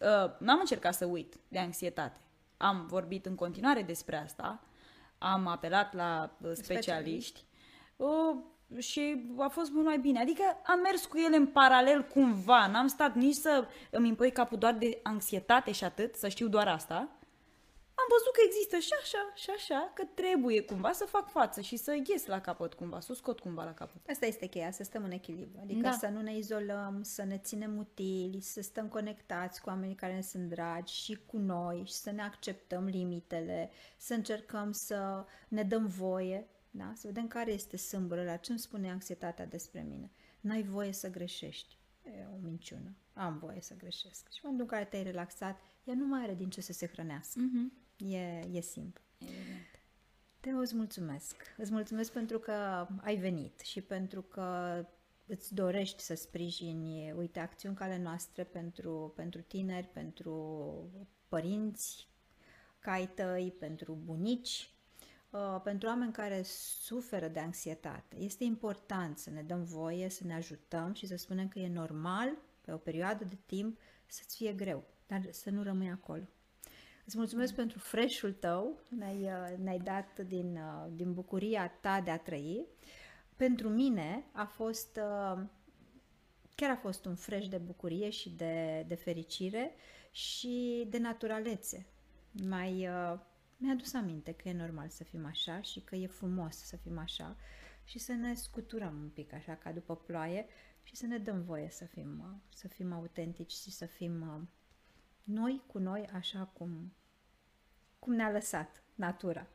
Uh, 0.00 0.38
n-am 0.38 0.58
încercat 0.58 0.94
să 0.94 1.04
uit 1.04 1.34
de 1.48 1.58
anxietate. 1.58 2.20
Am 2.56 2.86
vorbit 2.86 3.26
în 3.26 3.34
continuare 3.34 3.82
despre 3.82 4.16
asta, 4.16 4.67
am 5.18 5.46
apelat 5.46 5.94
la 5.94 6.30
uh, 6.42 6.50
specialiști, 6.52 6.64
specialiști. 6.64 7.44
Uh, 7.96 8.36
și 8.78 9.32
a 9.38 9.48
fost 9.48 9.70
mult 9.70 9.86
mai 9.86 9.98
bine. 9.98 10.20
Adică 10.20 10.42
am 10.66 10.80
mers 10.80 11.04
cu 11.04 11.18
ele 11.18 11.36
în 11.36 11.46
paralel 11.46 12.02
cumva, 12.02 12.66
n-am 12.66 12.86
stat 12.86 13.14
nici 13.14 13.34
să 13.34 13.66
îmi 13.90 14.08
impui 14.08 14.30
capul 14.30 14.58
doar 14.58 14.74
de 14.74 15.00
anxietate 15.02 15.72
și 15.72 15.84
atât, 15.84 16.14
să 16.14 16.28
știu 16.28 16.48
doar 16.48 16.68
asta, 16.68 16.94
am 16.94 17.08
văzut 18.10 18.32
că 18.32 18.40
există 18.44 18.78
și 18.78 18.92
așa, 19.00 19.32
și 19.34 19.50
așa, 19.50 19.92
că 19.94 20.04
trebuie 20.14 20.60
cumva 20.62 20.92
să 20.92 21.04
fac 21.04 21.30
față 21.30 21.60
și 21.60 21.76
să 21.76 21.96
ies 22.06 22.26
la 22.26 22.40
capăt 22.40 22.74
cumva, 22.74 23.00
să 23.00 23.12
o 23.12 23.14
scot 23.14 23.40
cumva 23.40 23.64
la 23.64 23.74
capăt. 23.74 24.08
Asta 24.08 24.26
este 24.26 24.46
cheia, 24.46 24.70
să 24.70 24.82
stăm 24.82 25.04
în 25.04 25.10
echilibru. 25.10 25.58
Adică 25.62 25.80
da. 25.80 25.92
să 25.92 26.06
nu 26.06 26.20
ne 26.20 26.36
izolăm, 26.36 27.02
să 27.02 27.24
ne 27.24 27.38
ținem 27.38 27.76
utili, 27.76 28.40
să 28.40 28.60
stăm 28.60 28.88
conectați 28.88 29.60
cu 29.60 29.68
oamenii 29.68 29.94
care 29.94 30.14
ne 30.14 30.22
sunt 30.22 30.48
dragi 30.48 30.94
și 30.94 31.18
cu 31.26 31.38
noi 31.38 31.82
și 31.86 31.92
să 31.92 32.10
ne 32.10 32.22
acceptăm 32.22 32.84
limitele, 32.84 33.70
să 33.96 34.14
încercăm 34.14 34.72
să 34.72 35.24
ne 35.48 35.62
dăm 35.62 35.86
voie, 35.86 36.48
da? 36.70 36.92
să 36.94 37.06
vedem 37.06 37.26
care 37.26 37.52
este 37.52 37.76
sâmbără, 37.76 38.24
la 38.24 38.36
ce 38.36 38.50
îmi 38.50 38.60
spune 38.60 38.90
anxietatea 38.90 39.46
despre 39.46 39.86
mine. 39.88 40.10
N-ai 40.40 40.62
voie 40.62 40.92
să 40.92 41.10
greșești. 41.10 41.76
E 42.04 42.26
o 42.34 42.38
minciună. 42.42 42.96
Am 43.12 43.38
voie 43.38 43.60
să 43.60 43.74
greșesc. 43.76 44.28
Și 44.30 44.40
în 44.42 44.50
momentul 44.50 44.66
în 44.70 44.78
care 44.78 44.84
te-ai 44.84 45.02
relaxat, 45.02 45.60
ea 45.84 45.94
nu 45.94 46.06
mai 46.06 46.22
are 46.22 46.34
din 46.34 46.50
ce 46.50 46.60
să 46.60 46.72
se 46.72 46.86
hrănească. 46.86 47.40
Mm-hmm. 47.40 47.87
E, 47.98 48.40
e 48.52 48.60
simplu. 48.60 49.02
Evident. 49.18 49.80
Te 50.40 50.50
îți 50.50 50.76
mulțumesc. 50.76 51.36
Îți 51.56 51.72
mulțumesc 51.72 52.12
pentru 52.12 52.38
că 52.38 52.86
ai 53.00 53.16
venit 53.16 53.60
și 53.60 53.80
pentru 53.80 54.22
că 54.22 54.84
îți 55.26 55.54
dorești 55.54 56.02
să 56.02 56.14
sprijini, 56.14 57.12
uite, 57.12 57.38
acțiuni 57.38 57.74
ca 57.74 57.84
ale 57.84 57.98
noastre 57.98 58.44
pentru, 58.44 59.12
pentru 59.16 59.40
tineri, 59.40 59.86
pentru 59.86 60.90
părinți, 61.28 62.08
cai 62.78 63.08
tăi, 63.14 63.54
pentru 63.58 63.98
bunici, 64.04 64.70
uh, 65.30 65.60
pentru 65.64 65.88
oameni 65.88 66.12
care 66.12 66.42
suferă 66.80 67.28
de 67.28 67.40
anxietate. 67.40 68.16
Este 68.16 68.44
important 68.44 69.18
să 69.18 69.30
ne 69.30 69.42
dăm 69.42 69.64
voie, 69.64 70.08
să 70.08 70.24
ne 70.24 70.34
ajutăm 70.34 70.92
și 70.92 71.06
să 71.06 71.16
spunem 71.16 71.48
că 71.48 71.58
e 71.58 71.68
normal, 71.68 72.30
pe 72.60 72.72
o 72.72 72.76
perioadă 72.76 73.24
de 73.24 73.38
timp, 73.46 73.78
să-ți 74.06 74.36
fie 74.36 74.52
greu, 74.52 74.84
dar 75.06 75.22
să 75.30 75.50
nu 75.50 75.62
rămâi 75.62 75.90
acolo. 75.90 76.22
Îți 77.08 77.16
mulțumesc 77.16 77.54
pentru 77.54 77.78
fresh-ul 77.78 78.32
tău, 78.32 78.80
ne-ai, 78.88 79.22
uh, 79.22 79.58
ne-ai 79.58 79.78
dat 79.78 80.18
din, 80.18 80.56
uh, 80.56 80.90
din 80.94 81.12
bucuria 81.12 81.68
ta 81.80 82.00
de 82.00 82.10
a 82.10 82.18
trăi. 82.18 82.66
Pentru 83.36 83.68
mine 83.68 84.24
a 84.32 84.44
fost, 84.44 84.96
uh, 84.96 85.42
chiar 86.54 86.70
a 86.70 86.76
fost 86.76 87.04
un 87.04 87.14
fresh 87.14 87.48
de 87.48 87.58
bucurie 87.58 88.10
și 88.10 88.30
de, 88.30 88.84
de 88.88 88.94
fericire 88.94 89.74
și 90.10 90.86
de 90.90 90.98
naturalețe. 90.98 91.86
Mai, 92.48 92.88
mi-a 93.56 93.72
adus 93.72 93.94
aminte 93.94 94.32
că 94.32 94.48
e 94.48 94.52
normal 94.52 94.88
să 94.88 95.04
fim 95.04 95.24
așa 95.26 95.60
și 95.60 95.80
că 95.80 95.96
e 95.96 96.06
frumos 96.06 96.56
să 96.56 96.76
fim 96.76 96.98
așa 96.98 97.36
și 97.84 97.98
să 97.98 98.12
ne 98.12 98.34
scuturăm 98.34 98.98
un 99.02 99.08
pic 99.08 99.32
așa 99.32 99.54
ca 99.54 99.72
după 99.72 99.96
ploaie 99.96 100.46
și 100.82 100.96
să 100.96 101.06
ne 101.06 101.18
dăm 101.18 101.42
voie 101.42 101.68
să 101.70 101.84
fim, 101.84 102.20
uh, 102.20 102.36
să 102.54 102.68
fim 102.68 102.92
autentici 102.92 103.52
și 103.52 103.70
să 103.70 103.86
fim 103.86 104.20
uh, 104.20 104.40
noi 105.28 105.62
cu 105.66 105.78
noi 105.78 106.06
așa 106.12 106.44
cum, 106.44 106.92
cum 107.98 108.14
ne-a 108.14 108.30
lăsat 108.30 108.82
natura. 108.94 109.46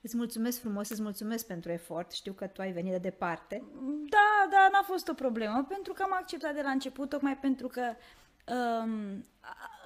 Îți 0.00 0.16
mulțumesc 0.16 0.60
frumos, 0.60 0.88
îți 0.88 1.02
mulțumesc 1.02 1.46
pentru 1.46 1.70
efort. 1.70 2.12
Știu 2.12 2.32
că 2.32 2.46
tu 2.46 2.60
ai 2.60 2.72
venit 2.72 2.92
de 2.92 2.98
departe. 2.98 3.62
Da, 4.08 4.48
da, 4.50 4.68
n-a 4.72 4.82
fost 4.82 5.08
o 5.08 5.14
problemă, 5.14 5.64
pentru 5.68 5.92
că 5.92 6.02
am 6.02 6.12
acceptat 6.12 6.54
de 6.54 6.62
la 6.62 6.70
început, 6.70 7.08
tocmai 7.08 7.36
pentru 7.36 7.68
că 7.68 7.94
um, 8.54 9.24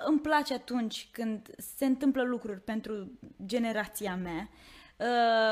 îmi 0.07 0.21
place 0.23 0.55
atunci 0.55 1.09
când 1.13 1.51
se 1.57 1.85
întâmplă 1.85 2.23
lucruri 2.23 2.61
pentru 2.61 3.11
generația 3.47 4.17
mea. 4.17 4.49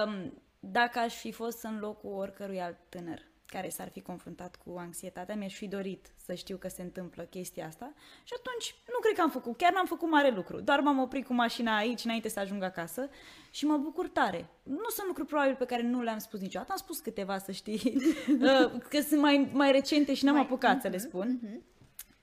Um, 0.05 0.33
dacă 0.61 0.99
aș 0.99 1.15
fi 1.15 1.33
fost 1.33 1.62
în 1.62 1.79
locul 1.79 2.12
oricărui 2.12 2.61
alt 2.61 2.79
tânăr 2.89 3.33
care 3.47 3.69
s-ar 3.69 3.89
fi 3.89 4.01
confruntat 4.01 4.57
cu 4.57 4.75
anxietatea, 4.79 5.35
mi-aș 5.35 5.55
fi 5.55 5.69
dorit 5.69 6.12
să 6.16 6.35
știu 6.35 6.57
că 6.57 6.69
se 6.69 6.83
întâmplă 6.83 7.23
chestia 7.23 7.66
asta 7.66 7.93
și 8.25 8.33
atunci 8.37 8.75
nu 8.87 8.99
cred 9.01 9.15
că 9.15 9.21
am 9.21 9.31
făcut, 9.31 9.57
chiar 9.57 9.73
n-am 9.73 9.87
făcut 9.87 10.11
mare 10.11 10.31
lucru, 10.31 10.61
doar 10.61 10.81
m-am 10.81 10.99
oprit 10.99 11.27
cu 11.27 11.35
mașina 11.35 11.77
aici 11.77 12.05
înainte 12.05 12.29
să 12.29 12.41
ajung 12.41 12.62
acasă 12.62 13.09
și 13.51 13.65
mă 13.65 13.77
bucur 13.77 14.09
tare. 14.09 14.49
Nu 14.62 14.89
sunt 14.89 15.07
lucruri 15.07 15.29
probabil 15.29 15.55
pe 15.55 15.65
care 15.65 15.83
nu 15.83 16.03
le-am 16.03 16.19
spus 16.19 16.41
niciodată, 16.41 16.73
am 16.73 16.79
spus 16.79 16.99
câteva, 16.99 17.39
să 17.39 17.53
știi, 17.53 17.97
uh, 18.41 18.81
că 18.89 19.01
sunt 19.01 19.21
mai, 19.21 19.51
mai 19.53 19.73
recente 19.73 20.15
și 20.15 20.25
n-am 20.25 20.35
mai, 20.35 20.43
apucat 20.43 20.79
uh-huh, 20.79 20.83
să 20.83 20.89
le 20.89 20.97
mhm, 20.97 21.07
spun. 21.07 21.41
Uh-huh. 21.45 21.73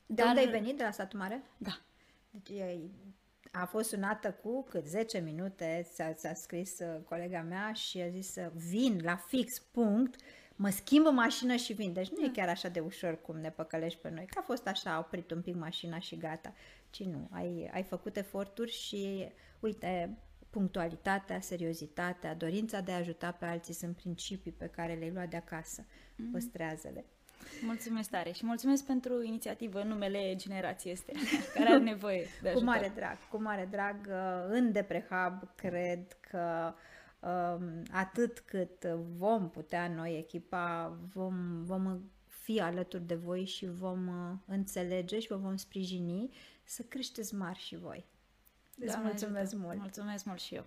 De 0.05 0.21
Dar... 0.21 0.27
unde 0.27 0.39
ai 0.39 0.47
venit? 0.47 0.77
De 0.77 0.83
la 0.83 0.91
satul 0.91 1.19
mare? 1.19 1.43
Da. 1.57 1.79
Deci 2.29 2.59
a 3.51 3.65
fost 3.65 3.89
sunată 3.89 4.31
cu 4.43 4.63
cât 4.63 4.85
10 4.85 5.19
minute, 5.19 5.87
ți-a, 5.93 6.13
ți-a 6.13 6.33
scris 6.33 6.79
uh, 6.79 7.01
colega 7.09 7.41
mea 7.41 7.73
și 7.73 8.01
a 8.01 8.09
zis 8.09 8.31
să 8.31 8.51
vin 8.69 8.99
la 9.03 9.15
fix, 9.15 9.59
punct, 9.59 10.21
mă 10.61 10.69
schimb 10.69 11.05
în 11.05 11.13
mașină 11.13 11.55
și 11.55 11.73
vin. 11.73 11.93
Deci 11.93 12.09
nu 12.09 12.25
e 12.25 12.29
chiar 12.33 12.49
așa 12.49 12.67
de 12.67 12.79
ușor 12.79 13.21
cum 13.21 13.37
ne 13.37 13.49
păcălești 13.49 13.99
pe 13.99 14.09
noi, 14.09 14.25
că 14.25 14.39
a 14.39 14.41
fost 14.41 14.67
așa, 14.67 14.93
a 14.93 14.99
oprit 14.99 15.31
un 15.31 15.41
pic 15.41 15.55
mașina 15.55 15.99
și 15.99 16.17
gata. 16.17 16.53
Ci 16.89 17.03
nu, 17.03 17.27
ai, 17.31 17.69
ai 17.73 17.83
făcut 17.83 18.17
eforturi 18.17 18.71
și, 18.71 19.27
uite, 19.59 20.17
punctualitatea, 20.49 21.39
seriozitatea, 21.39 22.35
dorința 22.35 22.79
de 22.79 22.91
a 22.91 22.97
ajuta 22.97 23.31
pe 23.31 23.45
alții 23.45 23.73
sunt 23.73 23.95
principii 23.95 24.51
pe 24.51 24.65
care 24.65 24.93
le-ai 24.93 25.11
luat 25.11 25.29
de 25.29 25.37
acasă. 25.37 25.81
Mm-hmm. 25.83 26.31
Păstrează-le. 26.31 27.05
Mulțumesc 27.61 28.09
tare 28.09 28.31
și 28.31 28.45
mulțumesc 28.45 28.85
pentru 28.85 29.23
inițiativă 29.23 29.81
în 29.81 29.87
numele 29.87 30.35
generației 30.35 30.93
este 30.93 31.11
care 31.55 31.69
are 31.69 31.83
nevoie 31.83 32.27
de 32.41 32.49
ajutor. 32.49 32.53
Cu 32.53 32.63
mare 32.63 32.91
drag, 32.95 33.17
cu 33.29 33.41
mare 33.41 33.67
drag. 33.71 33.95
Uh, 34.07 34.45
în 34.49 34.71
Deprehab 34.71 35.55
cred 35.55 36.17
că 36.29 36.73
um, 36.73 36.75
atât 37.91 38.39
cât 38.39 38.83
vom 39.17 39.49
putea 39.49 39.87
noi 39.87 40.17
echipa, 40.17 40.97
vom, 41.13 41.63
vom 41.63 42.01
fi 42.27 42.59
alături 42.59 43.03
de 43.03 43.15
voi 43.15 43.45
și 43.45 43.69
vom 43.69 44.07
uh, 44.07 44.37
înțelege 44.45 45.19
și 45.19 45.27
vă 45.27 45.35
vom 45.35 45.55
sprijini 45.55 46.29
să 46.63 46.83
creșteți 46.83 47.35
mari 47.35 47.59
și 47.59 47.77
voi. 47.77 48.05
Îți 48.77 48.93
da, 48.93 48.99
mulțumesc 48.99 49.55
mult! 49.55 49.77
Mulțumesc 49.77 50.25
mult 50.25 50.39
și 50.39 50.55
eu! 50.55 50.65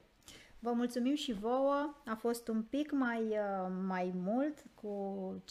Vă 0.59 0.73
mulțumim 0.73 1.15
și 1.15 1.33
vouă, 1.33 1.95
a 2.05 2.15
fost 2.15 2.49
un 2.49 2.63
pic 2.63 2.91
mai, 2.93 3.23
uh, 3.23 3.73
mai 3.87 4.13
mult, 4.15 4.65
cu 4.75 5.45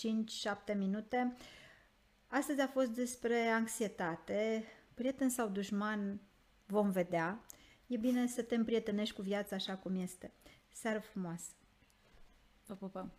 5-7 0.74 0.78
minute. 0.78 1.36
Astăzi 2.28 2.62
a 2.62 2.68
fost 2.68 2.90
despre 2.90 3.48
anxietate, 3.48 4.64
prieten 4.94 5.30
sau 5.30 5.48
dușman, 5.50 6.20
vom 6.66 6.92
vedea. 6.92 7.46
E 7.88 7.98
bine 7.98 8.28
să 8.28 8.42
te 8.42 8.56
împrietenești 8.56 9.16
cu 9.16 9.22
viața 9.22 9.56
așa 9.56 9.76
cum 9.76 9.96
este. 9.96 10.32
Seară 10.74 11.00
frumoasă! 11.00 11.52
Vă 12.66 12.76
pupăm! 12.76 13.12